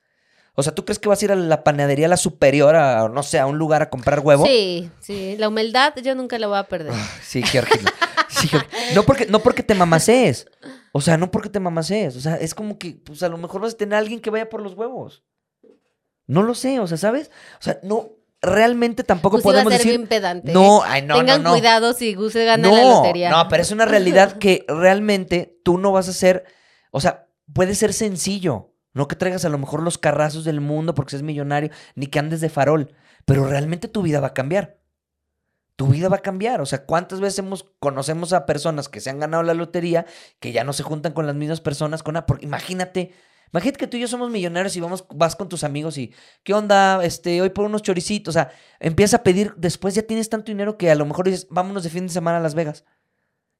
O 0.60 0.64
sea, 0.64 0.76
¿tú 0.76 0.84
crees 0.84 1.00
que 1.00 1.08
vas 1.08 1.22
a 1.22 1.26
ir 1.26 1.32
a 1.32 1.36
la 1.38 1.64
panadería 1.64 2.10
La 2.10 2.18
Superior, 2.18 2.76
a, 2.76 3.08
no 3.08 3.24
sé, 3.24 3.40
a 3.40 3.46
un 3.46 3.58
lugar 3.58 3.82
a 3.82 3.90
comprar 3.90 4.20
huevo? 4.20 4.46
Sí, 4.46 4.92
sí. 5.00 5.36
La 5.38 5.48
humildad 5.48 5.94
yo 6.04 6.16
nunca 6.16 6.38
la 6.38 6.48
voy 6.48 6.58
a 6.58 6.64
perder. 6.64 6.92
Ah, 6.94 7.10
Sí, 7.24 7.42
Georgina. 7.44 7.92
Sí. 8.28 8.50
No 8.94 9.04
porque, 9.04 9.26
no 9.26 9.40
porque 9.40 9.64
te 9.64 9.74
mamasees. 9.74 10.48
O 10.92 11.02
sea, 11.02 11.18
no 11.18 11.32
porque 11.32 11.50
te 11.50 11.60
mamasees. 11.60 12.16
O 12.16 12.22
sea, 12.22 12.36
es 12.36 12.54
como 12.54 12.78
que, 12.78 12.92
pues 13.04 13.24
a 13.24 13.30
lo 13.30 13.38
mejor 13.38 13.62
vas 13.62 13.74
a 13.74 13.78
tener 13.78 13.96
a 13.96 14.00
alguien 14.00 14.20
que 14.20 14.30
vaya 14.30 14.50
por 14.50 14.62
los 14.62 14.74
huevos. 14.76 15.24
No 16.28 16.44
lo 16.44 16.54
sé, 16.56 16.80
o 16.80 16.88
sea, 16.88 16.98
¿sabes? 16.98 17.32
O 17.60 17.64
sea, 17.64 17.80
no, 17.84 18.10
realmente 18.42 19.04
tampoco 19.04 19.38
a 19.38 19.42
podemos 19.42 19.74
ser 19.74 19.84
decir. 19.84 20.08
pedante. 20.08 20.52
No, 20.54 20.84
ay, 20.84 21.02
no, 21.02 21.18
Tengan 21.18 21.42
no, 21.42 21.50
no. 21.50 21.56
cuidado 21.56 21.94
si 21.94 22.14
Gus 22.14 22.36
gana 22.36 22.68
no, 22.68 22.76
la 22.76 22.84
lotería. 22.84 23.30
No, 23.30 23.48
pero 23.50 23.62
es 23.64 23.72
una 23.72 23.86
realidad 23.86 24.38
que 24.38 24.66
realmente 24.68 25.60
tú 25.64 25.78
no 25.78 25.92
vas 25.92 26.08
a 26.10 26.14
ser, 26.14 26.46
o 26.92 27.00
sea, 27.02 27.28
puede 27.54 27.76
ser 27.76 27.94
sencillo. 27.94 28.74
No 29.00 29.08
que 29.08 29.16
traigas 29.16 29.46
a 29.46 29.50
lo 29.50 29.58
mejor 29.58 29.82
los 29.82 29.98
carrazos 29.98 30.44
del 30.44 30.60
mundo 30.60 30.94
porque 30.94 31.12
seas 31.12 31.24
millonario, 31.24 31.70
ni 31.96 32.08
que 32.08 32.20
andes 32.20 32.42
de 32.42 32.50
farol, 32.50 32.92
pero 33.24 33.48
realmente 33.48 33.88
tu 33.88 34.02
vida 34.02 34.20
va 34.20 34.28
a 34.28 34.34
cambiar. 34.34 34.82
Tu 35.78 35.88
vida 35.88 36.10
va 36.10 36.18
a 36.18 36.22
cambiar. 36.22 36.60
O 36.60 36.66
sea, 36.66 36.84
¿cuántas 36.86 37.22
veces 37.22 37.40
hemos, 37.40 37.64
conocemos 37.80 38.34
a 38.34 38.46
personas 38.46 38.90
que 38.90 39.00
se 39.00 39.10
han 39.10 39.18
ganado 39.18 39.42
la 39.44 39.54
lotería, 39.54 40.06
que 40.42 40.52
ya 40.52 40.66
no 40.66 40.74
se 40.74 40.84
juntan 40.84 41.14
con 41.14 41.26
las 41.26 41.36
mismas 41.38 41.62
personas? 41.62 42.04
Con 42.04 42.12
una, 42.12 42.26
porque 42.26 42.46
imagínate, 42.46 43.14
imagínate 43.54 43.80
que 43.80 43.88
tú 43.88 43.96
y 43.96 44.02
yo 44.02 44.10
somos 44.10 44.32
millonarios 44.32 44.76
y 44.76 44.82
vamos, 44.82 45.06
vas 45.16 45.38
con 45.38 45.48
tus 45.48 45.64
amigos 45.64 45.98
y, 45.98 46.14
¿qué 46.44 46.54
onda? 46.54 47.02
Este, 47.06 47.42
hoy 47.42 47.52
por 47.52 47.64
unos 47.64 47.84
choricitos. 47.84 48.34
O 48.34 48.38
sea, 48.38 48.52
empieza 48.82 49.16
a 49.16 49.24
pedir, 49.24 49.54
después 49.56 49.96
ya 49.96 50.02
tienes 50.02 50.28
tanto 50.28 50.52
dinero 50.52 50.78
que 50.78 50.92
a 50.92 50.96
lo 50.96 51.06
mejor 51.06 51.24
dices, 51.24 51.48
vámonos 51.50 51.86
de 51.86 51.90
fin 51.90 52.08
de 52.08 52.12
semana 52.12 52.40
a 52.40 52.42
Las 52.42 52.54
Vegas. 52.54 52.84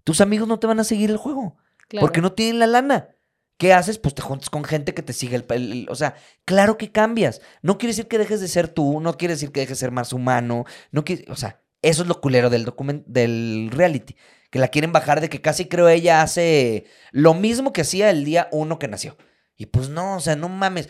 Tus 0.04 0.20
amigos 0.20 0.50
no 0.50 0.60
te 0.60 0.68
van 0.68 0.82
a 0.82 0.84
seguir 0.84 1.10
el 1.10 1.16
juego. 1.16 1.56
Claro. 1.88 2.06
Porque 2.06 2.20
no 2.20 2.34
tienen 2.34 2.60
la 2.60 2.68
lana. 2.68 3.16
¿Qué 3.60 3.74
haces? 3.74 4.00
Pues 4.00 4.16
te 4.16 4.22
juntas 4.22 4.50
con 4.50 4.64
gente 4.64 4.94
que 4.94 5.04
te 5.04 5.12
sigue 5.12 5.36
el, 5.36 5.86
O 5.90 5.96
sea, 5.96 6.16
claro 6.46 6.78
que 6.78 6.94
cambias. 6.94 7.42
No 7.62 7.78
quiere 7.78 7.92
decir 7.92 8.08
que 8.08 8.18
dejes 8.18 8.40
de 8.40 8.48
ser 8.48 8.70
tú, 8.70 9.02
no 9.02 9.18
quiere 9.18 9.34
decir 9.34 9.52
que 9.52 9.60
dejes 9.60 9.78
de 9.78 9.82
ser 9.82 9.92
más 9.92 10.14
humano. 10.14 10.64
No 10.92 11.04
quiere, 11.04 11.30
o 11.30 11.36
sea, 11.36 11.62
eso 11.82 12.04
es 12.04 12.08
lo 12.08 12.22
culero 12.22 12.50
del 12.50 12.64
document, 12.64 13.06
del 13.06 13.70
reality. 13.70 14.16
Que 14.50 14.60
la 14.60 14.70
quieren 14.70 14.94
bajar 14.94 15.20
de 15.20 15.28
que 15.28 15.42
casi 15.42 15.66
creo 15.66 15.90
ella 15.90 16.22
hace 16.22 16.86
lo 17.12 17.34
mismo 17.34 17.74
que 17.74 17.82
hacía 17.82 18.10
el 18.12 18.24
día 18.24 18.48
uno 18.54 18.80
que 18.80 18.88
nació. 18.88 19.18
Y 19.58 19.66
pues 19.66 19.90
no, 19.90 20.16
o 20.16 20.20
sea, 20.22 20.38
no 20.38 20.48
mames. 20.48 20.88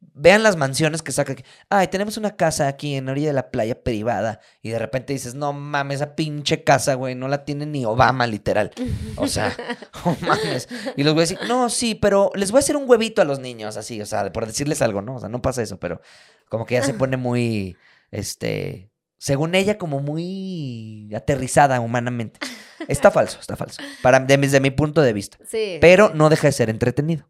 Vean 0.00 0.42
las 0.42 0.56
mansiones 0.56 1.02
que 1.02 1.12
saca. 1.12 1.34
Ay, 1.68 1.86
tenemos 1.88 2.16
una 2.16 2.34
casa 2.36 2.66
aquí 2.66 2.96
en 2.96 3.06
la 3.06 3.12
orilla 3.12 3.28
de 3.28 3.32
la 3.34 3.50
playa 3.50 3.82
privada. 3.82 4.40
Y 4.62 4.70
de 4.70 4.78
repente 4.78 5.12
dices, 5.12 5.34
no 5.34 5.52
mames, 5.52 5.96
esa 5.96 6.16
pinche 6.16 6.64
casa, 6.64 6.94
güey, 6.94 7.14
no 7.14 7.28
la 7.28 7.44
tiene 7.44 7.66
ni 7.66 7.84
Obama, 7.84 8.26
literal. 8.26 8.72
O 9.16 9.28
sea, 9.28 9.56
no 10.04 10.16
mames. 10.26 10.68
Y 10.96 11.04
los 11.04 11.14
voy 11.14 11.20
a 11.20 11.24
decir, 11.24 11.38
no, 11.46 11.70
sí, 11.70 11.94
pero 11.94 12.32
les 12.34 12.50
voy 12.50 12.58
a 12.58 12.60
hacer 12.60 12.76
un 12.76 12.88
huevito 12.90 13.22
a 13.22 13.24
los 13.24 13.38
niños, 13.38 13.76
así, 13.76 14.00
o 14.00 14.06
sea, 14.06 14.32
por 14.32 14.46
decirles 14.46 14.82
algo, 14.82 15.02
¿no? 15.02 15.16
O 15.16 15.20
sea, 15.20 15.28
no 15.28 15.40
pasa 15.40 15.62
eso, 15.62 15.78
pero 15.78 16.00
como 16.48 16.66
que 16.66 16.74
ya 16.74 16.82
se 16.82 16.94
pone 16.94 17.16
muy, 17.16 17.76
este, 18.10 18.90
según 19.18 19.54
ella, 19.54 19.78
como 19.78 20.00
muy 20.00 21.10
aterrizada 21.14 21.80
humanamente. 21.80 22.40
Está 22.88 23.10
falso, 23.10 23.38
está 23.40 23.56
falso. 23.56 23.82
Para, 24.02 24.20
de- 24.20 24.36
desde 24.36 24.60
mi 24.60 24.70
punto 24.70 25.00
de 25.02 25.12
vista. 25.12 25.38
Sí. 25.48 25.78
Pero 25.80 26.10
no 26.14 26.28
deja 26.28 26.48
de 26.48 26.52
ser 26.52 26.70
entretenido. 26.70 27.26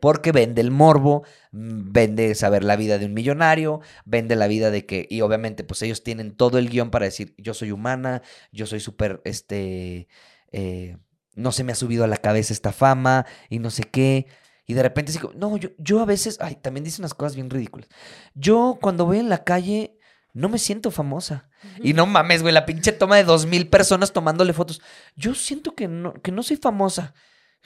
Porque 0.00 0.32
vende 0.32 0.60
el 0.60 0.70
morbo, 0.70 1.24
vende 1.52 2.34
saber 2.34 2.64
la 2.64 2.76
vida 2.76 2.98
de 2.98 3.06
un 3.06 3.14
millonario, 3.14 3.80
vende 4.04 4.36
la 4.36 4.46
vida 4.46 4.70
de 4.70 4.84
que, 4.84 5.06
y 5.08 5.22
obviamente, 5.22 5.64
pues 5.64 5.80
ellos 5.82 6.02
tienen 6.02 6.36
todo 6.36 6.58
el 6.58 6.68
guion 6.68 6.90
para 6.90 7.06
decir, 7.06 7.34
yo 7.38 7.54
soy 7.54 7.70
humana, 7.70 8.22
yo 8.52 8.66
soy 8.66 8.80
súper, 8.80 9.22
este, 9.24 10.08
eh, 10.52 10.98
no 11.34 11.52
se 11.52 11.64
me 11.64 11.72
ha 11.72 11.76
subido 11.76 12.04
a 12.04 12.08
la 12.08 12.18
cabeza 12.18 12.52
esta 12.52 12.72
fama 12.72 13.26
y 13.48 13.58
no 13.58 13.70
sé 13.70 13.84
qué. 13.84 14.26
Y 14.66 14.74
de 14.74 14.82
repente 14.82 15.12
sí, 15.12 15.20
no, 15.36 15.56
yo, 15.56 15.70
yo 15.78 16.00
a 16.00 16.04
veces, 16.04 16.38
ay, 16.40 16.56
también 16.56 16.84
dice 16.84 17.00
unas 17.00 17.14
cosas 17.14 17.36
bien 17.36 17.48
ridículas. 17.48 17.88
Yo 18.34 18.78
cuando 18.80 19.06
voy 19.06 19.18
en 19.18 19.28
la 19.28 19.44
calle 19.44 19.96
no 20.36 20.50
me 20.50 20.58
siento 20.58 20.90
famosa. 20.90 21.48
Y 21.82 21.94
no 21.94 22.04
mames, 22.04 22.42
güey, 22.42 22.52
la 22.52 22.66
pinche 22.66 22.92
toma 22.92 23.16
de 23.16 23.24
dos 23.24 23.46
mil 23.46 23.68
personas 23.68 24.12
tomándole 24.12 24.52
fotos. 24.52 24.82
Yo 25.16 25.34
siento 25.34 25.74
que 25.74 25.88
no, 25.88 26.12
que 26.12 26.30
no 26.30 26.42
soy 26.42 26.58
famosa. 26.58 27.14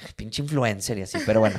Pinche 0.16 0.42
influencer 0.42 0.98
y 0.98 1.02
así, 1.02 1.18
pero 1.26 1.40
bueno. 1.40 1.56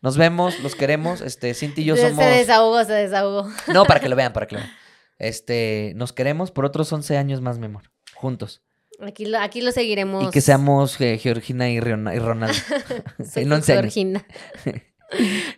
Nos 0.00 0.16
vemos, 0.16 0.60
los 0.60 0.74
queremos. 0.74 1.20
Este, 1.20 1.54
Cinti 1.54 1.82
y 1.82 1.84
yo 1.84 1.96
somos. 1.98 2.24
Se 2.24 2.30
desahogó, 2.30 2.84
se 2.84 2.92
desahogó. 2.92 3.48
No, 3.72 3.84
para 3.84 4.00
que 4.00 4.08
lo 4.08 4.16
vean, 4.16 4.32
para 4.32 4.46
que 4.46 4.56
lo 4.56 4.60
vean. 4.62 4.72
Este, 5.18 5.92
nos 5.96 6.12
queremos 6.12 6.50
por 6.50 6.64
otros 6.64 6.92
11 6.92 7.16
años 7.16 7.40
más, 7.40 7.58
mi 7.58 7.66
amor. 7.66 7.84
Juntos. 8.14 8.62
Aquí 9.00 9.24
lo, 9.26 9.38
aquí 9.38 9.60
lo 9.62 9.72
seguiremos. 9.72 10.24
Y 10.24 10.30
que 10.30 10.40
seamos 10.40 11.00
eh, 11.00 11.18
Georgina 11.18 11.68
y, 11.70 11.80
Riona- 11.80 12.14
y 12.14 12.18
Ronaldo. 12.18 12.54
Soy 13.32 13.42
en 13.44 13.52
11 13.52 13.72
años. 13.72 13.82
Georgina. 13.94 14.26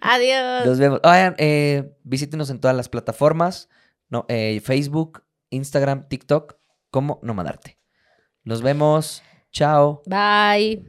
Adiós. 0.00 0.66
Nos 0.66 0.78
vemos. 0.78 1.00
Oigan, 1.04 1.34
eh, 1.38 1.92
visítenos 2.02 2.50
en 2.50 2.60
todas 2.60 2.76
las 2.76 2.88
plataformas. 2.88 3.68
No, 4.08 4.26
eh, 4.28 4.60
Facebook, 4.64 5.24
Instagram, 5.50 6.08
TikTok, 6.08 6.56
como 6.90 7.20
Nomadarte. 7.22 7.78
Nos 8.44 8.62
vemos. 8.62 9.22
Chao. 9.52 10.02
Bye. 10.06 10.84